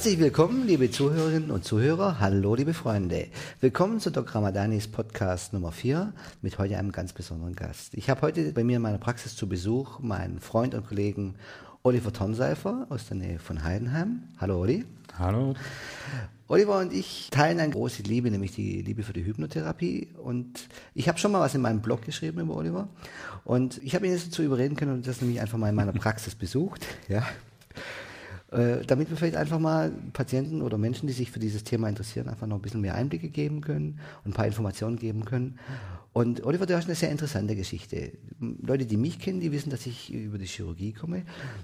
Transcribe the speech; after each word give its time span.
Herzlich 0.00 0.18
willkommen, 0.18 0.66
liebe 0.66 0.90
Zuhörerinnen 0.90 1.50
und 1.50 1.62
Zuhörer. 1.62 2.20
Hallo, 2.20 2.54
liebe 2.54 2.72
Freunde. 2.72 3.26
Willkommen 3.60 4.00
zu 4.00 4.10
Dr. 4.10 4.34
Ramadanis 4.34 4.88
Podcast 4.88 5.52
Nummer 5.52 5.72
4 5.72 6.14
mit 6.40 6.56
heute 6.56 6.78
einem 6.78 6.90
ganz 6.90 7.12
besonderen 7.12 7.54
Gast. 7.54 7.92
Ich 7.92 8.08
habe 8.08 8.22
heute 8.22 8.50
bei 8.52 8.64
mir 8.64 8.76
in 8.76 8.82
meiner 8.82 8.96
Praxis 8.96 9.36
zu 9.36 9.46
Besuch 9.46 9.98
meinen 9.98 10.40
Freund 10.40 10.74
und 10.74 10.86
Kollegen 10.86 11.34
Oliver 11.82 12.14
Tonseifer 12.14 12.86
aus 12.88 13.08
der 13.08 13.18
Nähe 13.18 13.38
von 13.38 13.62
Heidenheim. 13.62 14.22
Hallo, 14.38 14.60
Olli. 14.60 14.86
Hallo. 15.18 15.52
Oliver 16.48 16.78
und 16.78 16.94
ich 16.94 17.28
teilen 17.30 17.60
eine 17.60 17.74
große 17.74 18.02
Liebe, 18.02 18.30
nämlich 18.30 18.52
die 18.52 18.80
Liebe 18.80 19.02
für 19.02 19.12
die 19.12 19.26
Hypnotherapie. 19.26 20.08
Und 20.16 20.66
ich 20.94 21.10
habe 21.10 21.18
schon 21.18 21.30
mal 21.30 21.40
was 21.40 21.54
in 21.54 21.60
meinem 21.60 21.82
Blog 21.82 22.06
geschrieben 22.06 22.40
über 22.40 22.56
Oliver. 22.56 22.88
Und 23.44 23.78
ich 23.84 23.94
habe 23.94 24.06
ihn 24.06 24.12
jetzt 24.12 24.28
dazu 24.28 24.42
überreden 24.42 24.76
können 24.76 24.94
und 24.94 25.06
das 25.06 25.20
nämlich 25.20 25.42
einfach 25.42 25.58
mal 25.58 25.68
in 25.68 25.74
meiner 25.74 25.92
Praxis 25.92 26.34
besucht. 26.34 26.86
Ja. 27.06 27.26
Äh, 28.52 28.84
damit 28.84 29.08
wir 29.10 29.16
vielleicht 29.16 29.36
einfach 29.36 29.60
mal 29.60 29.92
Patienten 30.12 30.60
oder 30.60 30.76
Menschen, 30.76 31.06
die 31.06 31.12
sich 31.12 31.30
für 31.30 31.38
dieses 31.38 31.62
Thema 31.62 31.88
interessieren, 31.88 32.28
einfach 32.28 32.48
noch 32.48 32.56
ein 32.56 32.62
bisschen 32.62 32.80
mehr 32.80 32.96
Einblicke 32.96 33.28
geben 33.28 33.60
können 33.60 34.00
und 34.24 34.32
ein 34.32 34.34
paar 34.34 34.46
Informationen 34.46 34.96
geben 34.96 35.24
können. 35.24 35.58
Und 36.12 36.44
Oliver, 36.44 36.66
du 36.66 36.76
hast 36.76 36.86
eine 36.86 36.96
sehr 36.96 37.10
interessante 37.10 37.54
Geschichte. 37.54 38.12
Leute, 38.40 38.86
die 38.86 38.96
mich 38.96 39.20
kennen, 39.20 39.38
die 39.38 39.52
wissen, 39.52 39.70
dass 39.70 39.86
ich 39.86 40.12
über 40.12 40.38
die 40.38 40.46
Chirurgie 40.46 40.92
komme. 40.92 41.22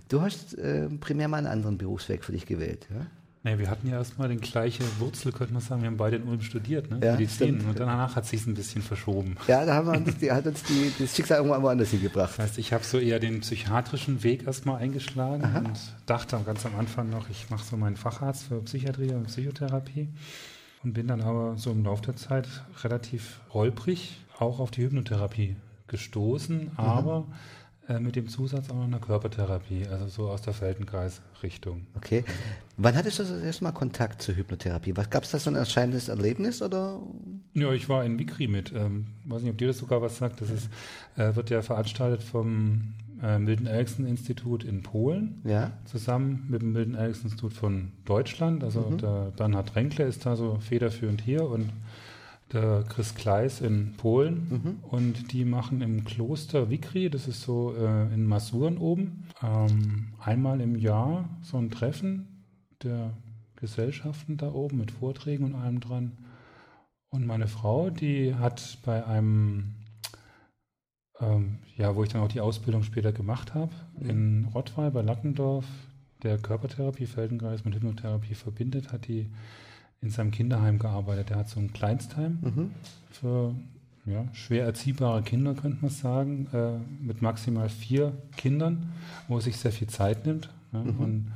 Du 0.09 0.21
hast 0.21 0.57
äh, 0.59 0.89
primär 0.89 1.27
mal 1.27 1.39
einen 1.39 1.49
anderen 1.49 1.77
Berufsweg 1.77 2.23
für 2.23 2.31
dich 2.31 2.47
gewählt. 2.47 2.87
Ja? 2.95 3.07
Naja, 3.47 3.61
wir 3.61 3.71
hatten 3.71 3.89
ja 3.89 3.99
erstmal 3.99 4.27
den 4.27 4.41
gleiche 4.41 4.83
Wurzel, 4.99 5.31
könnte 5.31 5.53
man 5.53 5.63
sagen. 5.63 5.81
Wir 5.81 5.87
haben 5.87 5.97
beide 5.97 6.17
in 6.17 6.25
Ulm 6.25 6.41
studiert, 6.41 6.91
ne? 6.91 6.99
Ja, 7.01 7.13
Medizin. 7.13 7.61
stimmt. 7.61 7.69
Und 7.69 7.79
danach 7.79 8.17
hat 8.17 8.27
sich 8.27 8.45
ein 8.45 8.55
bisschen 8.55 8.83
verschoben. 8.83 9.37
Ja, 9.47 9.65
da 9.65 9.75
haben 9.75 9.87
wir 9.87 9.97
uns, 9.97 10.17
die, 10.19 10.33
hat 10.33 10.47
uns 10.47 10.65
die, 10.65 10.91
das 10.99 11.15
Schicksal 11.15 11.37
irgendwann 11.37 11.63
woanders 11.63 11.91
hingebracht. 11.91 12.31
Das 12.31 12.39
heißt, 12.41 12.59
ich 12.59 12.73
habe 12.73 12.83
so 12.83 12.99
eher 12.99 13.21
den 13.21 13.43
psychiatrischen 13.43 14.25
Weg 14.25 14.49
erstmal 14.49 14.83
eingeschlagen 14.83 15.45
und 15.65 15.79
dachte 16.07 16.41
ganz 16.45 16.67
am 16.67 16.75
Anfang 16.77 17.09
noch, 17.09 17.31
ich 17.31 17.49
mache 17.49 17.65
so 17.65 17.77
meinen 17.77 17.97
Facharzt 17.97 18.49
für 18.49 18.61
Psychiatrie 18.63 19.13
und 19.13 19.29
Psychotherapie 19.29 20.09
und 20.83 20.95
bin 20.95 21.07
dann 21.07 21.21
aber 21.21 21.57
so 21.57 21.71
im 21.71 21.85
Laufe 21.85 22.03
der 22.03 22.17
Zeit 22.17 22.49
relativ 22.83 23.39
holprig 23.53 24.19
auch 24.41 24.59
auf 24.59 24.73
die 24.73 24.83
Hypnotherapie 24.83 25.55
gestoßen, 25.87 26.73
aber 26.77 27.29
äh, 27.89 28.01
mit 28.01 28.17
dem 28.17 28.29
Zusatz 28.29 28.71
auch 28.71 28.75
noch 28.75 28.85
einer 28.85 28.99
Körpertherapie, 28.99 29.87
also 29.87 30.09
so 30.09 30.29
aus 30.29 30.43
der 30.43 30.53
Feldenkreis-Richtung. 30.53 31.87
Okay. 31.95 32.25
Wann 32.77 32.97
hattest 32.97 33.19
du 33.19 33.23
das 33.23 33.43
erste 33.43 33.65
Mal 33.65 33.73
Kontakt 33.73 34.23
zur 34.23 34.37
Hypnotherapie? 34.37 34.97
Was 34.97 35.09
gab 35.09 35.23
es 35.23 35.31
da 35.31 35.39
so 35.39 35.51
ein 35.51 35.57
erscheinendes 35.57 36.09
Erlebnis 36.09 36.63
oder? 36.63 37.01
Ja, 37.55 37.73
ich 37.73 37.89
war 37.89 38.05
in 38.05 38.17
Mikri 38.17 38.49
mit. 38.49 38.73
Ähm, 38.75 39.07
weiß 39.25 39.43
nicht, 39.43 39.53
ob 39.53 39.59
dir 39.59 39.69
das 39.69 39.79
sogar 39.79 40.03
was 40.03 40.19
sagt. 40.19 40.41
Das 40.41 40.51
ist, 40.51 40.69
äh, 41.17 41.35
wird 41.37 41.51
ja 41.51 41.63
veranstaltet 41.63 42.23
vom 42.23 42.95
äh, 43.23 43.39
Milton 43.39 43.67
Erickson 43.67 44.07
Institut 44.07 44.65
in 44.65 44.83
Polen. 44.83 45.41
Ja. 45.45 45.73
Zusammen 45.85 46.47
mit 46.49 46.63
dem 46.63 46.73
Milton 46.73 46.95
Erickson 46.95 47.27
Institut 47.27 47.53
von 47.53 47.93
Deutschland. 48.05 48.65
Also 48.65 48.83
der 49.01 49.33
Bernhard 49.37 49.77
Renkle 49.77 50.05
ist 50.05 50.27
da 50.27 50.37
so 50.37 50.59
federführend 50.61 51.21
hier 51.23 51.49
und 51.49 51.71
der 52.53 52.85
Chris 52.89 53.15
Kleis 53.15 53.61
in 53.61 53.95
Polen. 53.97 54.81
Und 54.83 55.33
die 55.33 55.45
machen 55.45 55.81
im 55.83 56.05
Kloster 56.05 56.71
Vikri, 56.71 57.11
das 57.11 57.27
ist 57.29 57.43
so 57.43 57.75
äh, 57.75 58.13
in 58.15 58.25
Masuren 58.25 58.79
oben, 58.79 59.25
ähm, 59.43 60.13
einmal 60.21 60.61
im 60.61 60.77
Jahr 60.77 61.29
so 61.43 61.59
ein 61.59 61.71
Treffen 61.71 62.45
der 62.83 63.13
Gesellschaften 63.57 64.37
da 64.37 64.53
oben 64.53 64.79
mit 64.79 64.91
Vorträgen 64.91 65.45
und 65.45 65.55
allem 65.55 65.81
dran. 65.81 66.19
Und 67.11 67.27
meine 67.27 67.49
Frau, 67.49 67.91
die 67.91 68.35
hat 68.35 68.79
bei 68.85 69.05
einem, 69.07 69.75
ähm, 71.21 71.59
ja, 71.77 71.97
wo 71.97 72.05
ich 72.05 72.11
dann 72.11 72.23
auch 72.23 72.29
die 72.29 72.41
Ausbildung 72.41 72.83
später 72.83 73.13
gemacht 73.13 73.55
habe, 73.55 73.73
in 74.01 74.47
Rottweil 74.55 74.91
bei 74.91 75.03
Lackendorf, 75.03 75.67
der 76.23 76.39
Körpertherapie, 76.39 77.07
Feldenkreis 77.07 77.65
mit 77.65 77.75
Hypnotherapie 77.75 78.35
verbindet, 78.35 78.93
hat 78.93 79.07
die 79.09 79.31
in 80.03 80.11
seinem 80.11 80.31
Kinderheim 80.31 80.79
gearbeitet. 80.79 81.31
Der 81.31 81.39
hat 81.39 81.49
so 81.49 81.61
ein 81.61 81.73
Kleinstheim 81.73 82.39
Mhm. 82.43 82.71
für 83.11 83.55
ja, 84.05 84.25
schwer 84.33 84.65
erziehbare 84.65 85.23
Kinder, 85.23 85.55
könnte 85.55 85.79
man 85.81 85.91
sagen, 85.91 86.47
äh, 86.53 86.79
mit 87.05 87.23
maximal 87.23 87.69
vier 87.69 88.13
Kindern, 88.37 88.93
wo 89.27 89.37
er 89.37 89.41
sich 89.41 89.57
sehr 89.57 89.73
viel 89.73 89.89
Zeit 89.89 90.27
nimmt 90.27 90.49
ja, 90.73 90.81
und 90.81 91.33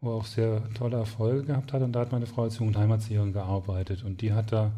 wo 0.00 0.10
er 0.10 0.14
auch 0.14 0.24
sehr 0.24 0.62
tolle 0.74 0.98
Erfolge 0.98 1.44
gehabt 1.44 1.72
hat. 1.72 1.82
Und 1.82 1.92
da 1.92 2.00
hat 2.00 2.12
meine 2.12 2.26
Frau 2.26 2.42
als 2.42 2.58
Jugendheimerzieherin 2.58 3.32
gearbeitet. 3.32 4.04
Und 4.04 4.20
die 4.20 4.32
hat 4.32 4.52
da 4.52 4.70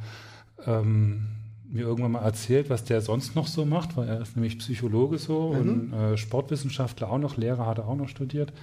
ähm, 0.64 1.26
mir 1.70 1.82
irgendwann 1.82 2.12
mal 2.12 2.22
erzählt, 2.22 2.70
was 2.70 2.84
der 2.84 3.02
sonst 3.02 3.36
noch 3.36 3.46
so 3.46 3.66
macht, 3.66 3.96
weil 3.98 4.08
er 4.08 4.22
ist 4.22 4.34
nämlich 4.36 4.58
Psychologe 4.58 5.18
so 5.18 5.48
und 5.48 5.92
äh, 5.92 6.16
Sportwissenschaftler 6.16 7.10
auch 7.10 7.18
noch, 7.18 7.36
Lehrer 7.36 7.66
hat 7.66 7.76
er 7.78 7.88
auch 7.88 7.96
noch 7.96 8.08
studiert. 8.08 8.54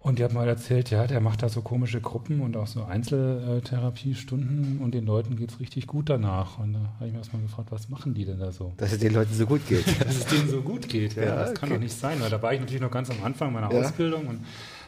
Und 0.00 0.18
die 0.20 0.24
hat 0.24 0.32
mal 0.32 0.46
erzählt, 0.48 0.90
ja, 0.90 1.06
der 1.08 1.20
macht 1.20 1.42
da 1.42 1.48
so 1.48 1.60
komische 1.60 2.00
Gruppen 2.00 2.40
und 2.40 2.56
auch 2.56 2.68
so 2.68 2.84
Einzeltherapiestunden 2.84 4.78
und 4.78 4.92
den 4.94 5.04
Leuten 5.06 5.36
geht's 5.36 5.60
richtig 5.60 5.86
gut 5.86 6.08
danach. 6.08 6.58
Und 6.58 6.74
da 6.74 6.78
habe 6.96 7.06
ich 7.06 7.12
mir 7.12 7.18
erstmal 7.18 7.42
gefragt, 7.42 7.70
was 7.72 7.88
machen 7.88 8.14
die 8.14 8.24
denn 8.24 8.38
da 8.38 8.52
so? 8.52 8.72
Dass 8.76 8.92
es 8.92 8.98
den 9.00 9.12
Leuten 9.12 9.34
so 9.34 9.46
gut 9.46 9.66
geht. 9.66 9.86
Dass 10.04 10.16
es 10.16 10.26
denen 10.26 10.48
so 10.48 10.60
gut 10.62 10.88
geht, 10.88 11.16
ja, 11.16 11.24
Ja, 11.24 11.34
das 11.36 11.54
kann 11.54 11.68
okay. 11.68 11.78
doch 11.78 11.82
nicht 11.82 11.96
sein, 11.98 12.20
weil 12.20 12.30
da 12.30 12.40
war 12.40 12.52
ich 12.54 12.60
natürlich 12.60 12.80
noch 12.82 12.90
ganz 12.90 13.10
am 13.10 13.22
Anfang 13.24 13.52
meiner 13.52 13.72
Ja. 13.72 13.80
Ausbildung 13.80 14.26
und 14.28 14.40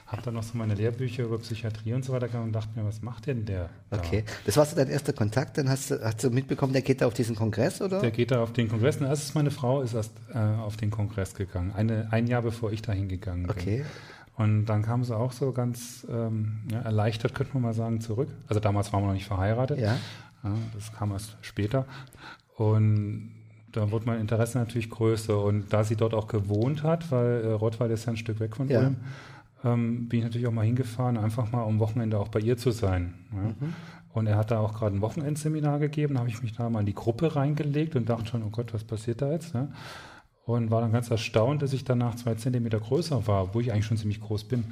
habe 0.07 0.23
dann 0.23 0.35
noch 0.35 0.43
so 0.43 0.59
meine 0.59 0.75
Lehrbücher 0.75 1.23
über 1.25 1.39
Psychiatrie 1.39 1.93
und 1.93 2.05
so 2.05 2.13
weiter 2.13 2.27
gehabt 2.29 2.45
und 2.45 2.53
dachte 2.53 2.69
mir, 2.79 2.85
was 2.85 3.01
macht 3.03 3.27
denn 3.27 3.45
der? 3.45 3.69
da? 3.91 3.99
Okay. 3.99 4.25
Das 4.45 4.57
war 4.57 4.65
so 4.67 4.75
dein 4.75 4.89
erster 4.89 5.13
Kontakt, 5.13 5.57
dann 5.59 5.69
hast 5.69 5.91
du, 5.91 6.01
hast 6.03 6.23
du 6.25 6.31
mitbekommen, 6.31 6.73
der 6.73 6.83
geht 6.83 7.01
da 7.01 7.07
auf 7.07 7.15
diesen 7.15 7.37
Kongress, 7.37 7.81
oder? 7.81 8.01
Der 8.01 8.11
geht 8.11 8.31
da 8.33 8.43
auf 8.43 8.53
den 8.53 8.69
Kongress. 8.69 8.97
Und 8.97 9.07
erst 9.07 9.23
ist 9.25 9.35
meine 9.35 9.51
Frau 9.53 9.83
ist 9.83 9.95
erst 9.95 10.13
äh, 10.35 10.39
auf 10.39 10.77
den 10.77 10.91
Kongress 10.91 11.35
gegangen, 11.35 11.73
eine, 11.77 12.09
ein 12.13 12.27
Jahr 12.27 12.43
bevor 12.43 12.73
ich 12.73 12.83
da 12.83 12.93
hingegangen 12.93 13.43
bin. 13.43 13.51
Okay. 13.53 13.85
Und 14.41 14.65
dann 14.65 14.81
kam 14.81 15.05
sie 15.05 15.15
auch 15.15 15.33
so 15.33 15.53
ganz 15.53 16.07
ähm, 16.11 16.61
ja, 16.73 16.81
erleichtert, 16.81 17.35
könnte 17.35 17.53
man 17.53 17.63
mal 17.63 17.75
sagen, 17.75 18.01
zurück. 18.01 18.31
Also 18.49 18.59
damals 18.59 18.91
waren 18.91 19.03
wir 19.03 19.09
noch 19.09 19.13
nicht 19.13 19.27
verheiratet. 19.27 19.79
Ja. 19.79 19.99
Ja, 20.43 20.55
das 20.75 20.95
kam 20.95 21.11
erst 21.11 21.37
später. 21.43 21.85
Und 22.57 23.33
da 23.71 23.91
wurde 23.91 24.07
mein 24.07 24.19
Interesse 24.19 24.57
natürlich 24.57 24.89
größer. 24.89 25.39
Und 25.45 25.75
da 25.75 25.85
sie 25.85 25.95
dort 25.95 26.15
auch 26.15 26.27
gewohnt 26.27 26.83
hat, 26.83 27.11
weil 27.11 27.45
äh, 27.45 27.53
Rottweil 27.53 27.91
ist 27.91 28.07
ja 28.07 28.13
ein 28.13 28.17
Stück 28.17 28.41
weg 28.41 28.57
von 28.57 28.69
Ja. 28.69 28.81
Ulm, 28.81 28.97
ähm, 29.63 30.09
bin 30.09 30.21
ich 30.21 30.25
natürlich 30.25 30.47
auch 30.47 30.53
mal 30.53 30.65
hingefahren, 30.65 31.19
einfach 31.19 31.53
mal 31.53 31.65
am 31.65 31.79
Wochenende 31.79 32.19
auch 32.19 32.29
bei 32.29 32.41
ihr 32.41 32.57
zu 32.57 32.71
sein. 32.71 33.13
Ja. 33.33 33.43
Mhm. 33.43 33.75
Und 34.15 34.27
er 34.27 34.39
hat 34.39 34.51
da 34.51 34.61
auch 34.61 34.73
gerade 34.73 34.97
ein 34.97 35.03
Wochenendseminar 35.03 35.81
gegeben, 35.81 36.15
da 36.15 36.21
habe 36.21 36.31
ich 36.31 36.43
mich 36.43 36.55
da 36.55 36.71
mal 36.71 36.81
in 36.81 36.87
die 36.87 36.95
Gruppe 36.95 37.37
reingelegt 37.37 37.95
und 37.95 38.09
dachte 38.09 38.27
schon, 38.27 38.43
oh 38.43 38.51
Gott, 38.51 38.73
was 38.73 38.85
passiert 38.85 39.21
da 39.21 39.31
jetzt? 39.31 39.55
Ja? 39.55 39.69
Und 40.47 40.71
war 40.71 40.81
dann 40.81 40.91
ganz 40.93 41.11
erstaunt, 41.11 41.63
dass 41.63 41.73
ich 41.73 41.85
danach 41.85 42.17
zwei 42.17 42.35
Zentimeter 42.35 42.81
größer 42.81 43.27
war, 43.29 43.55
wo 43.55 43.61
ich 43.61 43.71
eigentlich 43.73 43.87
schon 43.87 43.97
ziemlich 43.99 44.21
groß 44.21 44.45
bin. 44.45 44.65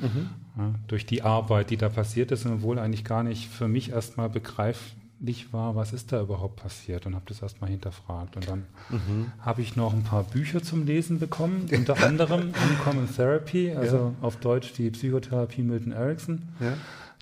Ja, 0.56 0.74
durch 0.88 1.06
die 1.06 1.22
Arbeit, 1.22 1.70
die 1.70 1.76
da 1.76 1.88
passiert 1.88 2.32
ist, 2.32 2.46
und 2.46 2.52
obwohl 2.54 2.78
eigentlich 2.78 3.04
gar 3.04 3.22
nicht 3.22 3.48
für 3.48 3.68
mich 3.68 3.90
erstmal 3.90 4.28
begreiflich 4.28 5.52
war, 5.52 5.76
was 5.76 5.92
ist 5.92 6.10
da 6.10 6.20
überhaupt 6.20 6.56
passiert 6.56 7.06
und 7.06 7.14
habe 7.14 7.24
das 7.28 7.42
erstmal 7.42 7.70
hinterfragt. 7.70 8.34
Und 8.36 8.48
dann 8.48 8.64
habe 9.40 9.62
ich 9.62 9.76
noch 9.76 9.92
ein 9.92 10.02
paar 10.02 10.24
Bücher 10.24 10.62
zum 10.62 10.84
Lesen 10.86 11.20
bekommen, 11.20 11.68
unter 11.72 12.02
anderem 12.04 12.52
Uncommon 12.70 13.08
Therapy, 13.14 13.72
also 13.72 14.14
auf 14.20 14.36
Deutsch 14.36 14.72
die 14.72 14.90
Psychotherapie 14.90 15.62
Milton 15.62 15.92
Erickson 15.92 16.42
Ja. 16.60 16.72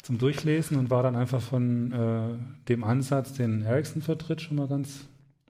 zum 0.02 0.16
Durchlesen 0.18 0.78
und 0.78 0.88
war 0.88 1.02
dann 1.02 1.16
einfach 1.16 1.42
von 1.42 1.92
äh, 1.92 2.68
dem 2.68 2.84
Ansatz, 2.84 3.34
den 3.34 3.62
Erickson 3.64 4.00
vertritt, 4.02 4.40
schon 4.40 4.56
mal 4.56 4.68
ganz 4.68 5.00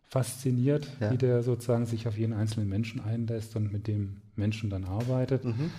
fasziniert, 0.08 0.88
Ja. 1.00 1.12
wie 1.12 1.18
der 1.18 1.42
sozusagen 1.42 1.86
sich 1.86 2.06
auf 2.08 2.16
jeden 2.16 2.32
einzelnen 2.32 2.68
Menschen 2.68 3.00
einlässt 3.00 3.56
und 3.56 3.72
mit 3.72 3.86
dem 3.86 4.18
Menschen 4.36 4.70
dann 4.70 4.84
arbeitet. 4.84 5.44
Mhm. 5.44 5.70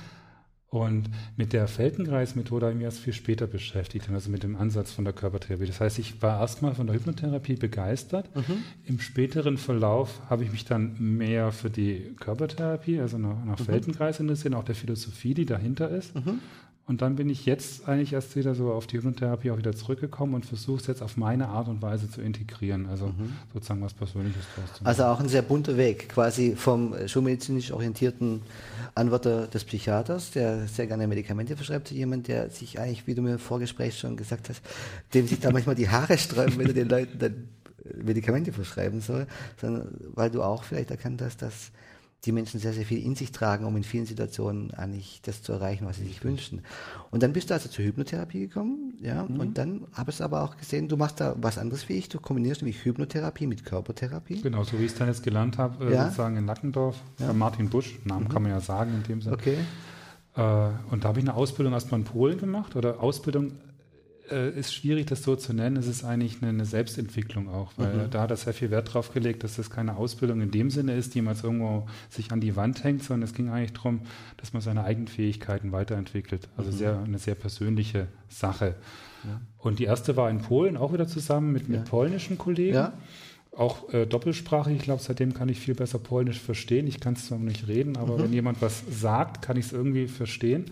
Und 0.70 1.10
mit 1.38 1.54
der 1.54 1.70
Feldenkreis-Methode 1.70 2.66
habe 2.66 2.74
ich 2.74 2.78
mich 2.78 2.84
erst 2.84 3.00
viel 3.00 3.14
später 3.14 3.48
beschäftigt, 3.48 4.10
also 4.10 4.30
mit 4.30 4.44
dem 4.44 4.58
Ansatz 4.58 4.92
von 4.92 5.06
der 5.06 5.14
Körpertherapie. 5.14 5.66
Das 5.66 5.80
heißt, 5.80 5.98
ich 5.98 6.22
war 6.22 6.42
erstmal 6.42 6.76
von 6.76 6.88
der 6.88 6.96
Hypnotherapie 6.98 7.56
begeistert. 7.56 8.30
Im 8.86 9.00
späteren 9.00 9.58
Verlauf 9.58 10.22
habe 10.30 10.44
ich 10.44 10.52
mich 10.52 10.66
dann 10.66 10.98
mehr 11.00 11.54
für 11.54 11.70
die 11.70 12.14
Körpertherapie, 12.20 13.00
also 13.00 13.18
nach, 13.18 13.46
nach 13.46 13.60
Feldenkreis 13.60 14.20
interessiert, 14.20 14.56
auch 14.56 14.66
der 14.66 14.76
Philosophie, 14.76 15.34
die 15.34 15.46
dahinter 15.46 15.90
ist. 15.90 16.12
Und 16.88 17.02
dann 17.02 17.18
bin 17.18 17.30
ich 17.30 17.46
jetzt 17.46 17.86
eigentlich 17.90 18.14
erst 18.14 18.38
wieder 18.38 18.56
so 18.56 18.72
auf 18.72 18.88
die 18.88 18.96
Hypnotherapie 18.98 19.52
auch 19.52 19.58
wieder 19.58 19.76
zurückgekommen 19.76 20.34
und 20.36 20.46
versuche 20.46 20.80
es 20.80 20.88
jetzt 20.88 21.04
auf 21.04 21.18
meine 21.18 21.50
Art 21.50 21.68
und 21.68 21.82
Weise 21.82 22.10
zu 22.10 22.22
integrieren, 22.22 22.88
also 22.88 23.14
sozusagen 23.54 23.82
was 23.82 23.94
Persönliches 23.94 24.42
draus 24.56 24.66
zu 24.68 24.84
machen. 24.84 24.88
Also 24.88 25.04
auch 25.04 25.20
ein 25.20 25.28
sehr 25.28 25.42
bunter 25.42 25.76
Weg, 25.76 26.08
quasi 26.08 26.56
vom 26.56 26.96
schulmedizinisch 27.06 27.74
orientierten 27.74 28.42
Anwärter 28.96 29.48
des 29.48 29.66
Psychiaters, 29.66 30.32
der 30.32 30.66
sehr 30.70 30.88
gerne 30.88 31.08
Medikamente 31.08 31.58
verschreibt, 31.58 31.90
zu 31.90 31.94
jemand, 31.94 32.30
der 32.30 32.50
sich 32.52 32.80
eigentlich, 32.80 33.06
wie 33.06 33.16
du 33.16 33.22
mir 33.22 33.34
im 33.34 33.40
Vorgespräch 33.40 34.00
schon 34.00 34.16
gesagt 34.16 34.48
hast, 34.48 34.62
dem 35.14 35.28
sich 35.28 35.42
da 35.42 35.52
manchmal 35.52 35.76
die 35.76 35.90
Haare 35.90 36.18
sträuben, 36.18 36.58
wenn 36.58 36.68
er 36.68 36.74
den 36.74 36.88
Leuten 36.88 37.20
dann 37.20 37.50
Medikamente 38.02 38.54
verschreiben 38.54 39.02
soll, 39.02 39.28
sondern 39.60 39.90
weil 40.14 40.30
du 40.30 40.42
auch 40.42 40.64
vielleicht 40.64 40.92
erkannt 40.92 41.22
hast, 41.22 41.42
dass 41.42 41.72
die 42.28 42.32
Menschen 42.34 42.60
sehr, 42.60 42.74
sehr 42.74 42.86
viel 42.86 43.04
in 43.04 43.16
sich 43.16 43.32
tragen, 43.32 43.66
um 43.66 43.76
in 43.78 43.84
vielen 43.84 44.06
Situationen 44.06 44.72
eigentlich 44.74 45.22
das 45.24 45.42
zu 45.42 45.54
erreichen, 45.54 45.86
was 45.88 45.98
sie 45.98 46.06
sich 46.06 46.24
wünschen. 46.24 46.62
Und 47.10 47.24
dann 47.24 47.34
bist 47.34 47.50
du 47.50 47.54
also 47.54 47.70
zur 47.70 47.86
Hypnotherapie 47.86 48.42
gekommen, 48.42 48.94
ja, 49.02 49.22
und 49.24 49.58
dann 49.58 49.88
habe 49.94 50.12
ich 50.12 50.22
aber 50.22 50.44
auch 50.44 50.58
gesehen, 50.58 50.88
du 50.88 50.98
machst 50.98 51.20
da 51.22 51.36
was 51.42 51.58
anderes 51.58 51.88
wie 51.90 51.94
ich, 51.94 52.10
du 52.10 52.20
kombinierst 52.20 52.62
nämlich 52.62 52.84
Hypnotherapie 52.84 53.48
mit 53.48 53.66
Körpertherapie. 53.66 54.42
Genau, 54.42 54.64
so 54.64 54.78
wie 54.80 54.84
ich 54.86 54.92
es 54.92 54.98
dann 54.98 55.08
jetzt 55.08 55.24
gelernt 55.24 55.58
habe, 55.58 55.86
äh, 55.86 55.94
Ja. 55.94 56.04
sozusagen 56.06 56.38
in 56.38 56.46
Nackendorf, 56.46 56.98
bei 57.18 57.32
Martin 57.34 57.70
Busch, 57.70 57.98
Namen 58.04 58.28
kann 58.30 58.44
man 58.44 58.52
ja 58.52 58.60
sagen 58.60 58.92
in 58.94 59.04
dem 59.04 59.22
Sinne. 59.22 59.36
Okay. 59.36 59.58
Äh, 60.36 60.42
und 60.92 61.04
da 61.04 61.10
habe 61.10 61.20
ich 61.20 61.26
eine 61.26 61.34
Ausbildung 61.36 61.74
erstmal 61.74 62.02
in 62.02 62.06
Polen 62.06 62.38
gemacht 62.38 62.76
oder 62.76 63.02
Ausbildung 63.02 63.54
äh, 64.32 64.58
ist 64.58 64.74
schwierig, 64.74 65.08
das 65.08 65.24
so 65.24 65.36
zu 65.36 65.54
nennen. 65.54 65.78
Es 65.78 65.88
ist 65.88 66.04
eigentlich 66.04 66.42
eine, 66.42 66.50
eine 66.50 66.66
Selbstentwicklung 66.66 67.50
auch, 67.50 67.74
weil 67.78 67.94
mhm. 67.94 68.10
da 68.12 68.22
hat 68.22 68.32
er 68.32 68.38
sehr 68.38 68.54
viel 68.54 68.72
Wert 68.72 68.94
drauf 68.94 69.14
gelegt, 69.14 69.44
dass 69.44 69.56
das 69.56 69.70
keine 69.70 69.98
Ausbildung 69.98 70.42
in 70.42 70.52
dem 70.52 70.70
Sinne 70.70 70.96
ist, 70.96 71.16
die 71.16 71.22
man 71.22 71.34
jetzt 71.34 71.44
irgendwo 71.44 71.88
sich 72.10 72.32
an 72.32 72.42
die 72.42 72.56
Wand 72.56 72.84
hängt, 72.84 73.04
sondern 73.04 73.28
es 73.28 73.34
ging 73.34 73.50
eigentlich 73.50 73.74
darum, 73.74 74.02
dass 74.38 74.54
man 74.54 74.62
seine 74.62 74.84
eigenen 74.84 75.08
Fähigkeiten 75.08 75.72
weiterentwickelt. 75.72 76.48
Also 76.58 76.72
mhm. 76.72 76.76
sehr, 76.76 77.00
eine 77.00 77.20
sehr 77.20 77.36
persönliche 77.36 78.08
Sache. 78.30 78.76
Ja. 79.24 79.42
Und 79.58 79.80
die 79.80 79.86
erste 79.86 80.16
war 80.16 80.30
in 80.30 80.40
Polen, 80.40 80.78
auch 80.78 80.94
wieder 80.94 81.08
zusammen 81.08 81.52
mit, 81.52 81.70
mit 81.70 81.80
ja. 81.80 81.86
polnischen 81.86 82.38
Kollegen. 82.38 82.76
Ja. 82.76 82.94
Auch 83.56 83.92
äh, 83.92 84.06
doppelsprachig, 84.06 84.76
ich 84.76 84.84
glaube, 84.84 85.02
seitdem 85.02 85.34
kann 85.34 85.50
ich 85.50 85.60
viel 85.60 85.74
besser 85.74 85.98
Polnisch 85.98 86.40
verstehen. 86.40 86.86
Ich 86.86 87.00
kann 87.00 87.14
es 87.14 87.28
zwar 87.28 87.40
nicht 87.40 87.68
reden, 87.68 87.98
aber 87.98 88.18
mhm. 88.18 88.24
wenn 88.24 88.34
jemand 88.34 88.62
was 88.62 88.84
sagt, 88.90 89.42
kann 89.42 89.58
ich 89.58 89.66
es 89.68 89.74
irgendwie 89.74 90.08
verstehen. 90.08 90.66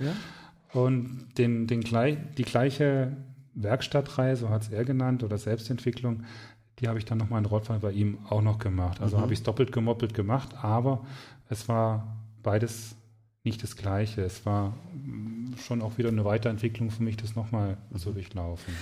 Und 0.71 1.29
den, 1.37 1.67
den 1.67 1.81
gleich, 1.81 2.17
die 2.37 2.43
gleiche 2.43 3.15
Werkstattreihe, 3.55 4.35
so 4.35 4.49
hat 4.49 4.63
es 4.63 4.69
er 4.69 4.85
genannt, 4.85 5.23
oder 5.23 5.37
Selbstentwicklung, 5.37 6.23
die 6.79 6.87
habe 6.87 6.99
ich 6.99 7.05
dann 7.05 7.17
nochmal 7.17 7.39
in 7.39 7.45
Rottweil 7.45 7.79
bei 7.79 7.91
ihm 7.91 8.19
auch 8.29 8.41
noch 8.41 8.59
gemacht. 8.59 9.01
Also 9.01 9.17
mhm. 9.17 9.21
habe 9.21 9.33
ich 9.33 9.39
es 9.39 9.43
doppelt 9.43 9.71
gemoppelt 9.71 10.13
gemacht, 10.13 10.55
aber 10.61 11.05
es 11.49 11.69
war 11.69 12.17
beides 12.43 12.95
nicht 13.43 13.63
das 13.63 13.75
Gleiche. 13.75 14.21
Es 14.21 14.45
war 14.45 14.73
schon 15.65 15.81
auch 15.81 15.97
wieder 15.97 16.09
eine 16.09 16.25
Weiterentwicklung 16.25 16.89
für 16.89 17.03
mich, 17.03 17.15
das 17.15 17.35
nochmal 17.35 17.77
so 17.93 18.11
durchlaufen. 18.11 18.73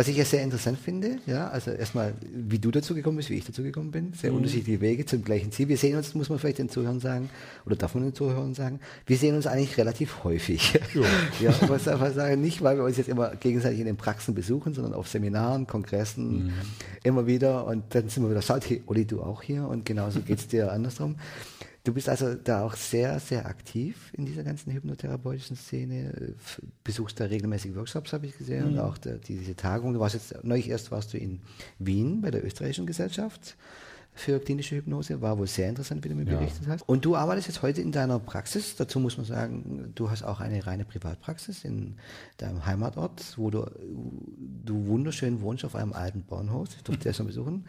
Was 0.00 0.08
ich 0.08 0.16
ja 0.16 0.24
sehr 0.24 0.42
interessant 0.42 0.78
finde, 0.78 1.18
ja, 1.26 1.48
also 1.48 1.72
erstmal, 1.72 2.14
wie 2.22 2.58
du 2.58 2.70
dazu 2.70 2.94
gekommen 2.94 3.18
bist, 3.18 3.28
wie 3.28 3.34
ich 3.34 3.44
dazu 3.44 3.62
gekommen 3.62 3.90
bin, 3.90 4.14
sehr 4.14 4.30
mhm. 4.30 4.38
unterschiedliche 4.38 4.80
Wege 4.80 5.04
zum 5.04 5.22
gleichen 5.22 5.52
Ziel. 5.52 5.68
Wir 5.68 5.76
sehen 5.76 5.94
uns, 5.94 6.14
muss 6.14 6.30
man 6.30 6.38
vielleicht 6.38 6.56
den 6.56 6.70
Zuhörern 6.70 7.00
sagen, 7.00 7.28
oder 7.66 7.76
darf 7.76 7.94
man 7.94 8.04
den 8.04 8.14
Zuhörern 8.14 8.54
sagen, 8.54 8.80
wir 9.04 9.18
sehen 9.18 9.36
uns 9.36 9.46
eigentlich 9.46 9.76
relativ 9.76 10.24
häufig. 10.24 10.80
Ja, 10.94 11.50
ja 11.50 11.68
was 11.68 11.86
einfach 11.86 12.14
sagen, 12.14 12.40
nicht, 12.40 12.62
weil 12.62 12.78
wir 12.78 12.84
uns 12.84 12.96
jetzt 12.96 13.10
immer 13.10 13.36
gegenseitig 13.36 13.80
in 13.80 13.84
den 13.84 13.98
Praxen 13.98 14.34
besuchen, 14.34 14.72
sondern 14.72 14.94
auf 14.94 15.06
Seminaren, 15.06 15.66
Kongressen, 15.66 16.46
mhm. 16.46 16.52
immer 17.02 17.26
wieder 17.26 17.66
und 17.66 17.84
dann 17.90 18.08
sind 18.08 18.22
wir 18.22 18.30
wieder, 18.30 18.40
schaut, 18.40 18.70
hey, 18.70 18.82
Olli, 18.86 19.04
du 19.04 19.20
auch 19.20 19.42
hier 19.42 19.68
und 19.68 19.84
genauso 19.84 20.20
geht 20.20 20.38
es 20.38 20.48
dir 20.48 20.72
andersrum. 20.72 21.16
Du 21.84 21.94
bist 21.94 22.08
also 22.08 22.34
da 22.34 22.62
auch 22.64 22.74
sehr, 22.74 23.18
sehr 23.20 23.46
aktiv 23.46 24.12
in 24.12 24.26
dieser 24.26 24.42
ganzen 24.42 24.72
hypnotherapeutischen 24.72 25.56
Szene, 25.56 26.34
besuchst 26.84 27.18
da 27.18 27.24
regelmäßig 27.24 27.74
Workshops, 27.74 28.12
habe 28.12 28.26
ich 28.26 28.36
gesehen, 28.36 28.66
mhm. 28.66 28.72
und 28.72 28.78
auch 28.80 28.98
der, 28.98 29.16
diese 29.16 29.56
Tagung. 29.56 29.94
Du 29.94 30.00
warst 30.00 30.14
jetzt, 30.14 30.44
neulich 30.44 30.68
erst 30.68 30.90
warst 30.90 31.14
du 31.14 31.18
in 31.18 31.40
Wien 31.78 32.20
bei 32.20 32.30
der 32.30 32.44
österreichischen 32.44 32.86
Gesellschaft 32.86 33.56
für 34.12 34.38
klinische 34.40 34.76
Hypnose, 34.76 35.22
war 35.22 35.38
wohl 35.38 35.46
sehr 35.46 35.68
interessant, 35.68 36.04
wie 36.04 36.10
du 36.10 36.14
mir 36.14 36.24
ja. 36.24 36.36
berichtet 36.36 36.66
hast. 36.68 36.86
Und 36.86 37.04
du 37.04 37.16
arbeitest 37.16 37.48
jetzt 37.48 37.62
heute 37.62 37.80
in 37.80 37.92
deiner 37.92 38.18
Praxis, 38.18 38.76
dazu 38.76 39.00
muss 39.00 39.16
man 39.16 39.24
sagen, 39.24 39.92
du 39.94 40.10
hast 40.10 40.22
auch 40.22 40.40
eine 40.40 40.66
reine 40.66 40.84
Privatpraxis 40.84 41.64
in 41.64 41.96
deinem 42.36 42.66
Heimatort, 42.66 43.38
wo 43.38 43.50
du, 43.50 43.64
du 44.64 44.86
wunderschön 44.86 45.40
wohnst 45.40 45.64
auf 45.64 45.74
einem 45.74 45.94
alten 45.94 46.24
Bauernhaus, 46.24 46.70
ich 46.76 46.82
durfte 46.82 47.08
ja 47.08 47.14
schon 47.14 47.26
besuchen, 47.26 47.64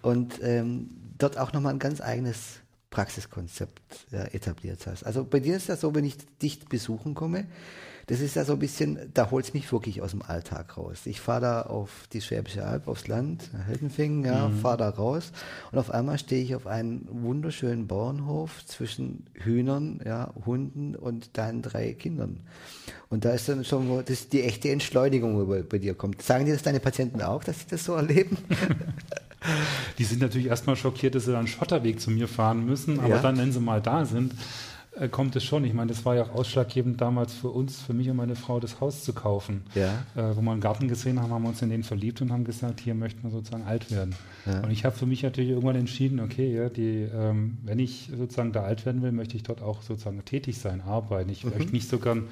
und 0.00 0.40
ähm, 0.42 0.90
dort 1.18 1.36
auch 1.36 1.52
nochmal 1.52 1.74
ein 1.74 1.78
ganz 1.78 2.00
eigenes 2.00 2.60
Praxiskonzept 2.90 3.80
äh, 4.12 4.34
etabliert 4.34 4.86
hast. 4.86 5.04
Also 5.04 5.24
bei 5.24 5.40
dir 5.40 5.56
ist 5.56 5.68
das 5.68 5.80
so, 5.80 5.94
wenn 5.94 6.04
ich 6.04 6.16
dich 6.38 6.68
besuchen 6.68 7.14
komme, 7.14 7.46
das 8.10 8.20
ist 8.20 8.34
ja 8.34 8.44
so 8.44 8.54
ein 8.54 8.58
bisschen, 8.58 8.98
da 9.14 9.30
holt 9.30 9.44
es 9.44 9.54
mich 9.54 9.70
wirklich 9.70 10.02
aus 10.02 10.10
dem 10.10 10.22
Alltag 10.22 10.76
raus. 10.76 11.02
Ich 11.04 11.20
fahre 11.20 11.40
da 11.40 11.62
auf 11.62 12.08
die 12.12 12.20
Schwäbische 12.20 12.66
Alb, 12.66 12.88
aufs 12.88 13.06
Land, 13.06 13.50
Heldenfingen, 13.68 14.24
ja, 14.24 14.48
mhm. 14.48 14.58
fahre 14.58 14.78
da 14.78 14.88
raus 14.88 15.30
und 15.70 15.78
auf 15.78 15.92
einmal 15.92 16.18
stehe 16.18 16.42
ich 16.42 16.56
auf 16.56 16.66
einem 16.66 17.06
wunderschönen 17.08 17.86
Bauernhof 17.86 18.66
zwischen 18.66 19.26
Hühnern, 19.34 20.00
ja, 20.04 20.34
Hunden 20.44 20.96
und 20.96 21.38
deinen 21.38 21.62
drei 21.62 21.92
Kindern. 21.92 22.40
Und 23.10 23.24
da 23.24 23.30
ist 23.30 23.48
dann 23.48 23.64
schon 23.64 24.04
das 24.04 24.28
die 24.28 24.42
echte 24.42 24.70
Entschleunigung, 24.70 25.38
die 25.38 25.46
bei, 25.46 25.62
bei 25.62 25.78
dir 25.78 25.94
kommt. 25.94 26.20
Sagen 26.20 26.46
dir 26.46 26.54
das 26.54 26.62
deine 26.64 26.80
Patienten 26.80 27.22
auch, 27.22 27.44
dass 27.44 27.60
sie 27.60 27.66
das 27.70 27.84
so 27.84 27.94
erleben? 27.94 28.38
Die 29.98 30.04
sind 30.04 30.20
natürlich 30.20 30.48
erstmal 30.48 30.76
schockiert, 30.76 31.14
dass 31.14 31.24
sie 31.24 31.30
dann 31.30 31.40
einen 31.40 31.48
Schotterweg 31.48 32.00
zu 32.00 32.10
mir 32.10 32.28
fahren 32.28 32.64
müssen, 32.64 33.00
aber 33.00 33.16
ja. 33.16 33.22
dann, 33.22 33.38
wenn 33.38 33.52
sie 33.52 33.60
mal 33.60 33.80
da 33.80 34.04
sind, 34.04 34.34
äh, 34.96 35.08
kommt 35.08 35.36
es 35.36 35.44
schon. 35.44 35.64
Ich 35.64 35.72
meine, 35.72 35.88
das 35.88 36.04
war 36.04 36.16
ja 36.16 36.24
auch 36.24 36.34
ausschlaggebend 36.34 37.00
damals 37.00 37.32
für 37.32 37.48
uns, 37.48 37.80
für 37.80 37.92
mich 37.92 38.10
und 38.10 38.16
meine 38.16 38.34
Frau, 38.34 38.60
das 38.60 38.80
Haus 38.80 39.04
zu 39.04 39.12
kaufen. 39.12 39.62
Ja. 39.74 40.04
Äh, 40.16 40.36
wo 40.36 40.40
wir 40.40 40.50
einen 40.50 40.60
Garten 40.60 40.88
gesehen 40.88 41.20
haben, 41.20 41.32
haben 41.32 41.42
wir 41.42 41.48
uns 41.50 41.62
in 41.62 41.70
den 41.70 41.84
verliebt 41.84 42.20
und 42.20 42.32
haben 42.32 42.44
gesagt, 42.44 42.80
hier 42.80 42.94
möchten 42.94 43.22
wir 43.22 43.30
sozusagen 43.30 43.64
alt 43.64 43.90
werden. 43.90 44.14
Ja. 44.46 44.60
Und 44.60 44.70
ich 44.70 44.84
habe 44.84 44.96
für 44.96 45.06
mich 45.06 45.22
natürlich 45.22 45.50
irgendwann 45.50 45.76
entschieden, 45.76 46.20
okay, 46.20 46.54
ja, 46.54 46.68
die, 46.68 47.08
ähm, 47.14 47.58
wenn 47.62 47.78
ich 47.78 48.10
sozusagen 48.16 48.52
da 48.52 48.62
alt 48.62 48.84
werden 48.84 49.02
will, 49.02 49.12
möchte 49.12 49.36
ich 49.36 49.42
dort 49.42 49.62
auch 49.62 49.82
sozusagen 49.82 50.24
tätig 50.24 50.58
sein, 50.58 50.80
arbeiten. 50.80 51.30
Ich 51.30 51.44
mhm. 51.44 51.50
möchte 51.50 51.72
nicht 51.72 51.88
so 51.88 51.98
gern 51.98 52.28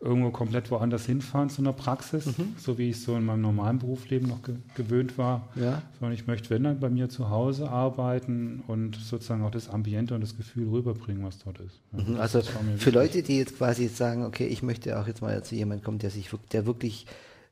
irgendwo 0.00 0.30
komplett 0.30 0.70
woanders 0.70 1.06
hinfahren 1.06 1.50
zu 1.50 1.60
einer 1.60 1.72
Praxis, 1.72 2.38
mhm. 2.38 2.54
so 2.56 2.78
wie 2.78 2.90
ich 2.90 3.02
so 3.02 3.16
in 3.16 3.24
meinem 3.24 3.40
normalen 3.42 3.78
Berufsleben 3.80 4.28
noch 4.28 4.42
ge 4.42 4.54
gewöhnt 4.76 5.18
war, 5.18 5.48
ja. 5.56 5.82
sondern 5.98 6.14
ich 6.14 6.26
möchte, 6.26 6.50
wenn 6.50 6.62
dann 6.62 6.78
bei 6.78 6.88
mir 6.88 7.08
zu 7.08 7.30
Hause 7.30 7.68
arbeiten 7.68 8.62
und 8.68 8.96
sozusagen 8.96 9.42
auch 9.42 9.50
das 9.50 9.68
Ambiente 9.68 10.14
und 10.14 10.20
das 10.20 10.36
Gefühl 10.36 10.68
rüberbringen, 10.68 11.24
was 11.24 11.38
dort 11.38 11.58
ist. 11.60 11.80
Ja, 11.92 12.04
mhm. 12.04 12.20
Also 12.20 12.42
für 12.76 12.90
Leute, 12.90 13.22
die 13.22 13.38
jetzt 13.38 13.58
quasi 13.58 13.88
sagen, 13.88 14.24
okay, 14.24 14.46
ich 14.46 14.62
möchte 14.62 15.00
auch 15.00 15.08
jetzt 15.08 15.20
mal 15.20 15.42
zu 15.42 15.56
jemandem 15.56 15.84
kommen, 15.84 15.98
der 15.98 16.10
sich, 16.10 16.30
der 16.52 16.66
wirklich 16.66 17.06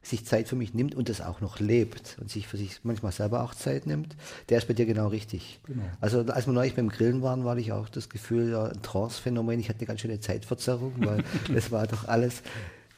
sich 0.08 0.24
Zeit 0.24 0.48
für 0.48 0.56
mich 0.56 0.72
nimmt 0.72 0.94
und 0.94 1.08
das 1.08 1.20
auch 1.20 1.40
noch 1.40 1.58
lebt 1.58 2.16
und 2.20 2.30
sich 2.30 2.46
für 2.46 2.56
sich 2.56 2.80
manchmal 2.84 3.12
selber 3.12 3.42
auch 3.42 3.54
Zeit 3.54 3.86
nimmt, 3.86 4.16
der 4.48 4.58
ist 4.58 4.68
bei 4.68 4.74
dir 4.74 4.86
genau 4.86 5.08
richtig. 5.08 5.58
Genau. 5.66 5.82
Also 6.00 6.20
als 6.20 6.46
wir 6.46 6.52
neulich 6.52 6.74
beim 6.74 6.88
Grillen 6.88 7.22
waren, 7.22 7.44
war 7.44 7.56
ich 7.56 7.72
auch 7.72 7.88
das 7.88 8.08
Gefühl, 8.08 8.50
ja, 8.50 8.66
ein 8.66 8.82
Trance-Phänomen, 8.82 9.58
ich 9.58 9.68
hatte 9.68 9.80
eine 9.80 9.86
ganz 9.86 10.00
schöne 10.00 10.20
Zeitverzerrung, 10.20 10.92
weil 10.98 11.24
das 11.52 11.72
war 11.72 11.86
doch 11.86 12.06
alles 12.06 12.42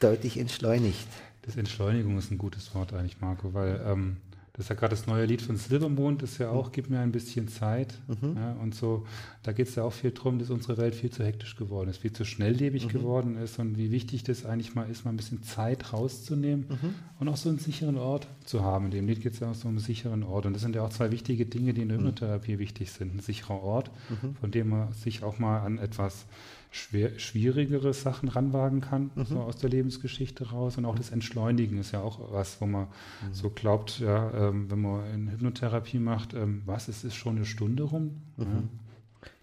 deutlich 0.01 0.39
entschleunigt. 0.39 1.09
Das 1.43 1.57
Entschleunigung 1.57 2.19
ist 2.19 2.31
ein 2.31 2.39
gutes 2.39 2.75
Wort 2.75 2.93
eigentlich, 2.93 3.21
Marco, 3.21 3.55
weil 3.55 3.81
ähm, 3.87 4.19
das 4.59 4.65
ist 4.65 4.71
ja 4.71 4.75
gerade 4.75 4.97
das 4.97 5.07
neue 5.07 5.25
Lied 5.25 5.41
von 5.41 5.57
Silbermond, 5.57 6.21
das 6.21 6.33
ist 6.33 6.39
ja 6.39 6.51
auch, 6.51 6.73
gib 6.73 6.91
mir 6.91 6.99
ein 6.99 7.13
bisschen 7.13 7.47
Zeit. 7.47 7.95
Mhm. 8.09 8.37
Ja, 8.37 8.53
und 8.55 8.75
so, 8.75 9.07
da 9.45 9.53
geht 9.53 9.69
es 9.69 9.77
ja 9.77 9.85
auch 9.85 9.93
viel 9.93 10.11
darum, 10.11 10.41
dass 10.41 10.51
unsere 10.51 10.77
Welt 10.79 10.97
viel 10.97 11.11
zu 11.11 11.25
hektisch 11.25 11.55
geworden 11.55 11.89
ist, 11.89 11.99
viel 11.99 12.13
zu 12.13 12.25
schnelllebig 12.25 12.87
mhm. 12.87 12.89
geworden 12.89 13.37
ist 13.37 13.61
und 13.61 13.79
wie 13.79 13.93
wichtig 13.93 14.25
das 14.25 14.45
eigentlich 14.45 14.75
mal 14.75 14.91
ist, 14.91 15.05
mal 15.05 15.13
ein 15.13 15.17
bisschen 15.17 15.45
Zeit 15.45 15.93
rauszunehmen 15.93 16.67
mhm. 16.69 16.95
und 17.21 17.29
auch 17.29 17.37
so 17.37 17.49
einen 17.51 17.61
sicheren 17.61 17.99
Ort 17.99 18.27
zu 18.47 18.65
haben. 18.65 18.87
In 18.87 18.91
dem 18.91 19.07
Lied 19.07 19.23
geht 19.23 19.35
es 19.35 19.39
ja 19.39 19.49
auch 19.49 19.55
so 19.55 19.69
um 19.69 19.75
einen 19.75 19.79
sicheren 19.79 20.25
Ort. 20.25 20.45
Und 20.45 20.55
das 20.55 20.63
sind 20.63 20.75
ja 20.75 20.83
auch 20.83 20.91
zwei 20.91 21.13
wichtige 21.13 21.47
Dinge, 21.47 21.73
die 21.73 21.83
in 21.83 21.89
der 21.91 21.99
mhm. 21.99 22.07
Hypnotherapie 22.09 22.59
wichtig 22.59 22.91
sind. 22.91 23.15
Ein 23.15 23.21
sicherer 23.21 23.63
Ort, 23.63 23.93
mhm. 24.09 24.35
von 24.35 24.51
dem 24.51 24.71
man 24.71 24.93
sich 24.93 25.23
auch 25.23 25.39
mal 25.39 25.61
an 25.61 25.79
etwas 25.79 26.27
schwer, 26.71 27.19
schwierigere 27.19 27.93
Sachen 27.95 28.29
ranwagen 28.29 28.81
kann, 28.81 29.11
mhm. 29.15 29.25
so 29.25 29.41
aus 29.41 29.57
der 29.57 29.71
Lebensgeschichte 29.71 30.51
raus. 30.51 30.77
Und 30.79 30.85
auch 30.85 30.97
das 30.97 31.11
Entschleunigen 31.11 31.79
ist 31.79 31.93
ja 31.93 32.01
auch 32.01 32.33
was, 32.33 32.61
wo 32.61 32.67
man 32.67 32.85
mhm. 32.85 33.33
so 33.35 33.51
glaubt, 33.51 34.01
ja, 34.01 34.49
ähm, 34.49 34.71
wenn 34.71 34.81
man 34.81 35.15
in 35.15 35.31
Hypnotherapie 35.31 35.99
macht, 35.99 36.35
ähm, 36.35 36.63
was, 36.67 36.89
es 36.89 37.05
ist 37.05 37.15
schon 37.15 37.37
eine 37.37 37.47
Stunde 37.47 37.85
rum. 37.85 38.23
Mhm. 38.37 38.69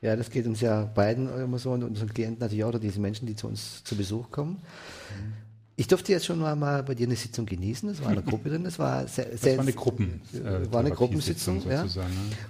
Ja. 0.02 0.10
ja. 0.10 0.16
das 0.16 0.30
geht 0.30 0.46
uns 0.46 0.62
ja 0.62 0.86
beiden 0.86 1.30
immer 1.30 1.60
so 1.60 1.72
und 1.72 1.84
unseren 1.84 2.14
Klienten 2.14 2.40
natürlich 2.40 2.64
auch, 2.64 2.70
oder 2.70 2.80
diese 2.80 3.00
Menschen, 3.00 3.26
die 3.26 3.36
zu 3.36 3.48
uns 3.48 3.84
zu 3.84 3.96
Besuch 3.96 4.30
kommen. 4.32 4.54
Mhm. 4.54 5.46
Ich 5.78 5.88
durfte 5.88 6.14
jetzt 6.14 6.26
schon 6.26 6.40
mal 6.40 6.84
bei 6.84 6.96
dir 6.96 7.06
eine 7.06 7.18
Sitzung 7.18 7.46
genießen. 7.46 7.90
Das 7.90 8.02
war 8.02 8.10
eine 8.10 8.24
Gruppe 8.24 8.50
drin. 8.50 8.64
Das 8.64 8.80
war 8.80 9.10
sehr, 9.10 9.26
das 9.26 9.42
sehr, 9.42 9.58
war 9.58 9.64
eine 9.64 9.74
Gruppen, 9.74 10.22
äh, 10.34 10.72
war 10.72 10.80
eine 10.80 10.92
Gruppensitzung, 10.92 11.62
ja. 11.70 11.84
Ne? 11.84 11.90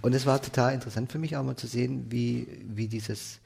Und 0.04 0.14
es 0.14 0.28
war 0.28 0.40
total 0.40 0.76
interessant 0.76 1.12
für 1.12 1.18
mich 1.18 1.36
auch 1.36 1.44
mal 1.44 1.56
zu 1.56 1.66
sehen, 1.66 2.06
wie, 2.10 2.48
wie 2.68 2.88
dieses 2.88 3.40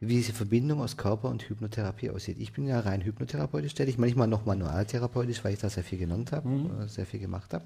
wie 0.00 0.16
diese 0.16 0.32
Verbindung 0.32 0.80
aus 0.80 0.96
Körper 0.96 1.30
und 1.30 1.48
Hypnotherapie 1.48 2.10
aussieht. 2.10 2.38
Ich 2.38 2.52
bin 2.52 2.66
ja 2.66 2.80
rein 2.80 3.02
hypnotherapeutisch 3.02 3.74
tätig, 3.74 3.96
manchmal 3.96 4.28
noch 4.28 4.44
manualtherapeutisch, 4.44 5.42
weil 5.42 5.54
ich 5.54 5.60
da 5.60 5.70
sehr 5.70 5.84
viel 5.84 5.98
gelernt 5.98 6.32
habe, 6.32 6.48
mhm. 6.48 6.88
sehr 6.88 7.06
viel 7.06 7.20
gemacht 7.20 7.54
habe. 7.54 7.64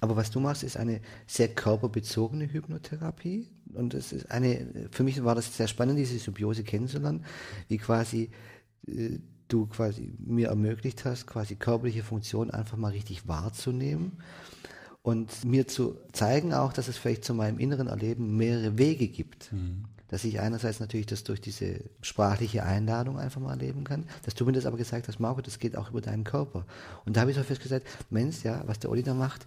Aber 0.00 0.16
was 0.16 0.30
du 0.30 0.40
machst, 0.40 0.62
ist 0.62 0.76
eine 0.76 1.00
sehr 1.26 1.48
körperbezogene 1.48 2.52
Hypnotherapie. 2.52 3.48
Und 3.74 3.94
es 3.94 4.12
ist 4.12 4.30
eine, 4.30 4.88
für 4.90 5.02
mich 5.02 5.22
war 5.24 5.34
das 5.34 5.56
sehr 5.56 5.68
spannend, 5.68 5.98
diese 5.98 6.18
Symbiose 6.18 6.62
kennenzulernen, 6.62 7.24
wie 7.68 7.78
quasi 7.78 8.30
äh, 8.86 9.18
du 9.48 9.66
quasi 9.66 10.14
mir 10.18 10.48
ermöglicht 10.48 11.04
hast, 11.04 11.26
quasi 11.26 11.56
körperliche 11.56 12.02
Funktionen 12.02 12.50
einfach 12.50 12.78
mal 12.78 12.92
richtig 12.92 13.28
wahrzunehmen 13.28 14.18
und 15.02 15.44
mir 15.44 15.66
zu 15.66 15.98
zeigen 16.12 16.54
auch, 16.54 16.72
dass 16.72 16.88
es 16.88 16.96
vielleicht 16.96 17.24
zu 17.24 17.34
meinem 17.34 17.58
inneren 17.58 17.88
Erleben 17.88 18.36
mehrere 18.36 18.78
Wege 18.78 19.08
gibt. 19.08 19.52
Mhm 19.52 19.84
dass 20.12 20.24
ich 20.24 20.40
einerseits 20.40 20.78
natürlich 20.78 21.06
das 21.06 21.24
durch 21.24 21.40
diese 21.40 21.80
sprachliche 22.02 22.64
Einladung 22.64 23.18
einfach 23.18 23.40
mal 23.40 23.52
erleben 23.52 23.82
kann, 23.82 24.04
dass 24.26 24.34
du 24.34 24.44
mir 24.44 24.52
das 24.52 24.66
aber 24.66 24.76
gesagt 24.76 25.08
hast, 25.08 25.18
Marco, 25.18 25.40
das 25.40 25.58
geht 25.58 25.74
auch 25.74 25.88
über 25.88 26.02
deinen 26.02 26.22
Körper. 26.22 26.66
Und 27.06 27.16
da 27.16 27.22
habe 27.22 27.30
ich 27.30 27.36
so 27.38 27.42
festgestellt, 27.42 27.82
Mensch, 28.10 28.44
ja, 28.44 28.62
was 28.66 28.78
der 28.78 28.90
Olli 28.90 29.02
da 29.02 29.14
macht, 29.14 29.46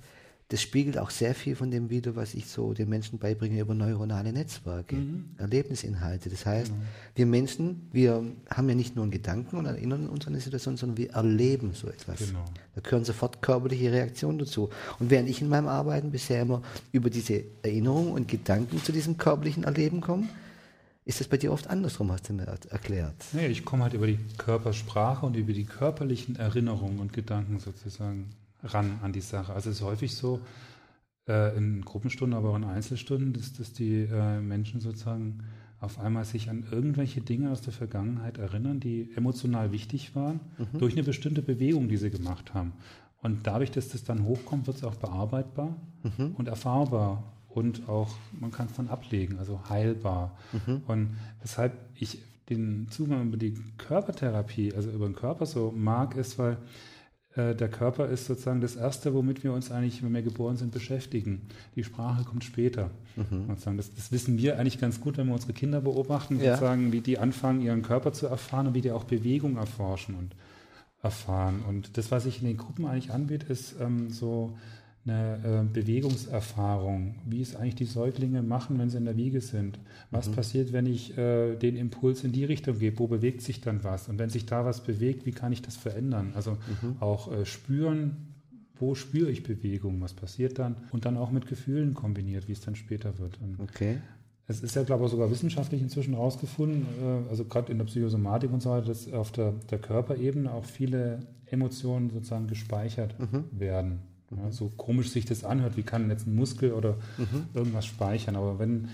das 0.49 0.63
spiegelt 0.63 0.97
auch 0.97 1.11
sehr 1.11 1.35
viel 1.35 1.55
von 1.55 1.69
dem 1.69 1.91
wider, 1.91 2.15
was 2.15 2.33
ich 2.33 2.47
so 2.47 2.73
den 2.73 2.89
Menschen 2.89 3.19
beibringe 3.19 3.59
über 3.59 3.75
neuronale 3.75 4.33
Netzwerke, 4.33 4.95
mhm. 4.95 5.35
Erlebnisinhalte. 5.37 6.31
Das 6.31 6.47
heißt, 6.47 6.71
genau. 6.71 6.81
wir 7.13 7.25
Menschen, 7.27 7.87
wir 7.91 8.23
haben 8.49 8.67
ja 8.67 8.73
nicht 8.73 8.95
nur 8.95 9.03
einen 9.03 9.11
Gedanken 9.11 9.57
und 9.57 9.67
erinnern 9.67 10.09
uns 10.09 10.25
an 10.25 10.33
eine 10.33 10.41
Situation, 10.41 10.77
sondern 10.77 10.97
wir 10.97 11.11
erleben 11.11 11.73
so 11.75 11.89
etwas. 11.89 12.17
Genau. 12.17 12.43
Da 12.73 12.81
gehören 12.81 13.05
sofort 13.05 13.43
körperliche 13.43 13.91
Reaktionen 13.91 14.39
dazu. 14.39 14.69
Und 14.97 15.11
während 15.11 15.29
ich 15.29 15.41
in 15.41 15.49
meinem 15.49 15.67
Arbeiten 15.67 16.09
bisher 16.09 16.41
immer 16.41 16.63
über 16.91 17.11
diese 17.11 17.43
Erinnerung 17.61 18.13
und 18.13 18.27
Gedanken 18.27 18.83
zu 18.83 18.91
diesem 18.91 19.17
körperlichen 19.19 19.63
Erleben 19.63 20.01
komme, 20.01 20.27
ist 21.05 21.19
das 21.19 21.27
bei 21.27 21.37
dir 21.37 21.51
oft 21.51 21.67
andersrum, 21.67 22.11
hast 22.11 22.27
du 22.29 22.33
mir 22.33 22.47
erklärt. 22.47 23.15
Nee, 23.33 23.47
ich 23.47 23.63
komme 23.63 23.83
halt 23.83 23.93
über 23.93 24.07
die 24.07 24.19
Körpersprache 24.37 25.25
und 25.25 25.35
über 25.35 25.53
die 25.53 25.65
körperlichen 25.65 26.35
Erinnerungen 26.35 26.99
und 26.99 27.13
Gedanken 27.13 27.59
sozusagen 27.59 28.31
ran 28.63 28.99
an 29.03 29.13
die 29.13 29.21
Sache. 29.21 29.53
Also 29.53 29.69
es 29.69 29.77
ist 29.77 29.83
häufig 29.83 30.15
so, 30.15 30.41
äh, 31.27 31.55
in 31.55 31.83
Gruppenstunden, 31.85 32.37
aber 32.37 32.49
auch 32.49 32.55
in 32.55 32.63
Einzelstunden, 32.63 33.33
dass, 33.33 33.53
dass 33.53 33.73
die 33.73 34.01
äh, 34.01 34.39
Menschen 34.39 34.79
sozusagen 34.79 35.43
auf 35.79 35.99
einmal 35.99 36.25
sich 36.25 36.49
an 36.49 36.65
irgendwelche 36.71 37.21
Dinge 37.21 37.51
aus 37.51 37.61
der 37.61 37.73
Vergangenheit 37.73 38.37
erinnern, 38.37 38.79
die 38.79 39.11
emotional 39.15 39.71
wichtig 39.71 40.15
waren, 40.15 40.39
mhm. 40.57 40.79
durch 40.79 40.93
eine 40.93 41.03
bestimmte 41.03 41.41
Bewegung, 41.41 41.87
die 41.87 41.97
sie 41.97 42.09
gemacht 42.09 42.53
haben. 42.53 42.73
Und 43.21 43.45
dadurch, 43.45 43.71
dass 43.71 43.89
das 43.89 44.03
dann 44.03 44.23
hochkommt, 44.23 44.67
wird 44.67 44.77
es 44.77 44.83
auch 44.83 44.95
bearbeitbar 44.95 45.75
mhm. 46.03 46.35
und 46.35 46.47
erfahrbar 46.47 47.34
und 47.55 47.87
auch, 47.87 48.09
man 48.37 48.51
kann 48.51 48.67
es 48.67 48.73
dann 48.73 48.89
ablegen, 48.89 49.39
also 49.39 49.61
heilbar. 49.69 50.37
Mhm. 50.51 50.81
Und 50.87 51.17
weshalb 51.41 51.73
ich 51.95 52.19
den 52.49 52.87
Zugang 52.91 53.29
über 53.29 53.37
die 53.37 53.55
Körpertherapie, 53.77 54.73
also 54.73 54.91
über 54.91 55.07
den 55.07 55.15
Körper 55.15 55.45
so 55.45 55.73
mag, 55.75 56.17
ist, 56.17 56.37
weil 56.37 56.57
äh, 57.35 57.55
der 57.55 57.69
Körper 57.69 58.09
ist 58.09 58.25
sozusagen 58.25 58.59
das 58.59 58.75
Erste, 58.75 59.13
womit 59.13 59.45
wir 59.45 59.53
uns 59.53 59.71
eigentlich, 59.71 60.03
wenn 60.03 60.13
wir 60.13 60.21
geboren 60.21 60.57
sind, 60.57 60.73
beschäftigen. 60.73 61.43
Die 61.77 61.85
Sprache 61.85 62.25
kommt 62.25 62.43
später. 62.43 62.91
Mhm. 63.15 63.47
Das, 63.77 63.93
das, 63.93 64.11
wissen 64.11 64.37
wir 64.37 64.59
eigentlich 64.59 64.79
ganz 64.79 64.99
gut, 64.99 65.17
wenn 65.17 65.27
wir 65.27 65.33
unsere 65.33 65.53
Kinder 65.53 65.79
beobachten, 65.79 66.39
ja. 66.39 66.55
sozusagen, 66.55 66.91
wie 66.91 66.99
die 66.99 67.17
anfangen, 67.19 67.61
ihren 67.61 67.83
Körper 67.83 68.11
zu 68.11 68.27
erfahren 68.27 68.67
und 68.67 68.73
wie 68.73 68.81
die 68.81 68.91
auch 68.91 69.05
Bewegung 69.05 69.55
erforschen 69.55 70.15
und 70.15 70.35
erfahren. 71.01 71.63
Und 71.69 71.97
das, 71.97 72.11
was 72.11 72.23
sich 72.23 72.41
in 72.41 72.47
den 72.47 72.57
Gruppen 72.57 72.85
eigentlich 72.85 73.11
anbietet, 73.11 73.49
ist 73.49 73.75
ähm, 73.79 74.09
so 74.09 74.57
eine 75.05 75.39
äh, 75.43 75.73
Bewegungserfahrung. 75.73 77.15
Wie 77.25 77.41
es 77.41 77.55
eigentlich 77.55 77.75
die 77.75 77.85
Säuglinge 77.85 78.41
machen, 78.41 78.79
wenn 78.79 78.89
sie 78.89 78.97
in 78.97 79.05
der 79.05 79.17
Wiege 79.17 79.41
sind. 79.41 79.79
Was 80.11 80.29
mhm. 80.29 80.33
passiert, 80.33 80.73
wenn 80.73 80.85
ich 80.85 81.17
äh, 81.17 81.55
den 81.55 81.75
Impuls 81.75 82.23
in 82.23 82.31
die 82.31 82.45
Richtung 82.45 82.79
gebe? 82.79 82.99
Wo 82.99 83.07
bewegt 83.07 83.41
sich 83.41 83.61
dann 83.61 83.83
was? 83.83 84.09
Und 84.09 84.17
wenn 84.17 84.29
sich 84.29 84.45
da 84.45 84.65
was 84.65 84.83
bewegt, 84.83 85.25
wie 85.25 85.31
kann 85.31 85.51
ich 85.51 85.61
das 85.61 85.75
verändern? 85.75 86.33
Also 86.35 86.51
mhm. 86.81 86.97
auch 86.99 87.31
äh, 87.31 87.45
spüren, 87.45 88.33
wo 88.77 88.95
spüre 88.95 89.29
ich 89.29 89.43
Bewegung? 89.43 90.01
Was 90.01 90.13
passiert 90.13 90.59
dann? 90.59 90.75
Und 90.91 91.05
dann 91.05 91.17
auch 91.17 91.31
mit 91.31 91.47
Gefühlen 91.47 91.93
kombiniert, 91.93 92.47
wie 92.47 92.53
es 92.53 92.61
dann 92.61 92.75
später 92.75 93.19
wird. 93.19 93.39
Und 93.41 93.59
okay. 93.59 93.97
Es 94.47 94.61
ist 94.61 94.75
ja, 94.75 94.83
glaube 94.83 95.05
ich, 95.05 95.11
sogar 95.11 95.31
wissenschaftlich 95.31 95.81
inzwischen 95.81 96.13
rausgefunden, 96.13 96.85
äh, 97.01 97.29
also 97.29 97.45
gerade 97.45 97.71
in 97.71 97.77
der 97.77 97.85
Psychosomatik 97.85 98.51
und 98.51 98.61
so 98.61 98.69
weiter, 98.69 98.87
dass 98.87 99.11
auf 99.11 99.31
der, 99.31 99.53
der 99.69 99.79
Körperebene 99.79 100.51
auch 100.51 100.65
viele 100.65 101.19
Emotionen 101.47 102.09
sozusagen 102.09 102.47
gespeichert 102.47 103.15
mhm. 103.19 103.45
werden. 103.51 103.99
Ja, 104.31 104.51
so 104.51 104.71
komisch 104.75 105.09
sich 105.11 105.25
das 105.25 105.43
anhört, 105.43 105.77
wie 105.77 105.83
kann 105.83 106.09
jetzt 106.09 106.27
ein 106.27 106.35
Muskel 106.35 106.73
oder 106.73 106.95
mhm. 107.17 107.45
irgendwas 107.53 107.85
speichern. 107.85 108.35
Aber 108.35 108.59
wenn 108.59 108.89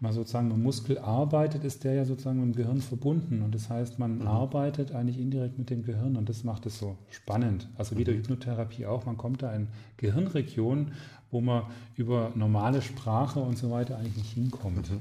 man 0.00 0.12
sozusagen 0.12 0.48
mit 0.48 0.58
Muskel 0.58 0.98
arbeitet, 0.98 1.64
ist 1.64 1.84
der 1.84 1.94
ja 1.94 2.04
sozusagen 2.04 2.38
mit 2.44 2.54
dem 2.54 2.62
Gehirn 2.62 2.80
verbunden. 2.80 3.42
Und 3.42 3.54
das 3.54 3.70
heißt, 3.70 3.98
man 3.98 4.18
mhm. 4.18 4.26
arbeitet 4.26 4.92
eigentlich 4.92 5.18
indirekt 5.18 5.58
mit 5.58 5.70
dem 5.70 5.82
Gehirn 5.82 6.16
und 6.16 6.28
das 6.28 6.44
macht 6.44 6.66
es 6.66 6.78
so 6.78 6.96
spannend. 7.10 7.68
Also 7.76 7.96
wie 7.96 8.04
der 8.04 8.14
mhm. 8.14 8.18
Hypnotherapie 8.18 8.86
auch, 8.86 9.06
man 9.06 9.16
kommt 9.16 9.42
da 9.42 9.52
in 9.54 9.68
Gehirnregionen, 9.96 10.92
wo 11.30 11.40
man 11.40 11.64
über 11.96 12.30
normale 12.36 12.80
Sprache 12.82 13.40
und 13.40 13.58
so 13.58 13.70
weiter 13.70 13.98
eigentlich 13.98 14.16
nicht 14.16 14.34
hinkommt. 14.34 14.90
Mhm. 14.90 15.00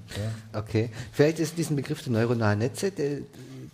Ja. 0.54 0.60
Okay, 0.60 0.90
vielleicht 1.12 1.40
ist 1.40 1.58
diesen 1.58 1.76
Begriff 1.76 2.02
der 2.04 2.14
neuronalen 2.14 2.60
Netze, 2.60 2.92
der, 2.92 3.20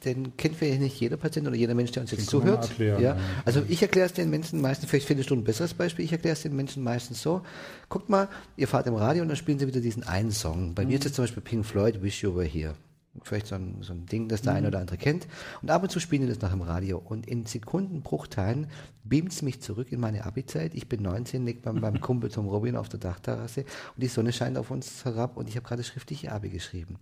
den 0.05 0.37
kennt 0.37 0.55
vielleicht 0.55 0.81
nicht 0.81 0.99
jeder 0.99 1.17
Patient 1.17 1.47
oder 1.47 1.55
jeder 1.55 1.75
Mensch, 1.75 1.91
der 1.91 2.01
uns 2.01 2.11
jetzt 2.11 2.21
den 2.21 2.27
zuhört. 2.27 2.69
Erklären, 2.69 3.01
ja. 3.01 3.17
Also 3.45 3.63
ich 3.67 3.81
erkläre 3.81 4.05
es 4.05 4.13
den 4.13 4.29
Menschen 4.29 4.61
meistens, 4.61 4.89
vielleicht 4.89 5.07
findest 5.07 5.29
du 5.29 5.35
ein 5.35 5.43
besseres 5.43 5.73
Beispiel, 5.73 6.05
ich 6.05 6.11
erkläre 6.11 6.33
es 6.33 6.41
den 6.41 6.55
Menschen 6.55 6.83
meistens 6.83 7.21
so. 7.21 7.41
Guckt 7.89 8.09
mal, 8.09 8.29
ihr 8.57 8.67
fahrt 8.67 8.87
im 8.87 8.95
Radio 8.95 9.23
und 9.23 9.29
dann 9.29 9.37
spielen 9.37 9.59
sie 9.59 9.67
wieder 9.67 9.81
diesen 9.81 10.03
einen 10.03 10.31
Song. 10.31 10.73
Bei 10.75 10.83
mhm. 10.83 10.89
mir 10.89 10.99
ist 10.99 11.05
es 11.05 11.13
zum 11.13 11.23
Beispiel 11.23 11.43
Pink 11.43 11.65
Floyd, 11.65 12.01
Wish 12.01 12.23
You 12.23 12.35
Were 12.35 12.45
Here. 12.45 12.75
Vielleicht 13.23 13.47
so 13.47 13.55
ein, 13.55 13.77
so 13.81 13.91
ein 13.91 14.05
Ding, 14.05 14.29
das 14.29 14.43
der 14.43 14.53
mhm. 14.53 14.57
eine 14.57 14.67
oder 14.67 14.79
andere 14.79 14.97
kennt. 14.97 15.27
Und 15.61 15.71
ab 15.71 15.83
und 15.83 15.89
zu 15.89 15.99
spielen 15.99 16.21
die 16.21 16.27
das 16.27 16.41
nach 16.41 16.51
dem 16.51 16.61
Radio. 16.61 17.01
Und 17.03 17.27
in 17.27 17.45
Sekundenbruchteilen 17.45 18.67
beamt 19.03 19.33
es 19.33 19.41
mich 19.41 19.61
zurück 19.61 19.91
in 19.91 19.99
meine 19.99 20.25
Abi-Zeit. 20.25 20.73
Ich 20.75 20.87
bin 20.87 21.01
19, 21.01 21.45
liegt 21.45 21.63
beim, 21.63 21.81
beim 21.81 21.99
Kumpel 22.01 22.29
Tom 22.29 22.47
Robin 22.47 22.75
auf 22.75 22.87
der 22.87 22.99
Dachterrasse 22.99 23.61
und 23.61 24.03
die 24.03 24.07
Sonne 24.07 24.31
scheint 24.31 24.57
auf 24.57 24.71
uns 24.71 25.03
herab 25.05 25.37
und 25.37 25.49
ich 25.49 25.55
habe 25.55 25.67
gerade 25.67 25.83
schriftliche 25.83 26.31
Abi 26.31 26.49
geschrieben. 26.49 26.97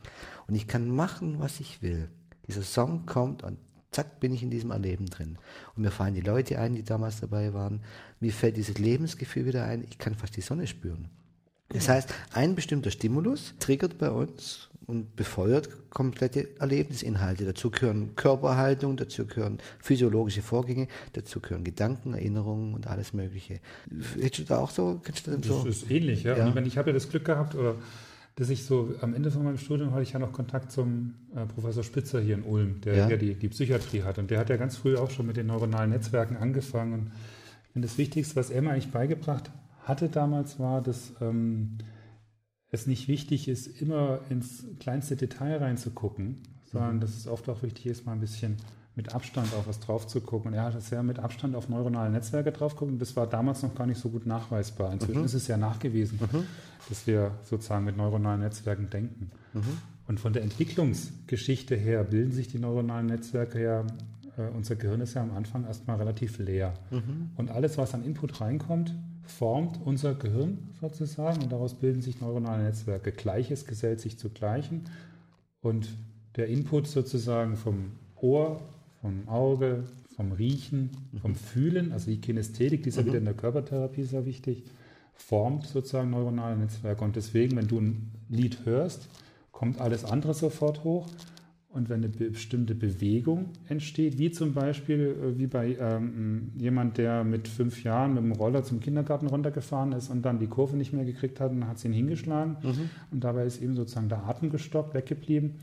Und 0.47 0.55
ich 0.55 0.67
kann 0.67 0.89
machen, 0.89 1.39
was 1.39 1.59
ich 1.59 1.81
will. 1.81 2.09
Dieser 2.47 2.63
Song 2.63 3.05
kommt 3.05 3.43
und 3.43 3.57
zack, 3.91 4.19
bin 4.19 4.33
ich 4.33 4.43
in 4.43 4.49
diesem 4.49 4.71
Erleben 4.71 5.07
drin. 5.07 5.37
Und 5.75 5.83
mir 5.83 5.91
fallen 5.91 6.13
die 6.13 6.21
Leute 6.21 6.59
ein, 6.59 6.75
die 6.75 6.83
damals 6.83 7.19
dabei 7.19 7.53
waren. 7.53 7.81
Mir 8.19 8.31
fällt 8.31 8.57
dieses 8.57 8.77
Lebensgefühl 8.77 9.45
wieder 9.45 9.65
ein. 9.65 9.85
Ich 9.89 9.97
kann 9.97 10.15
fast 10.15 10.35
die 10.35 10.41
Sonne 10.41 10.67
spüren. 10.67 11.09
Das 11.69 11.89
heißt, 11.89 12.13
ein 12.33 12.55
bestimmter 12.55 12.91
Stimulus 12.91 13.53
triggert 13.59 13.97
bei 13.97 14.09
uns 14.09 14.69
und 14.85 15.17
befeuert 15.17 15.89
komplette 15.89 16.57
Erlebnisinhalte. 16.59 17.43
Dazu 17.43 17.69
gehören 17.69 18.15
Körperhaltung, 18.15 18.95
dazu 18.95 19.25
gehören 19.25 19.59
physiologische 19.79 20.41
Vorgänge, 20.41 20.87
dazu 21.11 21.41
gehören 21.41 21.65
Gedanken, 21.65 22.13
Erinnerungen 22.13 22.73
und 22.73 22.87
alles 22.87 23.13
Mögliche. 23.13 23.59
Hättest 24.17 24.39
du 24.39 24.43
da 24.53 24.59
auch 24.59 24.69
so? 24.69 25.01
du 25.03 25.31
das 25.31 25.45
so? 25.45 25.65
ist 25.65 25.91
ähnlich, 25.91 26.23
ja. 26.23 26.37
ja. 26.37 26.47
Und 26.47 26.65
ich 26.65 26.77
habe 26.77 26.91
ja 26.91 26.93
das 26.93 27.09
Glück 27.09 27.25
gehabt, 27.25 27.53
oder 27.55 27.75
dass 28.37 28.51
ich 28.51 28.65
so 28.65 28.93
am 29.01 29.15
Ende 29.15 29.31
von 29.31 29.43
meinem 29.43 29.57
Studium 29.57 29.91
hatte 29.91 30.03
ich 30.03 30.13
ja 30.13 30.19
noch 30.19 30.31
Kontakt 30.31 30.71
zum 30.71 31.15
äh, 31.35 31.47
Professor 31.47 31.83
Spitzer 31.83 32.21
hier 32.21 32.35
in 32.35 32.43
Ulm, 32.43 32.81
der 32.81 32.95
ja. 32.95 33.09
ja 33.09 33.17
die, 33.17 33.33
die 33.33 33.49
Psychiatrie 33.49 34.03
hat. 34.03 34.19
Und 34.19 34.29
der 34.29 34.37
hat 34.37 34.51
ja 34.51 34.57
ganz 34.57 34.77
früh 34.77 34.95
auch 34.95 35.09
schon 35.09 35.25
mit 35.25 35.37
den 35.37 35.47
neuronalen 35.47 35.89
Netzwerken 35.89 36.37
angefangen. 36.37 37.11
Und 37.73 37.81
das 37.81 37.97
Wichtigste, 37.97 38.35
was 38.35 38.51
er 38.51 38.61
mir 38.61 38.71
eigentlich 38.71 38.91
beigebracht 38.91 39.49
hatte 39.85 40.07
damals, 40.07 40.59
war, 40.59 40.83
dass 40.83 41.13
ähm, 41.19 41.79
es 42.69 42.85
nicht 42.85 43.07
wichtig 43.07 43.47
ist, 43.47 43.81
immer 43.81 44.19
ins 44.29 44.65
kleinste 44.79 45.15
Detail 45.15 45.57
reinzugucken, 45.57 46.43
sondern 46.71 46.97
mhm. 46.97 46.99
dass 46.99 47.17
es 47.17 47.27
oft 47.27 47.49
auch 47.49 47.63
wichtig 47.63 47.87
ist, 47.87 48.05
mal 48.05 48.11
ein 48.11 48.19
bisschen 48.19 48.57
mit 48.97 49.13
Abstand 49.13 49.53
auf 49.53 49.67
was 49.67 49.79
drauf 49.79 50.07
zu 50.07 50.19
gucken. 50.19 50.51
Und 50.51 50.57
er 50.57 50.65
hat 50.65 50.81
sehr 50.81 51.03
mit 51.03 51.19
Abstand 51.19 51.55
auf 51.55 51.69
neuronale 51.69 52.09
Netzwerke 52.09 52.51
drauf 52.51 52.75
gucken. 52.75 52.97
Das 52.97 53.15
war 53.15 53.27
damals 53.27 53.61
noch 53.61 53.75
gar 53.75 53.85
nicht 53.85 54.01
so 54.01 54.09
gut 54.09 54.25
nachweisbar. 54.25 54.91
Inzwischen 54.91 55.19
mhm. 55.19 55.25
ist 55.25 55.35
es 55.35 55.47
ja 55.47 55.55
nachgewiesen, 55.55 56.19
mhm. 56.19 56.43
dass 56.89 57.05
wir 57.05 57.31
sozusagen 57.43 57.85
mit 57.85 57.95
neuronalen 57.95 58.41
Netzwerken 58.41 58.89
denken. 58.89 59.31
Mhm. 59.53 59.77
Und 60.07 60.19
von 60.19 60.33
der 60.33 60.41
Entwicklungsgeschichte 60.41 61.75
her 61.75 62.03
bilden 62.03 62.31
sich 62.31 62.47
die 62.47 62.57
neuronalen 62.57 63.05
Netzwerke 63.05 63.61
ja, 63.61 63.81
äh, 64.35 64.49
unser 64.55 64.75
Gehirn 64.75 65.01
ist 65.01 65.13
ja 65.13 65.21
am 65.21 65.35
Anfang 65.35 65.65
erstmal 65.65 65.97
relativ 65.97 66.39
leer. 66.39 66.73
Mhm. 66.89 67.29
Und 67.37 67.51
alles, 67.51 67.77
was 67.77 67.93
an 67.93 68.03
Input 68.03 68.41
reinkommt, 68.41 68.95
formt 69.27 69.79
unser 69.85 70.15
Gehirn 70.15 70.69
sozusagen 70.81 71.43
und 71.43 71.51
daraus 71.51 71.75
bilden 71.75 72.01
sich 72.01 72.19
neuronale 72.19 72.63
Netzwerke. 72.63 73.11
Gleiches 73.11 73.67
gesellt 73.67 74.01
sich 74.01 74.17
zu 74.17 74.29
Gleichen 74.29 74.85
und 75.61 75.87
der 76.35 76.47
Input 76.47 76.87
sozusagen 76.87 77.57
vom 77.57 77.91
Ohr 78.15 78.61
vom 79.07 79.29
Auge, 79.29 79.85
vom 80.17 80.33
Riechen, 80.33 80.89
vom 81.21 81.33
Fühlen, 81.33 81.93
also 81.93 82.11
die 82.11 82.19
Kinästhetik, 82.19 82.83
die 82.83 82.89
ist 82.89 82.97
ja 82.97 83.03
mhm. 83.03 83.07
wieder 83.07 83.17
in 83.19 83.25
der 83.25 83.35
Körpertherapie 83.35 84.03
sehr 84.03 84.25
wichtig, 84.25 84.63
formt 85.13 85.65
sozusagen 85.65 86.09
neuronale 86.09 86.57
Netzwerke. 86.57 87.05
Und 87.05 87.15
deswegen, 87.15 87.55
wenn 87.55 87.69
du 87.69 87.79
ein 87.79 88.11
Lied 88.27 88.65
hörst, 88.65 89.07
kommt 89.53 89.79
alles 89.79 90.03
andere 90.03 90.33
sofort 90.33 90.83
hoch. 90.83 91.07
Und 91.69 91.89
wenn 91.89 92.03
eine 92.03 92.09
bestimmte 92.09 92.75
Bewegung 92.75 93.51
entsteht, 93.69 94.17
wie 94.17 94.31
zum 94.31 94.53
Beispiel 94.53 95.15
äh, 95.21 95.37
wie 95.37 95.47
bei 95.47 95.77
ähm, 95.79 96.51
jemand, 96.57 96.97
der 96.97 97.23
mit 97.23 97.47
fünf 97.47 97.83
Jahren 97.83 98.15
mit 98.15 98.23
dem 98.23 98.31
Roller 98.31 98.63
zum 98.63 98.79
Kindergarten 98.79 99.27
runtergefahren 99.27 99.91
ist 99.93 100.09
und 100.09 100.23
dann 100.23 100.39
die 100.39 100.47
Kurve 100.47 100.75
nicht 100.75 100.91
mehr 100.91 101.05
gekriegt 101.05 101.39
hat 101.39 101.51
und 101.51 101.67
hat 101.67 101.77
sie 101.77 101.87
ihn 101.87 101.93
hingeschlagen 101.93 102.57
mhm. 102.63 102.89
und 103.11 103.23
dabei 103.23 103.45
ist 103.45 103.61
eben 103.61 103.75
sozusagen 103.75 104.09
der 104.09 104.23
Atem 104.25 104.49
gestoppt, 104.49 104.95
weggeblieben 104.95 105.59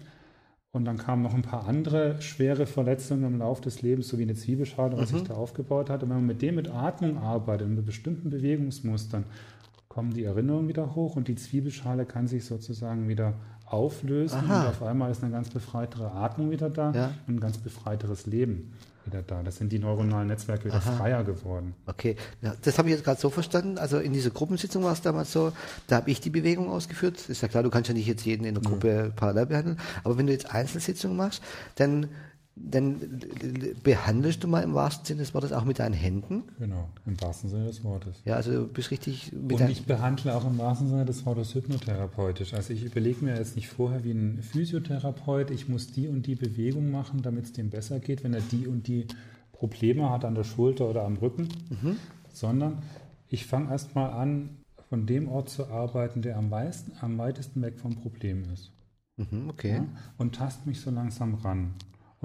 und 0.74 0.84
dann 0.86 0.98
kamen 0.98 1.22
noch 1.22 1.34
ein 1.34 1.42
paar 1.42 1.68
andere 1.68 2.20
schwere 2.20 2.66
Verletzungen 2.66 3.22
im 3.22 3.38
Laufe 3.38 3.62
des 3.62 3.80
Lebens, 3.82 4.08
so 4.08 4.18
wie 4.18 4.22
eine 4.22 4.34
Zwiebelschale, 4.34 4.96
was 4.96 5.12
mhm. 5.12 5.18
sich 5.18 5.28
da 5.28 5.34
aufgebaut 5.34 5.88
hat. 5.88 6.02
Und 6.02 6.10
wenn 6.10 6.16
man 6.16 6.26
mit 6.26 6.42
dem 6.42 6.56
mit 6.56 6.68
Atmung 6.68 7.16
arbeitet, 7.16 7.68
mit 7.68 7.86
bestimmten 7.86 8.28
Bewegungsmustern, 8.28 9.24
kommen 9.88 10.12
die 10.12 10.24
Erinnerungen 10.24 10.66
wieder 10.66 10.96
hoch 10.96 11.14
und 11.14 11.28
die 11.28 11.36
Zwiebelschale 11.36 12.06
kann 12.06 12.26
sich 12.26 12.44
sozusagen 12.44 13.06
wieder 13.06 13.34
auflösen 13.66 14.38
Aha. 14.40 14.62
und 14.62 14.68
auf 14.68 14.82
einmal 14.82 15.10
ist 15.10 15.22
eine 15.22 15.32
ganz 15.32 15.48
befreitere 15.50 16.10
Atmung 16.12 16.50
wieder 16.50 16.70
da 16.70 16.92
ja. 16.92 17.10
und 17.26 17.36
ein 17.36 17.40
ganz 17.40 17.58
befreiteres 17.58 18.26
Leben 18.26 18.72
wieder 19.06 19.22
da. 19.22 19.42
Das 19.42 19.56
sind 19.56 19.70
die 19.72 19.78
neuronalen 19.78 20.28
Netzwerke 20.28 20.66
wieder 20.66 20.76
Aha. 20.76 20.92
freier 20.92 21.24
geworden. 21.24 21.74
Okay, 21.86 22.16
ja, 22.42 22.54
das 22.62 22.78
habe 22.78 22.88
ich 22.88 22.94
jetzt 22.94 23.04
gerade 23.04 23.20
so 23.20 23.30
verstanden. 23.30 23.78
Also 23.78 23.98
in 23.98 24.12
dieser 24.12 24.30
Gruppensitzung 24.30 24.82
war 24.82 24.92
es 24.92 25.02
damals 25.02 25.32
so, 25.32 25.52
da 25.86 25.96
habe 25.96 26.10
ich 26.10 26.20
die 26.20 26.30
Bewegung 26.30 26.70
ausgeführt. 26.70 27.28
Ist 27.28 27.42
ja 27.42 27.48
klar, 27.48 27.62
du 27.62 27.70
kannst 27.70 27.88
ja 27.88 27.94
nicht 27.94 28.06
jetzt 28.06 28.24
jeden 28.24 28.44
in 28.44 28.54
der 28.54 28.62
Gruppe 28.62 29.10
mhm. 29.10 29.16
parallel 29.16 29.46
behandeln. 29.46 29.78
Aber 30.02 30.16
wenn 30.18 30.26
du 30.26 30.32
jetzt 30.32 30.52
Einzelsitzungen 30.52 31.16
machst, 31.16 31.42
dann 31.76 32.08
dann 32.56 33.20
behandelst 33.82 34.44
du 34.44 34.48
mal 34.48 34.62
im 34.62 34.74
wahrsten 34.74 35.04
Sinne 35.04 35.20
des 35.20 35.34
Wortes 35.34 35.52
auch 35.52 35.64
mit 35.64 35.80
deinen 35.80 35.92
Händen. 35.92 36.44
Genau, 36.58 36.88
im 37.04 37.20
wahrsten 37.20 37.50
Sinne 37.50 37.66
des 37.66 37.82
Wortes. 37.82 38.22
Ja, 38.24 38.36
also 38.36 38.52
du 38.52 38.68
bist 38.68 38.92
richtig 38.92 39.32
mit 39.32 39.60
Und 39.60 39.70
ich 39.70 39.86
behandle 39.86 40.36
auch 40.36 40.46
im 40.46 40.56
wahrsten 40.58 40.88
Sinne 40.88 41.04
des 41.04 41.26
Wortes 41.26 41.54
hypnotherapeutisch. 41.54 42.54
Also 42.54 42.72
ich 42.72 42.84
überlege 42.84 43.24
mir 43.24 43.36
jetzt 43.36 43.56
nicht 43.56 43.68
vorher 43.68 44.04
wie 44.04 44.12
ein 44.12 44.40
Physiotherapeut, 44.40 45.50
ich 45.50 45.68
muss 45.68 45.88
die 45.88 46.06
und 46.06 46.26
die 46.26 46.36
Bewegung 46.36 46.92
machen, 46.92 47.22
damit 47.22 47.46
es 47.46 47.52
dem 47.52 47.70
besser 47.70 47.98
geht, 47.98 48.22
wenn 48.22 48.34
er 48.34 48.42
die 48.42 48.68
und 48.68 48.86
die 48.86 49.08
Probleme 49.50 50.10
hat 50.10 50.24
an 50.24 50.36
der 50.36 50.44
Schulter 50.44 50.88
oder 50.88 51.04
am 51.04 51.16
Rücken, 51.16 51.48
mhm. 51.70 51.96
sondern 52.32 52.82
ich 53.28 53.46
fange 53.46 53.70
erstmal 53.70 54.10
an, 54.10 54.50
von 54.88 55.06
dem 55.06 55.28
Ort 55.28 55.48
zu 55.48 55.66
arbeiten, 55.66 56.22
der 56.22 56.36
am, 56.36 56.50
meisten, 56.50 56.92
am 57.00 57.18
weitesten 57.18 57.62
weg 57.62 57.80
vom 57.80 57.96
Problem 57.96 58.44
ist. 58.52 58.70
Mhm, 59.16 59.48
okay. 59.48 59.76
Ja, 59.76 59.86
und 60.18 60.36
tast 60.36 60.66
mich 60.66 60.80
so 60.80 60.90
langsam 60.90 61.34
ran 61.34 61.74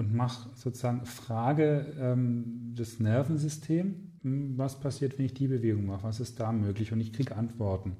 und 0.00 0.14
mach 0.14 0.48
sozusagen 0.56 1.04
Frage 1.04 1.84
ähm, 2.00 2.74
des 2.74 3.00
Nervensystems, 3.00 3.94
hm, 4.22 4.56
was 4.56 4.80
passiert, 4.80 5.18
wenn 5.18 5.26
ich 5.26 5.34
die 5.34 5.46
Bewegung 5.46 5.84
mache, 5.84 6.04
was 6.04 6.20
ist 6.20 6.40
da 6.40 6.52
möglich 6.52 6.90
und 6.90 7.00
ich 7.00 7.12
kriege 7.12 7.36
Antworten 7.36 7.96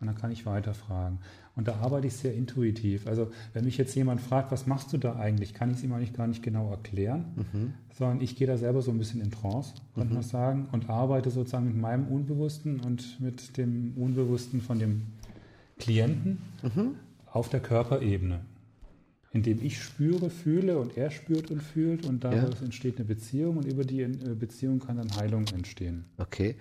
und 0.00 0.08
dann 0.08 0.16
kann 0.16 0.32
ich 0.32 0.46
weiterfragen. 0.46 1.20
Und 1.54 1.68
da 1.68 1.76
arbeite 1.76 2.08
ich 2.08 2.14
sehr 2.14 2.34
intuitiv. 2.34 3.06
Also 3.06 3.30
wenn 3.52 3.66
mich 3.66 3.78
jetzt 3.78 3.94
jemand 3.94 4.20
fragt, 4.20 4.50
was 4.50 4.66
machst 4.66 4.92
du 4.92 4.98
da 4.98 5.14
eigentlich, 5.14 5.54
kann 5.54 5.70
ich 5.70 5.76
es 5.76 5.84
ihm 5.84 5.92
eigentlich 5.92 6.12
gar 6.12 6.26
nicht 6.26 6.42
genau 6.42 6.72
erklären, 6.72 7.46
mhm. 7.52 7.74
sondern 7.96 8.20
ich 8.20 8.34
gehe 8.34 8.48
da 8.48 8.56
selber 8.56 8.82
so 8.82 8.90
ein 8.90 8.98
bisschen 8.98 9.20
in 9.20 9.30
Trance, 9.30 9.74
könnte 9.94 10.08
mhm. 10.08 10.14
man 10.14 10.22
sagen, 10.24 10.68
und 10.72 10.90
arbeite 10.90 11.30
sozusagen 11.30 11.66
mit 11.66 11.76
meinem 11.76 12.08
Unbewussten 12.08 12.80
und 12.80 13.20
mit 13.20 13.56
dem 13.58 13.92
Unbewussten 13.96 14.60
von 14.60 14.80
dem 14.80 15.02
Klienten 15.78 16.38
mhm. 16.64 16.96
auf 17.30 17.48
der 17.48 17.60
Körperebene. 17.60 18.40
Indem 19.34 19.60
ich 19.62 19.82
spüre, 19.82 20.30
fühle 20.30 20.78
und 20.78 20.96
er 20.96 21.10
spürt 21.10 21.50
und 21.50 21.60
fühlt 21.60 22.06
und 22.06 22.24
daraus 22.24 22.60
ja. 22.60 22.64
entsteht 22.64 22.96
eine 22.96 23.04
Beziehung 23.04 23.58
und 23.58 23.66
über 23.66 23.84
die 23.84 24.00
äh, 24.00 24.34
Beziehung 24.38 24.78
kann 24.78 24.96
dann 24.96 25.14
Heilung 25.16 25.44
entstehen. 25.48 26.04
Okay. 26.16 26.54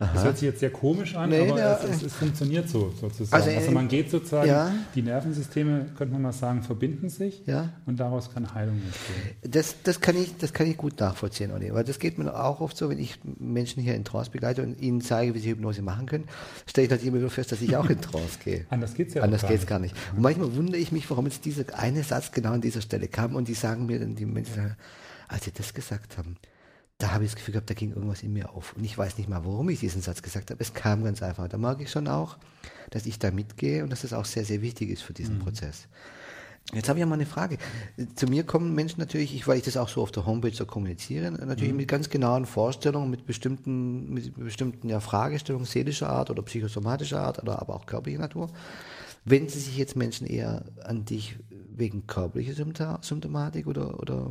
Aha. 0.00 0.12
Das 0.12 0.24
hört 0.24 0.38
sich 0.38 0.46
jetzt 0.46 0.58
sehr 0.58 0.70
komisch 0.70 1.14
an, 1.14 1.30
nee, 1.30 1.48
aber 1.48 1.56
ja, 1.56 1.74
es, 1.74 1.96
es, 1.98 2.02
es, 2.02 2.14
funktioniert 2.14 2.68
so 2.68 2.92
sozusagen. 3.00 3.40
Also, 3.40 3.56
also 3.56 3.70
man 3.70 3.86
geht 3.86 4.10
sozusagen, 4.10 4.48
ja. 4.48 4.72
die 4.92 5.02
Nervensysteme, 5.02 5.86
könnte 5.96 6.12
man 6.14 6.22
mal 6.22 6.32
sagen, 6.32 6.64
verbinden 6.64 7.08
sich 7.08 7.42
ja. 7.46 7.70
und 7.86 8.00
daraus 8.00 8.34
kann 8.34 8.52
Heilung 8.52 8.74
entstehen. 8.84 9.36
Das, 9.48 9.76
das, 9.84 10.00
kann, 10.00 10.16
ich, 10.16 10.36
das 10.36 10.52
kann 10.52 10.66
ich 10.66 10.76
gut 10.76 10.98
nachvollziehen, 10.98 11.52
Olli, 11.52 11.72
weil 11.72 11.84
das 11.84 12.00
geht 12.00 12.18
mir 12.18 12.34
auch 12.34 12.60
oft 12.60 12.76
so, 12.76 12.90
wenn 12.90 12.98
ich 12.98 13.20
Menschen 13.38 13.84
hier 13.84 13.94
in 13.94 14.04
Trance 14.04 14.32
begleite 14.32 14.64
und 14.64 14.80
ihnen 14.80 15.00
zeige, 15.00 15.32
wie 15.34 15.38
sie 15.38 15.50
Hypnose 15.50 15.82
machen 15.82 16.06
können, 16.06 16.24
stelle 16.66 16.86
ich 16.86 16.90
natürlich 16.90 17.12
immer 17.12 17.20
wieder 17.20 17.30
fest, 17.30 17.52
dass 17.52 17.62
ich 17.62 17.76
auch 17.76 17.88
in 17.88 18.00
Trance 18.00 18.40
gehe. 18.44 18.66
Anders 18.70 18.94
geht 18.94 19.08
es 19.08 19.14
ja 19.14 19.22
Anders 19.22 19.46
geht 19.46 19.60
es 19.60 19.66
gar 19.66 19.78
nicht. 19.78 19.94
Und 20.16 20.22
manchmal 20.22 20.56
wundere 20.56 20.78
ich 20.78 20.90
mich, 20.90 21.08
warum 21.08 21.26
jetzt 21.26 21.44
dieser 21.44 21.64
eine 21.78 22.02
Satz 22.02 22.32
genau 22.32 22.50
an 22.50 22.60
dieser 22.60 22.80
Stelle 22.80 23.06
kam 23.06 23.36
und 23.36 23.46
die 23.46 23.54
sagen 23.54 23.86
mir 23.86 24.00
dann, 24.00 24.16
die 24.16 24.26
Menschen, 24.26 24.74
als 25.28 25.44
sie 25.44 25.52
das 25.52 25.72
gesagt 25.72 26.18
haben, 26.18 26.36
da 26.98 27.12
habe 27.12 27.24
ich 27.24 27.30
das 27.30 27.36
Gefühl 27.36 27.52
gehabt, 27.52 27.68
da 27.68 27.74
ging 27.74 27.90
irgendwas 27.92 28.22
in 28.22 28.32
mir 28.32 28.50
auf. 28.50 28.74
Und 28.76 28.84
ich 28.84 28.96
weiß 28.96 29.18
nicht 29.18 29.28
mal, 29.28 29.44
warum 29.44 29.68
ich 29.68 29.80
diesen 29.80 30.00
Satz 30.00 30.22
gesagt 30.22 30.50
habe. 30.50 30.60
Es 30.60 30.74
kam 30.74 31.02
ganz 31.02 31.22
einfach. 31.22 31.48
Da 31.48 31.58
mag 31.58 31.80
ich 31.80 31.90
schon 31.90 32.06
auch, 32.06 32.38
dass 32.90 33.06
ich 33.06 33.18
da 33.18 33.30
mitgehe 33.30 33.82
und 33.82 33.90
dass 33.90 34.02
das 34.02 34.12
auch 34.12 34.24
sehr, 34.24 34.44
sehr 34.44 34.62
wichtig 34.62 34.90
ist 34.90 35.02
für 35.02 35.12
diesen 35.12 35.38
mhm. 35.38 35.40
Prozess. 35.40 35.88
Jetzt 36.72 36.88
habe 36.88 36.98
ich 36.98 37.00
ja 37.00 37.06
mal 37.06 37.16
eine 37.16 37.26
Frage. 37.26 37.58
Zu 38.14 38.26
mir 38.26 38.44
kommen 38.44 38.74
Menschen 38.74 39.00
natürlich, 39.00 39.34
ich, 39.34 39.46
weil 39.46 39.58
ich 39.58 39.64
das 39.64 39.76
auch 39.76 39.88
so 39.88 40.00
auf 40.00 40.12
der 40.12 40.24
Homepage 40.24 40.54
so 40.54 40.64
kommuniziere, 40.64 41.30
natürlich 41.30 41.72
mhm. 41.72 41.78
mit 41.78 41.88
ganz 41.88 42.08
genauen 42.08 42.46
Vorstellungen, 42.46 43.10
mit 43.10 43.26
bestimmten, 43.26 44.14
mit 44.14 44.34
bestimmten 44.34 44.88
ja, 44.88 45.00
Fragestellungen 45.00 45.66
seelischer 45.66 46.08
Art 46.08 46.30
oder 46.30 46.42
psychosomatischer 46.42 47.20
Art 47.20 47.42
oder 47.42 47.60
aber 47.60 47.74
auch 47.74 47.86
körperlicher 47.86 48.22
Natur. 48.22 48.50
Wenden 49.26 49.50
Sie 49.50 49.58
sich 49.58 49.76
jetzt 49.76 49.96
Menschen 49.96 50.26
eher 50.26 50.64
an 50.82 51.04
dich 51.04 51.36
wegen 51.50 52.06
körperlicher 52.06 52.54
Symptomatik 52.54 53.66
oder, 53.66 54.00
oder 54.00 54.30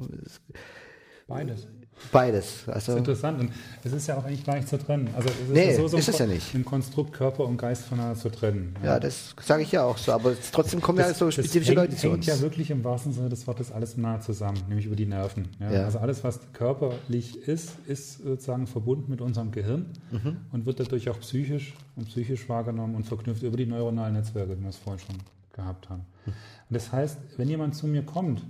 Beides. 1.27 1.67
Beides. 2.11 2.63
Also 2.67 2.73
das 2.73 2.87
ist 2.87 2.97
interessant. 2.97 3.39
Und 3.39 3.51
es 3.83 3.91
ist 3.91 4.07
ja 4.07 4.17
auch 4.17 4.25
eigentlich 4.25 4.45
gar 4.45 4.55
nicht 4.55 4.67
zu 4.67 4.77
trennen. 4.77 5.09
Also 5.15 5.29
es 5.29 5.35
ist 5.35 5.49
nee, 5.49 5.75
so, 5.75 5.87
so 5.87 5.97
ist 5.97 6.09
es 6.09 6.19
ja 6.19 6.25
nicht. 6.25 6.53
Im 6.53 6.65
Konstrukt 6.65 7.13
Körper 7.13 7.45
und 7.45 7.57
Geist 7.57 7.85
voneinander 7.85 8.19
zu 8.19 8.29
trennen. 8.29 8.75
Ja, 8.81 8.93
ja 8.93 8.99
das 8.99 9.33
sage 9.41 9.63
ich 9.63 9.71
ja 9.71 9.83
auch 9.83 9.97
so. 9.97 10.11
Aber 10.11 10.33
trotzdem 10.51 10.81
kommen 10.81 10.99
das, 10.99 11.09
ja 11.09 11.13
so 11.13 11.31
spezifische 11.31 11.71
hängt, 11.71 11.77
Leute 11.77 11.95
zu 11.95 12.09
uns. 12.09 12.27
hängt 12.27 12.37
ja 12.37 12.41
wirklich 12.41 12.71
im 12.71 12.83
wahrsten 12.83 13.13
Sinne 13.13 13.29
des 13.29 13.47
Wortes 13.47 13.71
alles 13.71 13.97
nahe 13.97 14.19
zusammen, 14.19 14.59
nämlich 14.67 14.85
über 14.85 14.95
die 14.95 15.05
Nerven. 15.05 15.49
Ja? 15.59 15.71
Ja. 15.71 15.85
Also 15.85 15.99
alles, 15.99 16.23
was 16.23 16.39
körperlich 16.53 17.47
ist, 17.47 17.77
ist 17.87 18.23
sozusagen 18.23 18.67
verbunden 18.67 19.09
mit 19.09 19.21
unserem 19.21 19.51
Gehirn 19.51 19.87
mhm. 20.11 20.37
und 20.51 20.65
wird 20.65 20.79
dadurch 20.79 21.09
auch 21.09 21.19
psychisch 21.19 21.73
und 21.95 22.07
psychisch 22.07 22.47
wahrgenommen 22.49 22.95
und 22.95 23.05
verknüpft 23.05 23.43
über 23.43 23.57
die 23.57 23.65
neuronalen 23.65 24.13
Netzwerke, 24.13 24.57
wie 24.57 24.61
wir 24.61 24.69
es 24.69 24.77
vorhin 24.77 24.99
schon 25.05 25.17
gehabt 25.53 25.89
haben. 25.89 26.05
Und 26.25 26.33
das 26.69 26.91
heißt, 26.91 27.17
wenn 27.37 27.49
jemand 27.49 27.75
zu 27.75 27.87
mir 27.87 28.03
kommt 28.03 28.43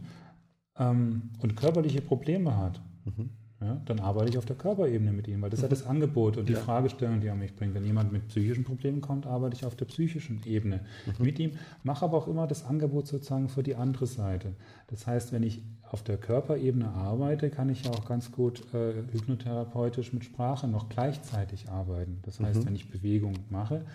ähm, 0.78 1.32
und 1.42 1.56
körperliche 1.56 2.02
Probleme 2.02 2.58
hat, 2.58 2.82
mhm 3.06 3.30
ja, 3.64 3.82
dann 3.86 4.00
arbeite 4.00 4.30
ich 4.30 4.38
auf 4.38 4.46
der 4.46 4.56
Körperebene 4.56 5.14
mit 5.14 5.28
ihm, 5.28 5.42
weil 5.42 5.50
das 5.50 5.60
ist 5.60 5.64
ja 5.64 5.70
das 5.70 5.86
Angebot 5.86 6.38
und 6.38 6.50
die 6.50 6.54
ja. 6.54 6.60
Fragestellung, 6.60 7.22
die 7.22 7.28
er 7.28 7.36
mich 7.36 7.56
bringt. 7.56 7.74
Wenn 7.74 7.86
jemand 7.86 8.12
mit 8.12 8.28
psychischen 8.28 8.64
Problemen 8.64 9.00
kommt, 9.00 9.26
arbeite 9.26 9.56
ich 9.56 9.66
auf 9.66 9.76
der 9.76 9.86
psychischen 9.86 10.42
Ebene 10.46 10.82
mhm. 11.06 11.26
mit 11.26 11.40
ihm, 11.40 11.52
mache 11.84 12.06
aber 12.06 12.18
auch 12.18 12.28
immer 12.28 12.48
das 12.48 12.66
Angebot 12.66 13.08
sozusagen 13.08 13.48
für 13.48 13.64
die 13.64 13.76
andere 13.76 14.06
Seite. 14.06 14.54
Das 14.88 15.08
heißt, 15.08 15.32
wenn 15.32 15.44
ich 15.44 15.62
auf 15.84 16.04
der 16.04 16.18
Körperebene 16.18 16.90
arbeite, 16.90 17.50
kann 17.50 17.70
ich 17.70 17.86
ja 17.86 17.92
auch 17.92 18.06
ganz 18.06 18.32
gut 18.32 18.64
äh, 18.74 18.94
hypnotherapeutisch 19.12 20.12
mit 20.12 20.26
Sprache 20.26 20.68
noch 20.68 20.90
gleichzeitig 20.90 21.70
arbeiten. 21.70 22.20
Das 22.24 22.40
heißt, 22.40 22.62
mhm. 22.62 22.66
wenn 22.66 22.76
ich 22.76 22.90
Bewegung 22.90 23.34
mache, 23.50 23.86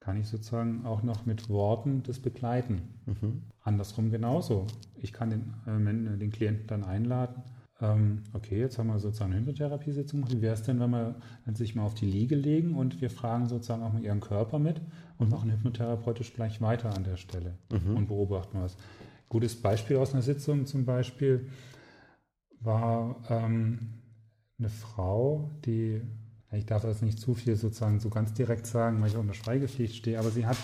kann 0.00 0.18
ich 0.18 0.28
sozusagen 0.28 0.84
auch 0.86 1.02
noch 1.02 1.26
mit 1.26 1.48
Worten 1.48 2.02
das 2.02 2.18
begleiten. 2.18 2.82
Mhm. 3.06 3.42
Andersrum 3.62 4.10
genauso. 4.10 4.66
Ich 4.96 5.12
kann 5.12 5.30
den, 5.30 5.54
äh, 5.66 6.18
den 6.18 6.32
Klienten 6.32 6.66
dann 6.66 6.84
einladen, 6.84 7.42
ähm, 7.82 8.22
okay, 8.34 8.58
jetzt 8.58 8.78
haben 8.78 8.88
wir 8.88 8.98
sozusagen 8.98 9.32
eine 9.32 9.40
Hypnotherapiesitzung 9.40 10.20
gemacht. 10.20 10.36
Wie 10.36 10.42
wäre 10.42 10.54
es 10.54 10.62
denn, 10.62 10.80
wenn 10.80 10.90
wir 10.90 11.14
sich 11.54 11.74
mal 11.74 11.84
auf 11.84 11.94
die 11.94 12.06
Liege 12.06 12.36
legen 12.36 12.74
und 12.74 13.00
wir 13.00 13.10
fragen 13.10 13.48
sozusagen 13.48 13.82
auch 13.82 13.92
mal 13.92 14.02
Ihren 14.02 14.20
Körper 14.20 14.58
mit 14.58 14.80
und 15.18 15.30
machen 15.30 15.50
hypnotherapeutisch 15.50 16.34
gleich 16.34 16.60
weiter 16.60 16.94
an 16.94 17.04
der 17.04 17.16
Stelle 17.16 17.54
mhm. 17.72 17.96
und 17.96 18.08
beobachten 18.08 18.60
was. 18.60 18.76
Gutes 19.28 19.60
Beispiel 19.60 19.96
aus 19.96 20.12
einer 20.12 20.22
Sitzung 20.22 20.66
zum 20.66 20.84
Beispiel 20.84 21.48
war 22.60 23.16
ähm, 23.30 24.00
eine 24.58 24.68
Frau, 24.68 25.50
die, 25.64 26.02
ich 26.52 26.66
darf 26.66 26.82
das 26.82 27.00
nicht 27.00 27.18
zu 27.18 27.34
viel 27.34 27.56
sozusagen 27.56 28.00
so 28.00 28.10
ganz 28.10 28.34
direkt 28.34 28.66
sagen, 28.66 29.00
weil 29.00 29.08
ich 29.08 29.16
unter 29.16 29.32
Schweigepflicht 29.34 29.96
stehe, 29.96 30.18
aber 30.18 30.30
sie 30.30 30.46
hat 30.46 30.58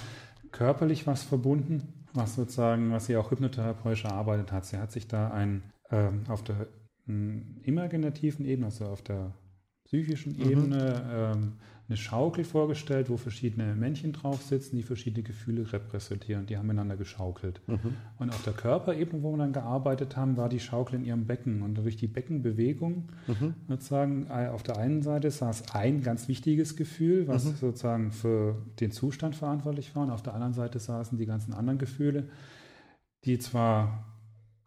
körperlich 0.52 1.06
was 1.06 1.22
verbunden, 1.22 2.04
was 2.12 2.34
sozusagen, 2.34 2.92
was 2.92 3.06
sie 3.06 3.16
auch 3.16 3.30
hypnotherapeutisch 3.30 4.04
erarbeitet 4.04 4.52
hat. 4.52 4.66
Sie 4.66 4.76
hat 4.76 4.92
sich 4.92 5.08
da 5.08 5.30
ein 5.30 5.62
ähm, 5.90 6.24
auf 6.28 6.42
der 6.42 6.66
imaginativen 7.06 8.44
Ebene, 8.44 8.66
also 8.66 8.86
auf 8.86 9.02
der 9.02 9.32
psychischen 9.84 10.36
mhm. 10.36 10.50
Ebene, 10.50 11.04
ähm, 11.10 11.52
eine 11.88 11.96
Schaukel 11.96 12.42
vorgestellt, 12.42 13.08
wo 13.10 13.16
verschiedene 13.16 13.76
Männchen 13.76 14.12
drauf 14.12 14.42
sitzen, 14.42 14.76
die 14.76 14.82
verschiedene 14.82 15.22
Gefühle 15.22 15.72
repräsentieren. 15.72 16.46
Die 16.46 16.56
haben 16.56 16.66
miteinander 16.66 16.96
geschaukelt. 16.96 17.60
Mhm. 17.68 17.94
Und 18.18 18.30
auf 18.30 18.42
der 18.42 18.54
Körperebene, 18.54 19.22
wo 19.22 19.30
wir 19.32 19.38
dann 19.38 19.52
gearbeitet 19.52 20.16
haben, 20.16 20.36
war 20.36 20.48
die 20.48 20.58
Schaukel 20.58 20.96
in 20.96 21.04
ihrem 21.04 21.26
Becken. 21.26 21.62
Und 21.62 21.76
durch 21.76 21.96
die 21.96 22.08
Beckenbewegung 22.08 23.08
mhm. 23.28 23.54
sozusagen 23.68 24.26
äh, 24.28 24.48
auf 24.48 24.64
der 24.64 24.78
einen 24.78 25.02
Seite 25.02 25.30
saß 25.30 25.74
ein 25.74 26.02
ganz 26.02 26.26
wichtiges 26.26 26.74
Gefühl, 26.74 27.28
was 27.28 27.44
mhm. 27.44 27.54
sozusagen 27.54 28.10
für 28.10 28.56
den 28.80 28.90
Zustand 28.90 29.36
verantwortlich 29.36 29.94
war. 29.94 30.02
Und 30.02 30.10
auf 30.10 30.22
der 30.22 30.34
anderen 30.34 30.54
Seite 30.54 30.80
saßen 30.80 31.18
die 31.18 31.26
ganzen 31.26 31.54
anderen 31.54 31.78
Gefühle, 31.78 32.28
die 33.24 33.38
zwar 33.38 34.04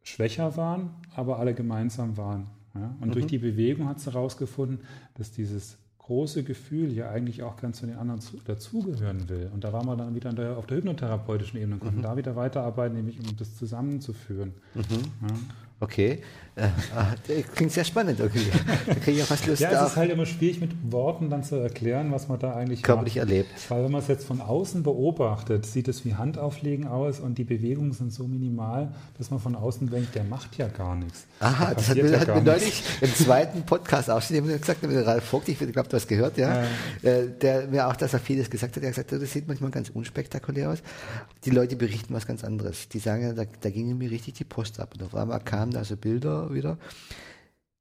schwächer 0.10 0.58
waren, 0.58 0.90
aber 1.16 1.40
alle 1.40 1.54
gemeinsam 1.54 2.18
waren. 2.18 2.48
Ja? 2.76 2.96
Und 3.00 3.10
mhm. 3.10 3.14
durch 3.14 3.28
die 3.28 3.38
Bewegung 3.38 3.88
hat 3.88 4.00
sie 4.00 4.12
herausgefunden, 4.12 4.80
dass 5.16 5.32
dieses 5.32 5.78
große 6.00 6.44
Gefühl 6.44 6.92
ja 6.92 7.10
eigentlich 7.12 7.44
auch 7.44 7.56
ganz 7.56 7.80
zu 7.80 7.86
den 7.86 7.96
anderen 7.96 8.20
zu, 8.20 8.38
dazugehören 8.38 9.30
will. 9.30 9.52
Und 9.54 9.64
da 9.64 9.72
waren 9.72 9.86
wir 9.86 9.96
dann 9.96 10.16
wieder 10.16 10.34
der, 10.34 10.58
auf 10.58 10.66
der 10.66 10.78
hypnotherapeutischen 10.78 11.60
Ebene 11.60 11.76
und 11.76 11.82
konnten 11.82 12.00
mhm. 12.00 12.04
da 12.04 12.18
wieder 12.18 12.36
weiterarbeiten, 12.36 12.98
nämlich 12.98 13.20
um 13.20 13.38
das 13.38 13.56
zusammenzuführen. 13.56 14.54
Mhm. 14.74 15.28
Ja? 15.28 15.36
Okay, 15.80 16.22
äh, 16.60 17.40
äh, 17.40 17.44
klingt 17.56 17.72
sehr 17.72 17.84
spannend. 17.84 18.20
Okay. 18.20 18.48
Da 18.86 18.94
kriege 18.96 19.12
ich 19.12 19.18
ja 19.20 19.26
fast 19.26 19.48
Lust. 19.48 19.62
ja, 19.62 19.86
es 19.86 19.92
ist 19.92 19.96
halt 19.96 20.12
immer 20.12 20.26
schwierig 20.26 20.60
mit 20.60 20.72
Worten 20.92 21.30
dann 21.30 21.44
zu 21.44 21.56
erklären, 21.56 22.12
was 22.12 22.28
man 22.28 22.40
da 22.40 22.54
eigentlich 22.54 22.84
körperlich 22.84 23.16
macht. 23.16 23.30
erlebt. 23.30 23.50
Weil 23.70 23.84
wenn 23.86 23.92
man 23.92 24.02
es 24.02 24.08
jetzt 24.08 24.26
von 24.26 24.42
außen 24.42 24.84
beobachtet, 24.84 25.66
sieht 25.66 25.88
es 25.88 26.04
wie 26.06 26.16
Handauflegen 26.16 26.88
aus 26.88 27.20
und 27.20 27.38
die 27.38 27.44
Bewegungen 27.44 27.94
sind 27.94 28.12
so 28.12 28.28
minimal, 28.28 28.94
dass 29.18 29.32
man 29.32 29.40
von 29.40 29.56
außen 29.56 29.90
denkt, 29.90 30.16
der 30.16 30.24
macht 30.24 30.58
ja 30.58 30.68
gar 30.68 30.96
nichts. 30.96 31.26
Aha, 31.40 31.74
das 31.74 31.90
hat 31.90 31.98
mir, 31.98 32.12
ja 32.12 32.20
hat 32.20 32.28
mir 32.28 32.42
neulich 32.42 32.84
im 33.02 33.14
zweiten 33.14 33.64
Podcast 33.64 34.10
auch 34.10 34.22
schon 34.22 34.46
gesagt, 34.46 34.84
der 34.84 35.08
Ralf 35.08 35.24
Vogt, 35.24 35.48
ich 35.48 35.58
glaube, 35.58 35.88
du 35.88 35.96
hast 35.96 36.08
gehört, 36.08 36.38
ja. 36.38 36.64
Äh, 37.02 37.28
der 37.42 37.68
mir 37.68 37.88
auch, 37.88 37.96
dass 37.96 38.14
er 38.14 38.20
vieles 38.20 38.50
gesagt 38.50 38.76
hat. 38.76 38.84
Er 38.84 38.90
hat 38.90 38.96
gesagt, 38.96 39.12
das 39.12 39.32
sieht 39.32 39.48
manchmal 39.48 39.72
ganz 39.72 39.90
unspektakulär 39.90 40.72
aus. 40.72 40.80
Die 41.46 41.52
Leute 41.52 41.76
berichten 41.76 42.14
was 42.14 42.26
ganz 42.26 42.44
anderes. 42.44 42.90
Die 42.90 43.00
sagen, 43.00 43.36
da, 43.36 43.44
da 43.62 43.70
ging 43.70 43.98
mir 43.98 44.12
richtig 44.12 44.34
die 44.34 44.44
Post 44.44 44.80
ab. 44.80 44.94
Und 44.94 45.04
auf 45.04 45.16
einmal 45.16 45.40
kamen 45.40 45.69
da 45.72 45.84
so 45.84 45.98
Bilder 45.98 46.54
wieder. 46.54 46.78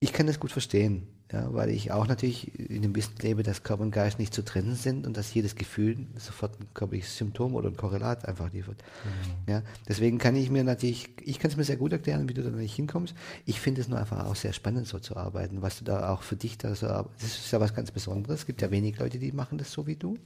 Ich 0.01 0.12
kann 0.12 0.27
das 0.27 0.38
gut 0.38 0.53
verstehen, 0.53 1.09
ja, 1.33 1.53
weil 1.53 1.70
ich 1.70 1.92
auch 1.92 2.07
natürlich 2.07 2.59
in 2.59 2.83
dem 2.83 2.94
Wissen 2.96 3.14
lebe, 3.20 3.42
dass 3.42 3.62
Körper 3.64 3.83
und 3.83 3.90
Geist 3.90 4.18
nicht 4.18 4.33
zu 4.33 4.44
trennen 4.44 4.77
sind 4.77 5.07
und 5.07 5.16
dass 5.16 5.35
jedes 5.35 5.57
Gefühl 5.57 6.07
sofort 6.16 6.59
ein 6.61 6.68
körperliches 6.72 7.16
Symptom 7.16 7.55
oder 7.55 7.68
ein 7.68 7.77
Korrelat 7.77 8.27
einfach 8.27 8.53
liefert. 8.53 8.83
Mhm. 9.05 9.53
Ja, 9.53 9.62
deswegen 9.88 10.18
kann 10.18 10.37
ich 10.37 10.51
mir 10.51 10.64
natürlich, 10.64 11.11
ich 11.22 11.38
kann 11.38 11.51
es 11.51 11.57
mir 11.57 11.64
sehr 11.64 11.77
gut 11.77 11.92
erklären, 11.92 12.29
wie 12.29 12.35
du 12.35 12.42
da 12.42 12.51
nicht 12.51 12.77
hinkommst. 12.77 13.14
Ich 13.44 13.61
finde 13.61 13.81
es 13.81 13.88
nur 13.88 13.98
einfach 13.98 14.24
auch 14.24 14.37
sehr 14.37 14.53
spannend, 14.53 14.87
so 14.87 14.98
zu 15.01 15.16
arbeiten, 15.16 15.61
was 15.61 15.79
du 15.79 15.85
da 15.85 16.12
auch 16.12 16.22
für 16.22 16.37
dich 16.37 16.57
da 16.57 16.74
so, 16.74 16.87
das 16.87 17.11
ist 17.20 17.51
ja 17.51 17.61
was 17.61 17.74
ganz 17.74 17.90
Besonderes. 17.90 18.40
Es 18.40 18.46
gibt 18.46 18.62
ja 18.62 18.70
wenig 18.70 18.98
Leute, 18.98 19.18
die 19.18 19.33
machen 19.33 19.59
das 19.59 19.72
so 19.72 19.87
wie 19.87 19.96
du. 19.96 20.16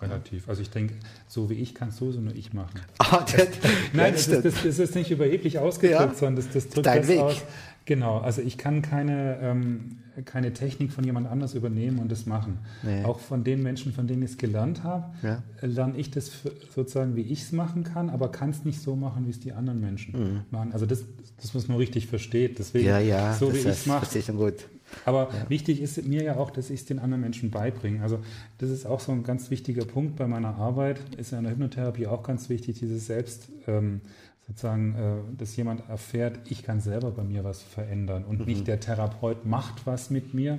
Relativ. 0.00 0.48
Also 0.48 0.62
ich 0.62 0.70
denke, 0.70 0.94
so 1.28 1.48
wie 1.50 1.54
ich 1.54 1.74
kann 1.74 1.90
es 1.90 1.96
sowieso 1.98 2.20
nur 2.20 2.34
ich 2.34 2.52
machen. 2.52 2.80
Ah, 2.98 3.24
der, 3.36 3.46
Nein, 3.92 4.12
das, 4.14 4.28
das, 4.28 4.42
das, 4.64 4.78
ist 4.78 4.94
nicht 4.94 5.10
überheblich 5.10 5.58
ausgedrückt, 5.58 6.00
Ja. 6.12 6.14
sondern 6.14 6.36
das, 6.44 6.52
das 6.52 6.68
drückt 6.68 6.86
Dein 6.86 6.98
das 7.00 7.08
Weg. 7.08 7.20
aus. 7.20 7.42
Genau, 7.84 8.18
also 8.18 8.42
ich 8.42 8.58
kann 8.58 8.80
keine, 8.80 9.38
ähm, 9.42 9.98
keine 10.24 10.52
Technik 10.52 10.92
von 10.92 11.02
jemand 11.04 11.26
anders 11.28 11.54
übernehmen 11.54 11.98
und 11.98 12.10
das 12.12 12.26
machen. 12.26 12.58
Nee. 12.82 13.04
Auch 13.04 13.18
von 13.18 13.42
den 13.44 13.60
Menschen, 13.62 13.92
von 13.92 14.06
denen 14.06 14.22
ich 14.22 14.30
es 14.32 14.38
gelernt 14.38 14.84
habe, 14.84 15.12
Ja. 15.22 15.42
lerne 15.62 15.96
ich 15.98 16.10
das 16.12 16.30
sozusagen, 16.74 17.16
wie 17.16 17.22
ich 17.22 17.42
es 17.42 17.52
machen 17.52 17.82
kann, 17.84 18.08
aber 18.08 18.30
kann 18.30 18.50
es 18.50 18.64
nicht 18.64 18.80
so 18.80 18.94
machen, 18.94 19.26
wie 19.26 19.30
es 19.30 19.40
die 19.40 19.52
anderen 19.52 19.80
Menschen 19.80 20.44
machen. 20.50 20.72
Also 20.72 20.86
das, 20.86 21.02
das 21.40 21.54
muss 21.54 21.66
man 21.68 21.76
richtig 21.76 22.06
verstehen. 22.06 22.54
Deswegen, 22.56 22.84
Mhm. 22.84 22.90
ja, 22.90 22.98
ja, 23.00 23.34
so 23.34 23.48
wie 23.52 23.56
das, 23.62 23.64
ich 23.64 23.66
es 23.80 23.86
mache, 23.86 24.06
aber 25.04 25.30
wichtig 25.48 25.80
ist 25.80 26.04
mir 26.06 26.22
ja 26.22 26.36
auch, 26.36 26.50
dass 26.50 26.70
ich 26.70 26.80
es 26.80 26.86
den 26.86 26.98
anderen 26.98 27.20
Menschen 27.20 27.50
beibringe. 27.50 28.02
Also 28.02 28.20
das 28.58 28.70
ist 28.70 28.86
auch 28.86 29.00
so 29.00 29.12
ein 29.12 29.22
ganz 29.22 29.50
wichtiger 29.50 29.84
Punkt 29.84 30.16
bei 30.16 30.26
meiner 30.26 30.56
Arbeit. 30.56 31.00
Ist 31.16 31.32
ja 31.32 31.38
in 31.38 31.44
der 31.44 31.52
Hypnotherapie 31.52 32.06
auch 32.06 32.22
ganz 32.22 32.48
wichtig, 32.48 32.78
dieses 32.78 33.06
Selbst, 33.06 33.48
ähm, 33.66 34.00
sozusagen, 34.46 34.94
äh, 34.94 35.36
dass 35.38 35.56
jemand 35.56 35.88
erfährt, 35.88 36.40
ich 36.48 36.62
kann 36.62 36.80
selber 36.80 37.10
bei 37.10 37.24
mir 37.24 37.44
was 37.44 37.62
verändern 37.62 38.24
und 38.24 38.46
nicht 38.46 38.66
der 38.66 38.80
Therapeut 38.80 39.46
macht 39.46 39.86
was 39.86 40.10
mit 40.10 40.34
mir 40.34 40.58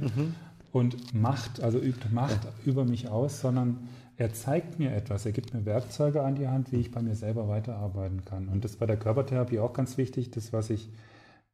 und 0.72 1.14
macht, 1.14 1.62
also 1.62 1.80
übt 1.80 2.08
Macht 2.12 2.40
über 2.66 2.86
mich 2.86 3.10
aus, 3.10 3.42
sondern 3.42 3.88
er 4.18 4.34
zeigt 4.34 4.80
mir 4.80 4.94
etwas, 4.94 5.26
er 5.26 5.32
gibt 5.32 5.54
mir 5.54 5.66
Werkzeuge 5.66 6.24
an 6.24 6.36
die 6.36 6.48
Hand, 6.48 6.72
wie 6.72 6.78
ich 6.78 6.92
bei 6.92 7.02
mir 7.02 7.16
selber 7.16 7.48
weiterarbeiten 7.48 8.24
kann. 8.26 8.48
Und 8.48 8.64
das 8.64 8.72
ist 8.72 8.80
bei 8.80 8.86
der 8.86 8.98
Körpertherapie 8.98 9.60
auch 9.60 9.74
ganz 9.74 9.98
wichtig, 9.98 10.32
das, 10.32 10.54
was 10.54 10.70
ich 10.70 10.90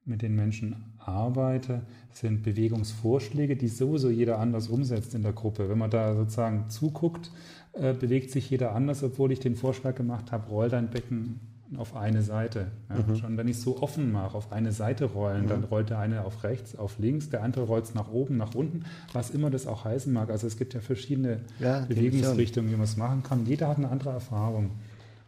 mit 0.10 0.22
den 0.22 0.36
Menschen 0.36 0.76
arbeite, 0.98 1.82
sind 2.12 2.44
Bewegungsvorschläge, 2.44 3.56
die 3.56 3.68
sowieso 3.68 4.10
jeder 4.10 4.40
anders 4.40 4.68
umsetzt 4.68 5.16
in 5.16 5.24
der 5.24 5.34
Gruppe. 5.34 5.70
Wenn 5.70 5.78
man 5.78 5.90
da 5.90 6.16
sozusagen 6.16 6.70
zuguckt, 6.70 7.32
äh, 7.74 7.94
bewegt 7.94 8.32
sich 8.32 8.50
jeder 8.50 8.76
anders, 8.76 9.04
obwohl 9.04 9.32
ich 9.32 9.40
den 9.40 9.56
Vorschlag 9.56 9.96
gemacht 9.96 10.32
habe, 10.32 10.50
roll 10.50 10.70
dein 10.70 10.90
Becken 10.90 11.40
auf 11.78 11.96
eine 11.96 12.24
Seite. 12.24 12.68
Ja, 12.90 13.16
Schon 13.16 13.38
wenn 13.38 13.48
ich 13.48 13.58
es 13.58 13.62
so 13.62 13.82
offen 13.82 14.12
mache, 14.12 14.36
auf 14.36 14.52
eine 14.52 14.72
Seite 14.72 15.06
rollen, 15.06 15.48
dann 15.48 15.64
rollt 15.66 15.92
der 15.92 16.00
eine 16.00 16.26
auf 16.26 16.44
rechts, 16.44 16.76
auf 16.76 16.98
links, 16.98 17.30
der 17.30 17.44
andere 17.44 17.66
rollt 17.66 17.86
es 17.86 17.94
nach 17.94 18.12
oben, 18.12 18.38
nach 18.38 18.56
unten, 18.56 18.86
was 19.14 19.30
immer 19.30 19.52
das 19.52 19.68
auch 19.68 19.86
heißen 19.86 20.12
mag. 20.12 20.32
Also 20.32 20.48
es 20.48 20.58
gibt 20.58 20.74
ja 20.74 20.82
verschiedene 20.82 21.42
Ja, 21.60 21.82
Bewegungsrichtungen, 21.82 22.72
wie 22.72 22.76
man 22.76 22.86
es 22.86 22.98
machen 22.98 23.22
kann. 23.22 23.46
Jeder 23.46 23.68
hat 23.68 23.78
eine 23.78 23.90
andere 23.90 24.10
Erfahrung. 24.10 24.72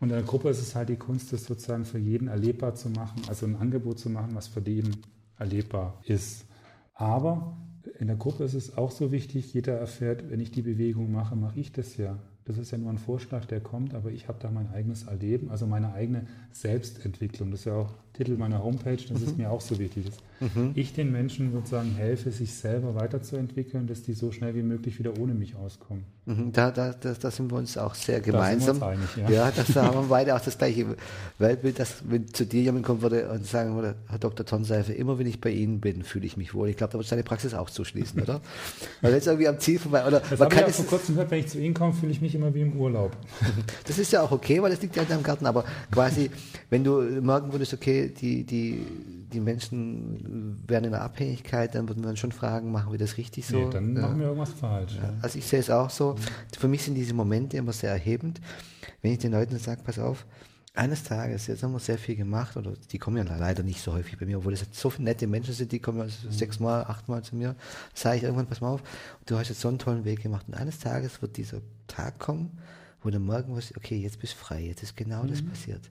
Und 0.02 0.10
in 0.10 0.16
der 0.16 0.24
Gruppe 0.24 0.50
ist 0.50 0.60
es 0.60 0.74
halt 0.76 0.90
die 0.90 0.96
Kunst, 0.98 1.32
das 1.32 1.46
sozusagen 1.46 1.86
für 1.86 2.00
jeden 2.00 2.28
erlebbar 2.28 2.74
zu 2.74 2.90
machen, 2.90 3.22
also 3.28 3.46
ein 3.46 3.56
Angebot 3.56 4.00
zu 4.00 4.10
machen, 4.10 4.34
was 4.34 4.48
für 4.48 4.60
jeden 4.68 4.98
erlebbar 5.38 6.02
ist. 6.06 6.46
Aber 6.96 7.56
in 8.00 8.08
der 8.08 8.16
Gruppe 8.16 8.44
ist 8.44 8.56
es 8.56 8.78
auch 8.78 8.90
so 8.90 9.12
wichtig, 9.12 9.54
jeder 9.54 9.78
erfährt, 9.78 10.30
wenn 10.32 10.40
ich 10.40 10.52
die 10.52 10.64
Bewegung 10.64 11.12
mache, 11.12 11.36
mache 11.36 11.60
ich 11.60 11.72
das 11.72 11.98
ja. 11.98 12.18
Das 12.46 12.58
ist 12.58 12.72
ja 12.72 12.80
nur 12.80 12.90
ein 12.90 12.98
Vorschlag, 12.98 13.46
der 13.46 13.62
kommt, 13.62 13.94
aber 13.94 14.10
ich 14.10 14.28
habe 14.28 14.40
da 14.42 14.50
mein 14.50 14.72
eigenes 14.72 15.04
Erleben, 15.04 15.52
also 15.52 15.68
meine 15.68 15.94
eigene 15.94 16.26
Selbstentwicklung. 16.52 17.52
Das 17.52 17.62
ist 17.62 17.66
ja 17.66 17.76
auch 17.76 17.94
Titel 18.14 18.36
meiner 18.38 18.64
Homepage, 18.64 18.98
das 19.10 19.22
ist 19.22 19.38
mir 19.38 19.50
auch 19.50 19.62
so 19.62 19.80
wichtig. 19.80 20.06
Dass 20.06 20.16
ich 20.74 20.94
den 20.94 21.12
Menschen 21.12 21.52
sozusagen 21.52 21.94
helfe, 21.94 22.32
sich 22.32 22.54
selber 22.54 22.96
weiterzuentwickeln, 22.96 23.86
dass 23.86 24.02
die 24.02 24.14
so 24.14 24.32
schnell 24.32 24.56
wie 24.56 24.64
möglich 24.64 24.98
wieder 24.98 25.18
ohne 25.20 25.34
mich 25.36 25.56
auskommen. 25.56 26.04
Mhm, 26.26 26.52
Da, 26.52 26.72
da, 26.72 26.94
da, 26.94 27.14
da 27.14 27.32
sind 27.32 27.52
wir 27.52 27.58
uns 27.58 27.78
auch 27.78 27.94
sehr 27.94 28.24
sind 28.24 28.34
wir 28.34 28.40
uns 28.40 28.50
gemeinsam. 28.66 28.84
einig, 28.84 29.08
ja. 29.18 29.30
ja, 29.30 29.52
das, 29.56 29.68
da 29.68 29.86
haben 29.86 29.96
wir 29.96 30.04
beide 30.10 30.36
auch 30.36 30.42
das 30.42 30.58
gleiche 30.58 30.96
Weltbild, 31.38 31.78
dass 31.80 32.04
wenn 32.10 32.28
zu 32.28 32.46
dir 32.46 32.62
jemand 32.64 32.86
kommen 32.86 33.02
würde 33.04 33.30
und 33.30 33.46
sagen 33.46 33.76
würde, 33.76 33.96
Herr 34.08 34.18
Dr. 34.20 34.44
Tonseife, 34.46 34.94
immer 34.94 35.20
wenn 35.20 35.28
ich 35.28 35.40
bei 35.40 35.52
Ihnen 35.52 35.80
bin, 35.80 36.04
fühle 36.04 36.26
ich 36.26 36.38
mich 36.38 36.54
wohl. 36.56 36.70
Ich 36.70 36.78
glaube, 36.78 36.92
da 36.94 36.98
wird 36.98 37.08
seine 37.08 37.24
Praxis 37.24 37.54
auch 37.54 37.70
zuschließen, 37.70 38.20
oder? 38.22 38.42
Weil 39.02 39.14
jetzt 39.14 39.28
irgendwie 39.28 39.48
am 39.48 39.60
Ziel 39.60 39.78
vorbei, 39.80 40.06
oder 40.08 40.22
Das 40.22 40.40
man 40.40 40.48
ich 40.50 40.56
kann 40.58 40.70
es, 40.70 40.76
vor 40.78 40.86
kurzem 40.86 41.16
gehört, 41.16 41.30
wenn 41.32 41.40
ich 41.40 41.48
zu 41.48 41.60
Ihnen 41.60 41.74
komme, 41.76 41.94
fühle 41.94 42.12
ich 42.12 42.22
mich 42.22 42.34
immer 42.34 42.52
wie 42.54 42.62
im 42.62 42.74
Urlaub. 42.80 43.16
das 43.88 44.00
ist 44.00 44.12
ja 44.12 44.22
auch 44.24 44.32
okay, 44.32 44.60
weil 44.62 44.72
das 44.72 44.82
liegt 44.82 44.96
ja 44.96 45.04
in 45.04 45.10
deinem 45.10 45.24
Garten, 45.24 45.46
aber 45.46 45.66
quasi, 45.92 46.32
wenn 46.72 46.84
du 46.84 47.00
merken 47.22 47.52
würdest, 47.52 47.74
okay, 47.76 48.01
die, 48.10 48.44
die, 48.44 48.86
die 49.32 49.40
Menschen 49.40 50.64
werden 50.68 50.86
in 50.86 50.94
einer 50.94 51.04
Abhängigkeit, 51.04 51.76
dann 51.76 51.88
würden 51.88 52.04
wir 52.04 52.10
uns 52.10 52.20
schon 52.20 52.32
fragen, 52.32 52.72
machen 52.72 52.92
wir 52.92 53.00
das 53.00 53.18
richtig 53.18 53.46
so? 53.46 53.58
nee, 53.58 53.70
dann 53.70 53.94
machen 53.94 54.20
wir 54.20 54.28
irgendwas 54.28 54.52
falsch. 54.52 54.96
Ja. 54.96 55.14
Also 55.22 55.38
ich 55.38 55.46
sehe 55.46 55.60
es 55.60 55.70
auch 55.70 55.90
so. 55.90 56.16
Für 56.58 56.68
mich 56.68 56.84
sind 56.84 56.96
diese 56.96 57.14
Momente 57.14 57.58
immer 57.58 57.74
sehr 57.74 57.92
erhebend. 57.92 58.42
Wenn 59.02 59.14
ich 59.14 59.20
den 59.20 59.32
Leuten 59.32 59.58
sage, 59.58 59.82
pass 59.84 60.00
auf, 60.00 60.26
eines 60.74 61.04
Tages, 61.04 61.48
jetzt 61.48 61.64
haben 61.64 61.74
wir 61.74 61.80
sehr 61.80 61.98
viel 61.98 62.16
gemacht, 62.16 62.56
oder 62.56 62.74
die 62.92 62.98
kommen 62.98 63.18
ja 63.18 63.24
leider 63.24 63.62
nicht 63.62 63.82
so 63.82 63.92
häufig 63.92 64.18
bei 64.18 64.26
mir, 64.26 64.38
obwohl 64.38 64.54
das 64.54 64.62
jetzt 64.62 64.80
so 64.80 64.90
viele 64.90 65.06
nette 65.06 65.28
Menschen 65.28 65.54
sind, 65.54 65.72
die 65.72 65.80
kommen 65.80 66.00
ja 66.00 66.06
sechsmal, 66.30 66.86
achtmal 66.86 67.24
zu 67.24 67.36
mir, 67.36 67.56
sage 67.94 68.18
ich 68.18 68.24
irgendwann, 68.24 68.48
pass 68.48 68.62
mal 68.62 68.70
auf, 68.70 68.84
du 69.26 69.38
hast 69.38 69.50
jetzt 69.50 69.60
so 69.60 69.68
einen 69.68 69.80
tollen 69.80 70.06
Weg 70.06 70.22
gemacht 70.22 70.46
und 70.48 70.54
eines 70.54 70.80
Tages 70.80 71.22
wird 71.22 71.36
dieser 71.36 71.60
Tag 71.88 72.20
kommen, 72.20 72.58
wo 73.04 73.10
du 73.10 73.20
morgen 73.20 73.56
wirst, 73.56 73.76
okay, 73.76 73.98
jetzt 73.98 74.20
bist 74.20 74.34
du 74.34 74.38
frei, 74.38 74.62
jetzt 74.62 74.84
ist 74.84 74.96
genau 74.96 75.26
das 75.26 75.42
passiert. 75.42 75.82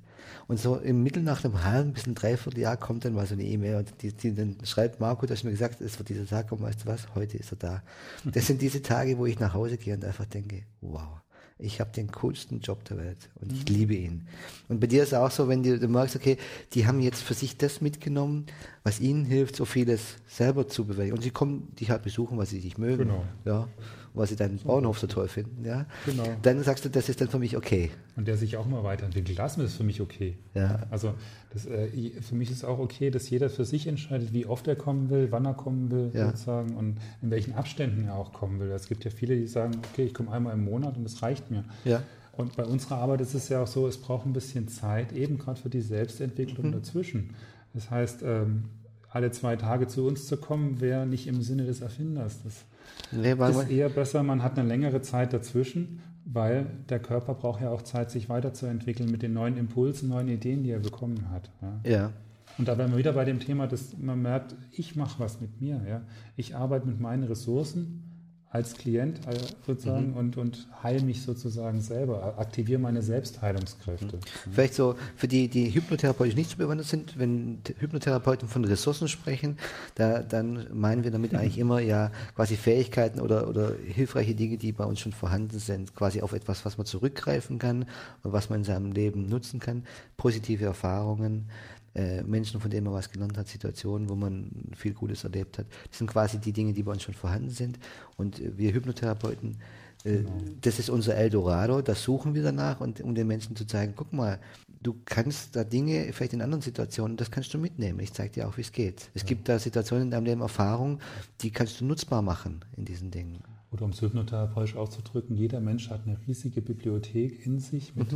Und 0.46 0.58
so 0.58 0.76
im 0.76 1.02
Mittel 1.02 1.22
nach 1.22 1.44
einem 1.44 1.64
halben 1.64 1.92
bis 1.92 2.06
ein 2.06 2.14
Dreivierteljahr 2.14 2.76
kommt 2.76 3.04
dann 3.04 3.14
mal 3.14 3.26
so 3.26 3.34
eine 3.34 3.44
E-Mail 3.44 3.76
und 3.76 4.02
die, 4.02 4.12
die 4.12 4.34
dann 4.34 4.56
schreibt, 4.64 5.00
Marco, 5.00 5.26
du 5.26 5.32
hast 5.32 5.44
mir 5.44 5.50
gesagt, 5.50 5.80
es 5.80 5.98
wird 5.98 6.08
dieser 6.08 6.26
Tag 6.26 6.48
kommen, 6.48 6.62
weißt 6.62 6.82
du 6.82 6.86
was, 6.86 7.14
heute 7.14 7.38
ist 7.38 7.52
er 7.52 7.56
da. 7.56 7.82
Das 8.24 8.46
sind 8.46 8.60
diese 8.62 8.82
Tage, 8.82 9.18
wo 9.18 9.26
ich 9.26 9.38
nach 9.38 9.54
Hause 9.54 9.76
gehe 9.76 9.94
und 9.94 10.04
einfach 10.04 10.26
denke, 10.26 10.62
wow, 10.80 11.20
ich 11.62 11.80
habe 11.80 11.90
den 11.90 12.10
coolsten 12.10 12.60
Job 12.60 12.84
der 12.84 12.98
Welt 12.98 13.30
und 13.40 13.52
ich 13.52 13.68
liebe 13.68 13.94
ihn. 13.94 14.26
Und 14.68 14.80
bei 14.80 14.86
dir 14.86 15.02
ist 15.02 15.08
es 15.08 15.14
auch 15.14 15.30
so, 15.30 15.48
wenn 15.48 15.62
du, 15.62 15.78
du 15.78 15.88
merkst, 15.88 16.16
okay, 16.16 16.36
die 16.72 16.86
haben 16.86 17.00
jetzt 17.00 17.22
für 17.22 17.34
sich 17.34 17.56
das 17.56 17.80
mitgenommen, 17.80 18.46
was 18.82 19.00
ihnen 19.00 19.24
hilft, 19.24 19.56
so 19.56 19.64
vieles 19.64 20.16
selber 20.26 20.68
zu 20.68 20.86
bewältigen. 20.86 21.16
Und 21.16 21.22
sie 21.22 21.30
kommen 21.30 21.74
dich 21.76 21.90
halt 21.90 22.02
besuchen, 22.02 22.38
weil 22.38 22.46
sie 22.46 22.60
dich 22.60 22.78
mögen. 22.78 23.08
Genau. 23.08 23.24
Ja, 23.44 23.68
weil 24.14 24.26
sie 24.26 24.36
deinen 24.36 24.58
Bauernhof 24.58 24.98
so 24.98 25.06
toll 25.06 25.28
finden. 25.28 25.64
Ja. 25.64 25.86
Genau. 26.06 26.24
Dann 26.42 26.62
sagst 26.62 26.84
du, 26.84 26.88
das 26.88 27.08
ist 27.08 27.20
dann 27.20 27.28
für 27.28 27.38
mich 27.38 27.56
okay. 27.56 27.90
Und 28.16 28.26
der 28.26 28.36
sich 28.36 28.56
auch 28.56 28.66
mal 28.66 28.82
weiterentwickelt. 28.82 29.38
Lassen 29.38 29.60
ist 29.60 29.76
für 29.76 29.84
mich 29.84 30.00
okay. 30.00 30.36
Ja. 30.54 30.86
Also 30.90 31.14
das, 31.52 31.66
äh, 31.66 31.88
für 32.22 32.34
mich 32.34 32.50
ist 32.50 32.64
auch 32.64 32.78
okay, 32.78 33.10
dass 33.10 33.28
jeder 33.28 33.50
für 33.50 33.64
sich 33.64 33.86
entscheidet, 33.86 34.32
wie 34.32 34.46
oft 34.46 34.68
er 34.68 34.76
kommen 34.76 35.10
will, 35.10 35.28
wann 35.30 35.44
er 35.44 35.54
kommen 35.54 35.90
will, 35.90 36.10
Ja. 36.14 36.26
sozusagen, 36.30 36.76
und 36.76 36.98
in 37.22 37.30
welchen 37.30 37.54
Abständen 37.54 38.04
er 38.04 38.14
auch 38.14 38.32
kommen 38.32 38.60
will. 38.60 38.70
Es 38.70 38.86
gibt 38.86 39.04
ja 39.04 39.10
viele, 39.10 39.36
die 39.36 39.46
sagen, 39.46 39.74
okay, 39.92 40.04
ich 40.04 40.14
komme 40.14 40.30
einmal 40.30 40.54
im 40.54 40.64
Monat 40.64 40.96
und 40.96 41.04
das 41.04 41.22
reicht 41.22 41.50
mir. 41.50 41.64
Ja. 41.84 42.02
Und 42.36 42.56
bei 42.56 42.64
unserer 42.64 42.96
Arbeit 42.98 43.20
ist 43.20 43.34
es 43.34 43.48
ja 43.48 43.62
auch 43.62 43.66
so, 43.66 43.86
es 43.88 43.98
braucht 43.98 44.24
ein 44.26 44.32
bisschen 44.32 44.68
Zeit, 44.68 45.12
eben 45.12 45.38
gerade 45.38 45.60
für 45.60 45.68
die 45.70 45.80
Selbstentwicklung 45.82 46.68
Mhm. 46.68 46.72
dazwischen. 46.72 47.34
Das 47.74 47.90
heißt, 47.90 48.22
ähm, 48.24 48.64
alle 49.10 49.32
zwei 49.32 49.56
Tage 49.56 49.88
zu 49.88 50.06
uns 50.06 50.26
zu 50.26 50.36
kommen, 50.36 50.80
wäre 50.80 51.04
nicht 51.06 51.26
im 51.26 51.42
Sinne 51.42 51.66
des 51.66 51.80
Erfinders. 51.80 52.38
Das 52.44 52.64
Nee, 53.12 53.32
ist 53.32 53.70
eher 53.70 53.88
besser, 53.88 54.22
man 54.22 54.42
hat 54.44 54.56
eine 54.58 54.68
längere 54.68 55.02
Zeit 55.02 55.32
dazwischen, 55.32 56.00
weil 56.32 56.66
der 56.88 57.00
Körper 57.00 57.34
braucht 57.34 57.60
ja 57.60 57.70
auch 57.70 57.82
Zeit, 57.82 58.10
sich 58.10 58.28
weiterzuentwickeln 58.28 59.10
mit 59.10 59.22
den 59.22 59.32
neuen 59.32 59.56
Impulsen, 59.56 60.08
neuen 60.08 60.28
Ideen, 60.28 60.62
die 60.62 60.70
er 60.70 60.78
bekommen 60.78 61.30
hat. 61.30 61.50
Ja. 61.60 61.90
ja. 61.90 62.12
Und 62.58 62.68
da 62.68 62.78
wären 62.78 62.90
wir 62.90 62.98
wieder 62.98 63.12
bei 63.12 63.24
dem 63.24 63.40
Thema, 63.40 63.66
dass 63.66 63.96
man 63.96 64.20
merkt, 64.22 64.54
ich 64.72 64.96
mache 64.96 65.18
was 65.18 65.40
mit 65.40 65.60
mir. 65.60 65.80
Ja. 65.88 66.02
Ich 66.36 66.54
arbeite 66.54 66.86
mit 66.86 67.00
meinen 67.00 67.24
Ressourcen 67.24 68.09
als 68.52 68.74
Klient 68.74 69.18
äh, 69.28 69.38
sozusagen 69.64 70.14
und, 70.14 70.36
und 70.36 70.66
heile 70.82 71.02
mich 71.02 71.22
sozusagen 71.22 71.80
selber, 71.80 72.34
aktiviere 72.36 72.80
meine 72.80 73.00
Selbstheilungskräfte. 73.00 74.18
Vielleicht 74.50 74.74
so 74.74 74.96
für 75.14 75.28
die, 75.28 75.46
die 75.46 75.72
hypnotherapeutisch 75.72 76.34
nicht 76.34 76.50
so 76.50 76.56
bewandert 76.56 76.88
sind, 76.88 77.16
wenn 77.16 77.60
Hypnotherapeuten 77.78 78.48
von 78.48 78.64
Ressourcen 78.64 79.06
sprechen, 79.06 79.56
da, 79.94 80.20
dann 80.20 80.66
meinen 80.72 81.04
wir 81.04 81.12
damit 81.12 81.32
eigentlich 81.32 81.58
immer 81.60 81.78
ja 81.78 82.10
quasi 82.34 82.56
Fähigkeiten 82.56 83.20
oder, 83.20 83.48
oder 83.48 83.72
hilfreiche 83.86 84.34
Dinge, 84.34 84.56
die 84.56 84.72
bei 84.72 84.84
uns 84.84 84.98
schon 84.98 85.12
vorhanden 85.12 85.60
sind, 85.60 85.94
quasi 85.94 86.20
auf 86.20 86.32
etwas, 86.32 86.64
was 86.64 86.76
man 86.76 86.86
zurückgreifen 86.86 87.60
kann 87.60 87.86
und 88.24 88.32
was 88.32 88.50
man 88.50 88.60
in 88.60 88.64
seinem 88.64 88.90
Leben 88.90 89.28
nutzen 89.28 89.60
kann, 89.60 89.84
positive 90.16 90.64
Erfahrungen, 90.64 91.46
äh, 91.94 92.22
Menschen, 92.22 92.60
von 92.60 92.70
denen 92.70 92.84
man 92.84 92.94
was 92.94 93.10
gelernt 93.10 93.36
hat, 93.36 93.48
Situationen, 93.48 94.08
wo 94.08 94.14
man 94.14 94.50
viel 94.76 94.94
Gutes 94.94 95.24
erlebt 95.24 95.58
hat. 95.58 95.66
Das 95.88 95.98
sind 95.98 96.08
quasi 96.08 96.38
die 96.38 96.52
Dinge, 96.52 96.72
die 96.72 96.82
bei 96.82 96.92
uns 96.92 97.02
schon 97.02 97.14
vorhanden 97.14 97.50
sind. 97.50 97.78
Und 98.16 98.40
äh, 98.40 98.56
wir 98.56 98.72
Hypnotherapeuten, 98.72 99.56
äh, 100.04 100.24
das 100.60 100.78
ist 100.78 100.88
unser 100.88 101.16
Eldorado, 101.16 101.82
das 101.82 102.02
suchen 102.02 102.34
wir 102.34 102.42
danach, 102.42 102.80
und, 102.80 103.00
um 103.00 103.14
den 103.14 103.26
Menschen 103.26 103.56
zu 103.56 103.66
zeigen, 103.66 103.94
guck 103.96 104.12
mal, 104.12 104.38
du 104.82 104.96
kannst 105.04 105.56
da 105.56 105.64
Dinge, 105.64 106.12
vielleicht 106.12 106.32
in 106.32 106.42
anderen 106.42 106.62
Situationen, 106.62 107.16
das 107.16 107.30
kannst 107.30 107.52
du 107.54 107.58
mitnehmen. 107.58 108.00
Ich 108.00 108.12
zeige 108.12 108.34
dir 108.34 108.48
auch, 108.48 108.56
wie 108.56 108.62
es 108.62 108.72
geht. 108.72 109.10
Es 109.14 109.24
gibt 109.24 109.48
da 109.48 109.58
Situationen 109.58 110.04
in 110.06 110.10
deinem 110.10 110.24
Leben, 110.24 110.40
Erfahrungen, 110.40 111.00
die 111.40 111.50
kannst 111.50 111.80
du 111.80 111.84
nutzbar 111.84 112.22
machen 112.22 112.64
in 112.76 112.84
diesen 112.84 113.10
Dingen. 113.10 113.38
Oder 113.72 113.84
um 113.84 113.90
es 113.90 114.00
hypnotherapeutisch 114.00 114.76
auszudrücken, 114.76 115.36
jeder 115.36 115.60
Mensch 115.60 115.90
hat 115.90 116.06
eine 116.06 116.18
riesige 116.26 116.60
Bibliothek 116.60 117.46
in 117.46 117.60
sich 117.60 117.94
mit 117.94 118.12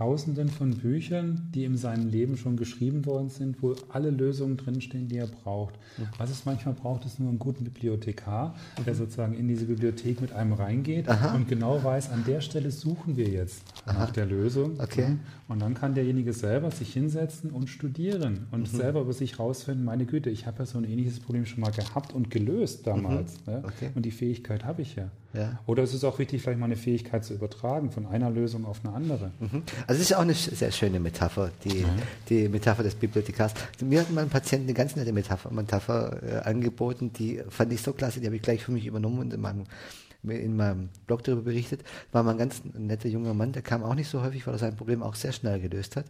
Tausenden 0.00 0.48
von 0.48 0.70
Büchern, 0.70 1.50
die 1.54 1.64
in 1.64 1.76
seinem 1.76 2.08
Leben 2.08 2.38
schon 2.38 2.56
geschrieben 2.56 3.04
worden 3.04 3.28
sind, 3.28 3.62
wo 3.62 3.74
alle 3.90 4.08
Lösungen 4.08 4.56
drinstehen, 4.56 5.08
die 5.08 5.18
er 5.18 5.26
braucht. 5.26 5.74
Was 6.16 6.30
es 6.30 6.46
manchmal 6.46 6.72
braucht, 6.72 7.04
ist 7.04 7.20
nur 7.20 7.28
einen 7.28 7.38
guten 7.38 7.64
Bibliothekar, 7.64 8.54
der 8.86 8.94
sozusagen 8.94 9.34
in 9.34 9.46
diese 9.46 9.66
Bibliothek 9.66 10.22
mit 10.22 10.32
einem 10.32 10.54
reingeht 10.54 11.06
und 11.34 11.48
genau 11.48 11.84
weiß, 11.84 12.12
an 12.12 12.24
der 12.26 12.40
Stelle 12.40 12.70
suchen 12.70 13.18
wir 13.18 13.28
jetzt 13.28 13.62
nach 13.84 14.10
der 14.10 14.24
Lösung. 14.24 14.80
Okay. 14.80 15.18
Und 15.48 15.60
dann 15.60 15.74
kann 15.74 15.94
derjenige 15.94 16.32
selber 16.32 16.70
sich 16.70 16.94
hinsetzen 16.94 17.50
und 17.50 17.68
studieren 17.68 18.46
und 18.52 18.68
selber 18.68 19.02
über 19.02 19.12
sich 19.12 19.38
rausfinden, 19.38 19.84
meine 19.84 20.06
Güte, 20.06 20.30
ich 20.30 20.46
habe 20.46 20.60
ja 20.60 20.64
so 20.66 20.78
ein 20.78 20.84
ähnliches 20.84 21.20
Problem 21.20 21.44
schon 21.44 21.60
mal 21.60 21.72
gehabt 21.72 22.14
und 22.14 22.30
gelöst 22.30 22.86
damals. 22.86 23.34
Ja? 23.46 23.58
Okay. 23.58 23.90
Und 23.94 24.06
die 24.06 24.12
Fähigkeit 24.12 24.64
habe 24.64 24.80
ich 24.80 24.96
ja. 24.96 25.10
Ja. 25.32 25.60
Oder 25.66 25.84
ist 25.84 25.94
es 25.94 26.02
auch 26.02 26.18
wichtig, 26.18 26.42
vielleicht 26.42 26.58
mal 26.58 26.66
eine 26.66 26.76
Fähigkeit 26.76 27.24
zu 27.24 27.34
übertragen 27.34 27.90
von 27.90 28.06
einer 28.06 28.30
Lösung 28.30 28.64
auf 28.64 28.80
eine 28.84 28.94
andere? 28.94 29.30
Mhm. 29.38 29.62
Also 29.86 30.00
es 30.00 30.10
ist 30.10 30.16
auch 30.16 30.22
eine 30.22 30.34
sehr 30.34 30.72
schöne 30.72 30.98
Metapher, 30.98 31.50
die, 31.64 31.84
mhm. 31.84 32.02
die 32.28 32.48
Metapher 32.48 32.82
des 32.82 32.94
Bibliothekars. 32.96 33.54
Mir 33.80 34.00
hat 34.00 34.10
mein 34.10 34.28
Patient 34.28 34.64
eine 34.64 34.74
ganz 34.74 34.96
nette 34.96 35.12
Metapher, 35.12 35.50
Metapher 35.52 36.22
äh, 36.22 36.36
angeboten, 36.48 37.12
die 37.12 37.42
fand 37.48 37.72
ich 37.72 37.80
so 37.80 37.92
klasse, 37.92 38.20
die 38.20 38.26
habe 38.26 38.36
ich 38.36 38.42
gleich 38.42 38.64
für 38.64 38.72
mich 38.72 38.86
übernommen 38.86 39.20
und 39.20 39.32
in 39.32 39.40
meinem 39.40 39.64
in 40.22 40.56
meinem 40.56 40.90
Blog 41.06 41.24
darüber 41.24 41.42
berichtet, 41.42 41.82
war 42.12 42.22
mal 42.22 42.32
ein 42.32 42.38
ganz 42.38 42.62
netter 42.74 43.08
junger 43.08 43.32
Mann, 43.32 43.52
der 43.52 43.62
kam 43.62 43.82
auch 43.82 43.94
nicht 43.94 44.08
so 44.08 44.20
häufig, 44.22 44.46
weil 44.46 44.54
er 44.54 44.58
sein 44.58 44.76
Problem 44.76 45.02
auch 45.02 45.14
sehr 45.14 45.32
schnell 45.32 45.60
gelöst 45.60 45.96
hat. 45.96 46.04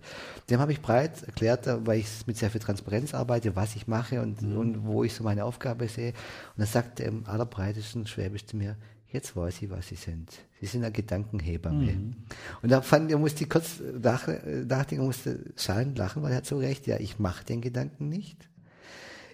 Dem 0.48 0.58
habe 0.58 0.72
ich 0.72 0.80
breit 0.80 1.22
erklärt, 1.22 1.68
weil 1.86 2.00
ich 2.00 2.26
mit 2.26 2.36
sehr 2.36 2.50
viel 2.50 2.60
Transparenz 2.60 3.14
arbeite, 3.14 3.54
was 3.54 3.76
ich 3.76 3.86
mache 3.86 4.20
und, 4.20 4.42
mhm. 4.42 4.56
und 4.56 4.84
wo 4.84 5.04
ich 5.04 5.14
so 5.14 5.22
meine 5.22 5.44
Aufgabe 5.44 5.86
sehe. 5.86 6.12
Und 6.56 6.74
er 6.74 7.06
im 7.06 7.24
allerbreitesten 7.26 8.06
Schwäbisch 8.06 8.46
zu 8.46 8.56
mir, 8.56 8.76
jetzt 9.12 9.36
weiß 9.36 9.62
ich, 9.62 9.70
was 9.70 9.88
Sie 9.88 9.96
sind. 9.96 10.30
Sie 10.60 10.66
sind 10.66 10.84
ein 10.84 10.92
Gedankenhebamme. 10.92 11.92
Mhm. 11.92 12.14
Und 12.62 12.70
da 12.70 12.82
fand 12.82 13.10
er 13.10 13.18
musste 13.18 13.46
kurz 13.46 13.80
nachdenken, 13.80 15.04
musste 15.04 15.40
schallend 15.56 15.98
lachen, 15.98 16.22
weil 16.22 16.32
er 16.32 16.38
hat 16.38 16.46
so 16.46 16.58
recht, 16.58 16.86
ja, 16.86 16.98
ich 16.98 17.18
mache 17.18 17.44
den 17.44 17.60
Gedanken 17.60 18.08
nicht. 18.08 18.48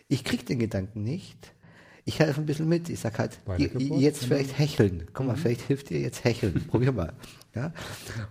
Ich 0.08 0.24
kriege 0.24 0.44
den 0.44 0.58
Gedanken 0.58 1.02
nicht 1.02 1.52
ich 2.06 2.20
helfe 2.20 2.40
ein 2.40 2.46
bisschen 2.46 2.68
mit. 2.68 2.88
Ich 2.88 3.00
sage 3.00 3.18
halt, 3.18 3.40
jetzt 3.98 4.24
vielleicht 4.24 4.56
hecheln. 4.56 5.06
Komm 5.12 5.26
mal, 5.26 5.34
mhm. 5.34 5.40
vielleicht 5.40 5.62
hilft 5.62 5.90
dir 5.90 6.00
jetzt 6.00 6.24
hecheln. 6.24 6.64
Probier 6.68 6.92
mal. 6.92 7.12
Ja? 7.56 7.72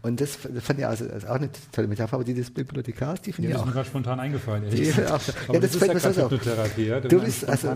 Und 0.01 0.21
das, 0.21 0.35
fand 0.35 0.79
ich 0.79 0.85
also, 0.85 1.09
also 1.09 1.27
auch 1.27 1.35
eine 1.35 1.49
tolle 1.71 1.87
Metapher, 1.87 2.13
aber 2.13 2.23
die 2.23 2.33
des 2.33 2.51
Bibliothekars, 2.51 3.21
die 3.21 3.33
finde 3.33 3.49
ja, 3.49 3.55
ich 3.55 3.61
auch. 3.61 3.65
Das 3.65 3.69
ist 3.69 3.75
mir 3.75 3.81
gerade 3.81 3.89
spontan 3.89 4.19
eingefallen. 4.19 4.69
Die, 4.69 4.91
auch, 4.91 5.19
ja, 5.53 5.59
das, 5.59 5.71
das 5.71 5.75
fällt 5.75 5.93
mir 5.93 5.99
so 5.99 6.23
auf. 6.23 6.29
Du 7.09 7.21
bist, 7.21 7.49
also, 7.49 7.69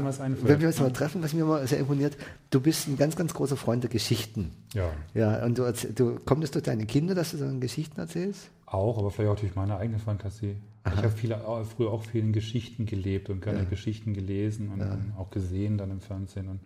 wenn 0.43 0.61
wir 0.61 0.67
uns 0.67 0.79
mal 0.79 0.93
treffen, 0.93 1.23
was 1.23 1.33
mir 1.33 1.41
immer 1.41 1.65
sehr 1.67 1.79
imponiert, 1.79 2.15
du 2.51 2.61
bist 2.61 2.87
ein 2.87 2.97
ganz, 2.97 3.15
ganz 3.15 3.33
großer 3.33 3.57
Freund 3.57 3.83
der 3.83 3.89
Geschichten. 3.89 4.51
Ja. 4.73 4.91
Ja, 5.13 5.43
und 5.43 5.57
du, 5.57 5.73
du 5.95 6.19
kommt 6.19 6.43
es 6.43 6.51
durch 6.51 6.63
deine 6.63 6.85
Kinder, 6.85 7.15
dass 7.15 7.31
du 7.31 7.37
so 7.37 7.59
Geschichten 7.59 7.99
erzählst? 7.99 8.49
Auch, 8.65 8.99
aber 8.99 9.09
vielleicht 9.09 9.31
auch 9.31 9.39
durch 9.39 9.55
meine 9.55 9.77
eigene 9.77 9.99
Fantasie. 9.99 10.55
Aha. 10.83 10.93
Ich 10.95 11.03
habe 11.03 11.11
viele, 11.11 11.65
früher 11.75 11.91
auch 11.91 12.03
vielen 12.03 12.31
Geschichten 12.31 12.85
gelebt 12.85 13.29
und 13.29 13.41
gerne 13.41 13.59
ja. 13.59 13.65
Geschichten 13.65 14.13
gelesen 14.13 14.69
und 14.69 14.79
ja. 14.79 14.97
auch 15.17 15.29
gesehen 15.29 15.77
dann 15.77 15.91
im 15.91 16.01
Fernsehen. 16.01 16.47
Und, 16.47 16.59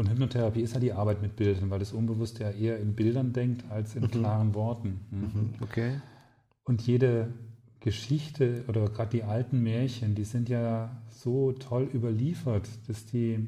und, 0.00 0.10
Hypnotherapie 0.10 0.60
ist 0.62 0.74
ja 0.74 0.80
die 0.80 0.92
Arbeit 0.92 1.22
mit 1.22 1.36
Bildern, 1.36 1.70
weil 1.70 1.78
das 1.78 1.92
Unbewusste 1.92 2.44
ja 2.44 2.50
eher 2.50 2.78
in 2.78 2.94
Bildern 2.94 3.32
denkt 3.32 3.64
als 3.70 3.94
in 3.94 4.02
mhm. 4.02 4.10
klaren 4.10 4.54
Worten. 4.54 5.00
Mhm. 5.10 5.20
mhm. 5.20 5.50
Okay. 5.60 6.00
Und 6.64 6.82
jede 6.86 7.32
Geschichte 7.80 8.64
oder 8.68 8.88
gerade 8.88 9.10
die 9.10 9.22
alten 9.24 9.62
Märchen, 9.62 10.14
die 10.14 10.24
sind 10.24 10.48
ja 10.48 10.90
so 11.08 11.52
toll 11.52 11.88
überliefert, 11.92 12.68
dass 12.86 13.06
die 13.06 13.46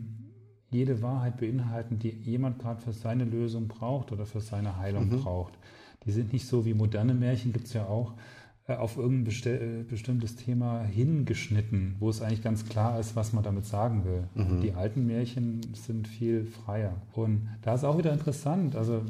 jede 0.70 1.02
Wahrheit 1.02 1.38
beinhalten, 1.38 1.98
die 1.98 2.10
jemand 2.10 2.58
gerade 2.58 2.80
für 2.80 2.92
seine 2.92 3.24
Lösung 3.24 3.68
braucht 3.68 4.10
oder 4.10 4.26
für 4.26 4.40
seine 4.40 4.78
Heilung 4.78 5.10
mhm. 5.10 5.20
braucht. 5.20 5.58
Die 6.04 6.12
sind 6.12 6.32
nicht 6.32 6.46
so 6.46 6.64
wie 6.64 6.74
moderne 6.74 7.14
Märchen, 7.14 7.52
gibt 7.52 7.66
es 7.66 7.74
ja 7.74 7.86
auch, 7.86 8.14
auf 8.68 8.96
irgendein 8.96 9.34
äh, 9.52 9.82
bestimmtes 9.82 10.36
Thema 10.36 10.84
hingeschnitten, 10.84 11.96
wo 11.98 12.08
es 12.08 12.22
eigentlich 12.22 12.44
ganz 12.44 12.68
klar 12.68 13.00
ist, 13.00 13.16
was 13.16 13.32
man 13.32 13.42
damit 13.42 13.66
sagen 13.66 14.04
will. 14.04 14.22
Mhm. 14.34 14.60
Die 14.60 14.72
alten 14.72 15.04
Märchen 15.06 15.60
sind 15.74 16.06
viel 16.06 16.44
freier. 16.46 16.94
Und 17.12 17.48
da 17.62 17.74
ist 17.74 17.82
auch 17.84 17.98
wieder 17.98 18.12
interessant, 18.12 18.76
also 18.76 19.02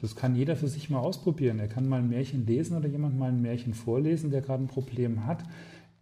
das 0.00 0.16
kann 0.16 0.34
jeder 0.34 0.56
für 0.56 0.66
sich 0.66 0.90
mal 0.90 0.98
ausprobieren. 0.98 1.60
Er 1.60 1.68
kann 1.68 1.88
mal 1.88 2.00
ein 2.00 2.08
Märchen 2.08 2.46
lesen 2.46 2.76
oder 2.76 2.88
jemand 2.88 3.16
mal 3.16 3.30
ein 3.30 3.40
Märchen 3.40 3.74
vorlesen, 3.74 4.30
der 4.30 4.40
gerade 4.40 4.64
ein 4.64 4.68
Problem 4.68 5.24
hat. 5.24 5.44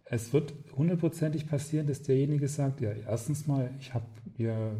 Es 0.05 0.33
wird 0.33 0.53
hundertprozentig 0.75 1.47
passieren, 1.47 1.85
dass 1.87 2.01
derjenige 2.01 2.47
sagt, 2.47 2.81
ja, 2.81 2.91
erstens 2.91 3.45
mal, 3.45 3.69
ich 3.79 3.93
habe 3.93 4.05
dir, 4.37 4.71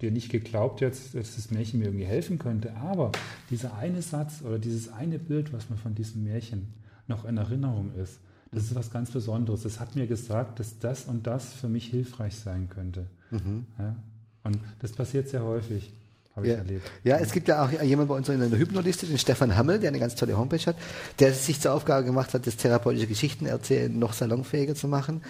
dir 0.00 0.10
nicht 0.10 0.30
geglaubt 0.30 0.80
jetzt, 0.80 1.14
dass 1.14 1.36
das 1.36 1.50
Märchen 1.50 1.80
mir 1.80 1.86
irgendwie 1.86 2.06
helfen 2.06 2.38
könnte, 2.38 2.74
aber 2.76 3.12
dieser 3.50 3.76
eine 3.76 4.00
Satz 4.00 4.42
oder 4.42 4.58
dieses 4.58 4.90
eine 4.90 5.18
Bild, 5.18 5.52
was 5.52 5.68
man 5.68 5.78
von 5.78 5.94
diesem 5.94 6.24
Märchen 6.24 6.68
noch 7.06 7.24
in 7.24 7.36
Erinnerung 7.36 7.92
ist. 7.94 8.18
Das 8.52 8.64
ist 8.64 8.74
was 8.74 8.90
ganz 8.90 9.10
Besonderes. 9.10 9.64
Es 9.64 9.80
hat 9.80 9.96
mir 9.96 10.06
gesagt, 10.06 10.60
dass 10.60 10.78
das 10.78 11.04
und 11.04 11.26
das 11.26 11.52
für 11.52 11.68
mich 11.68 11.86
hilfreich 11.86 12.36
sein 12.36 12.68
könnte. 12.70 13.06
Mhm. 13.30 13.66
Ja? 13.78 13.96
Und 14.44 14.58
das 14.80 14.92
passiert 14.92 15.28
sehr 15.28 15.42
häufig. 15.42 15.92
Habe 16.36 16.48
ja. 16.48 16.54
ich 16.54 16.58
erlebt. 16.58 16.90
Ja, 17.04 17.16
es 17.18 17.30
gibt 17.30 17.46
ja 17.46 17.64
auch 17.64 17.70
jemanden 17.70 18.08
bei 18.08 18.16
uns 18.16 18.28
in 18.28 18.40
der 18.40 18.58
Hypnoliste, 18.58 19.06
den 19.06 19.18
Stefan 19.18 19.56
Hammel, 19.56 19.78
der 19.78 19.88
eine 19.88 20.00
ganz 20.00 20.16
tolle 20.16 20.36
Homepage 20.36 20.66
hat, 20.66 20.76
der 21.20 21.32
sich 21.32 21.60
zur 21.60 21.72
Aufgabe 21.72 22.04
gemacht 22.04 22.34
hat, 22.34 22.46
das 22.46 22.56
therapeutische 22.56 23.06
Geschichten 23.06 23.46
erzählen 23.46 23.96
noch 23.96 24.12
salonfähiger 24.14 24.74
zu 24.74 24.88
machen. 24.88 25.22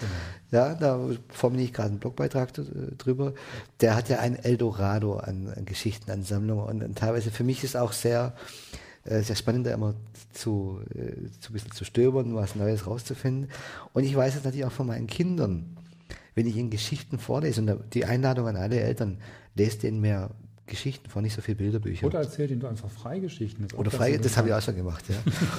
Genau. 0.51 0.65
Ja, 0.65 0.75
da 0.75 0.99
formuliere 1.29 1.67
ich 1.67 1.75
gerade 1.75 1.91
einen 1.91 1.99
Blogbeitrag 1.99 2.53
drüber. 2.97 3.35
Der 3.83 3.97
hat 3.97 4.09
ja 4.09 4.21
ein 4.21 4.37
Eldorado 4.37 5.17
an, 5.17 5.53
an 5.55 5.67
Geschichten, 5.67 6.11
an 6.11 6.23
Sammlungen 6.23 6.65
und, 6.65 6.83
und 6.83 6.99
teilweise 6.99 7.31
für 7.31 7.45
mich 7.45 7.65
ist 7.65 7.77
auch 7.77 7.93
sehr, 7.93 8.35
äh, 8.35 8.79
sehr 9.05 9.37
spannend, 9.37 9.67
da 9.67 9.75
immer 9.75 9.95
zu, 10.33 10.81
äh, 10.95 11.31
zu 11.41 11.51
ein 11.51 11.53
bisschen 11.53 11.73
zu 11.73 11.85
stöbern, 11.85 12.35
was 12.35 12.55
Neues 12.55 12.87
rauszufinden. 12.87 13.51
Und 13.93 14.05
ich 14.05 14.17
weiß 14.17 14.37
es 14.37 14.45
natürlich 14.45 14.65
auch 14.65 14.73
von 14.73 14.87
meinen 14.87 15.07
Kindern. 15.07 15.77
Wenn 16.35 16.47
ich 16.47 16.57
ihnen 16.57 16.71
Geschichten 16.71 17.19
vorlese, 17.19 17.61
und 17.61 17.95
die 17.95 18.05
Einladung 18.05 18.49
an 18.49 18.57
alle 18.57 18.81
Eltern, 18.81 19.19
lest 19.55 19.83
denen 19.83 20.01
mehr 20.01 20.31
Geschichten 20.67 21.11
vor, 21.11 21.21
nicht 21.21 21.35
so 21.35 21.43
viele 21.43 21.57
Bilderbücher. 21.57 22.07
Oder 22.07 22.21
erzählt 22.21 22.51
ihnen 22.51 22.61
du 22.61 22.67
einfach 22.67 22.91
Freigeschichten. 22.91 23.69
Oder 23.77 23.91
frei, 23.91 24.13
das, 24.13 24.23
das 24.23 24.37
habe 24.39 24.49
ich 24.49 24.55
auch 24.55 24.63
schon 24.63 24.77
gemacht, 24.77 25.05
ja. 25.09 25.17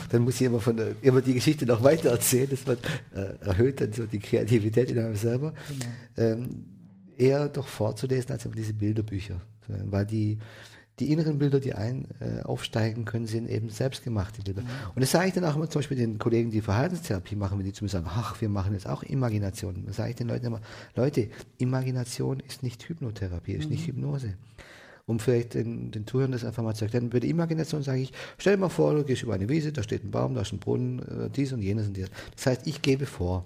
dann 0.09 0.23
muss 0.23 0.35
ich 0.35 0.47
immer, 0.47 0.59
von 0.59 0.79
immer 1.01 1.21
die 1.21 1.35
Geschichte 1.35 1.65
noch 1.65 1.83
weiter 1.83 2.09
erzählen, 2.09 2.49
das 2.49 2.65
wird, 2.65 2.79
äh, 3.13 3.45
erhöht 3.45 3.79
dann 3.81 3.93
so 3.93 4.05
die 4.07 4.19
Kreativität 4.19 4.89
in 4.89 4.99
einem 4.99 5.15
selber. 5.15 5.53
Genau. 5.67 5.85
Ähm, 6.17 6.65
eher 7.17 7.47
doch 7.49 7.67
vorzulesen 7.67 8.31
als 8.31 8.45
immer 8.45 8.55
diese 8.55 8.73
Bilderbücher. 8.73 9.39
Weil 9.67 10.05
die, 10.05 10.37
die 10.99 11.11
inneren 11.11 11.39
Bilder, 11.39 11.59
die 11.59 11.73
ein 11.73 12.07
äh, 12.19 12.41
aufsteigen 12.43 13.05
können, 13.05 13.27
sind 13.27 13.49
eben 13.49 13.69
selbstgemachte 13.69 14.41
Bilder. 14.43 14.61
Mhm. 14.61 14.67
Und 14.95 15.01
das 15.01 15.11
sage 15.11 15.27
ich 15.27 15.33
dann 15.33 15.43
auch 15.43 15.55
immer 15.55 15.69
zum 15.69 15.79
Beispiel 15.79 15.97
den 15.97 16.19
Kollegen, 16.19 16.51
die 16.51 16.61
Verhaltenstherapie 16.61 17.35
machen, 17.35 17.57
wenn 17.57 17.65
die 17.65 17.73
zu 17.73 17.83
mir 17.83 17.89
sagen, 17.89 18.07
ach, 18.09 18.39
wir 18.39 18.49
machen 18.49 18.73
jetzt 18.73 18.87
auch 18.87 19.03
Imagination. 19.03 19.83
Dann 19.85 19.93
sage 19.93 20.11
ich 20.11 20.15
den 20.15 20.27
Leuten 20.27 20.45
immer, 20.45 20.61
Leute, 20.95 21.29
Imagination 21.57 22.39
ist 22.39 22.63
nicht 22.63 22.87
Hypnotherapie, 22.87 23.53
ist 23.53 23.65
mhm. 23.65 23.71
nicht 23.71 23.87
Hypnose. 23.87 24.35
Um 25.07 25.19
vielleicht 25.19 25.53
den, 25.53 25.91
den 25.91 26.07
Zuhörern 26.07 26.31
das 26.31 26.43
einfach 26.43 26.63
mal 26.63 26.73
zu 26.73 26.85
erklären, 26.85 27.09
bei 27.09 27.19
der 27.19 27.29
Imagination 27.29 27.83
sage 27.83 27.99
ich, 27.99 28.11
stell 28.37 28.55
dir 28.55 28.61
mal 28.61 28.69
vor, 28.69 28.95
du 28.95 29.03
gehst 29.03 29.21
über 29.21 29.35
eine 29.35 29.47
Wiese, 29.49 29.71
da 29.71 29.83
steht 29.83 30.03
ein 30.03 30.11
Baum, 30.11 30.33
da 30.33 30.41
ist 30.41 30.51
ein 30.51 30.59
Brunnen, 30.59 30.99
äh, 30.99 31.29
dies 31.29 31.53
und 31.53 31.61
jenes 31.61 31.87
und 31.87 31.97
dies. 31.97 32.07
Das 32.35 32.47
heißt, 32.47 32.67
ich 32.67 32.81
gebe 32.81 33.05
vor 33.05 33.45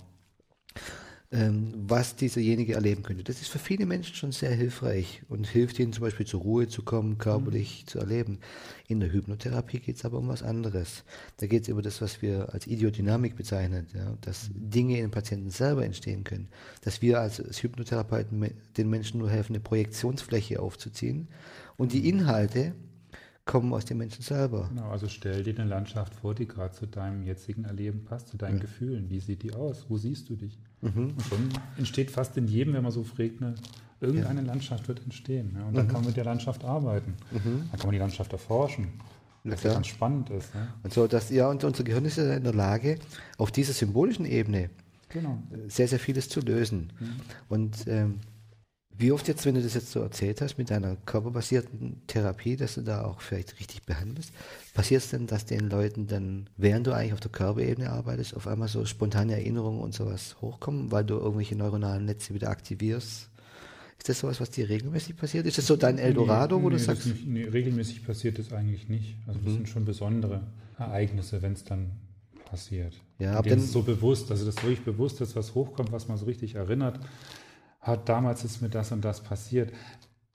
ähm, 1.31 1.71
was 1.75 2.15
dieserjenige 2.15 2.73
erleben 2.73 3.03
könnte. 3.03 3.23
Das 3.23 3.39
ist 3.39 3.49
für 3.49 3.59
viele 3.59 3.85
Menschen 3.85 4.15
schon 4.15 4.31
sehr 4.31 4.51
hilfreich 4.51 5.21
und 5.29 5.45
hilft 5.45 5.77
ihnen 5.77 5.93
zum 5.93 6.03
Beispiel 6.03 6.25
zur 6.25 6.41
Ruhe 6.41 6.67
zu 6.67 6.81
kommen, 6.81 7.19
körperlich 7.19 7.83
mhm. 7.83 7.87
zu 7.87 7.99
erleben. 7.99 8.39
In 8.87 8.99
der 8.99 9.13
Hypnotherapie 9.13 9.79
geht 9.79 9.97
es 9.97 10.05
aber 10.05 10.17
um 10.17 10.27
was 10.27 10.41
anderes. 10.41 11.03
Da 11.37 11.45
geht 11.45 11.63
es 11.63 11.67
über 11.67 11.83
das, 11.83 12.01
was 12.01 12.23
wir 12.23 12.51
als 12.51 12.65
Idiodynamik 12.65 13.35
bezeichnen, 13.35 13.85
ja, 13.93 14.17
dass 14.21 14.49
Dinge 14.55 14.95
in 14.95 15.05
den 15.05 15.11
Patienten 15.11 15.51
selber 15.51 15.85
entstehen 15.85 16.23
können, 16.23 16.47
dass 16.81 17.03
wir 17.03 17.19
als, 17.19 17.39
als 17.39 17.61
Hypnotherapeuten 17.61 18.49
den 18.75 18.89
Menschen 18.89 19.19
nur 19.19 19.29
helfen, 19.29 19.53
eine 19.53 19.63
Projektionsfläche 19.63 20.59
aufzuziehen 20.59 21.27
und 21.77 21.93
die 21.93 21.99
mhm. 21.99 22.21
Inhalte 22.21 22.73
kommen 23.45 23.71
aus 23.73 23.85
den 23.85 23.97
Menschen 23.97 24.23
selber. 24.23 24.67
Genau, 24.69 24.89
also 24.89 25.07
stell 25.07 25.43
dir 25.43 25.59
eine 25.59 25.69
Landschaft 25.69 26.15
vor, 26.15 26.33
die 26.33 26.47
gerade 26.47 26.73
zu 26.73 26.87
deinem 26.87 27.23
jetzigen 27.23 27.65
Erleben 27.65 28.03
passt, 28.03 28.29
zu 28.29 28.37
deinen 28.37 28.57
ja. 28.57 28.61
Gefühlen. 28.61 29.09
Wie 29.09 29.19
sieht 29.19 29.43
die 29.43 29.53
aus? 29.53 29.85
Wo 29.89 29.97
siehst 29.97 30.29
du 30.29 30.35
dich? 30.35 30.59
Mhm. 30.81 31.13
Und 31.15 31.23
schon 31.23 31.49
entsteht 31.77 32.11
fast 32.11 32.37
in 32.37 32.47
jedem, 32.47 32.73
wenn 32.73 32.83
man 32.83 32.91
so 32.91 33.03
fragt, 33.03 33.41
eine, 33.41 33.55
irgendeine 33.99 34.41
ja. 34.41 34.47
Landschaft 34.47 34.87
wird 34.87 35.03
entstehen. 35.03 35.55
Ja, 35.57 35.65
und 35.65 35.75
dann 35.75 35.85
mhm. 35.85 35.89
kann 35.89 36.01
man 36.01 36.07
mit 36.07 36.17
der 36.17 36.25
Landschaft 36.25 36.63
arbeiten. 36.63 37.15
Mhm. 37.31 37.67
Dann 37.71 37.79
kann 37.79 37.87
man 37.87 37.91
die 37.91 37.99
Landschaft 37.99 38.31
erforschen. 38.31 38.89
Was 39.43 39.63
ja 39.63 39.73
ganz 39.73 39.87
spannend 39.87 40.29
ist. 40.29 40.53
Ne? 40.53 40.67
Und 40.83 40.93
so, 40.93 41.07
dass, 41.07 41.29
ja, 41.29 41.49
und 41.49 41.63
unser 41.63 41.83
Gehirn 41.83 42.05
ist 42.05 42.17
ja 42.17 42.33
in 42.35 42.43
der 42.43 42.53
Lage, 42.53 42.99
auf 43.37 43.51
dieser 43.51 43.73
symbolischen 43.73 44.25
Ebene 44.25 44.69
genau. 45.07 45.41
sehr, 45.67 45.87
sehr 45.87 45.99
vieles 45.99 46.27
zu 46.29 46.41
lösen. 46.41 46.91
Mhm. 46.99 47.07
Und 47.47 47.87
ähm, 47.87 48.19
wie 48.99 49.13
oft 49.13 49.29
jetzt, 49.29 49.45
wenn 49.45 49.55
du 49.55 49.61
das 49.61 49.75
jetzt 49.75 49.91
so 49.91 50.01
erzählt 50.01 50.41
hast 50.41 50.57
mit 50.57 50.69
deiner 50.69 50.97
körperbasierten 51.05 52.01
Therapie, 52.07 52.57
dass 52.57 52.75
du 52.75 52.81
da 52.81 53.05
auch 53.05 53.21
vielleicht 53.21 53.57
richtig 53.57 53.83
behandelst, 53.83 54.33
passiert 54.73 55.01
es 55.01 55.09
denn, 55.09 55.25
dass 55.25 55.45
den 55.45 55.69
Leuten 55.69 56.07
dann, 56.07 56.49
während 56.57 56.85
du 56.85 56.91
eigentlich 56.91 57.13
auf 57.13 57.21
der 57.21 57.31
Körperebene 57.31 57.89
arbeitest, 57.89 58.35
auf 58.35 58.45
einmal 58.45 58.67
so 58.67 58.83
spontane 58.83 59.33
Erinnerungen 59.33 59.79
und 59.79 59.93
sowas 59.93 60.35
hochkommen, 60.41 60.91
weil 60.91 61.05
du 61.05 61.15
irgendwelche 61.15 61.55
neuronalen 61.55 62.03
Netze 62.03 62.33
wieder 62.33 62.49
aktivierst? 62.49 63.29
Ist 63.97 64.09
das 64.09 64.19
sowas, 64.19 64.41
was 64.41 64.49
dir 64.49 64.67
regelmäßig 64.67 65.15
passiert? 65.15 65.45
Ist 65.45 65.57
das 65.57 65.67
so 65.67 65.77
dein 65.77 65.97
Eldorado, 65.97 66.57
nee, 66.57 66.63
wo 66.63 66.69
nee, 66.69 66.75
du 66.75 66.81
sagst? 66.81 67.05
Nicht, 67.07 67.25
nee, 67.25 67.43
regelmäßig 67.45 68.05
passiert 68.05 68.37
das 68.37 68.51
eigentlich 68.51 68.89
nicht. 68.89 69.15
Also 69.27 69.39
das 69.39 69.49
mhm. 69.49 69.55
sind 69.55 69.69
schon 69.69 69.85
besondere 69.85 70.41
Ereignisse, 70.77 71.41
wenn 71.41 71.53
es 71.53 71.63
dann 71.63 71.91
passiert. 72.43 72.93
Ja, 73.17 73.33
aber 73.33 73.49
dann 73.49 73.61
so 73.61 73.81
bewusst, 73.81 74.29
also 74.29 74.45
das 74.45 74.57
wirklich 74.57 74.81
bewusst 74.81 75.21
ist, 75.21 75.37
was 75.37 75.55
hochkommt, 75.55 75.93
was 75.93 76.09
man 76.09 76.17
so 76.17 76.25
richtig 76.25 76.55
erinnert 76.55 76.99
hat 77.79 78.09
damals 78.09 78.43
ist 78.43 78.61
mir 78.61 78.69
das 78.69 78.91
und 78.91 79.03
das 79.03 79.21
passiert. 79.21 79.71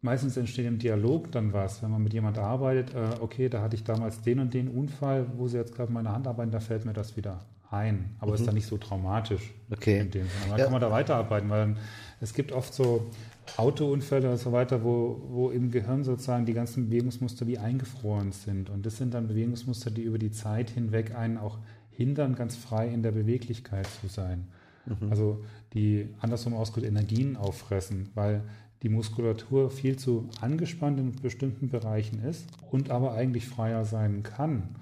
Meistens 0.00 0.36
entsteht 0.36 0.66
im 0.66 0.78
Dialog 0.78 1.32
dann 1.32 1.52
was, 1.52 1.82
wenn 1.82 1.90
man 1.90 2.02
mit 2.02 2.12
jemand 2.12 2.38
arbeitet, 2.38 2.94
äh, 2.94 3.20
okay, 3.20 3.48
da 3.48 3.62
hatte 3.62 3.76
ich 3.76 3.84
damals 3.84 4.20
den 4.20 4.38
und 4.38 4.52
den 4.52 4.68
Unfall, 4.68 5.26
wo 5.36 5.48
sie 5.48 5.56
jetzt 5.56 5.74
gerade 5.74 5.92
meine 5.92 6.12
Hand 6.12 6.26
arbeiten, 6.26 6.50
da 6.50 6.60
fällt 6.60 6.84
mir 6.84 6.92
das 6.92 7.16
wieder 7.16 7.46
ein. 7.70 8.16
Aber 8.18 8.32
mhm. 8.32 8.34
ist 8.36 8.46
dann 8.46 8.54
nicht 8.54 8.66
so 8.66 8.76
traumatisch 8.76 9.54
okay. 9.70 10.00
in 10.00 10.10
dem 10.10 10.26
Sinne. 10.26 10.50
Dann 10.50 10.58
ja. 10.58 10.64
kann 10.64 10.72
man 10.72 10.80
da 10.80 10.90
weiterarbeiten, 10.90 11.48
weil 11.48 11.60
dann 11.60 11.76
es 12.20 12.34
gibt 12.34 12.52
oft 12.52 12.72
so 12.72 13.10
Autounfälle 13.56 14.30
und 14.30 14.38
so 14.38 14.52
weiter, 14.52 14.84
wo, 14.84 15.20
wo 15.28 15.50
im 15.50 15.70
Gehirn 15.70 16.04
sozusagen 16.04 16.46
die 16.46 16.54
ganzen 16.54 16.88
Bewegungsmuster 16.88 17.46
wie 17.46 17.58
eingefroren 17.58 18.32
sind. 18.32 18.70
Und 18.70 18.86
das 18.86 18.96
sind 18.96 19.14
dann 19.14 19.28
Bewegungsmuster, 19.28 19.90
die 19.90 20.02
über 20.02 20.18
die 20.18 20.30
Zeit 20.30 20.70
hinweg 20.70 21.14
einen 21.14 21.38
auch 21.38 21.58
hindern, 21.90 22.34
ganz 22.34 22.56
frei 22.56 22.88
in 22.88 23.02
der 23.02 23.12
Beweglichkeit 23.12 23.86
zu 24.00 24.08
sein. 24.08 24.48
Mhm. 24.86 25.10
Also 25.10 25.44
die 25.72 26.08
andersrum 26.20 26.54
ausgedrückt 26.54 26.88
Energien 26.88 27.36
auffressen, 27.36 28.10
weil 28.14 28.42
die 28.82 28.88
Muskulatur 28.88 29.70
viel 29.70 29.96
zu 29.96 30.28
angespannt 30.40 31.00
in 31.00 31.12
bestimmten 31.12 31.68
Bereichen 31.68 32.22
ist 32.22 32.46
und 32.70 32.90
aber 32.90 33.14
eigentlich 33.14 33.46
freier 33.46 33.84
sein 33.84 34.22
kann. 34.22 34.76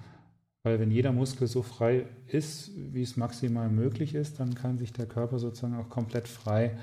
Weil 0.64 0.78
wenn 0.78 0.90
jeder 0.90 1.12
Muskel 1.12 1.46
so 1.46 1.62
frei 1.62 2.06
ist, 2.26 2.70
wie 2.76 3.02
es 3.02 3.16
maximal 3.16 3.68
möglich 3.68 4.14
ist, 4.14 4.38
dann 4.38 4.54
kann 4.54 4.78
sich 4.78 4.92
der 4.92 5.06
Körper 5.06 5.38
sozusagen 5.38 5.76
auch 5.76 5.88
komplett 5.88 6.28
frei 6.28 6.76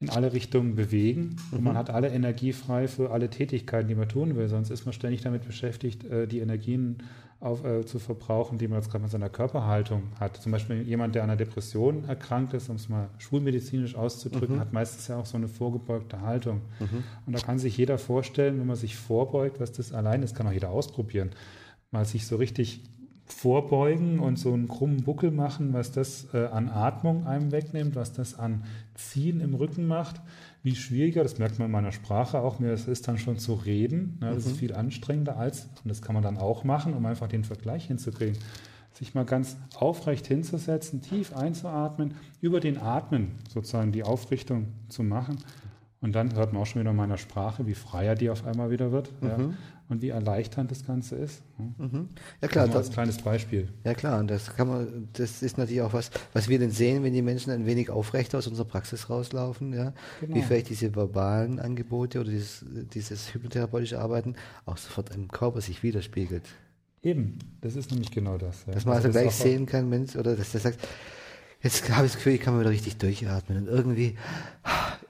in 0.00 0.10
alle 0.10 0.32
Richtungen 0.32 0.74
bewegen 0.74 1.36
und 1.52 1.58
mhm. 1.58 1.64
man 1.64 1.76
hat 1.76 1.88
alle 1.88 2.08
Energie 2.08 2.52
frei 2.52 2.88
für 2.88 3.12
alle 3.12 3.30
Tätigkeiten, 3.30 3.88
die 3.88 3.94
man 3.94 4.08
tun 4.08 4.34
will. 4.34 4.48
Sonst 4.48 4.70
ist 4.70 4.84
man 4.84 4.92
ständig 4.92 5.22
damit 5.22 5.46
beschäftigt, 5.46 6.04
äh, 6.04 6.26
die 6.26 6.40
Energien 6.40 6.98
auf, 7.42 7.64
äh, 7.64 7.84
zu 7.84 7.98
verbrauchen, 7.98 8.56
die 8.56 8.68
man 8.68 8.78
jetzt 8.78 8.90
gerade 8.90 9.02
mit 9.02 9.10
seiner 9.10 9.28
Körperhaltung 9.28 10.04
hat. 10.20 10.36
Zum 10.36 10.52
Beispiel 10.52 10.82
jemand, 10.82 11.14
der 11.14 11.24
an 11.24 11.30
einer 11.30 11.36
Depression 11.36 12.04
erkrankt 12.04 12.54
ist, 12.54 12.68
um 12.68 12.76
es 12.76 12.88
mal 12.88 13.08
schulmedizinisch 13.18 13.96
auszudrücken, 13.96 14.56
mhm. 14.56 14.60
hat 14.60 14.72
meistens 14.72 15.08
ja 15.08 15.18
auch 15.18 15.26
so 15.26 15.36
eine 15.36 15.48
vorgebeugte 15.48 16.20
Haltung. 16.20 16.60
Mhm. 16.78 17.02
Und 17.26 17.32
da 17.34 17.40
kann 17.40 17.58
sich 17.58 17.76
jeder 17.76 17.98
vorstellen, 17.98 18.60
wenn 18.60 18.66
man 18.66 18.76
sich 18.76 18.96
vorbeugt, 18.96 19.58
was 19.60 19.72
das 19.72 19.92
allein 19.92 20.22
ist, 20.22 20.36
kann 20.36 20.46
auch 20.46 20.52
jeder 20.52 20.70
ausprobieren. 20.70 21.30
Mal 21.90 22.04
sich 22.04 22.26
so 22.26 22.36
richtig 22.36 22.84
vorbeugen 23.32 24.18
und 24.18 24.38
so 24.38 24.52
einen 24.52 24.68
krummen 24.68 25.02
Buckel 25.02 25.30
machen, 25.30 25.72
was 25.72 25.92
das 25.92 26.28
äh, 26.32 26.46
an 26.46 26.68
Atmung 26.68 27.26
einem 27.26 27.52
wegnimmt, 27.52 27.96
was 27.96 28.12
das 28.12 28.38
an 28.38 28.64
Ziehen 28.94 29.40
im 29.40 29.54
Rücken 29.54 29.86
macht, 29.86 30.20
wie 30.62 30.76
schwieriger, 30.76 31.22
das 31.22 31.38
merkt 31.38 31.58
man 31.58 31.66
in 31.66 31.72
meiner 31.72 31.92
Sprache 31.92 32.40
auch, 32.40 32.58
mir 32.58 32.72
ist 32.72 33.08
dann 33.08 33.18
schon 33.18 33.38
zu 33.38 33.54
reden, 33.54 34.18
ne, 34.20 34.34
das 34.34 34.44
mhm. 34.44 34.50
ist 34.52 34.58
viel 34.58 34.74
anstrengender 34.74 35.36
als, 35.36 35.64
und 35.82 35.88
das 35.88 36.02
kann 36.02 36.14
man 36.14 36.22
dann 36.22 36.38
auch 36.38 36.64
machen, 36.64 36.94
um 36.94 37.04
einfach 37.06 37.28
den 37.28 37.44
Vergleich 37.44 37.86
hinzukriegen, 37.86 38.38
sich 38.92 39.14
mal 39.14 39.24
ganz 39.24 39.56
aufrecht 39.74 40.26
hinzusetzen, 40.26 41.00
tief 41.00 41.34
einzuatmen, 41.34 42.14
über 42.40 42.60
den 42.60 42.78
Atmen 42.78 43.32
sozusagen 43.52 43.90
die 43.90 44.04
Aufrichtung 44.04 44.66
zu 44.88 45.02
machen 45.02 45.38
und 46.02 46.12
dann 46.12 46.34
hört 46.34 46.52
man 46.52 46.62
auch 46.62 46.66
schon 46.66 46.82
wieder 46.82 46.90
in 46.90 46.96
meiner 46.96 47.16
Sprache, 47.16 47.66
wie 47.66 47.74
freier 47.74 48.14
die 48.14 48.28
auf 48.28 48.44
einmal 48.44 48.70
wieder 48.70 48.92
wird. 48.92 49.10
Mhm. 49.22 49.28
Ja 49.28 49.38
und 49.92 50.02
wie 50.02 50.08
erleichternd 50.08 50.70
das 50.70 50.84
Ganze 50.84 51.16
ist. 51.16 51.42
Mhm. 51.58 52.08
Ja 52.40 52.48
klar, 52.48 52.66
das, 52.66 52.76
als 52.76 52.90
kleines 52.90 53.18
Beispiel. 53.18 53.68
Ja 53.84 53.94
klar, 53.94 54.18
und 54.18 54.28
das 54.28 54.54
kann 54.56 54.66
man, 54.66 55.08
das 55.12 55.42
ist 55.42 55.58
natürlich 55.58 55.82
auch 55.82 55.92
was, 55.92 56.10
was 56.32 56.48
wir 56.48 56.58
denn 56.58 56.70
sehen, 56.70 57.04
wenn 57.04 57.12
die 57.12 57.22
Menschen 57.22 57.52
ein 57.52 57.66
wenig 57.66 57.90
aufrechter 57.90 58.38
aus 58.38 58.46
unserer 58.48 58.66
Praxis 58.66 59.08
rauslaufen, 59.08 59.72
ja, 59.72 59.92
genau. 60.20 60.34
wie 60.34 60.42
vielleicht 60.42 60.70
diese 60.70 60.94
verbalen 60.96 61.60
Angebote 61.60 62.20
oder 62.20 62.30
dieses, 62.30 62.64
dieses 62.92 63.32
hypnotherapeutische 63.34 64.00
Arbeiten 64.00 64.34
auch 64.64 64.78
sofort 64.78 65.14
im 65.14 65.28
Körper 65.28 65.60
sich 65.60 65.82
widerspiegelt. 65.82 66.44
Eben, 67.02 67.38
das 67.60 67.76
ist 67.76 67.90
nämlich 67.90 68.10
genau 68.10 68.38
das. 68.38 68.64
Ja. 68.66 68.72
Dass 68.72 68.84
man 68.84 68.96
also, 68.96 69.08
also 69.08 69.18
gleich 69.18 69.34
sehen 69.34 69.66
kann, 69.66 69.88
Mensch, 69.88 70.16
oder 70.16 70.36
dass 70.36 70.52
der 70.52 70.60
sagt, 70.60 70.78
jetzt 71.60 71.88
habe 71.90 72.06
ich 72.06 72.12
das 72.12 72.16
Gefühl, 72.16 72.34
ich 72.34 72.40
kann 72.40 72.54
mal 72.54 72.60
wieder 72.60 72.70
richtig 72.70 72.96
durchatmen 72.96 73.58
und 73.58 73.66
irgendwie 73.66 74.16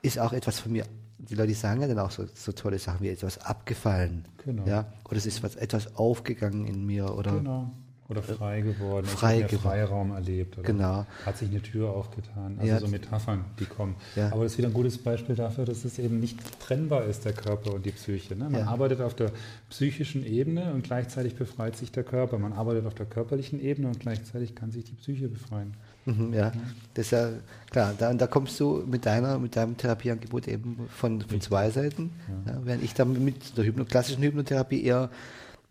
ist 0.03 0.19
auch 0.19 0.33
etwas 0.33 0.61
von 0.61 0.73
mir 0.73 0.85
die 1.29 1.35
Leute 1.35 1.55
sagen 1.55 1.81
ja 1.81 1.89
dann 1.89 1.99
auch 1.99 2.11
so, 2.11 2.25
so 2.35 2.53
tolle 2.53 2.79
Sachen 2.79 3.05
wie 3.05 3.09
etwas 3.09 3.39
abgefallen. 3.39 4.25
Genau. 4.45 4.67
Ja? 4.67 4.93
Oder 5.05 5.17
es 5.17 5.27
ist 5.27 5.43
was, 5.43 5.57
etwas 5.57 5.97
aufgegangen 5.97 6.67
in 6.67 6.85
mir. 6.85 7.15
Oder, 7.15 7.33
genau. 7.33 7.71
Oder 8.09 8.23
frei 8.23 8.61
geworden. 8.61 9.07
Frei 9.07 9.41
ich 9.41 9.47
geworden. 9.47 9.63
Freiraum 9.63 10.11
erlebt. 10.11 10.63
genau. 10.63 11.07
Hat 11.25 11.39
sich 11.39 11.49
eine 11.49 11.63
Tür 11.63 11.91
aufgetan. 11.91 12.57
Also 12.59 12.67
ja. 12.71 12.81
so 12.81 12.89
Metaphern, 12.89 13.45
die 13.59 13.65
kommen. 13.65 13.95
Ja. 14.17 14.33
Aber 14.33 14.43
das 14.43 14.53
ist 14.53 14.59
wieder 14.59 14.69
ein 14.69 14.75
gutes 14.75 14.99
Beispiel 14.99 15.35
dafür, 15.35 15.65
dass 15.65 15.85
es 15.85 15.99
eben 15.99 16.21
nicht 16.21 16.39
trennbar 16.61 17.05
ist, 17.05 17.25
der 17.25 17.33
Körper 17.33 17.73
und 17.73 17.87
die 17.87 17.93
Psyche. 17.93 18.37
Ne? 18.37 18.51
Man 18.51 18.61
ja. 18.61 18.67
arbeitet 18.67 19.01
auf 19.01 19.15
der 19.15 19.31
psychischen 19.71 20.27
Ebene 20.27 20.73
und 20.75 20.83
gleichzeitig 20.83 21.37
befreit 21.37 21.77
sich 21.77 21.93
der 21.93 22.03
Körper. 22.03 22.39
Man 22.39 22.53
arbeitet 22.53 22.85
auf 22.87 22.95
der 22.95 23.07
körperlichen 23.07 23.61
Ebene 23.61 23.89
und 23.89 24.01
gleichzeitig 24.01 24.55
kann 24.55 24.73
sich 24.73 24.85
die 24.85 24.95
Psyche 24.95 25.29
befreien. 25.29 25.75
Mhm, 26.05 26.33
ja, 26.35 26.53
das 26.95 27.07
ist 27.07 27.11
ja 27.13 27.29
klar. 27.71 27.95
Da, 27.97 28.13
da 28.13 28.27
kommst 28.27 28.59
du 28.59 28.83
mit 28.87 29.07
deiner, 29.07 29.39
mit 29.39 29.57
deinem 29.57 29.77
Therapieangebot 29.77 30.49
eben 30.49 30.89
von, 30.95 31.21
von 31.21 31.41
zwei 31.41 31.71
Seiten. 31.71 32.11
Ja. 32.47 32.53
Ja, 32.53 32.61
während 32.65 32.83
ich 32.83 32.95
dann 32.95 33.25
mit 33.25 33.57
der 33.57 33.65
Hypno 33.65 33.85
klassischen 33.85 34.23
Hypnotherapie 34.23 34.83
eher 34.83 35.11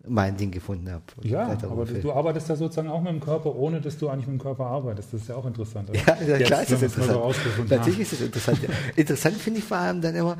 mein 0.08 0.36
Ding 0.36 0.50
gefunden 0.50 0.90
habe. 0.90 1.02
Ja, 1.22 1.56
aber 1.62 1.84
du, 1.84 1.94
du, 2.00 2.12
arbeitest 2.12 2.50
da 2.50 2.56
sozusagen 2.56 2.88
auch 2.88 3.00
mit 3.00 3.12
dem 3.12 3.20
Körper, 3.20 3.54
ohne 3.54 3.80
dass 3.80 3.96
du 3.98 4.08
eigentlich 4.08 4.26
mit 4.26 4.40
dem 4.40 4.42
Körper 4.42 4.66
arbeitest. 4.66 5.12
Das 5.12 5.22
ist 5.22 5.28
ja 5.28 5.36
auch 5.36 5.46
interessant. 5.46 5.90
Ja, 5.94 6.16
ja 6.22 6.38
klar 6.38 6.62
ist 6.62 6.72
das 6.72 6.82
interessant. 6.82 7.70
Natürlich 7.70 8.00
ist 8.00 8.12
es 8.14 8.20
interessant. 8.22 8.58
interessant 8.96 9.36
finde 9.36 9.60
ich 9.60 9.64
vor 9.64 9.76
allem 9.76 10.00
dann 10.00 10.14
immer, 10.14 10.36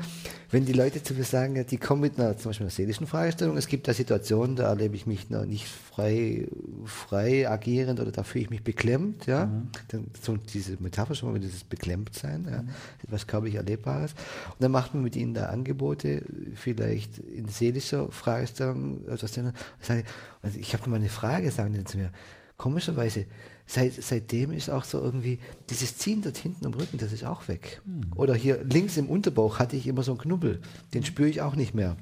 wenn 0.51 0.65
die 0.65 0.73
Leute 0.73 1.01
zu 1.01 1.13
mir 1.13 1.23
sagen, 1.23 1.65
die 1.65 1.77
kommen 1.77 2.01
mit 2.01 2.19
einer 2.19 2.37
zum 2.37 2.49
Beispiel 2.49 2.65
einer 2.65 2.71
seelischen 2.71 3.07
Fragestellung. 3.07 3.57
Es 3.57 3.67
gibt 3.67 3.87
da 3.87 3.93
Situationen, 3.93 4.55
da 4.55 4.67
erlebe 4.67 4.95
ich 4.95 5.07
mich 5.07 5.29
noch 5.29 5.45
nicht 5.45 5.65
frei, 5.65 6.47
frei 6.85 7.49
agierend 7.49 7.99
oder 7.99 8.11
da 8.11 8.23
fühle 8.23 8.43
ich 8.43 8.49
mich 8.49 8.63
beklemmt. 8.63 9.25
Ja? 9.25 9.47
Mhm. 9.47 9.69
Dann, 9.87 10.07
so 10.21 10.37
diese 10.37 10.77
Metapher 10.79 11.15
schon 11.15 11.31
mal, 11.31 11.39
dieses 11.39 11.63
Beklemmtsein, 11.63 12.47
ja? 12.49 12.61
Mhm. 12.61 12.69
etwas 13.03 13.25
körperlich 13.25 13.55
Erlebbares. 13.55 14.11
Und 14.11 14.61
dann 14.61 14.71
macht 14.71 14.93
man 14.93 15.03
mit 15.03 15.15
ihnen 15.15 15.33
da 15.33 15.47
Angebote, 15.47 16.23
vielleicht 16.53 17.17
in 17.17 17.47
seelischer 17.47 18.11
Fragestellung, 18.11 19.07
etwas, 19.07 19.33
sage, 19.79 20.03
also 20.41 20.59
ich 20.59 20.73
habe 20.73 20.89
mal 20.89 20.97
eine 20.97 21.09
Frage, 21.09 21.51
sagen 21.51 21.73
die 21.73 21.83
zu 21.83 21.97
mir. 21.97 22.11
Komischerweise, 22.57 23.25
seit, 23.65 23.93
seitdem 23.93 24.51
ist 24.51 24.69
auch 24.69 24.83
so 24.83 24.99
irgendwie 24.99 25.39
dieses 25.69 25.97
Ziehen 25.97 26.21
dort 26.21 26.37
hinten 26.37 26.65
am 26.65 26.73
Rücken, 26.73 26.97
das 26.97 27.11
ist 27.11 27.25
auch 27.25 27.47
weg. 27.47 27.81
Hm. 27.85 28.11
Oder 28.15 28.35
hier 28.35 28.63
links 28.63 28.97
im 28.97 29.09
Unterbauch 29.09 29.59
hatte 29.59 29.75
ich 29.75 29.87
immer 29.87 30.03
so 30.03 30.11
einen 30.11 30.19
Knubbel, 30.19 30.61
den 30.93 31.03
spüre 31.03 31.29
ich 31.29 31.41
auch 31.41 31.55
nicht 31.55 31.73
mehr. 31.73 31.97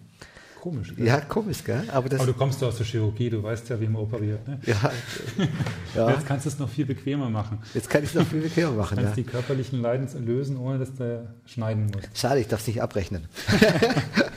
Komisch, 0.62 0.96
gell? 0.96 1.08
Ja, 1.08 1.20
komisch, 1.22 1.64
gell? 1.64 1.90
Aber, 1.92 2.08
das 2.08 2.20
Aber 2.20 2.32
du 2.32 2.38
kommst 2.38 2.62
ja 2.62 2.68
aus 2.68 2.78
der 2.78 2.86
Chirurgie, 2.86 3.32
du 3.32 3.42
weißt 3.42 3.68
ja, 3.70 3.82
wie 3.82 3.88
man 3.88 4.04
operiert. 4.04 4.48
Ne? 4.48 4.60
Ja, 4.68 4.92
ja. 5.96 6.12
Jetzt 6.12 6.28
kannst 6.28 6.46
du 6.46 6.50
es 6.50 6.60
noch 6.60 6.70
viel 6.70 6.86
bequemer 6.86 7.32
machen. 7.32 7.58
Jetzt 7.74 7.90
kann 7.90 8.04
ich 8.04 8.10
es 8.10 8.16
noch 8.16 8.28
viel 8.28 8.42
bequemer 8.42 8.70
machen. 8.70 8.96
Du 8.96 9.02
kannst 9.02 9.18
ja. 9.18 9.24
die 9.24 9.30
körperlichen 9.30 9.82
Leiden 9.82 10.08
lösen, 10.24 10.58
ohne 10.58 10.78
dass 10.78 10.94
du 10.94 11.28
schneiden 11.48 11.88
musst. 11.88 12.16
Schade, 12.16 12.42
ich 12.42 12.48
darf 12.48 12.60
es 12.62 12.68
nicht 12.68 12.80
abrechnen. 12.80 13.28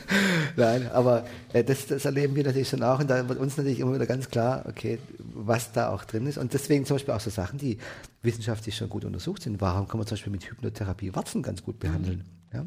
Nein, 0.56 0.90
aber 0.90 1.24
äh, 1.52 1.64
das, 1.64 1.86
das 1.86 2.04
erleben 2.04 2.34
wir 2.36 2.44
natürlich 2.44 2.68
schon 2.68 2.82
auch 2.82 3.00
und 3.00 3.10
da 3.10 3.28
wird 3.28 3.38
uns 3.38 3.56
natürlich 3.56 3.80
immer 3.80 3.94
wieder 3.94 4.06
ganz 4.06 4.28
klar, 4.28 4.64
okay, 4.68 4.98
was 5.18 5.72
da 5.72 5.90
auch 5.90 6.04
drin 6.04 6.26
ist. 6.26 6.38
Und 6.38 6.54
deswegen 6.54 6.84
zum 6.84 6.96
Beispiel 6.96 7.14
auch 7.14 7.20
so 7.20 7.30
Sachen, 7.30 7.58
die 7.58 7.78
wissenschaftlich 8.22 8.76
schon 8.76 8.88
gut 8.88 9.04
untersucht 9.04 9.42
sind. 9.42 9.60
Warum 9.60 9.88
kann 9.88 9.98
man 9.98 10.06
zum 10.06 10.14
Beispiel 10.14 10.32
mit 10.32 10.44
Hypnotherapie 10.44 11.14
Warzen 11.14 11.42
ganz 11.42 11.62
gut 11.62 11.78
behandeln? 11.78 12.24
Ja? 12.52 12.66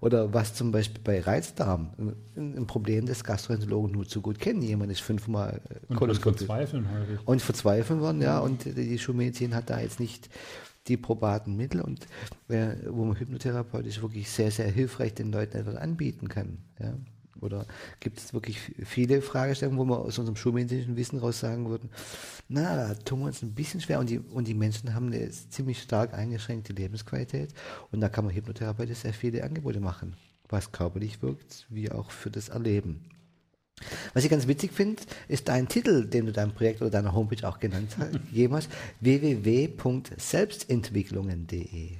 Oder 0.00 0.34
was 0.34 0.54
zum 0.54 0.72
Beispiel 0.72 1.00
bei 1.02 1.20
Reizdarm 1.20 1.90
ein, 2.36 2.56
ein 2.56 2.66
Problem 2.66 3.06
des 3.06 3.24
Gastroenterologen 3.24 3.92
nur 3.92 4.06
zu 4.06 4.20
gut 4.20 4.38
kennen. 4.38 4.60
Jemand 4.62 4.90
ist 4.90 5.00
fünfmal 5.00 5.60
äh, 5.88 5.94
Und 5.94 6.16
verzweifeln 6.16 6.86
häufig. 6.90 7.26
Und 7.26 7.40
verzweifeln 7.40 8.00
worden, 8.00 8.20
ja. 8.20 8.40
Und 8.40 8.64
die 8.64 8.98
Schulmedizin 8.98 9.54
hat 9.54 9.70
da 9.70 9.80
jetzt 9.80 10.00
nicht 10.00 10.28
die 10.88 10.96
probaten 10.96 11.56
Mittel 11.56 11.80
und 11.82 12.06
äh, 12.48 12.74
wo 12.88 13.04
man 13.04 13.18
hypnotherapeutisch 13.18 14.02
wirklich 14.02 14.30
sehr, 14.30 14.50
sehr 14.50 14.68
hilfreich 14.68 15.14
den 15.14 15.30
Leuten 15.30 15.58
etwas 15.58 15.76
anbieten 15.76 16.28
kann. 16.28 16.58
Ja. 16.80 16.94
Oder 17.40 17.66
gibt 18.00 18.18
es 18.18 18.34
wirklich 18.34 18.58
viele 18.84 19.22
Fragestellungen, 19.22 19.78
wo 19.78 19.84
wir 19.84 19.98
aus 19.98 20.18
unserem 20.18 20.36
schulmedizinischen 20.36 20.96
Wissen 20.96 21.18
raus 21.18 21.40
sagen 21.40 21.68
würden, 21.68 21.90
na, 22.48 22.76
da 22.76 22.94
tun 22.94 23.20
wir 23.20 23.26
uns 23.26 23.42
ein 23.42 23.54
bisschen 23.54 23.80
schwer 23.80 24.00
und 24.00 24.10
die, 24.10 24.18
und 24.18 24.48
die 24.48 24.54
Menschen 24.54 24.94
haben 24.94 25.06
eine 25.06 25.30
ziemlich 25.30 25.82
stark 25.82 26.14
eingeschränkte 26.14 26.72
Lebensqualität 26.72 27.54
und 27.90 28.00
da 28.00 28.08
kann 28.08 28.24
man 28.24 28.34
hypnotherapeutisch 28.34 28.98
sehr 28.98 29.14
viele 29.14 29.44
Angebote 29.44 29.80
machen, 29.80 30.14
was 30.48 30.72
körperlich 30.72 31.22
wirkt, 31.22 31.66
wie 31.68 31.90
auch 31.90 32.10
für 32.10 32.30
das 32.30 32.48
Erleben. 32.48 33.04
Was 34.12 34.24
ich 34.24 34.30
ganz 34.30 34.46
witzig 34.46 34.72
finde, 34.72 35.00
ist 35.28 35.48
dein 35.48 35.68
Titel, 35.68 36.06
den 36.06 36.26
du 36.26 36.32
deinem 36.32 36.52
Projekt 36.52 36.82
oder 36.82 36.90
deiner 36.90 37.14
Homepage 37.14 37.48
auch 37.48 37.58
genannt 37.58 37.96
hast, 37.98 38.20
jemals 38.32 38.68
www.selbstentwicklungen.de. 39.00 41.99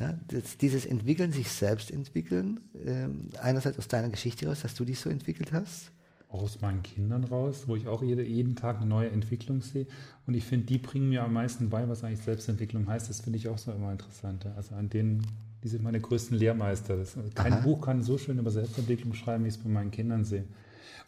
Ja, 0.00 0.18
das, 0.28 0.56
dieses 0.56 0.86
Entwickeln, 0.86 1.30
sich 1.30 1.48
selbst 1.50 1.90
entwickeln, 1.90 2.60
ähm, 2.86 3.28
einerseits 3.40 3.78
aus 3.78 3.86
deiner 3.86 4.08
Geschichte 4.08 4.46
raus, 4.46 4.62
dass 4.62 4.74
du 4.74 4.86
dich 4.86 4.98
so 4.98 5.10
entwickelt 5.10 5.52
hast. 5.52 5.92
Auch 6.30 6.42
aus 6.42 6.60
meinen 6.62 6.82
Kindern 6.82 7.24
raus, 7.24 7.64
wo 7.66 7.76
ich 7.76 7.86
auch 7.86 8.02
jede, 8.02 8.24
jeden 8.24 8.56
Tag 8.56 8.78
eine 8.78 8.86
neue 8.86 9.10
Entwicklung 9.10 9.60
sehe. 9.60 9.86
Und 10.26 10.34
ich 10.34 10.44
finde, 10.44 10.66
die 10.66 10.78
bringen 10.78 11.10
mir 11.10 11.22
am 11.22 11.34
meisten 11.34 11.68
bei, 11.68 11.86
was 11.86 12.02
eigentlich 12.02 12.22
Selbstentwicklung 12.22 12.88
heißt. 12.88 13.10
Das 13.10 13.20
finde 13.20 13.38
ich 13.38 13.48
auch 13.48 13.58
so 13.58 13.72
immer 13.72 13.92
interessant. 13.92 14.46
Also 14.56 14.74
an 14.74 14.88
denen, 14.88 15.26
die 15.62 15.68
sind 15.68 15.82
meine 15.82 16.00
größten 16.00 16.38
Lehrmeister. 16.38 16.96
Das, 16.96 17.16
kein 17.34 17.52
Aha. 17.52 17.60
Buch 17.60 17.82
kann 17.82 18.02
so 18.02 18.16
schön 18.16 18.38
über 18.38 18.50
Selbstentwicklung 18.50 19.12
schreiben, 19.12 19.44
wie 19.44 19.48
ich 19.48 19.56
es 19.56 19.60
bei 19.62 19.68
meinen 19.68 19.90
Kindern 19.90 20.24
sehe. 20.24 20.44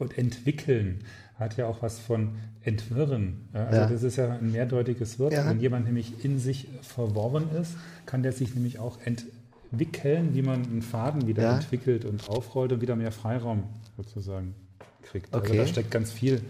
Und 0.02 0.18
entwickeln 0.18 1.00
hat 1.36 1.56
ja 1.56 1.66
auch 1.66 1.82
was 1.82 1.98
von 1.98 2.30
entwirren. 2.62 3.48
Also 3.52 3.76
ja. 3.76 3.86
das 3.86 4.02
ist 4.02 4.16
ja 4.16 4.32
ein 4.34 4.52
mehrdeutiges 4.52 5.18
Wort. 5.18 5.32
Ja. 5.32 5.48
Wenn 5.48 5.60
jemand 5.60 5.86
nämlich 5.86 6.24
in 6.24 6.38
sich 6.38 6.68
verworren 6.82 7.48
ist, 7.60 7.76
kann 8.06 8.22
der 8.22 8.32
sich 8.32 8.54
nämlich 8.54 8.78
auch 8.78 8.98
entwickeln, 9.04 10.34
wie 10.34 10.42
man 10.42 10.62
einen 10.64 10.82
Faden 10.82 11.26
wieder 11.26 11.42
ja. 11.42 11.54
entwickelt 11.56 12.04
und 12.04 12.28
aufrollt 12.28 12.72
und 12.72 12.80
wieder 12.80 12.96
mehr 12.96 13.12
Freiraum 13.12 13.64
sozusagen 13.96 14.54
kriegt. 15.02 15.32
Also 15.34 15.44
okay. 15.44 15.58
Also 15.58 15.62
da 15.62 15.72
steckt 15.72 15.90
ganz 15.90 16.12
viel 16.12 16.42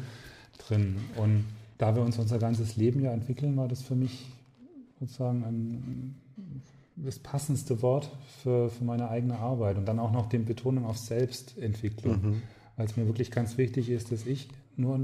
drin. 0.67 0.97
Und 1.17 1.45
da 1.79 1.95
wir 1.95 2.03
uns 2.03 2.19
unser 2.19 2.39
ganzes 2.39 2.77
Leben 2.77 3.01
ja 3.01 3.13
entwickeln, 3.13 3.57
war 3.57 3.69
das 3.69 3.83
für 3.83 3.95
mich 3.95 4.27
sozusagen 5.01 5.45
ein, 5.45 6.15
das 6.97 7.19
passendste 7.19 7.83
Wort 7.83 8.11
für, 8.43 8.71
für 8.71 8.85
meine 8.85 9.09
eigene 9.09 9.39
Arbeit 9.39 9.79
und 9.79 9.87
dann 9.87 9.99
auch 9.99 10.13
noch 10.13 10.29
die 10.29 10.39
Betonung 10.39 10.85
auf 10.85 10.99
Selbstentwicklung, 10.99 12.23
mhm. 12.23 12.43
Weil 12.77 12.87
es 12.87 12.97
mir 12.97 13.07
wirklich 13.07 13.31
ganz 13.31 13.59
wichtig 13.59 13.91
ist, 13.91 14.13
dass 14.13 14.27
ich 14.27 14.49
nur, 14.77 15.01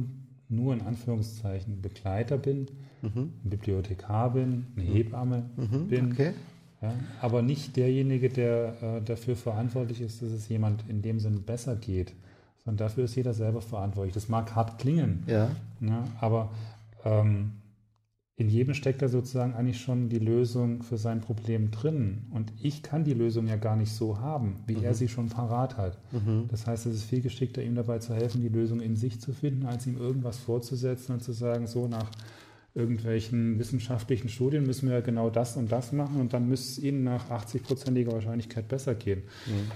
nur 0.48 0.74
in 0.74 0.82
Anführungszeichen 0.82 1.82
Begleiter 1.82 2.38
bin, 2.38 2.66
mhm. 3.02 3.32
ein 3.44 3.50
Bibliothekar 3.50 4.32
bin, 4.32 4.66
eine 4.76 4.84
mhm. 4.84 4.92
Hebamme 4.92 5.50
mhm. 5.56 5.88
bin, 5.88 6.12
okay. 6.12 6.32
ja, 6.80 6.92
aber 7.20 7.42
nicht 7.42 7.76
derjenige, 7.76 8.28
der 8.28 8.82
äh, 8.82 9.02
dafür 9.02 9.36
verantwortlich 9.36 10.00
ist, 10.00 10.22
dass 10.22 10.30
es 10.30 10.48
jemand 10.48 10.84
in 10.88 11.02
dem 11.02 11.20
Sinn 11.20 11.42
besser 11.42 11.76
geht, 11.76 12.12
sondern 12.64 12.88
dafür 12.88 13.04
ist 13.04 13.14
jeder 13.14 13.34
selber 13.34 13.60
verantwortlich. 13.60 14.14
Das 14.14 14.28
mag 14.28 14.54
hart 14.54 14.78
klingen, 14.78 15.24
ja. 15.26 15.50
ja 15.80 16.04
aber 16.20 16.50
ähm, 17.04 17.52
in 18.38 18.48
jedem 18.48 18.72
steckt 18.72 19.02
da 19.02 19.08
sozusagen 19.08 19.54
eigentlich 19.54 19.80
schon 19.80 20.08
die 20.08 20.20
Lösung 20.20 20.84
für 20.84 20.96
sein 20.96 21.20
Problem 21.20 21.72
drin. 21.72 22.22
Und 22.30 22.52
ich 22.62 22.84
kann 22.84 23.02
die 23.02 23.12
Lösung 23.12 23.48
ja 23.48 23.56
gar 23.56 23.74
nicht 23.74 23.92
so 23.92 24.20
haben, 24.20 24.54
wie 24.68 24.76
mhm. 24.76 24.84
er 24.84 24.94
sie 24.94 25.08
schon 25.08 25.28
parat 25.28 25.76
hat. 25.76 25.98
Mhm. 26.12 26.44
Das 26.48 26.64
heißt, 26.64 26.86
es 26.86 26.94
ist 26.94 27.02
viel 27.02 27.20
geschickter, 27.20 27.64
ihm 27.64 27.74
dabei 27.74 27.98
zu 27.98 28.14
helfen, 28.14 28.40
die 28.40 28.48
Lösung 28.48 28.80
in 28.80 28.94
sich 28.94 29.20
zu 29.20 29.32
finden, 29.32 29.66
als 29.66 29.88
ihm 29.88 29.98
irgendwas 29.98 30.38
vorzusetzen 30.38 31.14
und 31.14 31.24
zu 31.24 31.32
sagen, 31.32 31.66
so 31.66 31.88
nach 31.88 32.12
irgendwelchen 32.76 33.58
wissenschaftlichen 33.58 34.28
Studien 34.28 34.64
müssen 34.64 34.88
wir 34.88 35.02
genau 35.02 35.30
das 35.30 35.56
und 35.56 35.72
das 35.72 35.90
machen 35.90 36.20
und 36.20 36.32
dann 36.32 36.48
müsste 36.48 36.68
es 36.68 36.78
Ihnen 36.78 37.02
nach 37.02 37.30
80-prozentiger 37.30 38.12
Wahrscheinlichkeit 38.12 38.68
besser 38.68 38.94
gehen. 38.94 39.24
Mhm. 39.46 39.72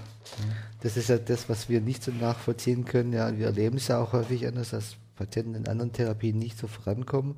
Das 0.79 0.95
ist 0.95 1.09
ja 1.09 1.17
das, 1.17 1.49
was 1.49 1.67
wir 1.67 1.81
nicht 1.81 2.01
so 2.01 2.13
nachvollziehen 2.13 2.85
können. 2.85 3.11
Ja, 3.11 3.37
wir 3.37 3.47
erleben 3.47 3.75
es 3.75 3.89
ja 3.89 4.01
auch 4.01 4.13
häufig 4.13 4.47
anders, 4.47 4.69
dass 4.69 4.95
Patienten 5.17 5.55
in 5.55 5.67
anderen 5.67 5.91
Therapien 5.91 6.37
nicht 6.37 6.57
so 6.57 6.67
vorankommen 6.67 7.35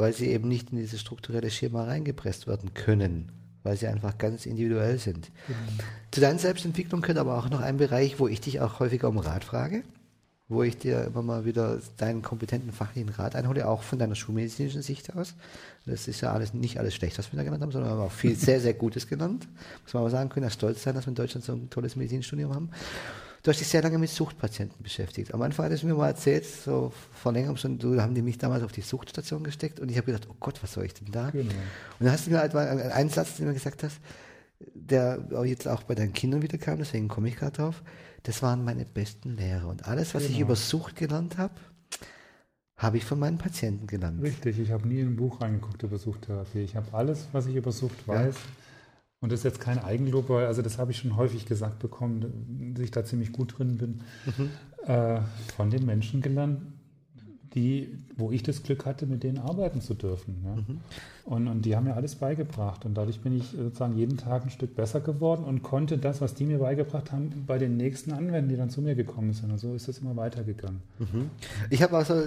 weil 0.00 0.12
sie 0.12 0.28
eben 0.28 0.48
nicht 0.48 0.72
in 0.72 0.78
dieses 0.78 1.00
strukturelle 1.00 1.50
Schema 1.50 1.84
reingepresst 1.84 2.46
werden 2.46 2.74
können, 2.74 3.30
weil 3.62 3.76
sie 3.76 3.86
einfach 3.86 4.18
ganz 4.18 4.46
individuell 4.46 4.98
sind. 4.98 5.30
Mhm. 5.48 5.54
Zu 6.10 6.20
deiner 6.20 6.38
Selbstentwicklung 6.38 7.02
gehört 7.02 7.18
aber 7.18 7.38
auch 7.38 7.50
noch 7.50 7.60
ein 7.60 7.76
Bereich, 7.76 8.18
wo 8.18 8.28
ich 8.28 8.40
dich 8.40 8.60
auch 8.60 8.80
häufiger 8.80 9.08
um 9.08 9.18
Rat 9.18 9.44
frage, 9.44 9.82
wo 10.48 10.62
ich 10.62 10.76
dir 10.76 11.04
immer 11.04 11.22
mal 11.22 11.44
wieder 11.44 11.78
deinen 11.96 12.22
kompetenten 12.22 12.72
fachlichen 12.72 13.10
Rat 13.10 13.36
einhole, 13.36 13.68
auch 13.68 13.82
von 13.82 13.98
deiner 13.98 14.16
schulmedizinischen 14.16 14.82
Sicht 14.82 15.14
aus. 15.14 15.34
Das 15.86 16.08
ist 16.08 16.20
ja 16.20 16.32
alles 16.32 16.54
nicht 16.54 16.78
alles 16.78 16.94
schlecht, 16.94 17.18
was 17.18 17.32
wir 17.32 17.36
da 17.36 17.44
genannt 17.44 17.62
haben, 17.62 17.70
sondern 17.70 17.90
wir 17.90 17.96
haben 17.96 18.06
auch 18.06 18.12
viel 18.12 18.34
sehr, 18.34 18.60
sehr 18.60 18.74
Gutes 18.74 19.06
genannt. 19.06 19.46
Muss 19.84 19.94
man 19.94 20.02
aber 20.02 20.10
sagen 20.10 20.28
können, 20.28 20.44
ja 20.44 20.50
stolz 20.50 20.82
sein, 20.82 20.94
dass 20.94 21.06
wir 21.06 21.10
in 21.10 21.14
Deutschland 21.14 21.44
so 21.44 21.52
ein 21.52 21.70
tolles 21.70 21.94
Medizinstudium 21.94 22.54
haben. 22.54 22.70
Du 23.42 23.50
hast 23.50 23.58
dich 23.58 23.68
sehr 23.68 23.82
lange 23.82 23.96
mit 23.96 24.10
Suchtpatienten 24.10 24.82
beschäftigt. 24.82 25.32
Am 25.32 25.40
Anfang 25.40 25.64
hattest 25.64 25.82
du 25.82 25.86
mir 25.86 25.94
mal 25.94 26.08
erzählt, 26.08 26.44
so 26.44 26.92
vor 27.12 27.32
längerem 27.32 27.56
schon, 27.56 27.78
du 27.78 28.00
haben 28.00 28.14
die 28.14 28.20
mich 28.20 28.36
damals 28.36 28.62
auf 28.62 28.72
die 28.72 28.82
Suchtstation 28.82 29.42
gesteckt 29.42 29.80
und 29.80 29.90
ich 29.90 29.96
habe 29.96 30.12
gedacht, 30.12 30.28
oh 30.30 30.36
Gott, 30.38 30.62
was 30.62 30.74
soll 30.74 30.84
ich 30.84 30.92
denn 30.92 31.10
da? 31.10 31.30
Genau. 31.30 31.50
Und 31.50 32.04
dann 32.04 32.12
hast 32.12 32.26
du 32.26 32.30
mir 32.32 32.38
halt 32.38 32.52
mal 32.52 32.68
einen 32.68 33.08
Satz, 33.08 33.36
den 33.36 33.46
du 33.46 33.48
mir 33.48 33.54
gesagt 33.54 33.82
hast, 33.82 33.98
der 34.74 35.26
jetzt 35.44 35.66
auch 35.66 35.84
bei 35.84 35.94
deinen 35.94 36.12
Kindern 36.12 36.42
wieder 36.42 36.58
kam, 36.58 36.78
deswegen 36.78 37.08
komme 37.08 37.28
ich 37.28 37.36
gerade 37.36 37.52
drauf. 37.52 37.82
Das 38.24 38.42
waren 38.42 38.62
meine 38.62 38.84
besten 38.84 39.36
Lehrer. 39.36 39.68
Und 39.68 39.86
alles, 39.86 40.14
was 40.14 40.24
genau. 40.24 40.34
ich 40.34 40.40
über 40.40 40.56
Sucht 40.56 40.96
gelernt 40.96 41.38
habe, 41.38 41.54
habe 42.76 42.98
ich 42.98 43.06
von 43.06 43.18
meinen 43.18 43.38
Patienten 43.38 43.86
gelernt. 43.86 44.22
Richtig, 44.22 44.58
ich 44.58 44.70
habe 44.70 44.86
nie 44.86 45.00
in 45.00 45.08
ein 45.08 45.16
Buch 45.16 45.40
reingeguckt 45.40 45.82
über 45.82 45.96
Suchttherapie. 45.96 46.60
Ich 46.60 46.76
habe 46.76 46.92
alles, 46.92 47.28
was 47.32 47.46
ich 47.46 47.54
über 47.54 47.72
Sucht 47.72 48.06
weiß, 48.06 48.34
ja 48.34 48.40
und 49.20 49.32
das 49.32 49.40
ist 49.40 49.44
jetzt 49.44 49.60
kein 49.60 49.78
Eigenlob, 49.78 50.28
weil 50.28 50.46
also 50.46 50.62
das 50.62 50.78
habe 50.78 50.92
ich 50.92 50.98
schon 50.98 51.16
häufig 51.16 51.44
gesagt 51.44 51.78
bekommen, 51.78 52.72
dass 52.74 52.84
ich 52.84 52.90
da 52.90 53.04
ziemlich 53.04 53.32
gut 53.32 53.58
drin 53.58 53.76
bin, 53.76 54.00
mhm. 54.24 54.50
äh, 54.86 55.20
von 55.56 55.70
den 55.70 55.84
Menschen 55.84 56.22
gelernt, 56.22 56.60
die, 57.54 57.98
wo 58.20 58.30
ich 58.30 58.42
das 58.42 58.62
Glück 58.62 58.86
hatte, 58.86 59.06
mit 59.06 59.22
denen 59.22 59.38
arbeiten 59.38 59.80
zu 59.80 59.94
dürfen. 59.94 60.36
Ja. 60.44 60.54
Mhm. 60.54 60.80
Und, 61.24 61.48
und 61.48 61.62
die 61.62 61.76
haben 61.76 61.84
mir 61.84 61.94
alles 61.94 62.14
beigebracht. 62.16 62.84
Und 62.84 62.94
dadurch 62.94 63.20
bin 63.20 63.36
ich 63.36 63.50
sozusagen 63.50 63.96
jeden 63.96 64.16
Tag 64.16 64.44
ein 64.44 64.50
Stück 64.50 64.74
besser 64.74 65.00
geworden 65.00 65.44
und 65.44 65.62
konnte 65.62 65.98
das, 65.98 66.20
was 66.20 66.34
die 66.34 66.44
mir 66.44 66.58
beigebracht 66.58 67.12
haben, 67.12 67.44
bei 67.46 67.58
den 67.58 67.76
nächsten 67.76 68.12
anwenden, 68.12 68.48
die 68.48 68.56
dann 68.56 68.70
zu 68.70 68.82
mir 68.82 68.94
gekommen 68.94 69.32
sind. 69.32 69.50
Und 69.50 69.58
so 69.58 69.74
ist 69.74 69.86
das 69.88 69.98
immer 69.98 70.16
weitergegangen. 70.16 70.80
Mhm. 70.98 71.30
Ich 71.68 71.82
habe 71.82 71.96
also 71.96 72.22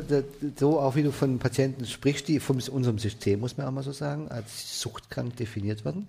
so, 0.56 0.80
auch 0.80 0.96
wie 0.96 1.04
du 1.04 1.12
von 1.12 1.40
Patienten 1.40 1.86
sprichst, 1.86 2.28
die 2.28 2.40
von 2.40 2.62
unserem 2.72 2.98
System, 2.98 3.40
muss 3.40 3.58
man 3.58 3.68
auch 3.68 3.72
mal 3.72 3.84
so 3.84 3.92
sagen, 3.92 4.30
als 4.30 4.82
suchtkrank 4.82 5.36
definiert 5.36 5.86
werden. 5.86 6.08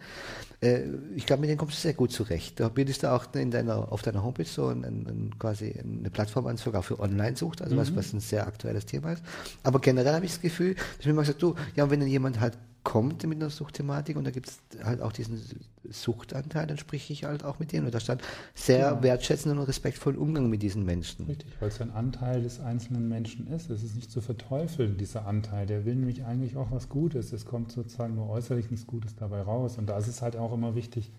Äh, 0.61 0.82
ich 1.16 1.26
glaube, 1.26 1.41
mit 1.41 1.51
denen 1.51 1.59
kommst 1.59 1.78
du 1.78 1.80
sehr 1.80 1.95
gut 1.95 2.12
zurecht. 2.12 2.61
Da 2.61 2.68
bietest 2.68 3.03
du 3.03 3.12
auch 3.12 3.26
in 3.35 3.51
deiner, 3.51 3.93
auf 3.93 4.03
deiner 4.03 4.22
Homepage 4.22 4.45
so 4.45 4.68
ein, 4.68 4.85
ein, 4.85 5.35
quasi 5.39 5.74
eine 5.78 6.11
Plattform 6.11 6.47
an, 6.47 6.57
sogar 6.57 6.82
für 6.82 7.01
Online-Sucht, 7.01 7.62
also 7.62 7.74
mhm. 7.74 7.80
was, 7.80 7.97
was 7.97 8.12
ein 8.12 8.20
sehr 8.20 8.47
aktuelles 8.47 8.87
Thema 8.87 9.12
ist. 9.12 9.22
Aber 9.62 9.74
generell 9.81 10.14
habe 10.14 10.25
ich 10.25 10.33
das 10.33 10.41
Gefühl, 10.41 10.75
dass 10.97 11.07
mir 11.07 11.14
mal 11.14 11.22
gesagt, 11.22 11.43
du, 11.43 11.55
ja, 11.75 11.91
wenn 11.91 12.01
dann 12.01 12.09
jemand 12.09 12.41
halt 12.41 12.59
kommt 12.85 13.27
mit 13.27 13.41
einer 13.41 13.51
Suchtthematik 13.51 14.16
und 14.16 14.25
da 14.25 14.31
gibt 14.31 14.49
es 14.49 14.85
halt 14.85 15.01
auch 15.01 15.11
diesen 15.11 15.41
Suchtanteil, 15.89 16.66
dann 16.66 16.77
spreche 16.77 17.12
ich 17.14 17.25
halt 17.25 17.43
auch 17.43 17.59
mit 17.59 17.72
denen. 17.72 17.87
Und 17.87 17.95
da 17.95 17.99
stand 17.99 18.22
sehr 18.55 18.91
genau. 18.91 19.03
wertschätzenden 19.03 19.59
und 19.59 19.66
respektvollen 19.66 20.18
Umgang 20.18 20.51
mit 20.51 20.62
diesen 20.62 20.85
Menschen. 20.85 21.25
Richtig, 21.25 21.51
weil 21.61 21.68
es 21.68 21.81
ein 21.81 21.91
Anteil 21.91 22.43
des 22.43 22.61
einzelnen 22.61 23.09
Menschen 23.09 23.47
ist. 23.49 23.70
Es 23.70 23.83
ist 23.83 23.97
nicht 23.97 24.11
zu 24.11 24.20
verteufeln, 24.20 24.99
dieser 24.99 25.27
Anteil. 25.27 25.66
Der 25.66 25.87
will 25.87 25.97
nämlich 25.97 26.25
eigentlich 26.25 26.57
auch 26.57 26.70
was 26.70 26.91
Gutes. 26.91 27.33
Es 27.33 27.47
kommt 27.47 27.72
sozusagen 27.72 28.14
nur 28.14 28.29
äußerlich 28.29 28.70
nichts 28.70 28.87
Gutes 28.87 29.16
dabei 29.16 29.41
raus. 29.41 29.79
Und 29.79 29.87
da 29.87 29.97
ist 29.97 30.07
es 30.07 30.20
halt 30.20 30.37
auch 30.37 30.53
immer 30.53 30.75
wichtig. 30.75 31.11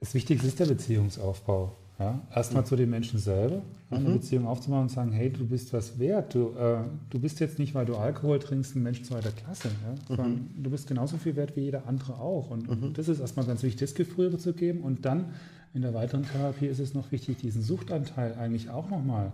Das 0.00 0.12
Wichtigste 0.12 0.48
ist 0.48 0.58
der 0.58 0.66
Beziehungsaufbau. 0.66 1.76
Ja, 1.98 2.20
erstmal 2.34 2.62
mhm. 2.62 2.66
zu 2.66 2.76
den 2.76 2.90
Menschen 2.90 3.18
selber, 3.18 3.62
eine 3.90 4.06
mhm. 4.06 4.14
Beziehung 4.14 4.46
aufzubauen 4.46 4.82
und 4.82 4.90
sagen, 4.90 5.12
hey, 5.12 5.30
du 5.30 5.46
bist 5.46 5.72
was 5.72 5.98
wert. 5.98 6.34
Du, 6.34 6.50
äh, 6.50 6.80
du 7.08 7.18
bist 7.18 7.40
jetzt 7.40 7.58
nicht, 7.58 7.74
weil 7.74 7.86
du 7.86 7.96
Alkohol 7.96 8.38
trinkst, 8.38 8.76
ein 8.76 8.82
Mensch 8.82 9.02
zweiter 9.02 9.30
Klasse, 9.30 9.68
ja, 9.68 9.94
sondern 10.06 10.32
mhm. 10.32 10.62
du 10.62 10.68
bist 10.68 10.86
genauso 10.88 11.16
viel 11.16 11.36
wert 11.36 11.56
wie 11.56 11.62
jeder 11.62 11.86
andere 11.86 12.18
auch. 12.20 12.50
Und, 12.50 12.68
und 12.68 12.82
mhm. 12.82 12.92
das 12.92 13.08
ist 13.08 13.20
erstmal 13.20 13.46
ganz 13.46 13.62
wichtig, 13.62 13.80
das 13.80 13.94
Gefühl 13.94 14.26
rüberzugeben. 14.26 14.82
Und 14.82 15.06
dann 15.06 15.32
in 15.72 15.80
der 15.80 15.94
weiteren 15.94 16.24
Therapie 16.24 16.66
ist 16.66 16.80
es 16.80 16.92
noch 16.92 17.12
wichtig, 17.12 17.38
diesen 17.38 17.62
Suchtanteil 17.62 18.34
eigentlich 18.34 18.68
auch 18.68 18.90
nochmal 18.90 19.32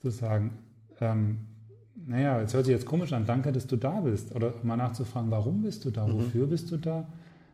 zu 0.00 0.08
sagen, 0.08 0.52
ähm, 1.02 1.38
naja, 2.06 2.40
es 2.40 2.54
hört 2.54 2.64
sich 2.64 2.72
jetzt 2.72 2.86
komisch 2.86 3.12
an, 3.12 3.26
danke, 3.26 3.52
dass 3.52 3.66
du 3.66 3.76
da 3.76 4.00
bist. 4.00 4.34
Oder 4.34 4.54
mal 4.62 4.76
nachzufragen, 4.76 5.30
warum 5.30 5.60
bist 5.60 5.84
du 5.84 5.90
da, 5.90 6.06
mhm. 6.06 6.14
wofür 6.14 6.46
bist 6.46 6.70
du 6.70 6.78
da? 6.78 7.06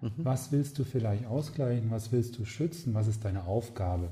Mhm. 0.03 0.11
Was 0.18 0.53
willst 0.53 0.78
du 0.78 0.84
vielleicht 0.84 1.26
ausgleichen? 1.26 1.90
Was 1.90 2.12
willst 2.12 2.38
du 2.38 2.44
schützen? 2.44 2.94
Was 2.94 3.09
ist 3.09 3.24
deine 3.24 3.44
Aufgabe? 3.44 4.09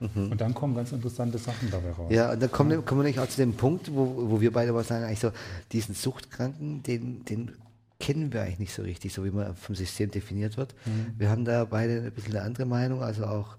Mhm. 0.00 0.32
Und 0.32 0.40
dann 0.40 0.54
kommen 0.54 0.74
ganz 0.74 0.92
interessante 0.92 1.38
Sachen 1.38 1.70
dabei 1.70 1.90
raus. 1.90 2.10
Ja, 2.10 2.32
und 2.32 2.42
dann 2.42 2.50
kommen, 2.50 2.70
ja. 2.70 2.80
kommen 2.80 3.00
wir 3.00 3.06
nicht 3.06 3.18
auch 3.18 3.28
zu 3.28 3.38
dem 3.38 3.54
Punkt, 3.54 3.94
wo, 3.94 4.30
wo 4.30 4.40
wir 4.40 4.52
beide 4.52 4.74
was 4.74 4.88
sagen, 4.88 5.04
eigentlich 5.04 5.20
so, 5.20 5.32
diesen 5.72 5.94
Suchtkranken, 5.94 6.82
den, 6.82 7.24
den 7.24 7.52
kennen 7.98 8.32
wir 8.32 8.42
eigentlich 8.42 8.58
nicht 8.58 8.74
so 8.74 8.82
richtig, 8.82 9.12
so 9.12 9.24
wie 9.24 9.30
man 9.30 9.56
vom 9.56 9.74
System 9.74 10.10
definiert 10.10 10.56
wird. 10.56 10.74
Mhm. 10.84 11.14
Wir 11.18 11.30
haben 11.30 11.44
da 11.44 11.64
beide 11.64 12.02
ein 12.02 12.12
bisschen 12.12 12.36
eine 12.36 12.44
andere 12.44 12.66
Meinung, 12.66 13.02
also 13.02 13.24
auch, 13.24 13.56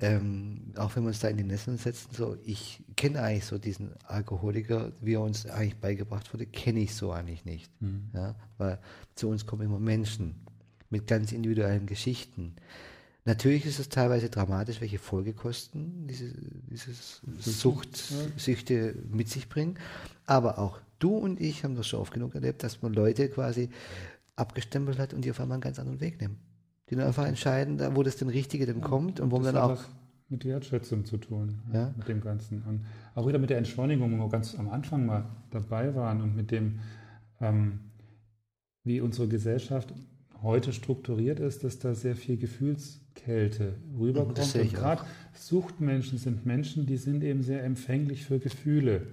ähm, 0.00 0.72
auch 0.76 0.94
wenn 0.96 1.04
wir 1.04 1.08
uns 1.08 1.20
da 1.20 1.28
in 1.28 1.36
die 1.36 1.44
Nesseln 1.44 1.78
setzen, 1.78 2.08
so, 2.12 2.36
ich 2.44 2.82
kenne 2.96 3.22
eigentlich 3.22 3.46
so 3.46 3.58
diesen 3.58 3.92
Alkoholiker, 4.06 4.92
wie 5.00 5.14
er 5.14 5.22
uns 5.22 5.46
eigentlich 5.46 5.76
beigebracht 5.76 6.32
wurde, 6.32 6.46
kenne 6.46 6.80
ich 6.80 6.94
so 6.94 7.12
eigentlich 7.12 7.44
nicht. 7.44 7.70
Mhm. 7.80 8.10
Ja, 8.14 8.34
weil 8.58 8.78
zu 9.14 9.28
uns 9.28 9.46
kommen 9.46 9.62
immer 9.62 9.78
Menschen 9.78 10.34
mit 10.90 11.06
ganz 11.06 11.32
individuellen 11.32 11.86
Geschichten. 11.86 12.56
Natürlich 13.24 13.66
ist 13.66 13.78
es 13.78 13.88
teilweise 13.88 14.30
dramatisch, 14.30 14.80
welche 14.80 14.98
Folgekosten 14.98 16.06
diese, 16.06 16.32
dieses 16.70 17.20
Sucht, 17.38 18.12
Süchte 18.36 18.94
mit 19.10 19.28
sich 19.28 19.48
bringen. 19.48 19.78
Aber 20.26 20.58
auch 20.58 20.80
du 20.98 21.16
und 21.16 21.40
ich 21.40 21.64
haben 21.64 21.74
das 21.74 21.86
schon 21.86 22.00
oft 22.00 22.12
genug 22.12 22.34
erlebt, 22.34 22.62
dass 22.62 22.80
man 22.82 22.94
Leute 22.94 23.28
quasi 23.28 23.68
abgestempelt 24.36 24.98
hat 24.98 25.12
und 25.12 25.24
die 25.24 25.30
auf 25.30 25.40
einmal 25.40 25.56
einen 25.56 25.62
ganz 25.62 25.78
anderen 25.78 26.00
Weg 26.00 26.20
nehmen. 26.20 26.38
Die 26.88 26.96
dann 26.96 27.06
einfach 27.06 27.26
entscheiden, 27.26 27.76
da, 27.76 27.94
wo 27.94 28.02
das 28.02 28.16
denn 28.16 28.28
Richtige 28.28 28.66
denn 28.66 28.80
kommt 28.80 29.20
und 29.20 29.30
wo 29.30 29.36
man 29.36 29.54
dann 29.54 29.62
auch. 29.62 29.82
Mit 30.28 30.44
Wertschätzung 30.44 31.04
zu 31.04 31.16
tun, 31.18 31.58
ja? 31.72 31.92
mit 31.96 32.06
dem 32.06 32.20
Ganzen. 32.20 32.62
Und 32.62 32.86
auch 33.16 33.26
wieder 33.26 33.40
mit 33.40 33.50
der 33.50 33.58
Entschleunigung, 33.58 34.16
wo 34.18 34.24
wir 34.24 34.30
ganz 34.30 34.54
am 34.54 34.70
Anfang 34.70 35.04
mal 35.04 35.24
dabei 35.50 35.94
waren 35.96 36.20
und 36.20 36.36
mit 36.36 36.52
dem, 36.52 36.78
ähm, 37.40 37.80
wie 38.84 39.00
unsere 39.00 39.26
Gesellschaft 39.26 39.92
heute 40.40 40.72
strukturiert 40.72 41.40
ist, 41.40 41.64
dass 41.64 41.80
da 41.80 41.94
sehr 41.94 42.14
viel 42.14 42.36
Gefühlskälte 43.14 43.74
rüberkommt. 43.98 44.54
Und 44.54 44.74
gerade 44.74 45.02
Suchtmenschen 45.34 46.18
sind 46.18 46.46
Menschen, 46.46 46.86
die 46.86 46.96
sind 46.96 47.22
eben 47.22 47.42
sehr 47.42 47.64
empfänglich 47.64 48.24
für 48.24 48.38
Gefühle. 48.38 49.06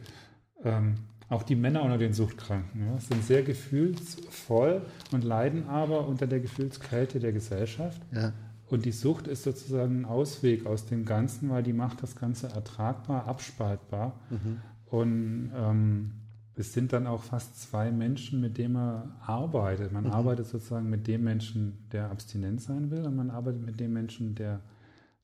Ähm, 0.64 0.96
auch 1.30 1.44
die 1.44 1.56
Männer 1.56 1.84
unter 1.84 1.98
den 1.98 2.14
Suchtkranken 2.14 2.88
ja, 2.88 3.00
sind 3.00 3.24
sehr 3.24 3.44
gefühlsvoll 3.44 4.82
und 5.12 5.24
leiden 5.24 5.68
aber 5.68 6.08
unter 6.08 6.26
der 6.26 6.40
Gefühlskälte 6.40 7.20
der 7.20 7.34
Gesellschaft. 7.34 8.02
Ja. 8.14 8.34
Und 8.70 8.86
die 8.86 8.92
Sucht 8.92 9.28
ist 9.28 9.44
sozusagen 9.44 10.02
ein 10.02 10.06
Ausweg 10.06 10.66
aus 10.66 10.86
dem 10.86 11.06
Ganzen, 11.06 11.50
weil 11.50 11.64
die 11.64 11.74
macht 11.74 12.04
das 12.04 12.16
Ganze 12.16 12.48
ertragbar, 12.48 13.26
abspaltbar. 13.26 14.20
Mhm. 14.30 14.58
Und 14.86 15.52
ähm, 15.56 16.12
es 16.60 16.74
sind 16.74 16.92
dann 16.92 17.06
auch 17.06 17.24
fast 17.24 17.62
zwei 17.62 17.92
Menschen, 17.92 18.42
mit 18.42 18.58
denen 18.58 18.74
man 18.74 19.12
arbeitet. 19.22 19.92
Man 19.92 20.06
mhm. 20.06 20.12
arbeitet 20.12 20.48
sozusagen 20.48 20.90
mit 20.90 21.08
dem 21.08 21.24
Menschen, 21.24 21.78
der 21.92 22.10
abstinent 22.10 22.62
sein 22.62 22.90
will, 22.90 23.06
und 23.06 23.16
man 23.16 23.30
arbeitet 23.30 23.64
mit 23.64 23.80
dem 23.80 23.94
Menschen, 23.94 24.34
der 24.34 24.62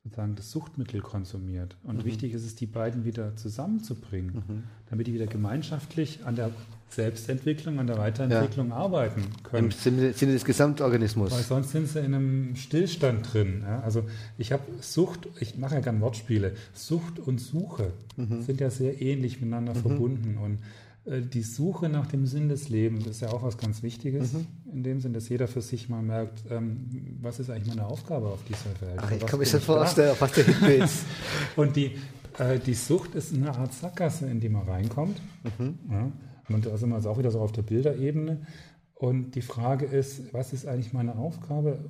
sozusagen 0.03 0.36
das 0.36 0.51
Suchtmittel 0.51 1.01
konsumiert. 1.01 1.77
Und 1.84 1.99
mhm. 1.99 2.05
wichtig 2.05 2.34
ist 2.34 2.45
es, 2.45 2.55
die 2.55 2.65
beiden 2.65 3.05
wieder 3.05 3.36
zusammenzubringen, 3.36 4.43
mhm. 4.47 4.63
damit 4.89 5.07
die 5.07 5.13
wieder 5.13 5.27
gemeinschaftlich 5.27 6.19
an 6.25 6.36
der 6.36 6.51
Selbstentwicklung, 6.89 7.79
an 7.79 7.88
der 7.88 7.97
Weiterentwicklung 7.97 8.69
ja. 8.69 8.75
arbeiten 8.75 9.23
können. 9.41 9.71
Im 9.71 9.71
Sinne, 9.71 10.34
des 10.34 10.45
Gesamtorganismus. 10.45 11.31
Weil 11.31 11.41
sonst 11.41 11.71
sind 11.71 11.88
sie 11.88 11.99
in 11.99 12.13
einem 12.13 12.55
Stillstand 12.55 13.34
drin. 13.34 13.63
Ja? 13.65 13.79
Also 13.79 14.03
ich 14.38 14.51
habe 14.51 14.63
Sucht, 14.81 15.27
ich 15.39 15.57
mache 15.57 15.75
ja 15.75 15.81
gerne 15.81 16.01
Wortspiele, 16.01 16.53
Sucht 16.73 17.17
und 17.17 17.39
Suche 17.39 17.93
mhm. 18.17 18.43
sind 18.43 18.59
ja 18.61 18.69
sehr 18.69 19.01
ähnlich 19.01 19.41
miteinander 19.41 19.73
mhm. 19.73 19.79
verbunden. 19.79 20.38
Und 20.38 20.59
die 21.05 21.41
Suche 21.41 21.89
nach 21.89 22.07
dem 22.07 22.25
Sinn 22.25 22.47
des 22.47 22.69
Lebens 22.69 23.05
ist 23.07 23.21
ja 23.21 23.29
auch 23.29 23.43
was 23.43 23.57
ganz 23.57 23.83
Wichtiges, 23.83 24.33
mhm. 24.33 24.47
in 24.71 24.83
dem 24.83 25.01
Sinn, 25.01 25.13
dass 25.13 25.27
jeder 25.27 25.49
für 25.49 25.61
sich 25.61 25.89
mal 25.89 26.01
merkt, 26.01 26.43
ähm, 26.49 27.17
was 27.21 27.39
ist 27.39 27.49
eigentlich 27.49 27.67
meine 27.67 27.85
Aufgabe 27.85 28.27
auf 28.27 28.43
dieser 28.45 28.79
Welt? 28.79 28.99
Ach, 29.01 29.11
ich 29.11 29.25
kann 29.25 29.39
mir 29.39 29.45
schon 29.45 29.59
vorstellen, 29.59 30.15
was 30.19 30.31
der 30.31 30.45
Hitler 30.45 30.75
ist. 30.75 31.05
Und 31.57 31.75
die, 31.75 31.97
äh, 32.37 32.57
die 32.59 32.73
Sucht 32.73 33.15
ist 33.15 33.33
eine 33.33 33.53
Art 33.53 33.73
Sackgasse, 33.73 34.29
in 34.29 34.39
die 34.39 34.47
man 34.49 34.67
reinkommt. 34.67 35.19
Mhm. 35.57 35.79
Ja, 35.91 36.11
und 36.49 36.65
da 36.65 36.77
sind 36.77 36.89
wir 36.89 36.97
jetzt 36.97 37.07
auch 37.07 37.17
wieder 37.17 37.31
so 37.31 37.39
auf 37.39 37.51
der 37.53 37.61
Bilderebene. 37.61 38.45
Und 38.93 39.35
die 39.35 39.41
Frage 39.41 39.85
ist, 39.85 40.33
was 40.33 40.53
ist 40.53 40.67
eigentlich 40.67 40.93
meine 40.93 41.15
Aufgabe? 41.15 41.89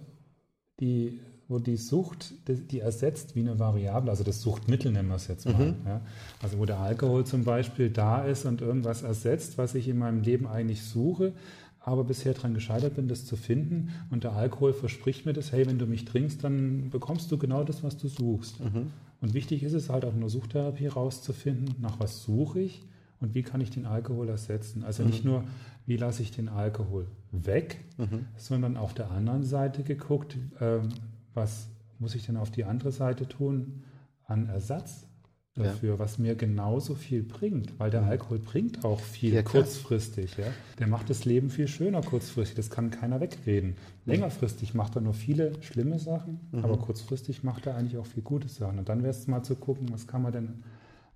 Die 0.79 1.19
wo 1.47 1.59
die 1.59 1.77
Sucht, 1.77 2.33
die 2.47 2.79
ersetzt 2.79 3.35
wie 3.35 3.41
eine 3.41 3.59
Variable, 3.59 4.09
also 4.09 4.23
das 4.23 4.41
Suchtmittel 4.41 4.91
nennen 4.91 5.09
wir 5.09 5.15
es 5.15 5.27
jetzt 5.27 5.45
mal. 5.45 5.71
Mhm. 5.71 5.75
Ja. 5.85 6.01
Also 6.41 6.57
wo 6.57 6.65
der 6.65 6.79
Alkohol 6.79 7.25
zum 7.25 7.43
Beispiel 7.43 7.89
da 7.89 8.23
ist 8.23 8.45
und 8.45 8.61
irgendwas 8.61 9.03
ersetzt, 9.03 9.57
was 9.57 9.75
ich 9.75 9.87
in 9.87 9.97
meinem 9.97 10.21
Leben 10.21 10.47
eigentlich 10.47 10.83
suche, 10.83 11.33
aber 11.79 12.05
bisher 12.05 12.33
daran 12.33 12.53
gescheitert 12.53 12.95
bin, 12.95 13.07
das 13.07 13.25
zu 13.25 13.35
finden. 13.35 13.91
Und 14.09 14.23
der 14.23 14.33
Alkohol 14.33 14.73
verspricht 14.73 15.25
mir 15.25 15.33
das, 15.33 15.51
hey, 15.51 15.67
wenn 15.67 15.79
du 15.79 15.85
mich 15.85 16.05
trinkst, 16.05 16.43
dann 16.43 16.89
bekommst 16.89 17.31
du 17.31 17.37
genau 17.37 17.63
das, 17.63 17.83
was 17.83 17.97
du 17.97 18.07
suchst. 18.07 18.61
Mhm. 18.61 18.91
Und 19.21 19.33
wichtig 19.33 19.63
ist 19.63 19.73
es 19.73 19.89
halt 19.89 20.05
auch 20.05 20.13
in 20.13 20.21
der 20.21 20.29
Suchtherapie 20.29 20.87
rauszufinden, 20.87 21.75
nach 21.81 21.99
was 21.99 22.23
suche 22.23 22.61
ich 22.61 22.83
und 23.19 23.35
wie 23.35 23.43
kann 23.43 23.61
ich 23.61 23.69
den 23.69 23.85
Alkohol 23.85 24.29
ersetzen. 24.29 24.83
Also 24.83 25.03
mhm. 25.03 25.09
nicht 25.09 25.25
nur, 25.25 25.43
wie 25.85 25.97
lasse 25.97 26.21
ich 26.21 26.31
den 26.31 26.47
Alkohol 26.47 27.07
weg, 27.31 27.79
mhm. 27.97 28.25
sondern 28.37 28.77
auf 28.77 28.93
der 28.93 29.11
anderen 29.11 29.43
Seite 29.43 29.83
geguckt, 29.83 30.37
ähm, 30.61 30.89
was 31.33 31.69
muss 31.99 32.15
ich 32.15 32.25
denn 32.25 32.37
auf 32.37 32.51
die 32.51 32.65
andere 32.65 32.91
Seite 32.91 33.27
tun 33.27 33.83
an 34.25 34.49
Ersatz 34.49 35.07
dafür, 35.55 35.93
ja. 35.93 35.99
was 35.99 36.17
mir 36.17 36.35
genauso 36.35 36.95
viel 36.95 37.21
bringt, 37.21 37.79
weil 37.79 37.91
der 37.91 38.01
mhm. 38.01 38.09
Alkohol 38.09 38.39
bringt 38.39 38.83
auch 38.83 38.99
viel 38.99 39.33
ja, 39.33 39.43
kurzfristig. 39.43 40.35
Ja? 40.37 40.45
Der 40.79 40.87
macht 40.87 41.09
das 41.09 41.25
Leben 41.25 41.49
viel 41.49 41.67
schöner 41.67 42.01
kurzfristig, 42.01 42.55
das 42.55 42.69
kann 42.69 42.89
keiner 42.89 43.21
wegreden. 43.21 43.75
Längerfristig 44.05 44.73
macht 44.73 44.95
er 44.95 45.01
nur 45.01 45.13
viele 45.13 45.61
schlimme 45.61 45.99
Sachen, 45.99 46.39
mhm. 46.51 46.63
aber 46.63 46.77
kurzfristig 46.77 47.43
macht 47.43 47.67
er 47.67 47.75
eigentlich 47.75 47.97
auch 47.97 48.07
viel 48.07 48.23
gute 48.23 48.47
Sachen. 48.47 48.79
Und 48.79 48.89
dann 48.89 49.03
wäre 49.03 49.11
es 49.11 49.27
mal 49.27 49.43
zu 49.43 49.55
gucken, 49.55 49.91
was 49.91 50.07
kann 50.07 50.23
man 50.23 50.31
denn 50.31 50.63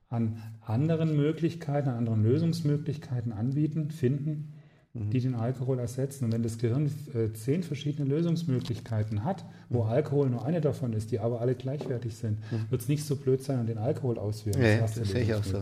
an 0.10 0.42
anderen 0.62 1.16
Möglichkeiten, 1.18 1.90
an 1.90 1.98
anderen 1.98 2.24
Lösungsmöglichkeiten 2.24 3.32
anbieten, 3.32 3.90
finden, 3.90 4.54
Mhm. 4.98 5.10
die 5.12 5.20
den 5.20 5.36
Alkohol 5.36 5.80
ersetzen. 5.80 6.26
Und 6.26 6.32
wenn 6.32 6.44
das 6.44 6.58
Gehirn 6.58 6.92
äh, 7.14 7.32
zehn 7.34 7.64
verschiedene 7.64 8.08
Lösungsmöglichkeiten 8.08 9.24
hat, 9.24 9.46
wo 9.70 9.84
mhm. 9.84 9.90
Alkohol 9.90 10.30
nur 10.30 10.46
eine 10.46 10.62
davon 10.62 10.94
ist, 10.94 11.12
die 11.12 11.20
aber 11.20 11.42
alle 11.42 11.56
gleichwertig 11.56 12.16
sind, 12.16 12.40
mhm. 12.52 12.66
wird 12.70 12.82
es 12.82 12.88
nicht 12.88 13.06
so 13.06 13.16
blöd 13.16 13.44
sein 13.44 13.60
und 13.60 13.68
den 13.68 13.78
Alkohol 13.78 14.18
auswählen. 14.18 14.62
Ja, 14.62 14.78
das, 14.80 14.96
das 14.96 15.10
sehe 15.10 15.24
ich 15.24 15.34
auch 15.34 15.44
so. 15.44 15.62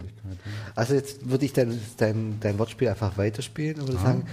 Also 0.76 0.94
jetzt 0.94 1.30
würde 1.30 1.46
ich 1.46 1.54
dein, 1.54 1.78
dein, 1.98 2.38
dein 2.40 2.60
Wortspiel 2.60 2.90
einfach 2.90 3.18
weiterspielen 3.18 3.80
und 3.80 3.88
würde 3.88 4.00
ah. 4.00 4.06
sagen, 4.06 4.26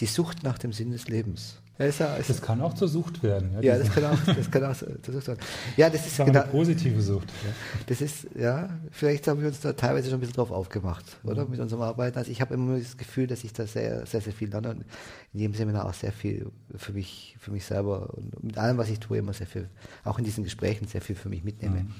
die 0.00 0.06
Sucht 0.06 0.42
nach 0.42 0.58
dem 0.58 0.72
Sinn 0.72 0.90
des 0.90 1.08
Lebens. 1.08 1.58
Ja, 1.78 1.86
ist 1.86 1.98
ja, 1.98 2.14
ist 2.16 2.30
das 2.30 2.40
kann 2.40 2.60
auch 2.60 2.74
zur 2.74 2.86
Sucht 2.86 3.22
werden. 3.22 3.50
Ja, 3.54 3.60
ja 3.60 3.78
das, 3.78 3.90
kann 3.90 4.04
auch, 4.04 4.18
das 4.24 4.48
kann 4.48 4.64
auch 4.64 4.76
zur 4.76 5.14
Sucht 5.14 5.26
werden. 5.26 5.40
Ja, 5.76 5.90
das 5.90 6.06
ist, 6.06 6.18
das 6.18 6.26
genau, 6.26 6.42
eine 6.42 6.50
positive 6.50 7.02
Sucht. 7.02 7.28
Ja. 7.44 7.50
Das 7.86 8.00
ist, 8.00 8.28
ja, 8.38 8.68
vielleicht 8.92 9.26
haben 9.26 9.40
wir 9.40 9.48
uns 9.48 9.60
da 9.60 9.72
teilweise 9.72 10.08
schon 10.08 10.18
ein 10.18 10.20
bisschen 10.20 10.36
drauf 10.36 10.52
aufgemacht, 10.52 11.04
oder? 11.24 11.44
Mhm. 11.44 11.50
Mit 11.50 11.60
unserem 11.60 11.82
Arbeiten. 11.82 12.16
Also 12.16 12.30
ich 12.30 12.40
habe 12.40 12.54
immer 12.54 12.78
das 12.78 12.96
Gefühl, 12.96 13.26
dass 13.26 13.42
ich 13.42 13.52
da 13.52 13.66
sehr, 13.66 14.06
sehr, 14.06 14.20
sehr 14.20 14.32
viel 14.32 14.50
lerne 14.50 14.70
und 14.70 14.84
in 15.32 15.40
jedem 15.40 15.54
Seminar 15.54 15.86
auch 15.86 15.94
sehr 15.94 16.12
viel 16.12 16.46
für 16.76 16.92
mich, 16.92 17.36
für 17.40 17.50
mich 17.50 17.64
selber 17.64 18.14
und 18.14 18.44
mit 18.44 18.56
allem, 18.56 18.78
was 18.78 18.88
ich 18.88 19.00
tue, 19.00 19.18
immer 19.18 19.32
sehr 19.32 19.48
viel, 19.48 19.68
auch 20.04 20.18
in 20.18 20.24
diesen 20.24 20.44
Gesprächen 20.44 20.86
sehr 20.86 21.00
viel 21.00 21.16
für 21.16 21.28
mich 21.28 21.42
mitnehme. 21.42 21.80
Mhm 21.80 21.94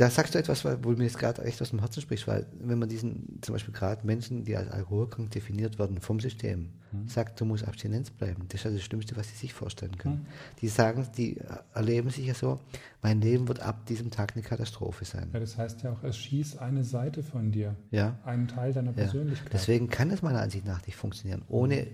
da 0.00 0.08
sagst 0.08 0.34
du 0.34 0.38
etwas, 0.38 0.64
wo 0.64 0.92
mir 0.92 1.04
jetzt 1.04 1.18
gerade 1.18 1.42
echt 1.44 1.60
aus 1.60 1.70
dem 1.70 1.80
Herzen 1.80 2.00
spricht, 2.00 2.26
weil 2.26 2.46
wenn 2.58 2.78
man 2.78 2.88
diesen, 2.88 3.38
zum 3.42 3.52
Beispiel 3.52 3.74
gerade 3.74 4.06
Menschen, 4.06 4.44
die 4.44 4.56
als 4.56 4.70
alkoholkrank 4.70 5.30
definiert 5.30 5.78
werden 5.78 6.00
vom 6.00 6.20
System, 6.20 6.70
mhm. 6.90 7.06
sagt, 7.06 7.38
du 7.38 7.44
musst 7.44 7.68
Abstinenz 7.68 8.10
bleiben. 8.10 8.46
Das 8.48 8.60
ist 8.60 8.64
ja 8.64 8.70
das 8.70 8.82
Schlimmste, 8.82 9.14
was 9.16 9.28
sie 9.28 9.36
sich 9.36 9.52
vorstellen 9.52 9.98
können. 9.98 10.20
Mhm. 10.20 10.58
Die 10.62 10.68
sagen, 10.68 11.06
die 11.18 11.36
erleben 11.74 12.08
sich 12.08 12.26
ja 12.26 12.32
so, 12.32 12.60
mein 13.02 13.20
Leben 13.20 13.46
wird 13.46 13.60
ab 13.60 13.84
diesem 13.84 14.10
Tag 14.10 14.32
eine 14.34 14.42
Katastrophe 14.42 15.04
sein. 15.04 15.28
Ja, 15.34 15.40
das 15.40 15.58
heißt 15.58 15.82
ja 15.82 15.92
auch, 15.92 16.02
es 16.02 16.16
schießt 16.16 16.60
eine 16.60 16.82
Seite 16.82 17.22
von 17.22 17.52
dir, 17.52 17.76
ja. 17.90 18.18
einen 18.24 18.48
Teil 18.48 18.72
deiner 18.72 18.92
Persönlichkeit. 18.92 19.52
Ja. 19.52 19.58
Deswegen 19.58 19.90
kann 19.90 20.10
es 20.10 20.22
meiner 20.22 20.40
Ansicht 20.40 20.64
nach 20.64 20.86
nicht 20.86 20.96
funktionieren, 20.96 21.42
ohne 21.48 21.86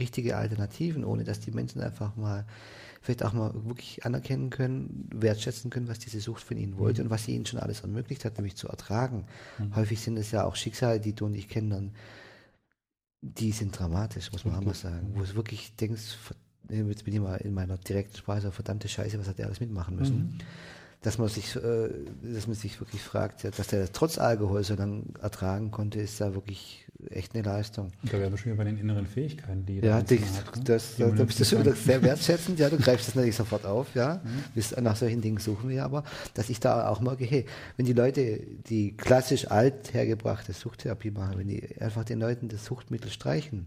richtige 0.00 0.36
Alternativen, 0.36 1.04
ohne 1.04 1.22
dass 1.22 1.38
die 1.38 1.52
Menschen 1.52 1.80
einfach 1.80 2.16
mal 2.16 2.44
vielleicht 3.02 3.24
auch 3.24 3.32
mal 3.32 3.52
wirklich 3.66 4.04
anerkennen 4.06 4.50
können, 4.50 5.08
wertschätzen 5.12 5.70
können, 5.70 5.88
was 5.88 5.98
diese 5.98 6.20
Sucht 6.20 6.42
von 6.42 6.56
ihnen 6.56 6.78
wollte 6.78 7.02
mhm. 7.02 7.06
und 7.06 7.10
was 7.10 7.24
sie 7.24 7.34
ihnen 7.34 7.46
schon 7.46 7.60
alles 7.60 7.80
ermöglicht 7.80 8.24
hat, 8.24 8.36
nämlich 8.38 8.56
zu 8.56 8.68
ertragen. 8.68 9.26
Mhm. 9.58 9.76
Häufig 9.76 10.00
sind 10.00 10.16
es 10.16 10.30
ja 10.30 10.44
auch 10.44 10.56
Schicksale, 10.56 11.00
die 11.00 11.12
du 11.12 11.26
und 11.26 11.34
ich 11.34 11.48
kennen, 11.48 11.70
dann, 11.70 11.90
die 13.20 13.52
sind 13.52 13.78
dramatisch, 13.78 14.32
muss 14.32 14.44
man 14.44 14.54
auch 14.54 14.64
mal 14.64 14.74
sagen, 14.74 15.12
wo 15.14 15.22
du 15.22 15.34
wirklich 15.34 15.74
denkst, 15.76 16.16
jetzt 16.70 17.04
bin 17.04 17.14
ich 17.14 17.20
mal 17.20 17.36
in 17.36 17.52
meiner 17.52 17.76
direkten 17.76 18.16
Sprache, 18.16 18.52
verdammte 18.52 18.88
Scheiße, 18.88 19.18
was 19.18 19.28
hat 19.28 19.38
der 19.38 19.46
alles 19.46 19.60
mitmachen 19.60 19.96
müssen. 19.96 20.16
Mhm 20.16 20.38
dass 21.02 21.18
man 21.18 21.28
sich, 21.28 21.56
äh, 21.56 21.90
dass 22.22 22.46
man 22.46 22.54
sich 22.54 22.80
wirklich 22.80 23.02
fragt, 23.02 23.44
dass 23.44 23.66
der 23.66 23.92
trotz 23.92 24.18
Alkohol 24.18 24.62
so 24.62 24.74
lange 24.74 25.02
ertragen 25.20 25.70
konnte, 25.70 26.00
ist 26.00 26.20
da 26.20 26.34
wirklich 26.34 26.86
echt 27.10 27.34
eine 27.34 27.42
Leistung. 27.42 27.90
Da 28.02 28.12
wären 28.18 28.32
wir 28.32 28.38
schon 28.38 28.52
wieder 28.52 28.56
bei 28.56 28.64
den 28.64 28.78
inneren 28.78 29.06
Fähigkeiten, 29.06 29.66
die 29.66 29.80
ja, 29.80 30.02
die, 30.02 30.18
hat, 30.20 30.56
ne? 30.56 30.64
das, 30.64 30.96
die 30.96 31.02
da 31.02 31.24
bist 31.24 31.40
du 31.40 31.44
schon 31.44 31.74
sehr 31.74 32.02
wertschätzend, 32.02 32.58
ja, 32.58 32.70
du 32.70 32.76
greifst 32.78 33.08
das 33.08 33.14
natürlich 33.14 33.36
sofort 33.36 33.64
auf, 33.64 33.94
ja. 33.94 34.20
Mhm. 34.22 34.82
Nach 34.82 34.96
solchen 34.96 35.20
Dingen 35.20 35.38
suchen 35.38 35.68
wir 35.68 35.84
aber, 35.84 36.04
dass 36.34 36.50
ich 36.50 36.60
da 36.60 36.88
auch 36.88 37.00
merke, 37.00 37.24
hey, 37.24 37.46
wenn 37.76 37.86
die 37.86 37.92
Leute 37.92 38.40
die 38.68 38.96
klassisch 38.96 39.50
alt 39.50 39.92
hergebrachte 39.92 40.52
Suchttherapie 40.52 41.10
machen, 41.10 41.38
wenn 41.38 41.48
die 41.48 41.80
einfach 41.80 42.04
den 42.04 42.20
Leuten 42.20 42.48
das 42.48 42.64
Suchtmittel 42.64 43.10
streichen, 43.10 43.66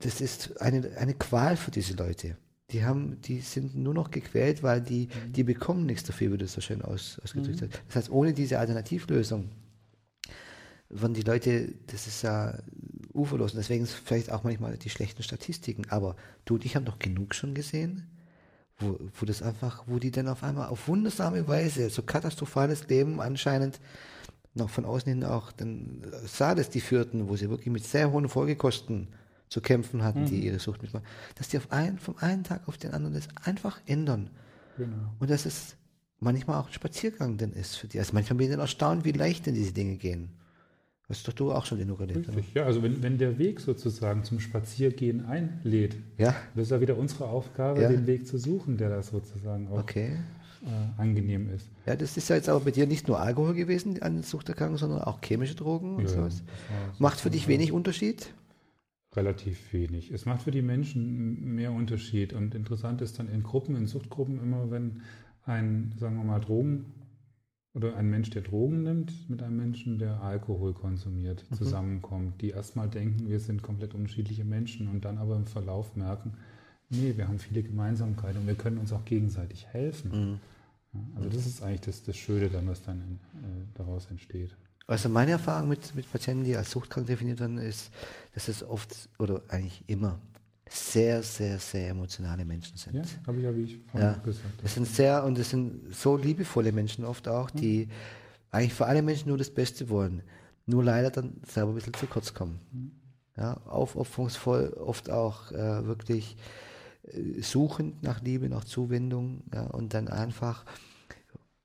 das 0.00 0.20
ist 0.20 0.60
eine, 0.60 0.90
eine 0.98 1.14
Qual 1.14 1.56
für 1.56 1.70
diese 1.70 1.94
Leute 1.94 2.36
die 2.72 2.84
haben, 2.84 3.20
die 3.22 3.40
sind 3.40 3.74
nur 3.74 3.94
noch 3.94 4.10
gequält, 4.10 4.62
weil 4.62 4.80
die, 4.80 5.06
mhm. 5.06 5.32
die 5.32 5.44
bekommen 5.44 5.86
nichts 5.86 6.04
dafür, 6.04 6.28
wie 6.28 6.38
du 6.38 6.44
das 6.44 6.52
so 6.52 6.60
schön 6.60 6.82
aus, 6.82 7.20
ausgedrückt 7.22 7.60
mhm. 7.60 7.66
hast. 7.66 7.82
Das 7.88 7.96
heißt, 7.96 8.10
ohne 8.10 8.32
diese 8.32 8.58
Alternativlösung 8.58 9.50
würden 10.90 11.14
die 11.14 11.22
Leute, 11.22 11.72
das 11.86 12.06
ist 12.06 12.22
ja 12.22 12.58
uferlos. 13.14 13.52
Und 13.52 13.58
deswegen 13.58 13.86
vielleicht 13.86 14.30
auch 14.30 14.44
manchmal 14.44 14.76
die 14.76 14.90
schlechten 14.90 15.22
Statistiken. 15.22 15.86
Aber 15.88 16.16
du 16.44 16.54
und 16.54 16.64
ich 16.64 16.76
haben 16.76 16.84
doch 16.84 16.98
genug 16.98 17.34
schon 17.34 17.54
gesehen, 17.54 18.08
wo, 18.78 18.98
wo 19.14 19.26
das 19.26 19.42
einfach, 19.42 19.84
wo 19.86 19.98
die 19.98 20.10
dann 20.10 20.28
auf 20.28 20.42
einmal 20.42 20.68
auf 20.68 20.88
wundersame 20.88 21.46
Weise 21.46 21.90
so 21.90 22.02
katastrophales 22.02 22.88
Leben 22.88 23.20
anscheinend 23.20 23.80
noch 24.54 24.68
von 24.68 24.84
außen 24.84 25.12
hin 25.12 25.24
auch 25.24 25.52
dann 25.52 26.02
sah 26.26 26.56
das 26.56 26.70
die 26.70 26.80
führten, 26.80 27.28
wo 27.28 27.36
sie 27.36 27.50
wirklich 27.50 27.70
mit 27.70 27.84
sehr 27.84 28.10
hohen 28.10 28.28
Folgekosten 28.28 29.08
zu 29.48 29.60
kämpfen 29.60 30.02
hatten, 30.02 30.22
mhm. 30.22 30.26
die 30.26 30.44
ihre 30.44 30.58
Sucht 30.58 30.82
mitmachen, 30.82 31.06
dass 31.36 31.48
die 31.48 31.58
auf 31.58 31.70
einen, 31.70 31.98
vom 31.98 32.16
einen 32.18 32.42
Tag 32.42 32.66
auf 32.66 32.78
den 32.78 32.92
anderen 32.92 33.14
das 33.14 33.28
einfach 33.44 33.80
ändern. 33.86 34.30
Genau. 34.76 35.14
Und 35.18 35.30
dass 35.30 35.46
es 35.46 35.76
manchmal 36.18 36.60
auch 36.60 36.66
ein 36.66 36.72
Spaziergang 36.72 37.36
denn 37.36 37.52
ist 37.52 37.76
für 37.76 37.86
die. 37.86 37.98
Also 37.98 38.12
manchmal 38.12 38.38
bin 38.38 38.46
ich 38.46 38.52
dann 38.52 38.60
erstaunt, 38.60 39.04
wie 39.04 39.12
leicht 39.12 39.46
denn 39.46 39.54
diese 39.54 39.72
Dinge 39.72 39.96
gehen. 39.96 40.30
Das 41.10 41.18
ist 41.18 41.26
doch 41.26 41.32
du 41.32 41.50
auch 41.50 41.66
schon 41.66 41.78
den 41.78 41.88
erlebt. 41.88 42.28
Richtig, 42.28 42.54
ja, 42.54 42.66
also 42.66 42.84
wenn, 42.84 43.02
wenn 43.02 43.18
der 43.18 43.36
Weg 43.36 43.58
sozusagen 43.58 44.22
zum 44.22 44.38
Spaziergehen 44.38 45.26
einlädt, 45.26 45.96
ja. 46.18 46.36
das 46.54 46.66
ist 46.66 46.70
ja 46.70 46.80
wieder 46.80 46.96
unsere 46.96 47.24
Aufgabe, 47.24 47.82
ja. 47.82 47.88
den 47.88 48.06
Weg 48.06 48.28
zu 48.28 48.38
suchen, 48.38 48.76
der 48.76 48.90
da 48.90 49.02
sozusagen 49.02 49.66
auch 49.66 49.80
okay. 49.80 50.18
äh, 50.62 51.00
angenehm 51.00 51.50
ist. 51.52 51.68
Ja, 51.84 51.96
das 51.96 52.16
ist 52.16 52.28
ja 52.28 52.36
jetzt 52.36 52.48
aber 52.48 52.60
bei 52.60 52.70
dir 52.70 52.86
nicht 52.86 53.08
nur 53.08 53.18
Alkohol 53.18 53.54
gewesen, 53.54 54.00
an 54.00 54.22
Suchterkrankung, 54.22 54.78
sondern 54.78 55.00
auch 55.00 55.18
chemische 55.20 55.56
Drogen 55.56 55.96
und 55.96 56.04
ja, 56.04 56.10
sowas. 56.10 56.44
Macht 57.00 57.18
für 57.18 57.30
dich 57.30 57.48
wenig 57.48 57.72
Unterschied? 57.72 58.32
Relativ 59.16 59.72
wenig. 59.72 60.12
Es 60.12 60.26
macht 60.26 60.42
für 60.42 60.52
die 60.52 60.62
Menschen 60.62 61.56
mehr 61.56 61.72
Unterschied. 61.72 62.32
Und 62.32 62.54
interessant 62.54 63.02
ist 63.02 63.18
dann 63.18 63.28
in 63.28 63.42
Gruppen, 63.42 63.74
in 63.74 63.88
Suchtgruppen 63.88 64.40
immer, 64.40 64.70
wenn 64.70 65.00
ein, 65.44 65.92
sagen 65.98 66.18
wir 66.18 66.24
mal, 66.24 66.38
Drogen 66.38 66.84
oder 67.74 67.96
ein 67.96 68.10
Mensch, 68.10 68.30
der 68.30 68.42
Drogen 68.42 68.82
nimmt, 68.82 69.30
mit 69.30 69.42
einem 69.42 69.56
Menschen, 69.56 69.98
der 69.98 70.20
Alkohol 70.22 70.74
konsumiert, 70.74 71.44
mhm. 71.50 71.56
zusammenkommt, 71.56 72.40
die 72.42 72.50
erstmal 72.50 72.88
denken, 72.88 73.28
wir 73.28 73.38
sind 73.38 73.62
komplett 73.62 73.94
unterschiedliche 73.94 74.44
Menschen 74.44 74.88
und 74.88 75.04
dann 75.04 75.18
aber 75.18 75.36
im 75.36 75.46
Verlauf 75.46 75.94
merken, 75.94 76.34
nee, 76.88 77.16
wir 77.16 77.28
haben 77.28 77.38
viele 77.38 77.62
Gemeinsamkeiten 77.62 78.40
und 78.40 78.46
wir 78.46 78.56
können 78.56 78.78
uns 78.78 78.92
auch 78.92 79.04
gegenseitig 79.04 79.66
helfen. 79.68 80.10
Mhm. 80.12 80.40
Also 81.14 81.28
das 81.28 81.46
ist 81.46 81.62
eigentlich 81.62 81.82
das, 81.82 82.02
das 82.02 82.16
Schöne 82.16 82.48
dann, 82.48 82.66
was 82.66 82.82
dann 82.82 83.00
in, 83.00 83.14
äh, 83.14 83.66
daraus 83.74 84.06
entsteht. 84.10 84.56
Also 84.88 85.08
meine 85.08 85.30
Erfahrung 85.30 85.68
mit, 85.68 85.94
mit 85.94 86.10
Patienten, 86.10 86.42
die 86.42 86.56
als 86.56 86.72
suchtkrank 86.72 87.06
definiert 87.06 87.38
werden, 87.38 87.58
ist, 87.58 87.92
dass 88.34 88.48
es 88.48 88.64
oft 88.64 89.08
oder 89.20 89.42
eigentlich 89.48 89.84
immer 89.86 90.18
sehr, 90.72 91.22
sehr, 91.22 91.58
sehr 91.58 91.90
emotionale 91.90 92.44
Menschen 92.44 92.76
sind. 92.76 92.94
Ja, 92.94 93.02
habe 93.26 93.38
ich 93.38 93.42
ja, 93.44 93.56
wie 93.56 93.62
ich 93.62 93.80
ja, 93.92 94.12
gesagt. 94.24 94.62
Das 94.62 94.74
sind 94.74 94.86
sehr, 94.86 95.24
und 95.24 95.36
das 95.36 95.50
sind 95.50 95.92
so 95.92 96.16
liebevolle 96.16 96.70
Menschen 96.70 97.04
oft 97.04 97.26
auch, 97.26 97.50
die 97.50 97.86
mhm. 97.86 97.90
eigentlich 98.52 98.74
für 98.74 98.86
alle 98.86 99.02
Menschen 99.02 99.28
nur 99.28 99.38
das 99.38 99.50
Beste 99.50 99.88
wollen, 99.88 100.22
nur 100.66 100.84
leider 100.84 101.10
dann 101.10 101.40
selber 101.44 101.72
ein 101.72 101.74
bisschen 101.74 101.94
zu 101.94 102.06
kurz 102.06 102.34
kommen. 102.34 102.60
Mhm. 102.70 102.92
Ja, 103.36 103.56
aufopferungsvoll, 103.66 104.74
oft 104.74 105.10
auch 105.10 105.50
äh, 105.50 105.86
wirklich 105.86 106.36
äh, 107.04 107.42
suchend 107.42 108.02
nach 108.04 108.22
Liebe, 108.22 108.48
nach 108.48 108.64
Zuwendung 108.64 109.42
ja, 109.52 109.66
und 109.68 109.92
dann 109.92 110.06
einfach 110.06 110.64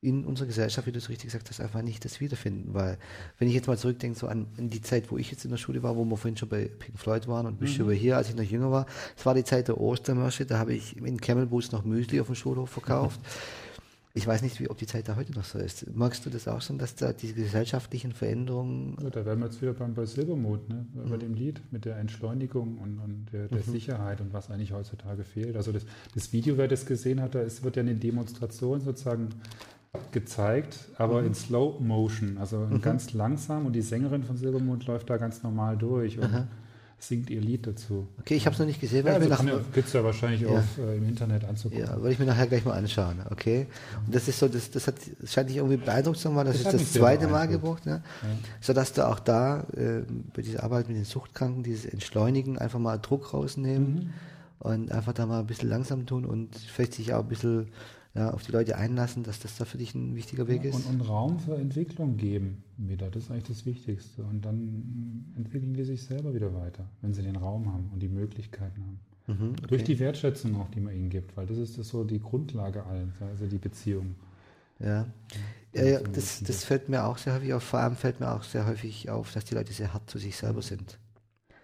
in 0.06 0.24
unserer 0.24 0.48
Gesellschaft, 0.48 0.86
wie 0.88 0.92
du 0.92 1.00
es 1.00 1.10
richtig 1.10 1.28
gesagt 1.28 1.50
hast, 1.50 1.60
einfach 1.60 1.82
nicht 1.82 2.06
das 2.06 2.20
wiederfinden. 2.20 2.74
Weil, 2.74 2.98
wenn 3.40 3.48
ich 3.48 3.56
jetzt 3.56 3.68
mal 3.68 3.78
zurückdenke, 3.78 4.18
so 4.18 4.28
an, 4.28 4.48
die 4.58 4.82
Zeit, 4.82 5.12
wo 5.12 5.18
ich 5.18 5.32
jetzt 5.32 5.46
in 5.46 5.52
der 5.52 5.58
Schule 5.58 5.82
war, 5.82 5.96
wo 5.96 6.06
wir 6.06 6.18
vorhin 6.18 6.38
schon 6.38 6.50
bei 6.50 6.66
Pink 6.66 7.00
Floyd 7.00 7.28
waren 7.28 7.48
und 7.48 7.60
bist 7.60 7.76
mhm. 7.78 7.86
über 7.86 7.94
hier, 7.94 8.18
als 8.18 8.30
ich 8.30 8.36
noch 8.36 8.44
jünger 8.44 8.72
war, 8.72 8.86
es 9.18 9.26
war 9.26 9.34
die 9.34 9.44
Zeit 9.44 9.68
der 9.68 9.80
Ostermärsche, 9.80 10.46
da 10.46 10.60
habe 10.60 10.74
ich 10.74 10.96
in 10.98 11.20
Camelboots 11.20 11.72
noch 11.72 11.84
Müsli 11.84 12.22
auf 12.22 12.28
dem 12.28 12.36
Schulhof 12.36 12.70
verkauft. 12.70 13.20
Ich 14.18 14.26
weiß 14.26 14.44
nicht, 14.44 14.62
wie, 14.62 14.70
ob 14.70 14.78
die 14.78 14.88
Zeit 14.88 15.10
da 15.10 15.18
heute 15.18 15.34
noch 15.34 15.44
so 15.44 15.60
ist. 15.60 15.94
Magst 15.94 16.26
du 16.26 16.30
das 16.30 16.48
auch 16.48 16.62
schon, 16.62 16.78
dass 16.78 16.96
da 16.96 17.12
diese 17.12 17.34
gesellschaftlichen 17.34 18.14
Veränderungen. 18.14 18.96
Ja, 19.04 19.10
da 19.10 19.26
wären 19.26 19.40
wir 19.40 19.48
jetzt 19.48 19.62
wieder 19.62 19.74
beim, 19.74 19.94
bei 19.94 20.06
Silbermond, 20.06 20.70
ne? 20.70 20.86
Mhm. 20.94 21.10
bei 21.10 21.18
dem 21.18 21.34
Lied 21.34 21.62
mit 21.72 21.84
der 21.84 21.98
Entschleunigung 21.98 22.78
und, 22.78 23.00
und 23.00 23.26
der, 23.34 23.50
der 23.50 23.58
mhm. 23.58 23.72
Sicherheit 23.74 24.22
und 24.22 24.32
was 24.32 24.50
eigentlich 24.50 24.72
heutzutage 24.72 25.26
fehlt. 25.26 25.58
Also 25.58 25.74
das, 25.74 25.86
das 26.14 26.32
Video, 26.32 26.58
wer 26.58 26.70
das 26.70 26.86
gesehen 26.86 27.22
hat, 27.22 27.36
da 27.36 27.42
ist, 27.42 27.66
wird 27.66 27.76
ja 27.76 27.82
eine 27.82 27.96
Demonstration 27.96 28.80
sozusagen 28.80 29.32
gezeigt, 30.12 30.78
aber 30.98 31.22
mhm. 31.22 31.28
in 31.28 31.34
Slow 31.36 31.80
Motion, 31.80 32.38
also 32.38 32.58
mhm. 32.58 32.82
ganz 32.82 33.14
langsam 33.14 33.66
und 33.66 33.74
die 33.74 33.82
Sängerin 33.82 34.24
von 34.24 34.38
Silbermond 34.38 34.86
läuft 34.88 35.10
da 35.10 35.18
ganz 35.18 35.44
normal 35.44 35.78
durch 35.78 36.18
und 36.18 36.26
Aha. 36.26 36.48
singt 37.00 37.30
ihr 37.30 37.42
Lied 37.42 37.68
dazu. 37.68 38.08
Okay, 38.20 38.36
ich 38.36 38.46
habe 38.46 38.54
es 38.54 38.60
noch 38.60 38.66
nicht 38.66 38.82
gesehen. 38.82 39.06
Ja, 39.06 39.14
also 39.14 39.30
ja, 39.30 39.60
gibt 39.74 39.88
es 39.88 39.94
ja 39.94 40.04
wahrscheinlich 40.04 40.42
ja. 40.42 40.50
Auf, 40.50 40.78
äh, 40.78 40.98
im 40.98 41.08
Internet 41.08 41.44
anzugucken. 41.46 41.86
Ja, 41.86 41.98
würde 41.98 42.12
ich 42.12 42.20
mir 42.20 42.26
nachher 42.26 42.48
gleich 42.48 42.66
mal 42.66 42.74
anschauen. 42.74 43.22
Okay, 43.30 43.68
und 44.06 44.16
das 44.16 44.28
ist 44.28 44.40
so, 44.40 44.48
das, 44.48 44.72
das 44.72 44.88
hat, 44.88 44.96
das 45.20 45.34
scheint 45.34 45.50
dich 45.50 45.58
irgendwie 45.58 45.78
beeindruckt 45.78 46.20
zu 46.20 46.30
haben, 46.30 46.46
das, 46.46 46.64
das 46.64 46.74
ist 46.74 46.82
das 46.82 46.94
zweite 46.94 47.28
Mal 47.28 47.48
gebucht, 47.48 47.86
ne? 47.86 48.02
ja. 48.22 48.30
sodass 48.62 48.94
du 48.94 49.08
auch 49.08 49.20
da 49.20 49.62
äh, 49.76 50.02
bei 50.34 50.42
dieser 50.42 50.64
Arbeit 50.64 50.88
mit 50.88 50.98
den 50.98 51.06
Suchtkranken 51.06 51.64
dieses 51.64 51.86
Entschleunigen 51.86 52.58
einfach 52.58 52.80
mal 52.80 52.98
Druck 52.98 53.34
rausnehmen 53.34 53.94
mhm. 53.94 54.10
und 54.60 54.92
einfach 54.92 55.14
da 55.14 55.26
mal 55.26 55.40
ein 55.40 55.48
bisschen 55.48 55.70
langsam 55.70 56.06
tun 56.06 56.26
und 56.26 56.56
vielleicht 56.56 56.94
sich 56.94 57.14
auch 57.14 57.22
ein 57.22 57.28
bisschen 57.28 57.68
ja, 58.16 58.32
auf 58.32 58.44
die 58.44 58.54
Leute 58.54 58.78
einlassen, 58.78 59.24
dass 59.24 59.40
das 59.40 59.58
da 59.58 59.66
für 59.66 59.78
dich 59.78 59.94
ein 59.94 60.16
wichtiger 60.16 60.48
Weg 60.48 60.64
ja, 60.64 60.70
ist. 60.70 60.86
Und, 60.88 61.02
und, 61.02 61.02
Raum 61.02 61.38
für 61.38 61.56
Entwicklung 61.56 62.16
geben 62.16 62.64
wieder, 62.78 63.12
das 63.12 63.24
ist 63.24 63.32
eigentlich 63.32 63.58
das 63.58 63.66
Wichtigste. 63.66 64.24
Und 64.24 64.46
dann 64.46 65.34
entwickeln 65.36 65.74
die 65.74 65.84
sich 65.84 66.02
selber 66.04 66.34
wieder 66.34 66.54
weiter, 66.56 66.88
wenn 67.02 67.14
sie 67.14 67.22
den 67.22 67.36
Raum 67.36 67.72
haben 67.72 67.90
und 67.94 68.02
die 68.02 68.08
Möglichkeiten 68.08 68.82
haben. 68.82 69.00
Mhm, 69.28 69.50
okay. 69.52 69.68
Durch 69.68 69.84
die 69.84 70.00
Wertschätzung 70.00 70.56
auch, 70.62 70.70
die 70.70 70.80
man 70.80 70.96
ihnen 70.96 71.10
gibt, 71.10 71.36
weil 71.36 71.46
das 71.46 71.58
ist 71.58 71.78
das 71.78 71.90
so 71.90 72.06
die 72.06 72.20
Grundlage 72.20 72.86
allen, 72.86 73.14
also 73.20 73.48
die 73.48 73.58
Beziehung. 73.58 74.16
Ja, 74.80 75.08
ja, 75.74 75.84
ja 75.84 76.00
das, 76.00 76.42
das 76.42 76.64
fällt 76.64 76.88
mir 76.88 77.06
auch 77.06 77.18
sehr 77.18 77.34
häufig 77.34 77.54
auf. 77.54 77.64
Vor 77.64 77.80
allem 77.80 77.96
fällt 77.96 78.22
mir 78.22 78.32
auch 78.32 78.44
sehr 78.44 78.66
häufig 78.66 79.10
auf, 79.10 79.34
dass 79.34 79.44
die 79.44 79.56
Leute 79.56 79.74
sehr 79.74 79.94
hart 79.94 80.10
zu 80.10 80.20
sich 80.20 80.38
selber 80.38 80.62
sind. 80.62 81.00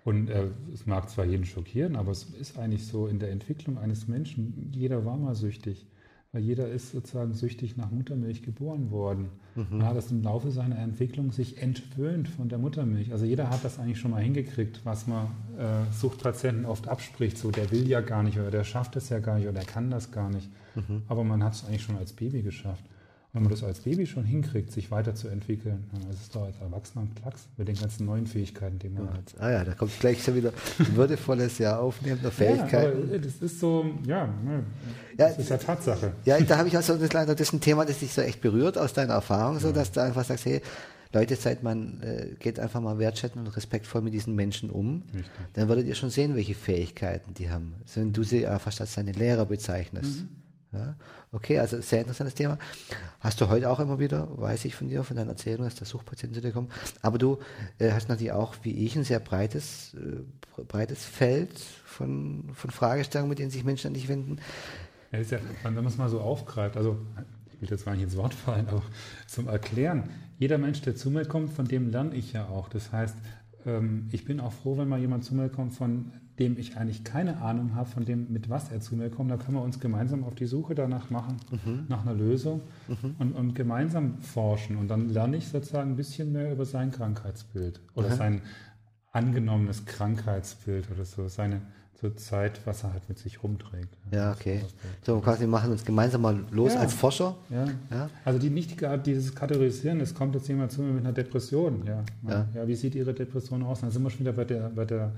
Und 0.04 0.30
äh, 0.30 0.48
es 0.74 0.86
mag 0.86 1.10
zwar 1.10 1.26
jeden 1.26 1.46
schockieren, 1.46 1.96
aber 1.96 2.12
es 2.12 2.24
ist 2.24 2.58
eigentlich 2.58 2.88
so 2.88 3.08
in 3.08 3.20
der 3.20 3.30
Entwicklung 3.30 3.78
eines 3.78 4.08
Menschen, 4.08 4.72
jeder 4.74 5.06
war 5.06 5.16
mal 5.16 5.36
süchtig. 5.36 5.86
Weil 6.34 6.44
jeder 6.44 6.70
ist 6.70 6.92
sozusagen 6.92 7.34
süchtig 7.34 7.76
nach 7.76 7.92
Muttermilch 7.92 8.42
geboren 8.42 8.90
worden. 8.90 9.30
Mhm. 9.56 9.82
Ja, 9.82 9.94
das 9.94 10.12
im 10.12 10.24
Laufe 10.24 10.50
seiner 10.50 10.80
Entwicklung 10.80 11.32
sich 11.32 11.62
entwöhnt 11.62 12.30
von 12.30 12.48
der 12.48 12.58
Muttermilch. 12.58 13.12
Also 13.12 13.26
jeder 13.26 13.50
hat 13.50 13.66
das 13.66 13.80
eigentlich 13.80 14.00
schon 14.00 14.12
mal 14.12 14.22
hingekriegt, 14.22 14.80
was 14.86 15.08
man 15.08 15.26
äh, 15.58 15.92
Suchtpatienten 15.92 16.66
oft 16.66 16.88
abspricht. 16.88 17.38
So, 17.38 17.52
der 17.52 17.70
will 17.72 17.86
ja 17.86 18.00
gar 18.00 18.24
nicht 18.24 18.40
oder 18.40 18.50
der 18.50 18.64
schafft 18.64 18.96
es 18.96 19.10
ja 19.10 19.20
gar 19.20 19.36
nicht 19.36 19.44
oder 19.44 19.60
der 19.60 19.66
kann 19.66 19.92
das 19.92 20.12
gar 20.12 20.30
nicht. 20.30 20.50
Mhm. 20.76 21.02
Aber 21.10 21.26
man 21.26 21.44
hat 21.44 21.54
es 21.54 21.66
eigentlich 21.66 21.84
schon 21.84 21.98
als 21.98 22.14
Baby 22.14 22.44
geschafft 22.44 22.86
wenn 23.34 23.44
man 23.44 23.52
das 23.52 23.64
als 23.64 23.80
Baby 23.80 24.06
schon 24.06 24.26
hinkriegt, 24.26 24.74
sich 24.74 24.92
weiterzuentwickeln, 24.92 25.86
dann 25.94 26.02
ist 26.12 26.22
es 26.22 26.30
doch 26.30 26.44
als 26.44 26.60
Erwachsener 26.60 27.06
ein 27.06 27.16
Klacks 27.16 27.48
mit 27.56 27.68
den 27.68 27.76
ganzen 27.76 28.06
neuen 28.06 28.28
Fähigkeiten, 28.28 28.78
die 28.78 28.90
man 28.90 29.06
ja, 29.06 29.14
hat. 29.14 29.36
Ah 29.40 29.52
ja, 29.52 29.64
da 29.64 29.74
kommt 29.74 29.98
gleich 30.00 30.22
schon 30.22 30.36
wieder 30.36 30.52
ein 30.80 30.96
würdevolles 30.98 31.58
Jahr 31.58 31.80
aufnehmen 31.80 32.20
der 32.22 32.32
Fähigkeiten. 32.32 33.00
Ja, 33.00 33.16
aber 33.16 33.20
das 33.20 33.36
ist 33.42 33.60
so, 33.60 33.86
ja, 34.06 34.28
ne, 34.28 34.64
das 35.16 35.38
ist 35.38 35.50
ja 35.50 35.58
Tatsache. 35.58 36.12
Ja, 36.26 36.40
da 36.42 36.58
habe 36.58 36.68
ich 36.68 36.76
also 36.76 36.98
das, 36.98 37.10
das 37.10 37.40
ist 37.40 37.54
ein 37.54 37.62
Thema, 37.62 37.86
das 37.86 38.00
dich 38.00 38.14
so 38.14 38.22
echt 38.22 38.42
berührt 38.42 38.78
aus 38.78 38.92
deiner 38.92 39.14
Erfahrung, 39.14 39.60
so 39.60 39.72
dass 39.72 39.94
du 39.94 40.02
einfach 40.02 40.26
sagst, 40.26 40.46
hey, 40.46 40.62
Leute, 41.14 41.36
seid 41.36 41.64
man 41.64 42.02
äh, 42.02 42.36
geht 42.40 42.60
einfach 42.60 42.82
mal 42.82 42.98
wertschätzend 43.00 43.46
und 43.46 43.56
respektvoll 43.56 44.02
mit 44.02 44.14
diesen 44.14 44.36
Menschen 44.36 44.70
um, 44.70 45.04
Richtig. 45.14 45.32
dann 45.54 45.68
würdet 45.70 45.88
ihr 45.88 45.96
schon 45.96 46.10
sehen, 46.10 46.36
welche 46.36 46.56
Fähigkeiten 46.56 47.34
die 47.34 47.50
haben. 47.50 47.76
Also 47.82 48.02
wenn 48.02 48.14
du 48.14 48.24
sie 48.24 48.46
fast 48.60 48.82
als 48.82 48.96
deine 48.96 49.12
Lehrer 49.14 49.46
bezeichnest. 49.46 50.22
Mhm. 50.22 50.30
Ja? 50.74 50.96
Okay, 51.34 51.60
also 51.60 51.80
sehr 51.80 52.02
interessantes 52.02 52.36
Thema. 52.36 52.58
Hast 53.22 53.40
du 53.40 53.48
heute 53.48 53.70
auch 53.70 53.80
immer 53.80 54.00
wieder, 54.00 54.28
weiß 54.38 54.66
ich 54.66 54.76
von 54.76 54.90
dir, 54.90 55.06
von 55.06 55.16
deiner 55.16 55.30
Erzählung, 55.30 55.64
dass 55.64 55.76
der 55.76 55.88
Suchtpatienten 55.88 56.36
zu 56.36 56.42
dir 56.42 56.52
kommen. 56.52 56.68
Aber 57.02 57.18
du 57.18 57.40
äh, 57.80 57.92
hast 57.94 58.10
natürlich 58.10 58.34
auch, 58.34 58.56
wie 58.64 58.86
ich, 58.86 58.98
ein 58.98 59.06
sehr 59.06 59.22
breites, 59.22 59.94
äh, 59.94 60.64
breites 60.64 61.06
Feld 61.06 61.58
von, 61.86 62.50
von 62.54 62.70
Fragestellungen, 62.70 63.30
mit 63.30 63.40
denen 63.40 63.50
sich 63.50 63.64
Menschen 63.64 63.88
an 63.88 63.94
dich 63.94 64.10
wenden. 64.10 64.40
Ja, 65.14 65.20
ja, 65.20 65.40
wenn 65.64 65.76
man 65.76 65.86
es 65.86 65.98
mal 65.98 66.10
so 66.10 66.20
aufgreift, 66.20 66.76
also 66.76 66.98
ich 67.54 67.62
will 67.62 67.70
jetzt 67.70 67.86
gar 67.86 67.94
nicht 67.94 68.04
ins 68.04 68.18
Wort 68.18 68.34
fallen, 68.34 68.68
aber 68.68 68.84
zum 69.28 69.48
Erklären, 69.48 70.10
jeder 70.38 70.58
Mensch, 70.58 70.82
der 70.82 70.98
zu 70.98 71.10
mir 71.12 71.24
kommt, 71.24 71.54
von 71.54 71.66
dem 71.66 71.92
lerne 71.92 72.14
ich 72.14 72.34
ja 72.34 72.50
auch. 72.50 72.68
Das 72.68 72.92
heißt, 72.92 73.16
ähm, 73.66 74.10
ich 74.12 74.26
bin 74.26 74.42
auch 74.42 74.52
froh, 74.52 74.78
wenn 74.78 74.90
mal 74.90 75.00
jemand 75.00 75.24
zu 75.24 75.34
mir 75.34 75.48
kommt, 75.48 75.76
von 75.76 76.12
dem 76.40 76.58
ich 76.58 76.78
eigentlich 76.78 77.04
keine 77.04 77.42
Ahnung 77.42 77.76
habe, 77.76 77.90
von 77.90 78.06
dem, 78.06 78.32
mit 78.32 78.50
was 78.50 78.72
er 78.72 78.82
zu 78.82 78.96
mir 78.96 79.10
kommt, 79.10 79.32
da 79.32 79.38
können 79.38 79.58
wir 79.58 79.64
uns 79.64 79.80
gemeinsam 79.80 80.24
auf 80.24 80.36
die 80.36 80.46
Suche 80.46 80.76
danach 80.76 81.10
machen, 81.10 81.38
mhm. 81.52 81.86
nach 81.88 82.02
einer 82.02 82.14
Lösung 82.14 82.62
mhm. 82.88 83.16
und, 83.20 83.34
und, 83.34 83.54
gemeinsam 83.54 84.20
forschen. 84.20 84.78
Und 84.78 84.88
dann 84.88 85.10
lerne 85.10 85.38
ich 85.38 85.48
sozusagen 85.48 85.92
ein 85.92 85.96
bisschen 85.96 86.32
mehr 86.32 86.52
über 86.52 86.66
sein 86.66 86.92
Krankheitsbild 86.92 87.82
oder 87.96 88.10
mhm. 88.10 88.16
sein 88.16 88.42
angenommenes 89.12 89.86
Krankheitsbild 89.86 90.90
oder 90.92 91.06
so, 91.06 91.28
seine 91.28 91.62
zur 92.02 92.18
Zeit, 92.18 92.60
was 92.66 92.84
er 92.84 92.94
halt 92.94 93.08
mit 93.10 93.20
sich 93.20 93.44
rumträgt. 93.44 93.96
Ja, 94.12 94.32
okay. 94.32 94.62
So 95.04 95.20
quasi 95.20 95.46
machen 95.46 95.72
uns 95.72 95.86
gemeinsam 95.86 96.22
mal 96.22 96.44
los 96.50 96.74
ja. 96.74 96.80
als 96.80 96.96
Forscher. 96.96 97.36
Ja. 97.52 97.66
ja. 97.92 98.10
Also 98.26 98.40
die 98.40 98.86
Art, 98.88 99.06
dieses 99.06 99.36
Kategorisieren, 99.36 100.02
es 100.02 100.16
kommt 100.16 100.34
jetzt 100.34 100.48
jemand 100.48 100.72
zu 100.72 100.82
mir 100.82 100.94
mit 100.94 101.06
einer 101.06 101.14
Depression. 101.14 101.84
Ja. 101.86 102.04
ja. 102.28 102.48
ja. 102.56 102.68
wie 102.68 102.74
sieht 102.74 102.96
Ihre 102.96 103.14
Depression 103.14 103.62
aus? 103.62 103.82
Dann 103.82 103.92
sind 103.92 104.02
wir 104.02 104.10
schon 104.10 104.22
wieder 104.22 104.34
bei 104.34 104.46
der, 104.46 104.70
bei 104.70 104.86
der 104.86 105.12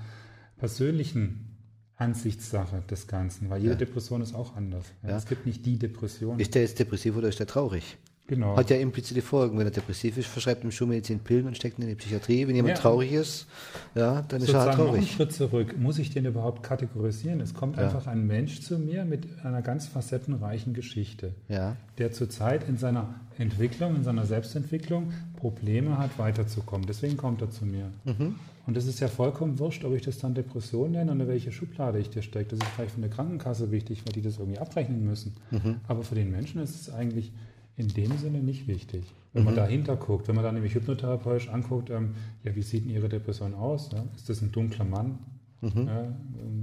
persönlichen 0.63 1.57
Ansichtssache 1.97 2.83
des 2.89 3.07
Ganzen, 3.07 3.49
weil 3.49 3.59
jede 3.59 3.73
ja. 3.73 3.79
Depression 3.79 4.21
ist 4.21 4.33
auch 4.33 4.55
anders. 4.55 4.85
Ja, 5.05 5.17
es 5.17 5.25
gibt 5.25 5.45
nicht 5.45 5.65
die 5.65 5.77
Depression. 5.77 6.39
Ist 6.39 6.55
der 6.55 6.61
jetzt 6.61 6.79
depressiv 6.79 7.17
oder 7.17 7.27
ist 7.27 7.39
der 7.39 7.47
traurig? 7.47 7.97
Genau. 8.27 8.55
Hat 8.55 8.69
ja 8.69 8.77
implizite 8.77 9.21
Folgen. 9.21 9.59
Wenn 9.59 9.67
er 9.67 9.71
depressiv 9.71 10.17
ist, 10.17 10.27
verschreibt 10.27 10.63
ihm 10.63 10.71
Schulmedizin 10.71 11.19
Pillen 11.19 11.47
und 11.47 11.57
steckt 11.57 11.79
ihn 11.79 11.81
in 11.81 11.89
die 11.89 11.95
Psychiatrie. 11.95 12.47
Wenn 12.47 12.55
jemand 12.55 12.77
ja. 12.77 12.81
traurig 12.81 13.11
ist, 13.11 13.45
ja, 13.93 14.21
dann 14.21 14.41
ist 14.41 14.53
er 14.53 14.61
halt 14.61 14.75
traurig. 14.75 14.87
Noch 14.87 14.97
einen 14.99 15.07
Schritt 15.07 15.33
zurück. 15.33 15.77
Muss 15.77 15.99
ich 15.99 16.11
den 16.11 16.23
überhaupt 16.23 16.63
kategorisieren? 16.63 17.41
Es 17.41 17.53
kommt 17.53 17.75
ja. 17.75 17.83
einfach 17.83 18.07
ein 18.07 18.25
Mensch 18.25 18.61
zu 18.61 18.79
mir 18.79 19.03
mit 19.03 19.27
einer 19.43 19.61
ganz 19.61 19.87
facettenreichen 19.87 20.73
Geschichte, 20.73 21.33
ja. 21.49 21.75
der 21.97 22.13
zurzeit 22.13 22.69
in 22.69 22.77
seiner 22.77 23.15
Entwicklung, 23.37 23.97
in 23.97 24.05
seiner 24.05 24.25
Selbstentwicklung 24.25 25.11
Probleme 25.35 25.97
hat, 25.97 26.17
weiterzukommen. 26.17 26.87
Deswegen 26.87 27.17
kommt 27.17 27.41
er 27.41 27.51
zu 27.51 27.65
mir. 27.65 27.91
Mhm. 28.05 28.35
Und 28.65 28.77
es 28.77 28.85
ist 28.85 28.99
ja 29.01 29.09
vollkommen 29.09 29.59
wurscht, 29.59 29.83
ob 29.83 29.93
ich 29.93 30.03
das 30.03 30.19
dann 30.19 30.33
Depression 30.33 30.91
nenne 30.91 31.11
oder 31.11 31.27
welche 31.27 31.51
Schublade 31.51 31.99
ich 31.99 32.09
dir 32.09 32.21
stecke. 32.21 32.55
Das 32.55 32.59
ist 32.59 32.75
vielleicht 32.75 32.91
für 32.91 32.97
eine 32.97 33.09
Krankenkasse 33.09 33.71
wichtig, 33.71 34.03
weil 34.05 34.13
die 34.13 34.21
das 34.21 34.39
irgendwie 34.39 34.59
abrechnen 34.59 35.03
müssen. 35.03 35.33
Mhm. 35.51 35.81
Aber 35.87 36.03
für 36.03 36.15
den 36.15 36.31
Menschen 36.31 36.61
ist 36.61 36.79
es 36.79 36.93
eigentlich 36.93 37.33
in 37.75 37.89
dem 37.89 38.17
Sinne 38.17 38.39
nicht 38.39 38.67
wichtig. 38.67 39.03
Wenn 39.33 39.41
mhm. 39.41 39.47
man 39.47 39.55
dahinter 39.55 39.95
guckt, 39.97 40.27
wenn 40.27 40.35
man 40.35 40.43
dann 40.43 40.53
nämlich 40.53 40.75
hypnotherapeutisch 40.75 41.49
anguckt, 41.49 41.89
ähm, 41.89 42.15
ja, 42.43 42.55
wie 42.55 42.61
sieht 42.61 42.85
denn 42.85 42.91
Ihre 42.91 43.09
Depression 43.09 43.53
aus? 43.53 43.89
Ja? 43.91 44.05
Ist 44.15 44.29
das 44.29 44.41
ein 44.41 44.51
dunkler 44.51 44.85
Mann? 44.85 45.19
Mhm. 45.61 45.87
Ja, 45.87 46.13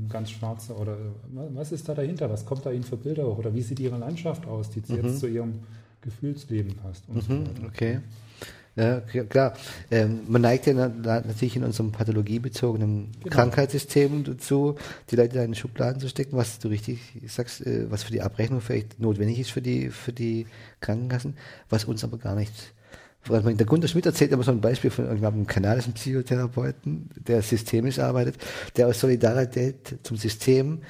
ganz 0.09 0.31
schwarzer 0.31 0.79
oder 0.79 0.97
was 1.55 1.73
ist 1.73 1.89
da 1.89 1.95
dahinter? 1.95 2.29
Was 2.31 2.45
kommt 2.45 2.67
da 2.67 2.71
Ihnen 2.71 2.85
für 2.85 2.99
Bilder 2.99 3.27
hoch? 3.27 3.39
Oder 3.39 3.55
wie 3.55 3.63
sieht 3.63 3.81
Ihre 3.81 3.97
Landschaft 3.97 4.47
aus, 4.47 4.71
die 4.71 4.81
mhm. 4.87 4.97
jetzt 4.97 5.21
zu 5.21 5.27
Ihrem 5.27 5.61
Gefühlsleben 6.03 6.77
passt? 6.77 7.05
So 7.07 7.33
mhm, 7.33 7.45
okay. 7.67 8.01
Ja, 8.77 9.01
klar. 9.01 9.55
Ähm, 9.91 10.21
man 10.29 10.43
neigt 10.43 10.67
ja 10.67 10.73
natürlich 10.73 11.57
in 11.57 11.65
unserem 11.65 11.93
pathologiebezogenen 11.93 13.11
genau. 13.21 13.35
Krankheitssystem 13.35 14.25
dazu, 14.25 14.77
die 15.11 15.17
Leute 15.17 15.37
da 15.37 15.43
in 15.43 15.55
Schubladen 15.55 16.01
zu 16.01 16.09
stecken, 16.09 16.37
was 16.37 16.61
du 16.61 16.69
richtig 16.69 17.01
sagst, 17.27 17.67
äh, 17.67 17.91
was 17.91 18.05
für 18.05 18.13
die 18.13 18.23
Abrechnung 18.23 18.61
vielleicht 18.61 19.01
notwendig 19.01 19.41
ist 19.41 19.51
für 19.51 19.61
die, 19.61 19.91
für 19.91 20.13
die 20.13 20.47
Krankenkassen, 20.81 21.37
was 21.69 21.85
uns 21.85 22.05
aber 22.05 22.19
gar 22.19 22.35
nicht 22.35 22.73
der 23.29 23.67
Gunter 23.67 23.87
Schmidt 23.87 24.07
erzählt 24.07 24.33
immer 24.33 24.43
so 24.43 24.51
ein 24.51 24.63
Beispiel 24.63 24.91
von 24.91 25.07
einem 25.07 25.47
kanadischen 25.47 25.93
Psychotherapeuten, 25.93 27.11
der 27.17 27.43
systemisch 27.43 27.99
arbeitet, 27.99 28.37
der 28.77 28.89
aus 28.89 28.99
Solidarität 29.01 29.99
zum 30.03 30.17
System, 30.17 30.81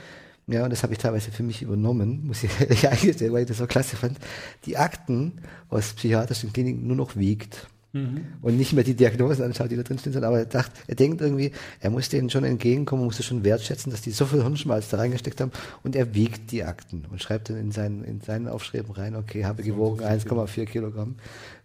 ja, 0.52 0.64
und 0.64 0.70
das 0.70 0.82
habe 0.82 0.92
ich 0.92 0.98
teilweise 0.98 1.30
für 1.30 1.42
mich 1.42 1.62
übernommen, 1.62 2.26
muss 2.26 2.42
ich 2.42 2.50
ehrlich 2.60 2.88
eingestehen, 2.88 3.32
weil 3.32 3.42
ich 3.42 3.48
das 3.48 3.58
so 3.58 3.66
klasse 3.66 3.96
fand, 3.96 4.18
die 4.66 4.76
Akten 4.76 5.40
aus 5.68 5.92
psychiatrischen 5.92 6.52
Kliniken 6.52 6.86
nur 6.86 6.96
noch 6.96 7.16
wiegt 7.16 7.68
Mhm. 7.92 8.26
Und 8.40 8.56
nicht 8.56 8.72
mehr 8.72 8.84
die 8.84 8.94
Diagnosen 8.94 9.44
anschaut, 9.44 9.70
die 9.70 9.76
da 9.76 9.82
drin 9.82 9.98
stehen, 9.98 10.22
aber 10.22 10.38
er, 10.38 10.46
dacht, 10.46 10.70
er 10.86 10.94
denkt 10.94 11.20
irgendwie, 11.20 11.50
er 11.80 11.90
muss 11.90 12.08
denen 12.08 12.30
schon 12.30 12.44
entgegenkommen, 12.44 13.04
muss 13.04 13.18
es 13.18 13.26
schon 13.26 13.42
wertschätzen, 13.42 13.90
dass 13.90 14.00
die 14.00 14.12
so 14.12 14.26
viel 14.26 14.42
Hirnschmalz 14.42 14.90
da 14.90 14.98
reingesteckt 14.98 15.40
haben 15.40 15.50
und 15.82 15.96
er 15.96 16.14
wiegt 16.14 16.52
die 16.52 16.62
Akten 16.62 17.04
und 17.10 17.20
schreibt 17.20 17.50
dann 17.50 17.56
in 17.56 17.72
seinen, 17.72 18.04
in 18.04 18.20
seinen 18.20 18.46
Aufschreiben 18.46 18.92
rein, 18.92 19.16
okay, 19.16 19.44
habe 19.44 19.64
gewogen 19.64 20.04
1,4 20.04 20.66
Kilogramm. 20.66 21.16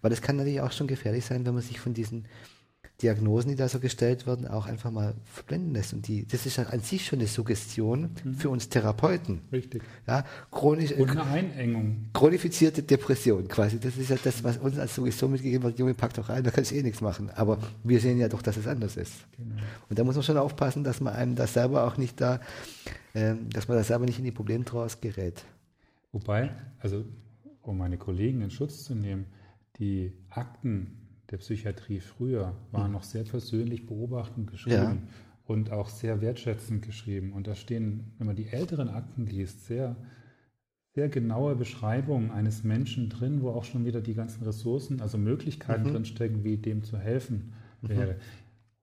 Weil 0.02 0.10
das 0.10 0.20
kann 0.20 0.36
natürlich 0.36 0.60
auch 0.60 0.72
schon 0.72 0.88
gefährlich 0.88 1.24
sein, 1.24 1.46
wenn 1.46 1.54
man 1.54 1.62
sich 1.62 1.78
von 1.78 1.94
diesen 1.94 2.24
Diagnosen, 3.02 3.50
die 3.50 3.56
da 3.56 3.68
so 3.68 3.78
gestellt 3.78 4.26
werden, 4.26 4.48
auch 4.48 4.66
einfach 4.66 4.90
mal 4.90 5.14
verblenden 5.24 5.74
lässt. 5.74 5.92
Und 5.92 6.08
die, 6.08 6.26
das 6.26 6.46
ist 6.46 6.56
ja 6.56 6.64
an 6.64 6.80
sich 6.80 7.04
schon 7.04 7.18
eine 7.18 7.28
Suggestion 7.28 8.10
mhm. 8.24 8.34
für 8.34 8.48
uns 8.48 8.70
Therapeuten. 8.70 9.42
Richtig. 9.52 9.82
Ja, 10.06 10.24
chronisch, 10.50 10.92
Und 10.92 11.10
eine 11.10 11.24
Einengung. 11.24 12.06
Chronifizierte 12.14 12.82
Depression 12.82 13.48
quasi. 13.48 13.78
Das 13.78 13.98
ist 13.98 14.08
ja 14.08 14.16
das, 14.22 14.42
was 14.42 14.56
uns 14.56 14.78
als 14.78 14.94
Suggestion 14.94 15.30
mitgegeben 15.30 15.64
wird. 15.64 15.78
Junge, 15.78 15.92
pack 15.92 16.14
doch 16.14 16.30
rein, 16.30 16.42
da 16.42 16.50
kannst 16.50 16.70
du 16.70 16.76
eh 16.76 16.82
nichts 16.82 17.02
machen. 17.02 17.28
Aber 17.34 17.58
wir 17.84 18.00
sehen 18.00 18.18
ja 18.18 18.28
doch, 18.28 18.40
dass 18.40 18.56
es 18.56 18.66
anders 18.66 18.96
ist. 18.96 19.12
Genau. 19.36 19.56
Und 19.90 19.98
da 19.98 20.02
muss 20.02 20.14
man 20.14 20.24
schon 20.24 20.38
aufpassen, 20.38 20.82
dass 20.82 21.00
man 21.00 21.12
einem 21.12 21.34
das 21.34 21.52
selber 21.52 21.86
auch 21.86 21.98
nicht 21.98 22.18
da, 22.18 22.40
äh, 23.12 23.34
dass 23.52 23.68
man 23.68 23.76
da 23.76 23.84
selber 23.84 24.06
nicht 24.06 24.18
in 24.18 24.24
die 24.24 24.32
Problemtrance 24.32 24.96
gerät. 25.02 25.44
Wobei, 26.12 26.50
also 26.80 27.04
um 27.60 27.76
meine 27.76 27.98
Kollegen 27.98 28.40
in 28.40 28.50
Schutz 28.50 28.84
zu 28.84 28.94
nehmen, 28.94 29.26
die 29.78 30.14
Akten 30.30 31.05
der 31.30 31.38
Psychiatrie 31.38 32.00
früher 32.00 32.54
waren 32.70 32.92
noch 32.92 33.02
sehr 33.02 33.24
persönlich 33.24 33.86
beobachtend 33.86 34.50
geschrieben 34.50 34.76
ja. 34.76 34.96
und 35.46 35.72
auch 35.72 35.88
sehr 35.88 36.20
wertschätzend 36.20 36.84
geschrieben. 36.84 37.32
Und 37.32 37.46
da 37.46 37.54
stehen, 37.54 38.12
wenn 38.18 38.26
man 38.26 38.36
die 38.36 38.48
älteren 38.48 38.88
Akten 38.88 39.26
liest, 39.26 39.66
sehr, 39.66 39.96
sehr 40.94 41.08
genaue 41.08 41.56
Beschreibungen 41.56 42.30
eines 42.30 42.62
Menschen 42.62 43.08
drin, 43.08 43.42
wo 43.42 43.50
auch 43.50 43.64
schon 43.64 43.84
wieder 43.84 44.00
die 44.00 44.14
ganzen 44.14 44.44
Ressourcen, 44.44 45.00
also 45.00 45.18
Möglichkeiten 45.18 45.88
mhm. 45.88 45.92
drinstecken, 45.94 46.44
wie 46.44 46.58
dem 46.58 46.84
zu 46.84 46.96
helfen 46.96 47.52
mhm. 47.82 47.88
wäre. 47.88 48.16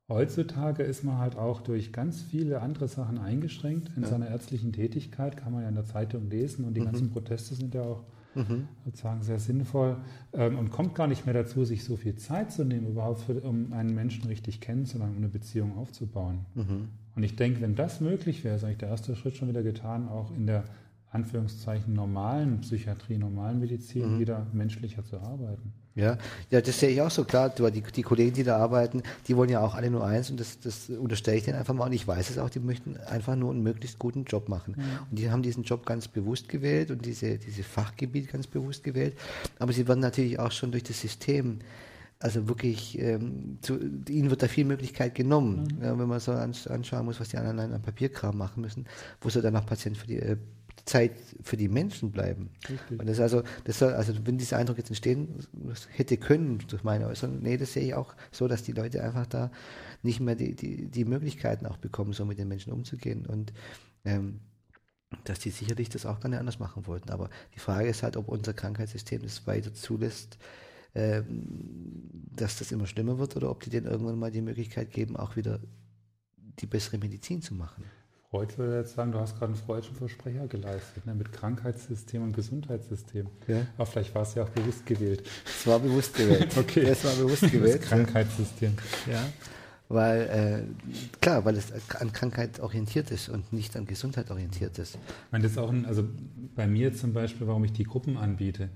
Heutzutage 0.10 0.84
ist 0.84 1.06
man 1.06 1.18
halt 1.18 1.38
auch 1.38 1.62
durch 1.62 1.94
ganz 1.94 2.22
viele 2.22 2.62
andere 2.62 2.90
Sachen 2.90 3.18
eingeschränkt. 3.18 3.90
In 3.96 4.04
ja. 4.04 4.10
seiner 4.10 4.28
ärztlichen 4.28 4.74
Tätigkeit 4.74 5.38
kann 5.38 5.54
man 5.54 5.64
ja 5.64 5.70
in 5.70 5.76
der 5.76 5.86
Zeitung 5.86 6.30
lesen 6.30 6.66
und 6.66 6.74
die 6.74 6.82
mhm. 6.82 6.86
ganzen 6.86 7.10
Proteste 7.10 7.56
sind 7.56 7.74
ja 7.74 7.84
auch 7.84 8.04
mhm. 8.36 8.68
sozusagen 8.86 9.22
sehr 9.22 9.40
sinnvoll 9.40 9.98
ähm, 10.34 10.58
und 10.58 10.72
kommt 10.72 10.96
gar 10.96 11.08
nicht 11.08 11.26
mehr 11.26 11.34
dazu, 11.34 11.66
sich 11.66 11.84
so 11.84 11.96
viel 11.96 12.16
Zeit 12.16 12.52
zu 12.52 12.64
nehmen, 12.64 12.88
überhaupt 12.88 13.22
für, 13.22 13.40
um 13.42 13.74
einen 13.74 13.94
Menschen 13.94 14.26
richtig 14.26 14.62
kennenzulernen, 14.62 15.14
um 15.14 15.18
eine 15.18 15.30
Beziehung 15.30 15.78
aufzubauen. 15.78 16.46
Mhm. 16.56 16.90
Und 17.16 17.24
ich 17.24 17.36
denke, 17.36 17.62
wenn 17.62 17.76
das 17.76 18.02
möglich 18.02 18.44
wäre, 18.44 18.56
ist 18.56 18.64
eigentlich 18.64 18.80
der 18.80 18.90
erste 18.90 19.16
Schritt 19.16 19.36
schon 19.36 19.50
wieder 19.50 19.64
getan, 19.64 20.08
auch 20.08 20.32
in 20.36 20.48
der 20.48 20.64
Anführungszeichen 21.14 21.94
normalen 21.94 22.62
Psychiatrie, 22.62 23.18
normalen 23.18 23.60
Medizin 23.60 24.16
mhm. 24.16 24.20
wieder 24.20 24.48
menschlicher 24.52 25.06
zu 25.06 25.20
arbeiten. 25.20 25.74
Ja, 25.96 26.18
ja, 26.50 26.60
das 26.60 26.80
sehe 26.80 26.90
ich 26.90 27.02
auch 27.02 27.12
so 27.12 27.24
klar. 27.24 27.50
Die, 27.50 27.82
die 27.82 28.02
Kollegen, 28.02 28.34
die 28.34 28.44
da 28.44 28.58
arbeiten, 28.58 29.04
die 29.28 29.38
wollen 29.38 29.50
ja 29.50 29.62
auch 29.62 29.76
alle 29.76 29.92
nur 29.92 30.04
eins 30.04 30.32
und 30.32 30.40
das, 30.40 30.60
das 30.60 30.90
unterstelle 30.90 31.38
ich 31.38 31.44
denen 31.44 31.60
einfach 31.60 31.76
mal 31.76 31.86
und 31.86 31.94
ich 31.94 32.08
weiß 32.08 32.32
es 32.32 32.40
auch, 32.40 32.50
die 32.50 32.60
möchten 32.60 32.98
einfach 32.98 33.36
nur 33.36 33.52
einen 33.52 33.62
möglichst 33.62 34.00
guten 34.00 34.24
Job 34.24 34.50
machen. 34.50 34.74
Mhm. 34.76 34.84
Und 35.12 35.20
die 35.20 35.30
haben 35.30 35.44
diesen 35.44 35.64
Job 35.64 35.86
ganz 35.86 36.08
bewusst 36.08 36.50
gewählt 36.50 36.90
und 36.90 37.06
diese, 37.06 37.38
diese 37.38 37.62
Fachgebiet 37.62 38.32
ganz 38.32 38.48
bewusst 38.48 38.84
gewählt. 38.84 39.16
Aber 39.60 39.72
sie 39.72 39.88
werden 39.88 40.00
natürlich 40.00 40.40
auch 40.40 40.52
schon 40.52 40.72
durch 40.72 40.84
das 40.84 41.00
System 41.00 41.60
also 42.24 42.48
wirklich, 42.48 42.98
ähm, 43.00 43.58
zu, 43.62 43.78
ihnen 44.08 44.30
wird 44.30 44.42
da 44.42 44.48
viel 44.48 44.64
Möglichkeit 44.64 45.14
genommen, 45.14 45.68
mhm. 45.78 45.84
ja, 45.84 46.00
wenn 46.00 46.08
man 46.08 46.22
so 46.22 46.32
anschauen 46.32 47.06
muss, 47.06 47.20
was 47.20 47.30
die 47.30 47.38
anderen 47.38 47.74
an 47.74 47.82
Papierkram 47.82 48.38
machen 48.38 48.62
müssen, 48.62 48.86
wo 49.20 49.30
soll 49.30 49.42
dann 49.42 49.54
noch 49.54 49.66
Patient 49.66 49.98
für 49.98 50.08
die 50.08 50.20
äh, 50.20 50.38
Zeit 50.86 51.14
für 51.42 51.56
die 51.56 51.70
Menschen 51.70 52.12
bleiben. 52.12 52.50
Richtig. 52.70 53.00
Und 53.00 53.08
das 53.08 53.20
also, 53.20 53.44
das 53.64 53.80
soll, 53.80 53.94
also 53.94 54.14
wenn 54.26 54.38
dieser 54.38 54.58
Eindruck 54.58 54.78
jetzt 54.78 54.90
entstehen 54.90 55.40
hätte 55.90 56.18
können 56.18 56.60
durch 56.68 56.84
meine 56.84 57.08
Äußerung, 57.08 57.40
nee, 57.42 57.58
das 57.58 57.74
sehe 57.74 57.84
ich 57.84 57.94
auch 57.94 58.16
so, 58.32 58.48
dass 58.48 58.64
die 58.64 58.74
Leute 58.74 59.04
einfach 59.04 59.26
da 59.26 59.52
nicht 60.02 60.20
mehr 60.20 60.36
die, 60.36 60.56
die, 60.56 60.88
die 60.88 61.06
Möglichkeiten 61.06 61.66
auch 61.66 61.78
bekommen, 61.78 62.14
so 62.14 62.26
mit 62.26 62.38
den 62.38 62.50
Menschen 62.50 62.74
umzugehen 62.74 63.26
und 63.26 63.54
ähm, 64.04 64.42
dass 65.24 65.40
die 65.40 65.52
sicherlich 65.52 65.90
das 65.90 66.06
auch 66.06 66.20
gerne 66.20 66.40
anders 66.40 66.60
machen 66.60 66.86
wollten. 66.88 67.12
Aber 67.12 67.30
die 67.56 67.60
Frage 67.60 67.88
ist 67.88 68.04
halt, 68.04 68.18
ob 68.18 68.28
unser 68.28 68.54
Krankheitssystem 68.54 69.22
das 69.22 69.46
weiter 69.48 69.74
zulässt, 69.74 70.38
ähm, 70.96 72.28
dass 72.36 72.58
das 72.58 72.72
immer 72.72 72.88
schlimmer 72.88 73.20
wird 73.20 73.36
oder 73.36 73.50
ob 73.50 73.62
die 73.62 73.70
denen 73.70 73.88
irgendwann 73.88 74.20
mal 74.20 74.32
die 74.32 74.42
Möglichkeit 74.42 74.92
geben, 74.92 75.16
auch 75.16 75.36
wieder 75.36 75.60
die 76.60 76.68
bessere 76.68 76.98
Medizin 76.98 77.42
zu 77.42 77.56
machen. 77.56 77.86
Freud 78.34 78.58
würde 78.58 78.78
jetzt 78.78 78.96
sagen, 78.96 79.12
du 79.12 79.20
hast 79.20 79.38
gerade 79.38 79.54
einen 79.54 79.62
freudschen 79.62 79.96
Versprecher 79.96 80.48
geleistet, 80.48 81.06
ne, 81.06 81.14
mit 81.14 81.32
Krankheitssystem 81.32 82.24
und 82.24 82.34
Gesundheitssystem. 82.34 83.28
Ja. 83.48 83.68
Aber 83.78 83.86
vielleicht 83.86 84.16
war 84.16 84.24
es 84.24 84.34
ja 84.34 84.42
auch 84.42 84.50
bewusst 84.50 84.88
gewählt. 84.88 85.22
Es 85.46 85.68
war 85.68 85.78
bewusst 85.78 86.16
gewählt. 86.16 86.52
okay. 86.58 86.82
Es 86.82 87.06
war 87.06 87.14
bewusst 87.14 87.44
gewählt. 87.44 87.84
Das 87.84 87.90
Krankheitssystem. 87.90 88.74
Ja. 89.06 89.24
Weil, 89.88 90.22
äh, 90.72 91.20
klar, 91.22 91.46
weil 91.46 91.58
es 91.58 91.68
an 91.94 92.12
Krankheit 92.12 92.60
orientiert 92.60 93.12
ist 93.12 93.30
und 93.30 93.54
nicht 93.54 93.78
an 93.78 93.86
Gesundheit 93.86 94.32
orientiert 94.32 94.80
ist. 94.80 94.96
Ich 94.96 95.32
meine, 95.32 95.44
das 95.44 95.52
ist 95.52 95.60
auch 95.60 95.70
ein, 95.70 95.86
also 95.86 96.04
bei 96.56 96.66
mir 96.66 96.92
zum 96.92 97.14
Beispiel, 97.14 97.46
warum 97.46 97.64
ich 97.66 97.74
die 97.74 97.84
Gruppen 97.84 98.18
anbiete 98.18 98.70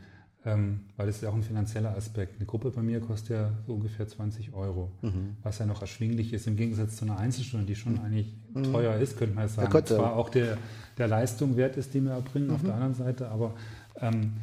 ähm, 0.46 0.82
weil 0.96 1.08
das 1.08 1.18
ist 1.18 1.22
ja 1.24 1.30
auch 1.30 1.36
ein 1.36 1.44
finanzieller 1.44 1.96
Aspekt. 1.96 2.38
Eine 2.38 2.46
Gruppe 2.46 2.72
bei 2.72 2.82
mir 2.82 3.02
kostet 3.02 3.30
ja 3.32 3.52
so 3.66 3.74
ungefähr 3.74 4.08
20 4.08 4.54
Euro, 4.54 4.92
mhm. 5.02 5.36
was 5.44 5.60
ja 5.60 5.66
noch 5.66 5.82
erschwinglich 5.82 6.34
ist 6.34 6.48
im 6.48 6.56
Gegensatz 6.56 6.96
zu 6.96 7.06
einer 7.06 7.18
Einzelstunde, 7.18 7.66
die 7.66 7.76
schon 7.76 7.94
mhm. 7.94 8.02
eigentlich 8.02 8.36
mhm. 8.54 8.72
teuer 8.72 8.96
ist, 8.96 9.18
könnte 9.18 9.36
man 9.36 9.48
sagen. 9.50 9.72
Ja, 9.74 9.86
Zwar 9.86 10.16
auch 10.16 10.30
der, 10.30 10.58
der 10.98 11.08
Leistung 11.08 11.58
wert 11.58 11.76
ist, 11.78 11.94
die 11.94 12.02
wir 12.02 12.12
erbringen 12.12 12.52
auf 12.52 12.62
mhm. 12.62 12.68
der 12.68 12.76
anderen 12.76 12.94
Seite, 12.94 13.30
aber 13.30 13.56
ähm, 14.00 14.34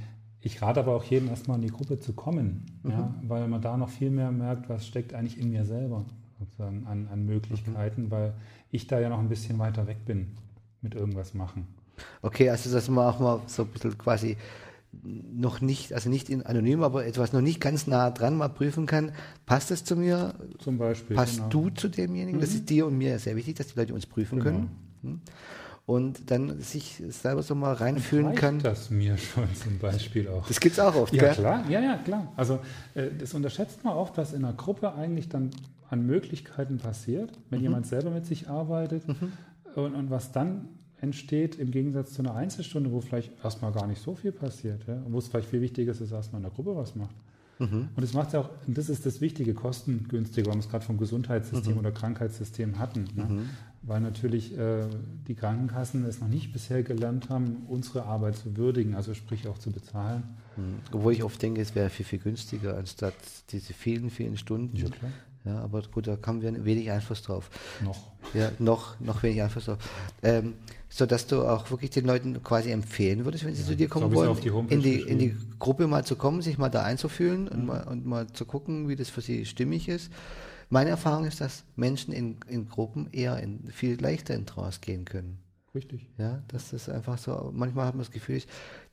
ich 0.40 0.60
rate 0.60 0.80
aber 0.80 0.94
auch 0.94 1.04
jedem 1.04 1.28
erstmal 1.28 1.56
in 1.56 1.62
die 1.62 1.72
Gruppe 1.72 1.98
zu 1.98 2.12
kommen, 2.12 2.66
mhm. 2.82 2.90
ja, 2.90 3.14
weil 3.26 3.48
man 3.48 3.62
da 3.62 3.76
noch 3.76 3.88
viel 3.88 4.10
mehr 4.10 4.30
merkt, 4.30 4.68
was 4.68 4.86
steckt 4.86 5.14
eigentlich 5.14 5.38
in 5.38 5.50
mir 5.50 5.64
selber 5.64 6.04
sozusagen 6.38 6.86
an, 6.86 7.08
an 7.10 7.24
Möglichkeiten, 7.24 8.10
weil 8.10 8.34
ich 8.70 8.86
da 8.86 9.00
ja 9.00 9.08
noch 9.08 9.20
ein 9.20 9.28
bisschen 9.28 9.58
weiter 9.58 9.86
weg 9.86 10.04
bin 10.04 10.36
mit 10.82 10.94
irgendwas 10.94 11.32
machen. 11.32 11.66
Okay, 12.22 12.50
also 12.50 12.70
dass 12.72 12.88
man 12.88 13.06
auch 13.06 13.20
mal 13.20 13.40
so 13.46 13.62
ein 13.62 13.68
bisschen 13.68 13.96
quasi 13.96 14.36
noch 15.02 15.60
nicht, 15.60 15.92
also 15.92 16.08
nicht 16.08 16.28
in 16.28 16.42
anonym, 16.42 16.82
aber 16.82 17.06
etwas 17.06 17.32
noch 17.32 17.40
nicht 17.40 17.60
ganz 17.60 17.86
nah 17.86 18.10
dran 18.10 18.36
mal 18.36 18.48
prüfen 18.48 18.86
kann, 18.86 19.12
passt 19.46 19.70
das 19.70 19.84
zu 19.84 19.96
mir? 19.96 20.34
Zum 20.58 20.78
Beispiel. 20.78 21.16
Passt 21.16 21.36
genau. 21.36 21.48
du 21.48 21.70
zu 21.70 21.88
demjenigen? 21.88 22.38
Mhm. 22.38 22.40
Das 22.40 22.54
ist 22.54 22.68
dir 22.70 22.86
und 22.86 22.96
mir 22.98 23.18
sehr 23.18 23.36
wichtig, 23.36 23.56
dass 23.56 23.68
die 23.68 23.78
Leute 23.78 23.94
uns 23.94 24.06
prüfen 24.06 24.38
genau. 24.38 24.50
können. 24.50 24.70
Hm? 25.02 25.20
Und 25.86 26.30
dann 26.30 26.60
sich 26.60 27.02
selber 27.10 27.42
so 27.42 27.54
mal 27.54 27.74
reinfühlen 27.74 28.28
Reicht 28.28 28.38
kann. 28.38 28.58
das 28.58 28.88
mir 28.88 29.18
schon 29.18 29.54
zum 29.54 29.78
Beispiel 29.78 30.28
auch. 30.28 30.48
Das 30.48 30.58
gibt 30.58 30.74
es 30.74 30.80
auch 30.80 30.94
oft, 30.94 31.12
Ja, 31.12 31.24
gell? 31.24 31.34
klar, 31.34 31.64
ja, 31.68 31.80
ja, 31.80 31.98
klar. 31.98 32.32
Also 32.36 32.60
äh, 32.94 33.08
das 33.18 33.34
unterschätzt 33.34 33.84
man 33.84 33.92
oft, 33.92 34.16
was 34.16 34.32
in 34.32 34.44
einer 34.44 34.54
Gruppe 34.54 34.94
eigentlich 34.94 35.28
dann 35.28 35.50
an 35.90 36.06
Möglichkeiten 36.06 36.78
passiert, 36.78 37.38
wenn 37.50 37.58
mhm. 37.58 37.64
jemand 37.64 37.86
selber 37.86 38.10
mit 38.10 38.24
sich 38.24 38.48
arbeitet 38.48 39.06
mhm. 39.06 39.32
und, 39.74 39.94
und 39.94 40.10
was 40.10 40.32
dann 40.32 40.68
entsteht 41.04 41.54
im 41.56 41.70
Gegensatz 41.70 42.14
zu 42.14 42.22
einer 42.22 42.34
Einzelstunde, 42.34 42.90
wo 42.90 43.00
vielleicht 43.00 43.32
erstmal 43.44 43.70
gar 43.70 43.86
nicht 43.86 44.02
so 44.02 44.16
viel 44.16 44.32
passiert, 44.32 44.84
ja, 44.88 44.94
und 44.94 45.12
wo 45.12 45.18
es 45.18 45.28
vielleicht 45.28 45.48
viel 45.48 45.60
wichtiger 45.60 45.92
ist, 45.92 46.00
dass 46.00 46.10
erstmal 46.10 46.40
in 46.40 46.44
der 46.44 46.52
Gruppe 46.52 46.74
was 46.74 46.96
macht. 46.96 47.14
Mhm. 47.58 47.88
Und 47.94 48.02
das 48.02 48.12
macht 48.14 48.32
ja 48.32 48.40
auch, 48.40 48.50
und 48.66 48.76
das 48.76 48.88
ist 48.88 49.06
das 49.06 49.20
Wichtige, 49.20 49.54
kostengünstiger, 49.54 50.48
weil 50.48 50.56
wir 50.56 50.60
es 50.60 50.68
gerade 50.68 50.84
vom 50.84 50.98
Gesundheitssystem 50.98 51.74
mhm. 51.74 51.78
oder 51.78 51.92
Krankheitssystem 51.92 52.78
hatten. 52.78 53.08
Ne? 53.14 53.24
Mhm. 53.24 53.50
Weil 53.82 54.00
natürlich 54.00 54.56
äh, 54.58 54.86
die 55.28 55.34
Krankenkassen 55.34 56.04
es 56.04 56.20
noch 56.20 56.28
nicht 56.28 56.52
bisher 56.52 56.82
gelernt 56.82 57.28
haben, 57.28 57.66
unsere 57.68 58.04
Arbeit 58.06 58.36
zu 58.36 58.56
würdigen, 58.56 58.94
also 58.94 59.14
sprich 59.14 59.46
auch 59.46 59.58
zu 59.58 59.70
bezahlen. 59.70 60.22
Mhm. 60.56 60.62
Obwohl 60.92 61.12
ich 61.12 61.22
oft 61.22 61.40
denke, 61.40 61.60
es 61.60 61.74
wäre 61.74 61.90
viel, 61.90 62.06
viel 62.06 62.18
günstiger, 62.18 62.76
anstatt 62.76 63.14
diese 63.50 63.72
vielen, 63.72 64.10
vielen 64.10 64.36
Stunden. 64.36 64.76
Ja. 64.76 64.86
Ja, 65.44 65.60
aber 65.60 65.82
gut, 65.82 66.06
da 66.06 66.16
haben 66.26 66.40
wir 66.40 66.64
wenig 66.64 66.90
Einfluss 66.90 67.22
drauf. 67.22 67.50
Noch. 67.82 68.12
Ja, 68.32 68.50
noch, 68.58 68.98
noch 69.00 69.22
wenig 69.22 69.42
Einfluss 69.42 69.66
drauf. 69.66 69.78
Ähm, 70.22 70.54
so 70.88 71.06
dass 71.06 71.26
du 71.26 71.42
auch 71.42 71.70
wirklich 71.70 71.90
den 71.90 72.06
Leuten 72.06 72.42
quasi 72.42 72.70
empfehlen 72.70 73.24
würdest, 73.24 73.44
wenn 73.44 73.54
sie 73.54 73.62
ja, 73.62 73.68
zu 73.68 73.76
dir 73.76 73.88
kommen 73.88 74.14
wollen, 74.14 74.40
die 74.40 74.48
in, 74.74 74.80
die, 74.80 75.00
in 75.00 75.18
die 75.18 75.36
Gruppe 75.58 75.86
mal 75.86 76.04
zu 76.04 76.16
kommen, 76.16 76.40
sich 76.40 76.56
mal 76.56 76.68
da 76.68 76.82
einzufühlen 76.82 77.44
mhm. 77.44 77.48
und, 77.50 77.66
mal, 77.66 77.82
und 77.88 78.06
mal 78.06 78.26
zu 78.28 78.46
gucken, 78.46 78.88
wie 78.88 78.96
das 78.96 79.10
für 79.10 79.20
sie 79.20 79.44
stimmig 79.44 79.88
ist. 79.88 80.10
Meine 80.70 80.90
Erfahrung 80.90 81.26
ist, 81.26 81.40
dass 81.40 81.64
Menschen 81.76 82.14
in, 82.14 82.38
in 82.48 82.68
Gruppen 82.68 83.08
eher 83.12 83.38
in, 83.38 83.68
viel 83.70 84.00
leichter 84.00 84.34
in 84.34 84.46
Trance 84.46 84.80
gehen 84.80 85.04
können. 85.04 85.38
Richtig. 85.74 86.08
Ja, 86.16 86.42
dass 86.48 86.70
das 86.70 86.88
einfach 86.88 87.18
so, 87.18 87.50
manchmal 87.52 87.86
hat 87.86 87.94
man 87.94 88.04
das 88.04 88.12
Gefühl, 88.12 88.40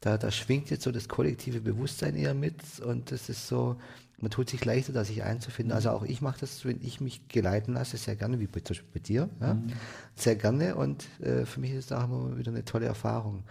da, 0.02 0.18
da 0.18 0.32
schwingt 0.32 0.70
jetzt 0.72 0.84
so 0.84 0.91
das 0.91 1.08
kollektive 1.08 1.62
Bewusstsein 1.62 2.16
eher 2.16 2.34
mit 2.34 2.56
und 2.84 3.12
das 3.12 3.30
ist 3.30 3.47
so, 3.47 3.78
man 4.20 4.32
tut 4.32 4.49
sich 4.49 4.64
leichter, 4.66 4.93
da 4.93 5.04
sich 5.04 5.24
einzufinden. 5.24 5.74
Also 5.74 5.91
auch 5.91 6.04
ich 6.04 6.22
mache 6.22 6.39
das, 6.39 6.66
wenn 6.66 6.82
ich 6.82 7.02
mich 7.02 7.28
geleiten 7.28 7.74
lasse, 7.74 7.97
sehr 7.97 8.16
gerne, 8.16 8.39
wie 8.39 8.47
bei, 8.47 8.62
bei 8.93 8.99
dir, 8.99 9.30
ja? 9.39 9.54
mhm. 9.54 9.72
sehr 10.16 10.36
gerne. 10.36 10.76
Und 10.76 11.06
äh, 11.22 11.45
für 11.45 11.60
mich 11.60 11.72
ist 11.72 11.91
das 11.91 11.99
auch 11.99 12.06
immer 12.06 12.38
wieder 12.38 12.52
eine 12.52 12.66
tolle 12.66 12.86
Erfahrung. 12.86 13.43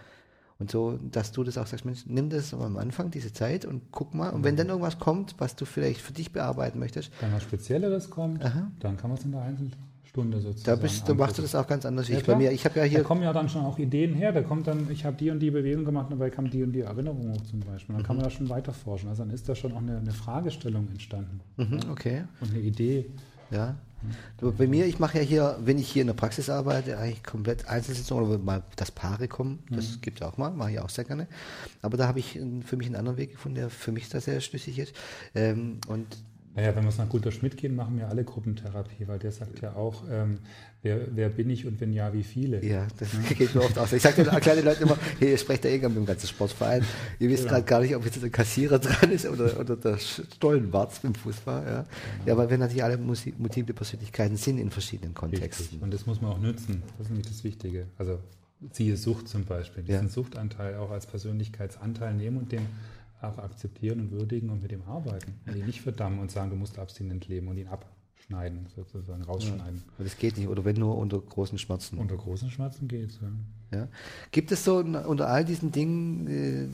Und 0.59 0.69
so, 0.69 0.97
dass 0.97 1.31
du 1.31 1.43
das 1.43 1.57
auch 1.57 1.65
sagst, 1.65 1.85
Mensch, 1.85 2.05
nimm 2.05 2.29
das 2.29 2.53
am 2.53 2.77
Anfang, 2.77 3.09
diese 3.09 3.33
Zeit 3.33 3.65
und 3.65 3.91
guck 3.91 4.13
mal. 4.13 4.29
Und 4.29 4.43
wenn 4.43 4.55
dann 4.55 4.67
irgendwas 4.67 4.99
kommt, 4.99 5.35
was 5.39 5.55
du 5.55 5.65
vielleicht 5.65 6.01
für 6.01 6.13
dich 6.13 6.31
bearbeiten 6.31 6.77
möchtest. 6.77 7.11
Wenn 7.19 7.33
was 7.33 7.43
Spezielleres 7.43 8.09
kommt, 8.09 8.45
Aha. 8.45 8.71
dann 8.79 8.95
kann 8.97 9.09
man 9.09 9.17
es 9.17 9.25
in 9.25 9.31
der 9.31 9.41
Einzelstunde 9.41 9.90
Stunde 10.11 10.41
sozusagen. 10.41 10.77
Da, 10.77 10.81
bist, 10.81 11.07
da 11.07 11.13
machst 11.13 11.37
du 11.37 11.41
das 11.41 11.55
auch 11.55 11.65
ganz 11.67 11.85
anders 11.85 12.09
wie 12.09 12.13
Ja, 12.13 12.19
ich. 12.19 12.25
Bei 12.25 12.35
mir, 12.35 12.51
ich 12.51 12.65
habe 12.65 12.79
ja 12.79 12.85
hier. 12.85 12.97
Da 12.99 13.03
kommen 13.05 13.23
ja 13.23 13.31
dann 13.31 13.47
schon 13.47 13.63
auch 13.63 13.79
Ideen 13.79 14.13
her. 14.13 14.33
Da 14.33 14.41
kommt 14.41 14.67
dann, 14.67 14.89
ich 14.91 15.05
habe 15.05 15.15
die 15.15 15.29
und 15.29 15.39
die 15.39 15.51
Bewegung 15.51 15.85
gemacht, 15.85 16.07
dabei 16.11 16.29
kam 16.29 16.49
die 16.49 16.63
und 16.63 16.73
die 16.73 16.81
Erinnerung 16.81 17.31
hoch 17.33 17.41
zum 17.49 17.61
Beispiel. 17.61 17.95
Dann 17.95 18.03
kann 18.03 18.17
Mhm. 18.17 18.21
man 18.23 18.29
da 18.29 18.35
schon 18.35 18.49
weiter 18.49 18.73
forschen. 18.73 19.07
Also 19.07 19.23
dann 19.23 19.33
ist 19.33 19.47
da 19.47 19.55
schon 19.55 19.71
auch 19.71 19.77
eine, 19.77 19.97
eine 19.99 20.11
Fragestellung 20.11 20.89
entstanden 20.89 21.39
Mhm, 21.55 21.79
okay. 21.89 22.23
und 22.41 22.51
eine 22.51 22.59
Idee. 22.59 23.05
Ja. 23.51 23.75
Du, 24.37 24.51
bei 24.51 24.65
mir, 24.67 24.85
ich 24.87 24.97
mache 24.99 25.19
ja 25.19 25.23
hier, 25.23 25.57
wenn 25.63 25.77
ich 25.77 25.87
hier 25.89 26.01
in 26.01 26.07
der 26.07 26.15
Praxis 26.15 26.49
arbeite, 26.49 26.97
eigentlich 26.97 27.23
komplett 27.23 27.67
Einzelsitzungen 27.69 28.25
oder 28.25 28.37
mal 28.39 28.63
das 28.75 28.91
Paare 28.91 29.27
kommen, 29.27 29.59
das 29.69 29.91
Mhm. 29.97 30.01
gibt 30.01 30.21
es 30.21 30.27
auch 30.27 30.37
mal, 30.37 30.49
mache 30.49 30.71
ich 30.71 30.79
auch 30.79 30.89
sehr 30.89 31.05
gerne. 31.05 31.27
Aber 31.83 31.95
da 31.97 32.07
habe 32.07 32.17
ich 32.19 32.39
für 32.65 32.75
mich 32.77 32.87
einen 32.87 32.95
anderen 32.95 33.17
Weg 33.17 33.31
gefunden, 33.33 33.55
der 33.57 33.69
für 33.69 33.91
mich 33.91 34.09
da 34.09 34.19
sehr 34.19 34.41
schlüssig 34.41 34.79
ist. 34.79 34.93
Ähm, 35.35 35.77
und 35.87 36.07
Naja, 36.53 36.75
wenn 36.75 36.83
wir 36.83 36.89
es 36.89 36.97
nach 36.97 37.07
Gunter 37.07 37.31
Schmidt 37.31 37.55
gehen, 37.55 37.75
machen 37.75 37.97
wir 37.97 38.09
alle 38.09 38.25
Gruppentherapie, 38.25 39.07
weil 39.07 39.19
der 39.19 39.31
sagt 39.31 39.61
ja 39.61 39.73
auch, 39.75 40.03
ähm, 40.11 40.39
wer, 40.81 40.99
wer 41.15 41.29
bin 41.29 41.49
ich 41.49 41.65
und 41.65 41.79
wenn 41.79 41.93
ja, 41.93 42.13
wie 42.13 42.23
viele? 42.23 42.63
ja, 42.65 42.87
das 42.99 43.09
geht 43.37 43.55
mir 43.55 43.61
oft 43.61 43.77
aus. 43.77 43.93
Ich 43.93 44.01
sage 44.01 44.23
den 44.25 44.39
kleinen 44.41 44.65
Leuten 44.65 44.83
immer, 44.83 44.97
hey, 45.19 45.31
ihr 45.31 45.37
sprecht 45.37 45.63
ja 45.63 45.69
irgendwann 45.71 45.93
mit 45.93 46.03
dem 46.03 46.05
ganzen 46.07 46.27
Sportverein. 46.27 46.83
Ihr 47.19 47.29
wisst 47.29 47.43
Genau. 47.43 47.53
gerade 47.53 47.65
gar 47.65 47.81
nicht, 47.81 47.95
ob 47.95 48.03
jetzt 48.03 48.21
der 48.21 48.29
Kassierer 48.29 48.79
dran 48.79 49.11
ist 49.11 49.25
oder, 49.25 49.57
oder 49.59 49.77
der 49.77 49.97
Stollenwarz 49.97 50.99
im 51.03 51.15
Fußball. 51.15 51.63
Ja, 51.65 51.85
ja 52.25 52.37
weil 52.37 52.49
wir 52.49 52.57
natürlich 52.57 52.83
alle 52.83 52.97
multiple 52.97 53.73
Persönlichkeiten 53.73 54.35
sind 54.35 54.57
in 54.57 54.71
verschiedenen 54.71 55.11
Richtig. 55.15 55.19
Kontexten. 55.39 55.79
Und 55.79 55.93
das 55.93 56.05
muss 56.05 56.19
man 56.21 56.31
auch 56.31 56.39
nützen. 56.39 56.83
Das 56.97 57.07
ist 57.07 57.11
nämlich 57.11 57.27
das 57.27 57.43
Wichtige. 57.45 57.85
Also 57.97 58.19
siehe 58.73 58.97
Sucht 58.97 59.27
zum 59.29 59.45
Beispiel. 59.45 59.83
Diesen 59.83 60.03
Ja. 60.07 60.09
Suchtanteil 60.09 60.75
auch 60.75 60.91
als 60.91 61.07
Persönlichkeitsanteil 61.07 62.13
nehmen 62.13 62.37
und 62.37 62.51
den 62.51 62.61
auch 63.21 63.37
akzeptieren 63.37 63.99
und 63.99 64.11
würdigen 64.11 64.49
und 64.49 64.61
mit 64.61 64.71
ihm 64.71 64.83
arbeiten. 64.83 65.33
Und 65.45 65.55
ihn 65.55 65.65
nicht 65.65 65.81
verdammen 65.81 66.19
und 66.19 66.31
sagen, 66.31 66.49
du 66.49 66.55
musst 66.55 66.79
abstinent 66.79 67.27
leben 67.27 67.47
und 67.47 67.57
ihn 67.57 67.67
abschneiden, 67.67 68.67
sozusagen 68.75 69.23
rausschneiden. 69.23 69.83
Und 69.97 70.05
das 70.05 70.17
geht 70.17 70.37
nicht, 70.37 70.47
oder 70.47 70.65
wenn 70.65 70.75
nur 70.75 70.97
unter 70.97 71.19
großen 71.19 71.57
Schmerzen. 71.57 71.97
Unter 71.97 72.17
großen 72.17 72.49
Schmerzen 72.49 72.87
geht's. 72.87 73.19
Ja. 73.21 73.29
Ja. 73.73 73.87
Gibt 74.31 74.51
es 74.51 74.65
so 74.65 74.77
unter 74.77 75.29
all 75.29 75.45
diesen 75.45 75.71
Dingen, 75.71 76.27
äh, 76.27 76.67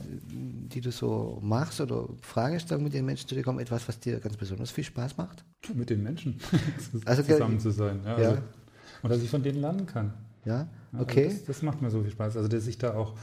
die 0.72 0.80
du 0.80 0.90
so 0.90 1.38
machst 1.42 1.80
oder 1.80 2.08
Fragestellungen 2.22 2.84
mit 2.84 2.94
den 2.94 3.04
Menschen 3.04 3.28
zu 3.28 3.34
dir 3.36 3.42
kommen, 3.42 3.60
etwas, 3.60 3.86
was 3.86 4.00
dir 4.00 4.18
ganz 4.18 4.36
besonders 4.36 4.72
viel 4.72 4.84
Spaß 4.84 5.16
macht? 5.16 5.44
Mit 5.74 5.90
den 5.90 6.02
Menschen 6.02 6.40
Also, 7.04 7.22
zusammen 7.22 7.60
zu 7.60 7.70
sein. 7.70 8.00
Ja, 8.04 8.20
ja. 8.20 8.28
Also, 8.30 8.42
und 9.02 9.10
dass 9.10 9.22
ich 9.22 9.30
von 9.30 9.42
denen 9.42 9.60
lernen 9.60 9.86
kann. 9.86 10.12
Ja, 10.44 10.66
Ja, 10.92 11.00
okay. 11.00 11.26
Also 11.26 11.36
das, 11.36 11.44
das 11.46 11.62
macht 11.62 11.82
mir 11.82 11.90
so 11.90 12.02
viel 12.02 12.10
Spaß. 12.10 12.36
Also 12.36 12.48
dass 12.48 12.66
ich 12.66 12.78
da 12.78 12.94
auch 12.94 13.14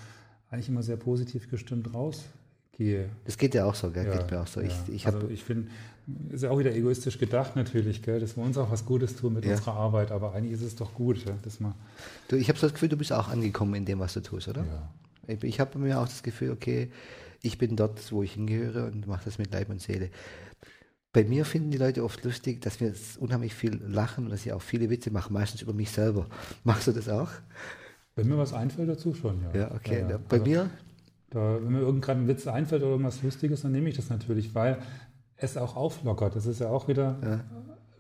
eigentlich 0.50 0.70
immer 0.70 0.84
sehr 0.84 0.98
positiv 0.98 1.50
gestimmt 1.50 1.94
rausgehe. 2.80 3.10
Das 3.26 3.38
geht 3.38 3.54
ja 3.56 3.66
auch 3.66 3.76
so, 3.76 3.92
gell? 3.92 4.06
Ja, 4.06 4.18
geht 4.18 4.32
mir 4.32 4.42
auch 4.42 4.48
so. 4.48 4.62
ja. 4.62 4.68
Ich, 4.68 4.94
ich 4.94 5.08
also 5.08 5.28
ich 5.30 5.44
finde, 5.44 5.70
ist 6.30 6.44
ja 6.44 6.52
auch 6.52 6.60
wieder 6.60 6.74
egoistisch 6.74 7.18
gedacht 7.18 7.56
natürlich, 7.56 8.02
gell, 8.02 8.20
dass 8.20 8.38
wir 8.38 8.44
uns 8.44 8.58
auch 8.58 8.72
was 8.72 8.86
Gutes 8.86 9.16
tun 9.16 9.34
mit 9.34 9.46
Ja. 9.46 9.52
unserer 9.52 9.74
Arbeit, 9.74 10.12
aber 10.12 10.34
eigentlich 10.34 10.54
ist 10.54 10.62
es 10.62 10.76
doch 10.76 10.94
gut, 10.94 11.26
ja, 11.26 11.34
dass 11.44 11.60
man 11.60 11.74
du, 12.28 12.36
ich 12.36 12.50
habe 12.50 12.60
so 12.60 12.68
das 12.68 12.74
Gefühl, 12.74 12.90
du 12.90 12.98
bist 12.98 13.12
auch 13.14 13.28
angekommen 13.30 13.76
in 13.76 13.86
dem, 13.86 14.00
was 14.00 14.14
du 14.14 14.22
tust, 14.22 14.48
oder? 14.48 14.64
ja, 14.66 14.90
Ich, 15.28 15.44
ich 15.44 15.60
habe 15.60 15.80
mir 15.80 16.00
auch 16.00 16.08
das 16.08 16.24
Gefühl, 16.24 16.52
okay, 16.52 16.92
ich 17.42 17.58
bin 17.58 17.76
dort, 17.76 18.12
wo 18.12 18.24
ich 18.24 18.34
hingehöre 18.34 18.86
und 18.88 19.08
mache 19.08 19.26
das 19.26 19.38
mit 19.38 19.52
Leib 19.54 19.70
und 19.70 19.82
Seele. 19.82 20.10
Bei 21.14 21.24
mir 21.24 21.46
finden 21.46 21.72
die 21.72 21.78
Leute 21.78 22.04
oft 22.04 22.24
lustig, 22.26 22.60
dass 22.62 22.82
wir 22.82 22.94
unheimlich 23.20 23.54
viel 23.54 23.80
lachen 23.88 24.26
und 24.26 24.32
dass 24.32 24.46
ich 24.46 24.52
auch 24.52 24.62
viele 24.62 24.90
Witze 24.90 25.12
mache, 25.12 25.32
meistens 25.32 25.62
über 25.62 25.72
mich 25.74 25.90
selber. 25.92 26.28
Machst 26.64 26.88
du 26.88 26.92
das 26.92 27.08
auch? 27.10 27.30
wenn 28.18 28.30
mir 28.30 28.38
was 28.38 28.54
einfällt 28.54 28.88
dazu 28.88 29.14
schon, 29.14 29.42
ja. 29.42 29.60
Ja, 29.60 29.72
okay. 29.76 30.02
Ja, 30.02 30.12
ja. 30.12 30.18
Bei 30.18 30.38
Also, 30.38 30.50
mir? 30.50 30.70
Da, 31.32 31.58
wenn 31.62 31.72
mir 31.74 31.80
irgendein 31.80 32.20
ein 32.22 32.28
Witz 32.28 32.48
einfällt 32.48 32.82
oder 32.84 32.92
irgendwas 32.92 33.22
Lustiges, 33.24 33.62
dann 33.64 33.72
nehme 33.72 33.90
ich 33.90 33.96
das 33.96 34.10
natürlich, 34.10 34.54
weil 34.56 34.78
es 35.38 35.58
auch 35.58 35.76
auflockert. 35.76 36.36
Das 36.36 36.46
ist 36.46 36.60
ja 36.60 36.70
auch 36.70 36.88
wieder 36.88 37.18
Ja. 37.24 37.40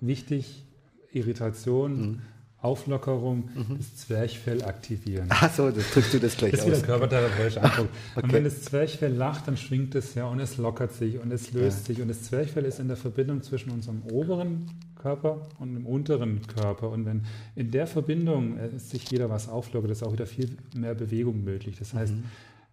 wichtig. 0.02 0.64
Irritation, 1.12 2.02
Mhm. 2.02 2.22
Auflockerung, 2.62 3.50
das 3.78 3.96
Zwerchfell 3.96 4.64
aktivieren. 4.64 5.28
Ach 5.30 5.54
so, 5.54 5.70
das 5.70 5.92
drückst 5.92 6.16
du 6.16 6.20
das 6.20 6.36
gleich 6.36 6.52
Das 6.52 6.62
ist 6.62 6.66
wieder 6.68 6.78
aus. 6.78 6.84
körpertherapeutischer 6.84 7.64
Eindruck. 7.64 7.90
Und 8.16 8.24
Okay. 8.24 8.34
wenn 8.34 8.44
das 8.44 8.64
Zwerchfell 8.64 9.14
lacht, 9.14 9.48
dann 9.48 9.56
schwingt 9.56 9.94
es 9.94 10.16
ja 10.16 10.26
und 10.28 10.40
es 10.40 10.58
lockert 10.58 10.92
sich 10.92 11.20
und 11.20 11.32
es 11.32 11.54
löst 11.54 11.86
sich. 11.86 12.02
Und 12.02 12.08
das 12.08 12.24
Zwerchfell 12.24 12.66
ist 12.66 12.80
in 12.80 12.88
der 12.88 12.98
Verbindung 12.98 13.44
zwischen 13.44 13.70
unserem 13.70 14.02
oberen 14.12 14.72
Körper 15.00 15.48
und 15.60 15.76
dem 15.76 15.86
unteren 15.86 16.42
Körper. 16.48 16.90
Und 16.90 17.06
wenn 17.06 17.22
in 17.56 17.70
der 17.70 17.86
Verbindung 17.86 18.58
äh, 18.58 18.80
sich 18.80 19.10
jeder 19.12 19.30
was 19.30 19.48
auflockert, 19.48 19.92
ist 19.92 20.02
auch 20.04 20.14
wieder 20.14 20.26
viel 20.26 20.58
mehr 20.76 20.96
Bewegung 20.96 21.44
möglich. 21.44 21.76
Das 21.78 21.94
heißt, 21.94 22.14
Mhm. 22.16 22.24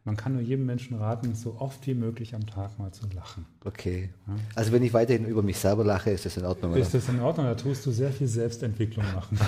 Man 0.04 0.16
kann 0.16 0.32
nur 0.32 0.42
jedem 0.42 0.66
Menschen 0.66 0.98
raten, 0.98 1.36
so 1.36 1.54
oft 1.60 1.86
wie 1.86 1.94
möglich 1.94 2.34
am 2.34 2.44
Tag 2.44 2.76
mal 2.76 2.90
zu 2.90 3.06
lachen. 3.14 3.46
Okay. 3.64 4.10
Also 4.56 4.72
wenn 4.72 4.82
ich 4.82 4.92
weiterhin 4.92 5.26
über 5.26 5.42
mich 5.42 5.58
selber 5.58 5.84
lache, 5.84 6.10
ist 6.10 6.26
das 6.26 6.36
in 6.36 6.44
Ordnung, 6.44 6.72
oder? 6.72 6.80
Ist 6.80 6.92
das 6.92 7.08
in 7.08 7.20
Ordnung? 7.20 7.46
Da 7.46 7.54
tust 7.54 7.86
du 7.86 7.92
sehr 7.92 8.10
viel 8.10 8.26
Selbstentwicklung 8.26 9.04
machen. 9.14 9.38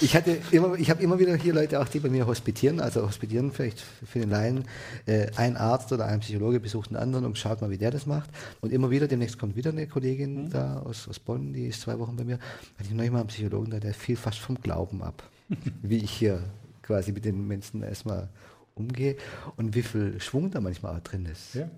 Ich 0.00 0.16
hatte 0.16 0.38
immer, 0.50 0.74
ich 0.76 0.88
habe 0.88 1.02
immer 1.02 1.18
wieder 1.18 1.34
hier 1.36 1.52
Leute 1.52 1.80
auch, 1.80 1.88
die 1.88 2.00
bei 2.00 2.08
mir 2.08 2.26
hospitieren, 2.26 2.80
also 2.80 3.06
hospitieren 3.06 3.52
vielleicht 3.52 3.80
für 3.80 4.20
den 4.20 4.30
Laien. 4.30 4.64
Äh, 5.04 5.26
ein 5.36 5.58
Arzt 5.58 5.92
oder 5.92 6.06
ein 6.06 6.20
Psychologe 6.20 6.58
besucht 6.58 6.88
einen 6.88 6.96
anderen 6.96 7.26
und 7.26 7.36
schaut 7.36 7.60
mal, 7.60 7.68
wie 7.68 7.78
der 7.78 7.90
das 7.90 8.06
macht. 8.06 8.30
Und 8.62 8.72
immer 8.72 8.90
wieder, 8.90 9.06
demnächst 9.06 9.38
kommt 9.38 9.56
wieder 9.56 9.70
eine 9.70 9.86
Kollegin 9.86 10.48
da 10.48 10.80
aus, 10.80 11.06
aus 11.06 11.18
Bonn, 11.18 11.52
die 11.52 11.66
ist 11.66 11.82
zwei 11.82 11.98
Wochen 11.98 12.16
bei 12.16 12.24
mir. 12.24 12.38
Hatte 12.78 12.88
ich 12.88 12.94
noch 12.94 13.04
mal 13.10 13.20
einen 13.20 13.28
Psychologen 13.28 13.70
da, 13.70 13.78
der 13.78 13.92
fiel 13.92 14.16
fast 14.16 14.38
vom 14.38 14.58
Glauben 14.60 15.02
ab, 15.02 15.22
wie 15.82 15.98
ich 15.98 16.10
hier 16.10 16.42
quasi 16.80 17.12
mit 17.12 17.26
den 17.26 17.46
Menschen 17.46 17.82
erstmal 17.82 18.28
umgehe 18.76 19.16
und 19.56 19.74
wie 19.74 19.82
viel 19.82 20.20
Schwung 20.20 20.50
da 20.50 20.60
manchmal 20.60 20.96
auch 20.96 21.02
drin 21.02 21.26
ist. 21.26 21.54
Ja? 21.54 21.68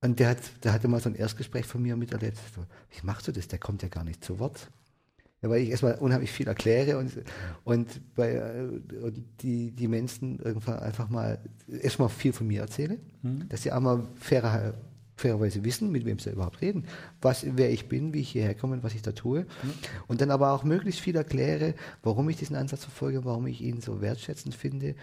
Und 0.00 0.18
der, 0.18 0.30
hat, 0.30 0.64
der 0.64 0.72
hatte 0.72 0.88
mal 0.88 1.00
so 1.00 1.08
ein 1.08 1.14
Erstgespräch 1.14 1.64
von 1.64 1.80
mir 1.80 1.96
miterlebt. 1.96 2.36
So, 2.56 2.62
wie 2.90 3.06
machst 3.06 3.28
du 3.28 3.32
das? 3.32 3.46
Der 3.46 3.60
kommt 3.60 3.82
ja 3.82 3.88
gar 3.88 4.02
nicht 4.02 4.24
zu 4.24 4.40
Wort. 4.40 4.68
Ja, 5.42 5.50
weil 5.50 5.62
ich 5.62 5.70
erstmal 5.70 5.94
unheimlich 5.96 6.30
viel 6.30 6.46
erkläre 6.46 6.98
und, 6.98 7.12
und, 7.64 8.14
bei, 8.14 8.30
äh, 8.32 8.96
und 8.98 9.24
die, 9.42 9.72
die 9.72 9.88
Menschen 9.88 10.38
irgendwann 10.38 10.78
einfach 10.78 11.08
mal 11.08 11.38
erstmal 11.68 12.08
viel 12.08 12.32
von 12.32 12.46
mir 12.46 12.60
erzähle, 12.60 12.98
dass 13.48 13.62
sie 13.64 13.72
einmal 13.72 14.06
fairer, 14.20 14.74
fairerweise 15.16 15.64
wissen, 15.64 15.90
mit 15.90 16.04
wem 16.04 16.20
sie 16.20 16.30
überhaupt 16.30 16.60
reden, 16.60 16.86
was, 17.20 17.44
wer 17.56 17.72
ich 17.72 17.88
bin, 17.88 18.14
wie 18.14 18.20
ich 18.20 18.30
hierher 18.30 18.54
komme 18.54 18.74
und 18.74 18.84
was 18.84 18.94
ich 18.94 19.02
da 19.02 19.12
tue. 19.12 19.46
Und 20.06 20.20
dann 20.20 20.30
aber 20.30 20.52
auch 20.52 20.62
möglichst 20.62 21.00
viel 21.00 21.16
erkläre, 21.16 21.74
warum 22.04 22.28
ich 22.28 22.36
diesen 22.36 22.54
Ansatz 22.54 22.84
verfolge, 22.84 23.24
warum 23.24 23.48
ich 23.48 23.60
ihn 23.60 23.80
so 23.80 24.00
wertschätzend 24.00 24.54
finde. 24.54 24.94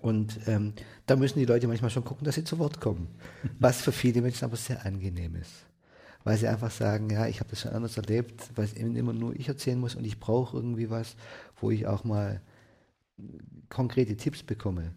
Und 0.00 0.38
ähm, 0.46 0.74
da 1.06 1.16
müssen 1.16 1.38
die 1.38 1.44
Leute 1.44 1.66
manchmal 1.66 1.90
schon 1.90 2.04
gucken, 2.04 2.24
dass 2.24 2.36
sie 2.36 2.44
zu 2.44 2.58
Wort 2.58 2.80
kommen. 2.80 3.08
Was 3.58 3.82
für 3.82 3.92
viele 3.92 4.22
Menschen 4.22 4.44
aber 4.44 4.56
sehr 4.56 4.84
angenehm 4.84 5.36
ist. 5.36 5.66
Weil 6.24 6.36
sie 6.36 6.48
einfach 6.48 6.70
sagen, 6.70 7.10
ja, 7.10 7.26
ich 7.26 7.40
habe 7.40 7.50
das 7.50 7.60
schon 7.60 7.72
anders 7.72 7.96
erlebt, 7.96 8.50
weil 8.54 8.64
es 8.64 8.74
eben 8.74 8.96
immer 8.96 9.12
nur 9.12 9.34
ich 9.34 9.48
erzählen 9.48 9.78
muss 9.78 9.94
und 9.94 10.04
ich 10.04 10.20
brauche 10.20 10.56
irgendwie 10.56 10.90
was, 10.90 11.16
wo 11.60 11.70
ich 11.70 11.86
auch 11.86 12.04
mal 12.04 12.42
konkrete 13.68 14.16
Tipps 14.16 14.42
bekomme. 14.42 14.92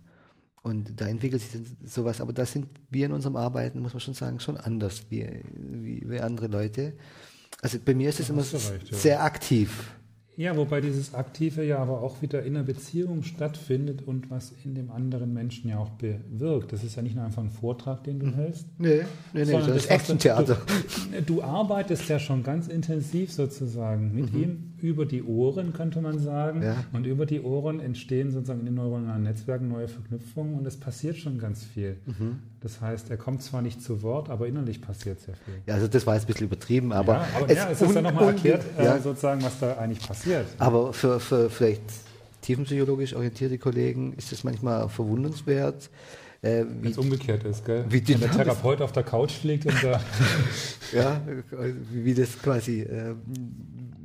Und 0.63 0.99
da 0.99 1.07
entwickelt 1.07 1.41
sich 1.41 1.61
sowas, 1.85 2.21
aber 2.21 2.33
da 2.33 2.45
sind 2.45 2.67
wir 2.89 3.07
in 3.07 3.13
unserem 3.13 3.35
Arbeiten, 3.35 3.81
muss 3.81 3.93
man 3.93 4.01
schon 4.01 4.13
sagen, 4.13 4.39
schon 4.39 4.57
anders 4.57 5.05
wie, 5.09 5.27
wie, 5.53 6.03
wie 6.07 6.19
andere 6.19 6.47
Leute. 6.47 6.93
Also 7.61 7.79
bei 7.83 7.95
mir 7.95 8.09
ist 8.09 8.19
es 8.19 8.29
immer 8.29 8.41
recht, 8.41 8.89
ja. 8.91 8.97
sehr 8.97 9.23
aktiv. 9.23 9.91
Ja, 10.41 10.57
wobei 10.57 10.81
dieses 10.81 11.13
Aktive 11.13 11.63
ja 11.63 11.77
aber 11.77 12.01
auch 12.01 12.23
wieder 12.23 12.41
in 12.41 12.55
der 12.55 12.63
Beziehung 12.63 13.21
stattfindet 13.21 14.01
und 14.01 14.31
was 14.31 14.51
in 14.65 14.73
dem 14.73 14.89
anderen 14.89 15.33
Menschen 15.33 15.69
ja 15.69 15.77
auch 15.77 15.91
bewirkt. 15.91 16.73
Das 16.73 16.83
ist 16.83 16.95
ja 16.95 17.03
nicht 17.03 17.15
nur 17.15 17.23
einfach 17.25 17.43
ein 17.43 17.51
Vortrag, 17.51 18.03
den 18.05 18.19
du 18.19 18.31
hältst. 18.35 18.65
Nee, 18.79 19.01
nee, 19.33 19.45
nee, 19.45 19.51
das 19.51 19.67
ist 19.67 19.75
hast 19.75 19.89
du- 19.89 19.93
Action-Theater. 19.93 20.57
Du, 21.27 21.35
du 21.35 21.43
arbeitest 21.43 22.09
ja 22.09 22.17
schon 22.17 22.41
ganz 22.41 22.67
intensiv 22.67 23.31
sozusagen 23.31 24.15
mit 24.15 24.33
ihm 24.33 24.70
über 24.81 25.05
die 25.05 25.23
Ohren, 25.23 25.73
könnte 25.73 26.01
man 26.01 26.19
sagen. 26.19 26.61
Ja. 26.63 26.83
Und 26.93 27.05
über 27.05 27.25
die 27.25 27.41
Ohren 27.41 27.79
entstehen 27.79 28.31
sozusagen 28.31 28.59
in 28.59 28.65
den 28.65 28.75
neuronalen 28.75 29.23
Netzwerken 29.23 29.67
neue 29.67 29.87
Verknüpfungen 29.87 30.55
und 30.55 30.65
es 30.65 30.77
passiert 30.77 31.17
schon 31.17 31.37
ganz 31.37 31.63
viel. 31.63 31.97
Das 32.61 32.81
heißt, 32.81 33.09
er 33.09 33.17
kommt 33.17 33.41
zwar 33.41 33.61
nicht 33.61 33.81
zu 33.81 34.03
Wort, 34.03 34.29
aber 34.29 34.47
innerlich 34.47 34.81
passiert 34.81 35.19
sehr 35.19 35.35
viel. 35.35 35.55
Ja, 35.65 35.75
also 35.75 35.87
das 35.87 36.05
war 36.05 36.15
jetzt 36.15 36.23
ein 36.23 36.27
bisschen 36.27 36.47
übertrieben, 36.47 36.91
aber, 36.91 37.13
ja, 37.13 37.27
aber 37.35 37.53
ja, 37.53 37.69
es 37.69 37.81
ist 37.81 37.95
ja 37.95 38.01
nochmal 38.01 38.27
erklärt, 38.29 38.63
ja, 38.77 38.97
äh, 38.97 39.01
sozusagen, 39.01 39.41
was 39.43 39.59
da 39.59 39.77
eigentlich 39.77 40.05
passiert. 40.05 40.45
Aber 40.57 40.93
für, 40.93 41.19
für 41.19 41.49
vielleicht 41.49 41.83
tiefenpsychologisch 42.41 43.15
orientierte 43.15 43.57
Kollegen 43.57 44.13
ist 44.13 44.31
es 44.31 44.43
manchmal 44.43 44.89
verwundernswert, 44.89 45.89
äh, 46.43 46.65
Wenn 46.65 46.83
wie, 46.83 46.89
es 46.89 46.97
umgekehrt 46.97 47.43
ist, 47.43 47.63
gell? 47.65 47.85
Wie 47.87 48.07
Wenn 48.07 48.19
der 48.19 48.31
Therapeut 48.31 48.81
auf 48.81 48.91
der 48.91 49.03
Couch 49.03 49.43
liegt 49.43 49.67
und 49.67 49.83
da. 49.83 50.01
ja, 50.91 51.21
wie 51.91 52.15
das 52.15 52.41
quasi, 52.41 52.81
äh, 52.81 53.13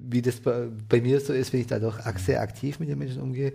wie 0.09 0.23
das 0.23 0.41
bei, 0.41 0.69
bei 0.89 1.01
mir 1.01 1.21
so 1.21 1.33
ist, 1.33 1.53
wenn 1.53 1.61
ich 1.61 1.67
dadurch 1.67 1.99
ak- 2.07 2.19
sehr 2.19 2.41
aktiv 2.41 2.79
mit 2.81 2.89
den 2.89 2.99
Menschen 2.99 3.21
umgehe, 3.23 3.53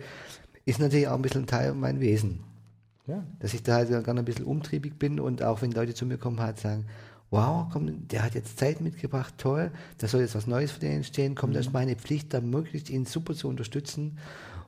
ist 0.66 0.80
natürlich 0.80 1.08
auch 1.08 1.16
ein 1.16 1.22
bisschen 1.22 1.44
ein 1.44 1.48
Teil 1.48 1.74
mein 1.74 2.00
Wesen. 2.00 2.42
ja. 3.08 3.24
Dass 3.40 3.54
ich 3.54 3.64
da 3.64 3.76
halt 3.76 3.90
gerne 3.90 4.20
ein 4.20 4.26
bisschen 4.26 4.46
umtriebig 4.46 5.00
bin 5.00 5.20
und 5.20 5.42
auch 5.44 5.62
wenn 5.62 5.72
Leute 5.72 5.94
zu 5.94 6.06
mir 6.06 6.18
kommen, 6.18 6.40
halt 6.40 6.60
sagen, 6.60 6.86
wow, 7.30 7.68
komm, 7.72 8.08
der 8.10 8.24
hat 8.24 8.36
jetzt 8.36 8.60
Zeit 8.60 8.82
mitgebracht, 8.82 9.36
toll, 9.38 9.72
da 10.00 10.08
soll 10.08 10.22
jetzt 10.22 10.36
was 10.36 10.48
Neues 10.48 10.72
für 10.72 10.82
den 10.82 10.98
entstehen, 10.98 11.34
kommt, 11.34 11.56
das 11.56 11.68
ist 11.68 11.74
meine 11.74 11.96
Pflicht, 11.96 12.34
da 12.34 12.42
möglichst 12.42 12.90
ihn 12.90 13.06
super 13.06 13.34
zu 13.34 13.48
unterstützen 13.48 14.18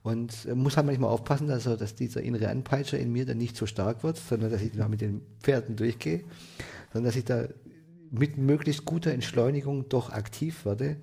und 0.02 0.46
äh, 0.46 0.56
muss 0.56 0.78
halt 0.78 0.86
manchmal 0.86 1.10
aufpassen, 1.10 1.48
dass, 1.48 1.66
er, 1.66 1.76
dass 1.76 1.96
dieser 1.96 2.22
innere 2.22 2.48
Anpeitscher 2.48 2.98
in 2.98 3.12
mir 3.12 3.26
dann 3.26 3.38
nicht 3.38 3.58
so 3.58 3.66
stark 3.66 4.04
wird, 4.04 4.18
sondern 4.18 4.50
dass 4.50 4.62
ich 4.62 4.72
da 4.72 4.88
mit 4.88 5.02
den 5.02 5.22
Pferden 5.42 5.76
durchgehe, 5.76 6.24
sondern 6.94 7.10
dass 7.10 7.18
ich 7.18 7.26
da 7.26 7.48
mit 8.12 8.38
möglichst 8.38 8.86
guter 8.86 9.12
Entschleunigung 9.12 9.90
doch 9.90 10.10
aktiv 10.12 10.66
werde 10.66 10.98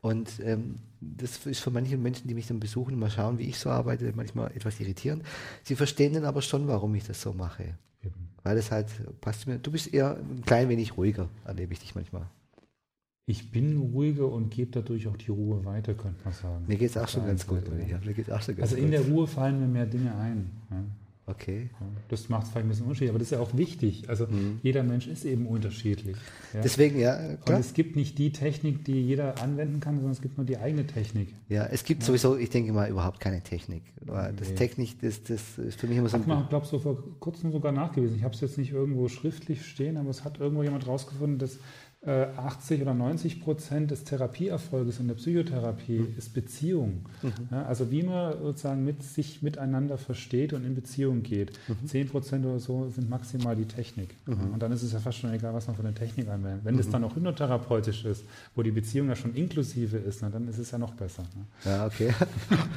Und 0.00 0.40
ähm, 0.44 0.76
das 1.00 1.46
ist 1.46 1.60
für 1.60 1.70
manche 1.70 1.96
Menschen, 1.96 2.28
die 2.28 2.34
mich 2.34 2.46
dann 2.46 2.60
besuchen 2.60 2.94
und 2.94 3.00
mal 3.00 3.10
schauen, 3.10 3.38
wie 3.38 3.44
ich 3.44 3.58
so 3.58 3.70
arbeite, 3.70 4.12
manchmal 4.14 4.52
etwas 4.52 4.78
irritierend. 4.80 5.24
Sie 5.64 5.76
verstehen 5.76 6.14
dann 6.14 6.24
aber 6.24 6.42
schon, 6.42 6.68
warum 6.68 6.94
ich 6.94 7.04
das 7.04 7.20
so 7.20 7.32
mache. 7.32 7.74
Eben. 8.04 8.28
Weil 8.42 8.56
es 8.58 8.70
halt 8.70 8.86
passt 9.20 9.46
mir. 9.46 9.58
Du 9.58 9.70
bist 9.70 9.92
eher 9.92 10.16
ein 10.16 10.42
klein 10.44 10.68
wenig 10.68 10.96
ruhiger, 10.96 11.28
erlebe 11.44 11.72
ich 11.72 11.80
dich 11.80 11.94
manchmal. 11.94 12.26
Ich 13.26 13.50
bin 13.50 13.76
ruhiger 13.76 14.26
und 14.26 14.50
gebe 14.50 14.70
dadurch 14.70 15.06
auch 15.06 15.16
die 15.16 15.30
Ruhe 15.30 15.62
weiter, 15.66 15.92
könnte 15.92 16.24
man 16.24 16.32
sagen. 16.32 16.64
Mir 16.66 16.78
geht 16.78 16.90
es 16.90 16.96
auch 16.96 17.08
schon 17.08 17.26
ganz 17.26 17.46
gut. 17.46 17.62
Ja, 17.86 17.98
mir 18.02 18.14
geht's 18.14 18.30
auch 18.30 18.40
schon 18.40 18.56
ganz 18.56 18.72
also 18.72 18.82
in 18.82 18.90
der 18.90 19.02
Ruhe 19.02 19.26
fallen 19.26 19.60
mir 19.60 19.66
mehr 19.66 19.84
Dinge 19.84 20.14
ein. 20.14 20.50
Ja. 20.70 20.82
Okay. 21.28 21.68
Das 22.08 22.28
macht 22.28 22.44
es 22.44 22.50
vielleicht 22.50 22.66
ein 22.66 22.68
bisschen 22.68 22.84
unterschiedlich, 22.84 23.10
aber 23.10 23.18
das 23.18 23.28
ist 23.28 23.32
ja 23.32 23.40
auch 23.40 23.56
wichtig. 23.56 24.08
Also 24.08 24.26
mhm. 24.26 24.60
jeder 24.62 24.82
Mensch 24.82 25.06
ist 25.06 25.24
eben 25.24 25.46
unterschiedlich. 25.46 26.16
Ja? 26.54 26.60
Deswegen, 26.62 26.98
ja. 26.98 27.16
Klar. 27.36 27.56
Und 27.56 27.60
es 27.60 27.74
gibt 27.74 27.96
nicht 27.96 28.18
die 28.18 28.32
Technik, 28.32 28.84
die 28.84 29.02
jeder 29.02 29.40
anwenden 29.42 29.80
kann, 29.80 29.96
sondern 29.96 30.12
es 30.12 30.22
gibt 30.22 30.38
nur 30.38 30.46
die 30.46 30.56
eigene 30.56 30.86
Technik. 30.86 31.34
Ja, 31.48 31.66
es 31.66 31.84
gibt 31.84 32.02
ja. 32.02 32.06
sowieso, 32.06 32.36
ich 32.36 32.50
denke 32.50 32.72
mal, 32.72 32.88
überhaupt 32.88 33.20
keine 33.20 33.42
Technik. 33.42 33.82
Das 34.00 34.48
nee. 34.48 34.54
Technik, 34.54 35.00
das, 35.00 35.22
das 35.22 35.58
ist 35.58 35.78
für 35.78 35.86
mich 35.86 35.98
immer 35.98 36.08
so. 36.08 36.18
Hat 36.18 36.26
man, 36.26 36.48
glaube 36.48 36.66
so 36.66 36.78
vor 36.78 37.02
kurzem 37.20 37.52
sogar 37.52 37.72
nachgewiesen. 37.72 38.16
Ich 38.16 38.24
habe 38.24 38.34
es 38.34 38.40
jetzt 38.40 38.56
nicht 38.56 38.72
irgendwo 38.72 39.08
schriftlich 39.08 39.66
stehen, 39.66 39.98
aber 39.98 40.10
es 40.10 40.24
hat 40.24 40.40
irgendwo 40.40 40.62
jemand 40.62 40.86
rausgefunden, 40.86 41.38
dass 41.38 41.58
80 42.06 42.78
äh, 42.78 42.82
oder 42.82 42.94
90 42.94 43.40
Prozent 43.40 43.90
des 43.90 44.04
Therapieerfolges 44.04 45.00
in 45.00 45.08
der 45.08 45.16
Psychotherapie 45.16 45.98
mhm. 45.98 46.14
ist 46.16 46.32
Beziehung. 46.32 47.06
Mhm. 47.22 47.32
Ja, 47.50 47.64
also 47.64 47.90
wie 47.90 48.04
man 48.04 48.40
sozusagen 48.40 48.84
mit 48.84 49.02
sich 49.02 49.42
miteinander 49.42 49.98
versteht 49.98 50.52
und 50.52 50.64
in 50.64 50.76
Beziehung 50.76 51.24
geht. 51.24 51.58
Mhm. 51.66 51.88
10 51.88 52.08
Prozent 52.08 52.46
oder 52.46 52.60
so 52.60 52.88
sind 52.88 53.10
maximal 53.10 53.56
die 53.56 53.64
Technik. 53.64 54.14
Mhm. 54.26 54.52
Und 54.52 54.62
dann 54.62 54.70
ist 54.70 54.84
es 54.84 54.92
ja 54.92 55.00
fast 55.00 55.18
schon 55.18 55.32
egal, 55.32 55.54
was 55.54 55.66
man 55.66 55.74
von 55.74 55.84
der 55.84 55.94
Technik 55.94 56.28
anwendet. 56.28 56.60
Wenn 56.64 56.76
das 56.76 56.86
mhm. 56.86 56.92
dann 56.92 57.04
auch 57.04 57.16
hypnotherapeutisch 57.16 58.04
ist, 58.04 58.22
wo 58.54 58.62
die 58.62 58.70
Beziehung 58.70 59.08
ja 59.08 59.16
schon 59.16 59.34
inklusive 59.34 59.96
ist, 59.96 60.22
na, 60.22 60.30
dann 60.30 60.46
ist 60.46 60.58
es 60.58 60.70
ja 60.70 60.78
noch 60.78 60.94
besser. 60.94 61.24
Ne? 61.34 61.46
Ja, 61.64 61.86
okay. 61.86 62.14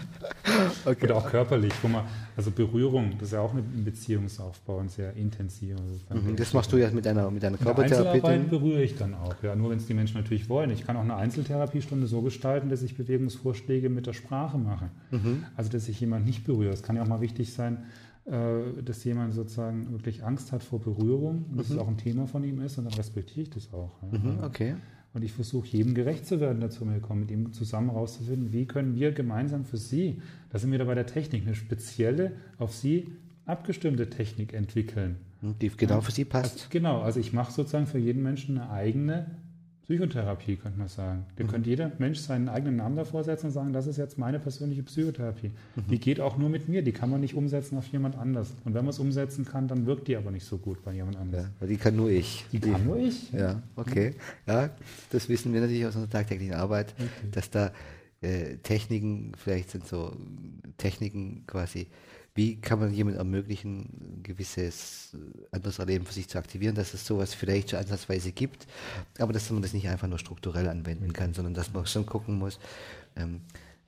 okay. 0.86 1.06
Oder 1.06 1.18
auch 1.18 1.30
körperlich, 1.30 1.74
wo 1.84 1.88
man, 1.88 2.06
also 2.36 2.50
Berührung, 2.50 3.12
das 3.20 3.28
ist 3.28 3.34
ja 3.34 3.42
auch 3.42 3.54
ein 3.54 3.84
Beziehungsaufbau 3.86 4.78
und 4.78 4.90
sehr 4.90 5.16
intensiv. 5.16 5.76
Also 6.10 6.34
das 6.36 6.54
machst 6.54 6.72
du 6.72 6.78
ja 6.78 6.90
mit 6.90 7.06
deiner, 7.06 7.30
mit 7.30 7.44
deiner 7.44 7.58
Körpertherapie. 7.58 8.50
berühre 8.50 8.82
ich 8.82 8.98
dann 8.98 9.11
dann 9.12 9.22
auch. 9.22 9.36
Ja, 9.44 9.56
nur 9.56 9.70
wenn 9.70 9.78
es 9.78 9.86
die 9.86 9.94
Menschen 9.94 10.18
natürlich 10.18 10.50
wollen. 10.50 10.70
Ich 10.72 10.86
kann 10.86 10.96
auch 10.98 11.02
eine 11.02 11.16
Einzeltherapiestunde 11.16 12.08
so 12.08 12.22
gestalten, 12.22 12.70
dass 12.70 12.82
ich 12.82 12.96
Bewegungsvorschläge 12.96 13.90
mit 13.90 14.08
der 14.08 14.14
Sprache 14.14 14.58
mache. 14.58 14.90
Mhm. 15.12 15.44
Also, 15.56 15.72
dass 15.72 15.88
ich 15.88 16.00
jemand 16.00 16.26
nicht 16.26 16.44
berühre. 16.44 16.74
Es 16.74 16.84
kann 16.84 16.96
ja 16.96 17.04
auch 17.04 17.08
mal 17.08 17.22
wichtig 17.22 17.54
sein, 17.54 17.86
äh, 18.26 18.82
dass 18.84 19.04
jemand 19.04 19.34
sozusagen 19.34 19.92
wirklich 19.92 20.24
Angst 20.24 20.52
hat 20.52 20.64
vor 20.64 20.80
Berührung, 20.80 21.46
dass 21.56 21.70
mhm. 21.70 21.76
es 21.76 21.82
auch 21.82 21.88
ein 21.88 21.98
Thema 21.98 22.28
von 22.28 22.44
ihm 22.44 22.62
ist 22.62 22.78
und 22.78 22.86
dann 22.86 22.94
respektiere 22.94 23.42
ich 23.42 23.50
das 23.50 23.74
auch. 23.74 23.92
Mhm, 24.12 24.40
okay. 24.44 24.76
Und 25.14 25.24
ich 25.24 25.34
versuche 25.34 25.68
jedem 25.68 25.94
gerecht 25.94 26.26
zu 26.26 26.40
werden, 26.40 26.62
der 26.62 26.70
zu 26.70 26.86
mir 26.86 27.00
kommt, 27.00 27.22
mit 27.22 27.32
ihm 27.32 27.52
zusammen 27.52 27.90
herauszufinden, 27.90 28.54
wie 28.54 28.66
können 28.66 28.96
wir 28.96 29.12
gemeinsam 29.12 29.66
für 29.66 29.78
Sie, 29.78 30.22
da 30.52 30.60
sind 30.60 30.72
wir 30.72 30.76
wieder 30.76 30.86
bei 30.86 30.96
der 30.96 31.06
Technik, 31.06 31.46
eine 31.46 31.56
spezielle, 31.56 32.34
auf 32.60 32.74
Sie 32.74 33.12
abgestimmte 33.46 34.10
Technik 34.10 34.54
entwickeln. 34.54 35.18
Die 35.42 35.70
genau 35.70 35.96
ja. 35.96 36.02
für 36.02 36.12
Sie 36.12 36.26
passt. 36.26 36.54
Also, 36.54 36.66
genau, 36.70 37.02
also 37.02 37.20
ich 37.20 37.34
mache 37.34 37.52
sozusagen 37.52 37.88
für 37.88 37.98
jeden 37.98 38.22
Menschen 38.22 38.60
eine 38.60 38.70
eigene 38.70 39.26
Psychotherapie, 39.92 40.56
könnte 40.56 40.78
man 40.78 40.88
sagen. 40.88 41.26
Da 41.36 41.44
mhm. 41.44 41.48
könnte 41.48 41.70
jeder 41.70 41.92
Mensch 41.98 42.20
seinen 42.20 42.48
eigenen 42.48 42.78
Namen 42.78 42.96
davor 42.96 43.24
setzen 43.24 43.48
und 43.48 43.52
sagen, 43.52 43.74
das 43.74 43.88
ist 43.88 43.98
jetzt 43.98 44.18
meine 44.18 44.40
persönliche 44.40 44.84
Psychotherapie. 44.84 45.52
Mhm. 45.76 45.82
Die 45.90 46.00
geht 46.00 46.22
auch 46.22 46.38
nur 46.38 46.50
mit 46.50 46.70
mir, 46.70 46.82
die 46.82 46.94
kann 46.94 47.10
man 47.10 47.20
nicht 47.20 47.34
umsetzen 47.34 47.78
auf 47.78 47.88
jemand 47.88 48.18
anders. 48.18 48.54
Und 48.64 48.74
wenn 48.74 48.86
man 48.86 48.92
es 48.92 49.00
umsetzen 49.00 49.44
kann, 49.44 49.68
dann 49.68 49.86
wirkt 49.88 50.08
die 50.08 50.16
aber 50.16 50.32
nicht 50.32 50.46
so 50.46 50.58
gut 50.58 50.84
bei 50.84 50.94
jemand 50.94 51.18
anders. 51.18 51.48
Ja, 51.60 51.68
die 51.68 51.78
kann 51.78 51.96
nur 51.96 52.10
ich. 52.10 52.46
Die, 52.52 52.60
die 52.60 52.72
kann 52.72 52.86
nur 52.86 52.98
ich? 52.98 53.32
Ja, 53.34 53.62
okay. 53.76 54.16
Ja, 54.48 54.70
das 55.10 55.28
wissen 55.28 55.54
wir 55.54 55.60
natürlich 55.60 55.86
aus 55.86 55.96
unserer 55.96 56.12
tagtäglichen 56.12 56.54
Arbeit, 56.54 56.94
okay. 56.98 57.28
dass 57.32 57.50
da 57.50 57.72
äh, 58.22 58.58
Techniken, 58.58 59.34
vielleicht 59.36 59.72
sind 59.72 59.88
so 59.88 60.16
Techniken 60.78 61.44
quasi, 61.48 61.88
wie 62.34 62.62
kann 62.62 62.80
man 62.80 62.94
jemand 62.94 63.18
ermöglichen, 63.18 64.20
ein 64.20 64.24
gewisses 64.24 65.14
äh, 65.14 65.46
anderes 65.52 65.80
Erleben 65.80 66.06
für 66.06 66.14
sich 66.14 66.30
zu 66.30 66.38
aktivieren, 66.38 66.76
dass 66.76 66.94
es 66.94 67.06
sowas 67.06 67.34
vielleicht 67.34 67.72
schon 67.72 67.80
ansatzweise 67.80 68.32
gibt, 68.32 68.68
aber 69.20 69.34
dass 69.34 69.50
man 69.52 69.62
das 69.62 69.74
nicht 69.74 69.90
einfach 69.90 70.08
nur 70.08 70.20
strukturell 70.20 70.70
anwenden 70.70 71.12
kann, 71.14 71.34
sondern 71.34 71.54
dass 71.54 71.74
man 71.74 71.86
schon 71.86 72.06
gucken 72.06 72.38
muss, 72.38 72.60
ähm, 73.16 73.42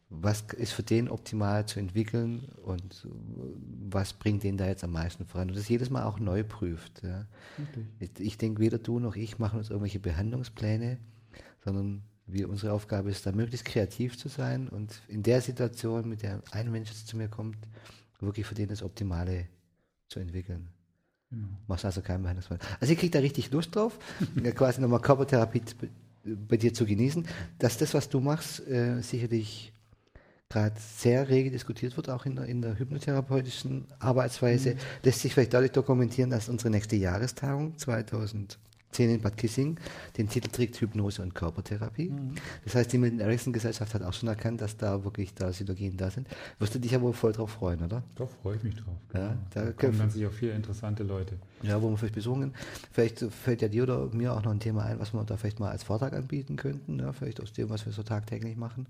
was 0.09 0.41
ist 0.57 0.73
für 0.73 0.83
den 0.83 1.09
optimal 1.09 1.65
zu 1.65 1.79
entwickeln 1.79 2.47
und 2.63 3.07
was 3.89 4.13
bringt 4.13 4.43
den 4.43 4.57
da 4.57 4.67
jetzt 4.67 4.83
am 4.83 4.91
meisten 4.91 5.25
voran. 5.25 5.49
Und 5.49 5.57
das 5.57 5.67
jedes 5.69 5.89
Mal 5.89 6.03
auch 6.03 6.19
neu 6.19 6.43
prüft. 6.43 7.01
Ja. 7.01 7.25
Okay. 7.57 7.85
Ich, 7.99 8.19
ich 8.19 8.37
denke, 8.37 8.61
weder 8.61 8.77
du 8.77 8.99
noch 8.99 9.15
ich 9.15 9.39
machen 9.39 9.57
uns 9.57 9.69
irgendwelche 9.69 9.99
Behandlungspläne, 9.99 10.99
sondern 11.63 12.03
wir, 12.27 12.47
unsere 12.47 12.73
Aufgabe 12.73 13.09
ist 13.09 13.25
da 13.25 13.31
möglichst 13.31 13.65
kreativ 13.65 14.17
zu 14.17 14.29
sein 14.29 14.69
und 14.69 15.01
in 15.07 15.23
der 15.23 15.41
Situation, 15.41 16.07
mit 16.07 16.21
der 16.21 16.41
ein 16.51 16.71
Mensch 16.71 16.89
jetzt 16.89 17.07
zu 17.07 17.17
mir 17.17 17.27
kommt, 17.27 17.57
wirklich 18.25 18.45
für 18.45 18.55
den 18.55 18.69
das 18.69 18.83
Optimale 18.83 19.47
zu 20.09 20.19
entwickeln. 20.19 20.69
Genau. 21.29 21.47
Machst 21.67 21.85
also 21.85 22.01
keinen 22.01 22.21
Behandlungsfall. 22.21 22.59
Also 22.79 22.93
ich 22.93 22.99
kriege 22.99 23.11
da 23.11 23.19
richtig 23.19 23.51
Lust 23.51 23.75
drauf, 23.75 23.97
quasi 24.55 24.81
nochmal 24.81 25.01
Körpertherapie 25.01 25.61
bei 26.23 26.57
dir 26.57 26.73
zu 26.73 26.85
genießen, 26.85 27.27
dass 27.59 27.77
das, 27.77 27.93
was 27.93 28.09
du 28.09 28.19
machst, 28.19 28.65
äh, 28.67 29.01
sicherlich 29.01 29.73
gerade 30.49 30.75
sehr 30.79 31.29
rege 31.29 31.49
diskutiert 31.49 31.97
wird, 31.97 32.09
auch 32.09 32.25
in 32.25 32.35
der, 32.35 32.45
in 32.45 32.61
der 32.61 32.77
hypnotherapeutischen 32.77 33.87
Arbeitsweise, 33.99 34.75
mhm. 34.75 34.79
lässt 35.03 35.21
sich 35.21 35.33
vielleicht 35.33 35.53
dadurch 35.53 35.71
dokumentieren, 35.71 36.29
dass 36.29 36.47
unsere 36.47 36.69
nächste 36.69 36.95
Jahrestagung 36.95 37.77
2000 37.77 38.59
10 38.93 39.09
in 39.09 39.21
Bad 39.21 39.37
Kissing 39.37 39.77
den 40.17 40.29
Titel 40.29 40.49
trägt 40.49 40.79
Hypnose 40.79 41.21
und 41.21 41.33
Körpertherapie. 41.33 42.09
Mhm. 42.09 42.35
Das 42.63 42.75
heißt, 42.75 42.93
die 42.93 42.97
Milton 42.97 43.19
Erickson 43.19 43.53
Gesellschaft 43.53 43.93
hat 43.93 44.03
auch 44.03 44.13
schon 44.13 44.29
erkannt, 44.29 44.61
dass 44.61 44.77
da 44.77 45.03
wirklich 45.03 45.33
da 45.33 45.51
Synergien 45.51 45.97
da 45.97 46.09
sind. 46.09 46.27
Wirst 46.59 46.75
du 46.75 46.79
dich 46.79 46.91
ja 46.91 47.01
wohl 47.01 47.13
voll 47.13 47.31
drauf 47.31 47.51
freuen, 47.51 47.83
oder? 47.83 48.03
Doch, 48.15 48.29
freue 48.41 48.57
ich 48.57 48.63
mich 48.63 48.75
drauf. 48.75 48.95
Genau. 49.09 49.23
Ja, 49.25 49.37
da, 49.53 49.65
da 49.65 49.71
kommen 49.71 49.97
dann 49.97 50.09
sicher 50.09 50.31
viele 50.31 50.53
interessante 50.53 51.03
Leute. 51.03 51.35
Ja, 51.61 51.81
wo 51.81 51.89
wir 51.89 51.97
vielleicht 51.97 52.15
besuchen. 52.15 52.53
Vielleicht 52.91 53.19
fällt 53.19 53.61
ja 53.61 53.67
dir 53.67 53.83
oder 53.83 54.07
mir 54.13 54.33
auch 54.33 54.43
noch 54.43 54.51
ein 54.51 54.59
Thema 54.59 54.83
ein, 54.83 54.99
was 54.99 55.13
wir 55.13 55.23
da 55.23 55.37
vielleicht 55.37 55.59
mal 55.59 55.71
als 55.71 55.83
Vortrag 55.83 56.13
anbieten 56.13 56.55
könnten. 56.55 56.99
Ja, 56.99 57.13
vielleicht 57.13 57.41
aus 57.41 57.53
dem, 57.53 57.69
was 57.69 57.85
wir 57.85 57.93
so 57.93 58.03
tagtäglich 58.03 58.57
machen. 58.57 58.87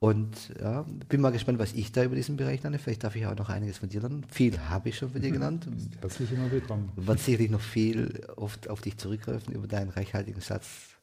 Und 0.00 0.52
ja, 0.60 0.84
bin 1.08 1.20
mal 1.20 1.30
gespannt, 1.30 1.58
was 1.58 1.72
ich 1.72 1.92
da 1.92 2.04
über 2.04 2.16
diesen 2.16 2.36
Bereich 2.36 2.62
lerne. 2.62 2.78
Vielleicht 2.78 3.04
darf 3.04 3.16
ich 3.16 3.26
auch 3.26 3.36
noch 3.36 3.48
einiges 3.48 3.78
von 3.78 3.88
dir 3.88 4.00
lernen. 4.00 4.24
Viel 4.28 4.58
habe 4.58 4.88
ich 4.88 4.98
schon 4.98 5.10
von 5.10 5.20
dir 5.20 5.30
gelernt. 5.30 5.66
Herzlich 6.00 6.32
immer 6.32 6.50
willkommen. 6.50 6.90
Wird 6.96 7.20
sicherlich 7.20 7.50
noch 7.50 7.60
viel 7.60 8.26
oft 8.36 8.68
auf 8.68 8.80
dich 8.80 8.98
zurückgreifen 8.98 9.54
über 9.54 9.66
deinen 9.66 9.90
reichhaltigen 9.90 10.42
Schatz 10.42 10.94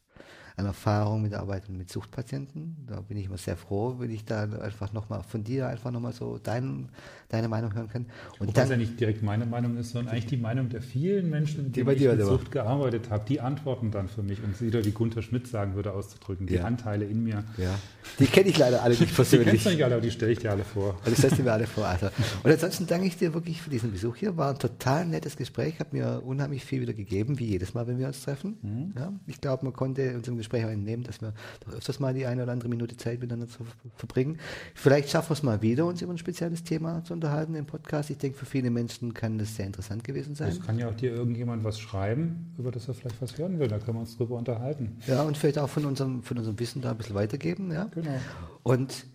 an 0.57 0.65
Erfahrung 0.65 1.21
mit 1.21 1.31
der 1.31 1.39
Arbeit 1.39 1.69
mit 1.69 1.89
Suchtpatienten. 1.89 2.85
Da 2.87 3.01
bin 3.01 3.17
ich 3.17 3.25
immer 3.25 3.37
sehr 3.37 3.57
froh, 3.57 3.95
wenn 3.99 4.11
ich 4.11 4.25
da 4.25 4.43
einfach 4.43 4.93
nochmal 4.93 5.23
von 5.23 5.43
dir 5.43 5.67
einfach 5.67 5.91
nochmal 5.91 6.13
so 6.13 6.37
dein, 6.37 6.89
deine 7.32 7.47
Meinung 7.47 7.73
hören 7.73 7.88
kann. 7.88 8.05
Und 8.39 8.47
Wobei 8.47 8.61
dann, 8.61 8.69
ja 8.69 8.77
nicht 8.77 8.99
direkt 8.99 9.23
meine 9.23 9.45
Meinung 9.45 9.77
ist, 9.77 9.91
sondern 9.91 10.13
eigentlich 10.13 10.27
die 10.27 10.38
Meinung 10.38 10.69
der 10.69 10.82
vielen 10.82 11.29
Menschen, 11.29 11.63
mit 11.63 11.75
denen 11.75 11.89
ich 11.89 12.01
mit 12.01 12.21
Sucht 12.21 12.51
gearbeitet 12.51 13.09
habe, 13.09 13.23
die 13.27 13.39
antworten 13.39 13.91
dann 13.91 14.07
für 14.07 14.23
mich, 14.23 14.43
um 14.43 14.51
es 14.51 14.61
wieder 14.61 14.84
wie 14.84 14.91
Gunther 14.91 15.21
Schmidt 15.21 15.47
sagen 15.47 15.75
würde, 15.75 15.93
auszudrücken, 15.93 16.47
die 16.47 16.55
ja. 16.55 16.65
Anteile 16.65 17.05
in 17.05 17.23
mir. 17.23 17.43
Ja. 17.57 17.73
Die 18.19 18.25
kenne 18.25 18.49
ich 18.49 18.57
leider 18.57 18.84
alle 18.84 18.97
nicht 18.97 19.15
persönlich. 19.15 19.45
Die 19.45 19.51
kennst 19.51 19.65
du 19.65 19.69
nicht 19.71 19.84
alle, 19.84 19.95
aber 19.95 20.01
die 20.01 20.11
stelle 20.11 20.32
ich 20.32 20.39
dir 20.39 20.51
alle 20.51 20.63
vor. 20.63 20.99
Also 21.05 21.15
stellst 21.17 21.39
du 21.39 21.43
mir 21.43 21.51
alle 21.51 21.67
vor. 21.67 21.86
Also. 21.86 22.07
Und 22.43 22.51
ansonsten 22.51 22.88
danke 22.88 23.07
ich 23.07 23.17
dir 23.17 23.34
wirklich 23.34 23.61
für 23.61 23.69
diesen 23.69 23.91
Besuch 23.91 24.15
hier. 24.15 24.38
War 24.38 24.51
ein 24.51 24.59
total 24.59 25.05
nettes 25.05 25.36
Gespräch, 25.36 25.79
hat 25.79 25.93
mir 25.93 26.21
unheimlich 26.23 26.63
viel 26.63 26.82
wieder 26.82 26.93
gegeben, 26.93 27.39
wie 27.39 27.45
jedes 27.45 27.73
Mal, 27.73 27.88
wenn 27.88 27.97
wir 27.97 28.07
uns 28.07 28.21
treffen. 28.21 28.57
Mhm. 28.61 28.93
Ja, 28.97 29.13
ich 29.27 29.41
glaube, 29.41 29.65
man 29.65 29.73
konnte 29.73 30.15
unserem 30.15 30.38
Gespräch 30.38 30.65
auch 30.65 30.69
entnehmen, 30.69 31.03
dass 31.03 31.21
wir 31.21 31.34
doch 31.65 31.73
öfters 31.73 31.99
mal 31.99 32.13
die 32.13 32.25
eine 32.25 32.43
oder 32.43 32.51
andere 32.51 32.69
Minute 32.69 32.97
Zeit 32.97 33.19
miteinander 33.19 33.47
zu 33.47 33.65
verbringen. 33.95 34.38
Vielleicht 34.75 35.09
schaffen 35.09 35.29
wir 35.29 35.34
es 35.34 35.43
mal 35.43 35.61
wieder, 35.61 35.86
uns 35.86 36.01
über 36.01 36.13
ein 36.13 36.17
spezielles 36.17 36.63
Thema 36.63 37.03
zu 37.03 37.13
unterhalten 37.22 37.53
im 37.55 37.65
Podcast. 37.65 38.09
Ich 38.09 38.17
denke, 38.17 38.38
für 38.38 38.45
viele 38.45 38.72
Menschen 38.72 39.13
kann 39.13 39.38
das 39.38 39.55
sehr 39.55 39.67
interessant 39.67 40.03
gewesen 40.03 40.34
sein. 40.34 40.49
Es 40.49 40.59
kann 40.59 40.80
ja 40.80 40.89
auch 40.89 40.95
dir 40.95 41.11
irgendjemand 41.11 41.63
was 41.63 41.80
schreiben, 41.80 42.53
über 42.57 42.72
das 42.72 42.88
er 42.88 42.95
vielleicht 42.95 43.22
was 43.22 43.38
hören 43.38 43.59
will. 43.59 43.67
Da 43.67 43.78
können 43.78 43.97
wir 43.97 44.01
uns 44.01 44.17
drüber 44.17 44.36
unterhalten. 44.36 44.97
Ja, 45.05 45.22
und 45.22 45.38
vielleicht 45.38 45.59
auch 45.59 45.69
von 45.69 45.86
unserem, 45.86 46.24
von 46.24 46.38
unserem 46.38 46.59
Wissen 46.59 46.82
da 46.82 46.91
ein 46.91 46.97
bisschen 46.97 47.15
weitergeben. 47.15 47.72
Ja? 47.72 47.86
Genau. 47.86 48.15
Und 48.63 49.05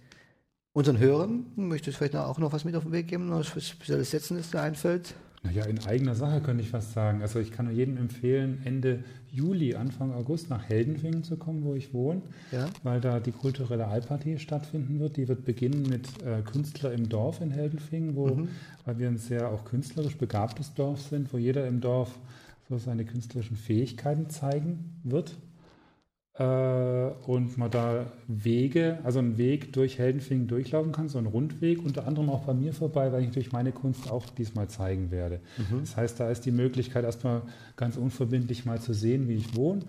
unseren 0.72 0.98
Hörern 0.98 1.46
möchte 1.56 1.90
ich 1.90 1.96
vielleicht 1.96 2.14
auch 2.14 2.38
noch 2.38 2.52
was 2.52 2.64
mit 2.64 2.76
auf 2.76 2.84
den 2.84 2.92
Weg 2.92 3.08
geben, 3.08 3.28
noch 3.28 3.38
was 3.56 3.68
spezielles 3.68 4.10
Setzen, 4.10 4.36
das 4.36 4.50
dir 4.50 4.62
einfällt. 4.62 5.14
Naja, 5.42 5.64
in 5.64 5.78
eigener 5.86 6.14
Sache 6.14 6.40
könnte 6.40 6.62
ich 6.62 6.70
fast 6.70 6.92
sagen. 6.92 7.22
Also 7.22 7.38
ich 7.38 7.52
kann 7.52 7.66
nur 7.66 7.74
jedem 7.74 7.96
empfehlen, 7.96 8.60
Ende 8.64 9.04
Juli, 9.30 9.74
Anfang 9.74 10.12
August 10.12 10.50
nach 10.50 10.64
Heldenfingen 10.68 11.22
zu 11.22 11.36
kommen, 11.36 11.64
wo 11.64 11.74
ich 11.74 11.92
wohne, 11.92 12.22
ja. 12.52 12.68
weil 12.82 13.00
da 13.00 13.20
die 13.20 13.32
kulturelle 13.32 13.86
Allpartie 13.86 14.38
stattfinden 14.38 14.98
wird. 14.98 15.16
Die 15.16 15.28
wird 15.28 15.44
beginnen 15.44 15.82
mit 15.82 16.08
äh, 16.22 16.42
Künstler 16.42 16.92
im 16.92 17.08
Dorf 17.08 17.40
in 17.40 17.50
Heldenfingen, 17.50 18.16
wo, 18.16 18.28
mhm. 18.28 18.48
weil 18.84 18.98
wir 18.98 19.08
ein 19.08 19.18
sehr 19.18 19.50
auch 19.50 19.64
künstlerisch 19.64 20.16
begabtes 20.16 20.74
Dorf 20.74 21.02
sind, 21.02 21.32
wo 21.32 21.38
jeder 21.38 21.66
im 21.66 21.80
Dorf 21.80 22.18
so 22.68 22.78
seine 22.78 23.04
künstlerischen 23.04 23.56
Fähigkeiten 23.56 24.28
zeigen 24.28 24.92
wird 25.04 25.36
und 26.38 27.56
man 27.56 27.70
da 27.70 28.06
Wege, 28.28 28.98
also 29.04 29.20
einen 29.20 29.38
Weg 29.38 29.72
durch 29.72 29.98
Heldenfingen 29.98 30.48
durchlaufen 30.48 30.92
kann, 30.92 31.08
so 31.08 31.16
einen 31.16 31.28
Rundweg, 31.28 31.82
unter 31.82 32.06
anderem 32.06 32.28
auch 32.28 32.44
bei 32.44 32.52
mir 32.52 32.74
vorbei, 32.74 33.10
weil 33.10 33.22
ich 33.22 33.28
natürlich 33.28 33.52
meine 33.52 33.72
Kunst 33.72 34.10
auch 34.10 34.26
diesmal 34.28 34.68
zeigen 34.68 35.10
werde. 35.10 35.40
Mhm. 35.56 35.80
Das 35.80 35.96
heißt, 35.96 36.20
da 36.20 36.30
ist 36.30 36.44
die 36.44 36.50
Möglichkeit, 36.50 37.04
erstmal 37.04 37.40
ganz 37.76 37.96
unverbindlich 37.96 38.66
mal 38.66 38.78
zu 38.78 38.92
sehen, 38.92 39.28
wie 39.28 39.36
ich 39.36 39.56
wohne 39.56 39.80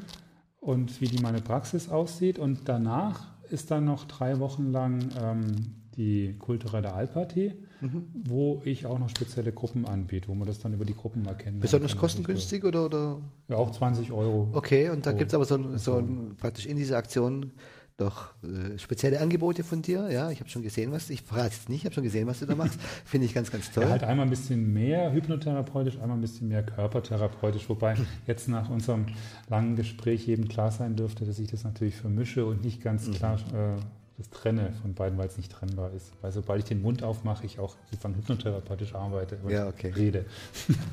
und 0.62 1.02
wie 1.02 1.08
die 1.08 1.22
meine 1.22 1.42
Praxis 1.42 1.90
aussieht. 1.90 2.40
Und 2.40 2.70
danach 2.70 3.28
ist 3.50 3.70
dann 3.70 3.84
noch 3.84 4.06
drei 4.06 4.40
Wochen 4.40 4.72
lang 4.72 5.10
ähm, 5.22 5.76
die 5.98 6.38
kulturelle 6.40 6.94
Alparty, 6.94 7.54
mhm. 7.82 8.08
wo 8.26 8.62
ich 8.66 8.86
auch 8.86 9.00
noch 9.00 9.10
spezielle 9.10 9.52
Gruppen 9.52 9.86
anbiete, 9.86 10.28
wo 10.28 10.36
man 10.36 10.48
das 10.48 10.60
dann 10.60 10.74
über 10.74 10.86
die 10.86 10.96
Gruppen 10.96 11.26
erkennt. 11.26 11.60
Besonders 11.60 11.92
kann, 11.92 12.02
kostengünstig 12.02 12.64
oder, 12.64 12.86
oder? 12.86 13.22
Ja, 13.48 13.58
auch 13.58 13.72
20 13.72 14.12
Euro. 14.12 14.50
Okay, 14.54 14.90
und 14.90 15.06
da 15.06 15.12
gibt 15.12 15.32
es 15.32 15.36
aber 15.36 15.46
so, 15.46 15.78
so 15.78 15.98
ein, 15.98 16.36
praktisch 16.38 16.66
in 16.66 16.78
dieser 16.78 16.98
Aktion 16.98 17.52
doch 17.98 18.36
äh, 18.44 18.78
spezielle 18.78 19.20
Angebote 19.20 19.64
von 19.64 19.82
dir. 19.82 20.10
Ja, 20.12 20.30
ich 20.30 20.40
habe 20.40 20.50
schon 20.50 20.62
gesehen, 20.62 20.92
was 20.92 21.10
ich 21.10 21.24
verrate 21.24 21.56
jetzt 21.56 21.68
nicht, 21.68 21.80
ich 21.80 21.86
habe 21.86 21.96
schon 21.96 22.04
gesehen, 22.04 22.28
was 22.28 22.40
du 22.40 22.46
da 22.46 22.56
machst. 22.56 22.80
Finde 23.06 23.26
ich 23.26 23.34
ganz, 23.34 23.52
ganz 23.52 23.72
toll. 23.72 23.84
Ja, 23.84 23.90
halt 23.90 24.04
einmal 24.04 24.28
ein 24.28 24.30
bisschen 24.30 24.72
mehr 24.72 25.12
hypnotherapeutisch, 25.12 26.00
einmal 26.00 26.18
ein 26.18 26.22
bisschen 26.22 26.48
mehr 26.48 26.64
körpertherapeutisch, 26.64 27.68
wobei 27.70 27.96
jetzt 28.28 28.48
nach 28.50 28.70
unserem 28.70 29.08
langen 29.50 29.76
Gespräch 29.76 30.28
jedem 30.28 30.48
klar 30.48 30.72
sein 30.72 30.96
dürfte, 30.96 31.26
dass 31.26 31.40
ich 31.40 31.50
das 31.50 31.64
natürlich 31.64 31.96
vermische 31.96 32.46
und 32.46 32.64
nicht 32.64 32.84
ganz 32.84 33.08
mhm. 33.08 33.14
klar 33.14 33.40
äh, 33.54 33.82
das 34.18 34.30
trenne 34.32 34.74
von 34.82 34.96
beiden, 34.96 35.18
weil 35.18 35.28
es 35.28 35.38
nicht 35.38 35.52
trennbar 35.52 35.92
ist. 35.94 36.12
Weil 36.22 36.32
sobald 36.32 36.60
ich 36.60 36.66
den 36.66 36.82
Mund 36.82 37.04
aufmache, 37.04 37.46
ich 37.46 37.60
auch 37.60 37.76
sozusagen 37.92 38.16
hypnotherapeutisch 38.16 38.96
arbeite 38.96 39.38
und 39.44 39.52
ja, 39.52 39.68
okay. 39.68 39.92
rede. 39.96 40.26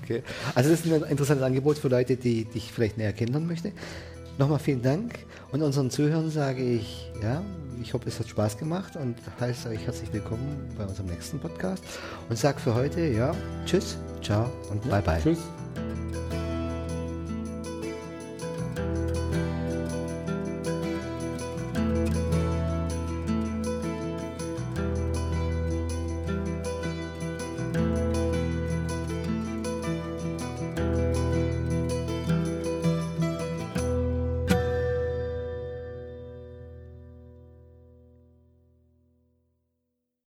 Okay. 0.02 0.22
Also 0.54 0.70
das 0.70 0.84
ist 0.84 0.92
ein 0.92 1.02
interessantes 1.04 1.44
Angebot 1.44 1.78
für 1.78 1.88
Leute, 1.88 2.16
die 2.16 2.44
dich 2.44 2.70
vielleicht 2.70 2.98
näher 2.98 3.14
kennenlernen 3.14 3.48
möchten. 3.48 3.72
Nochmal 4.36 4.58
vielen 4.58 4.82
Dank 4.82 5.20
und 5.52 5.62
unseren 5.62 5.90
Zuhörern 5.90 6.28
sage 6.28 6.62
ich, 6.62 7.10
ja, 7.22 7.42
ich 7.80 7.94
hoffe, 7.94 8.08
es 8.08 8.18
hat 8.18 8.28
Spaß 8.28 8.58
gemacht 8.58 8.96
und 8.96 9.16
heiße 9.40 9.68
euch 9.68 9.86
herzlich 9.86 10.12
willkommen 10.12 10.68
bei 10.76 10.84
unserem 10.84 11.06
nächsten 11.06 11.38
Podcast 11.38 11.84
und 12.28 12.36
sage 12.36 12.58
für 12.60 12.74
heute, 12.74 13.00
ja, 13.00 13.34
tschüss, 13.64 13.96
ciao 14.22 14.50
und 14.70 14.84
ja, 14.84 15.00
bye 15.00 15.02
bye. 15.02 15.22
Tschüss. 15.22 16.23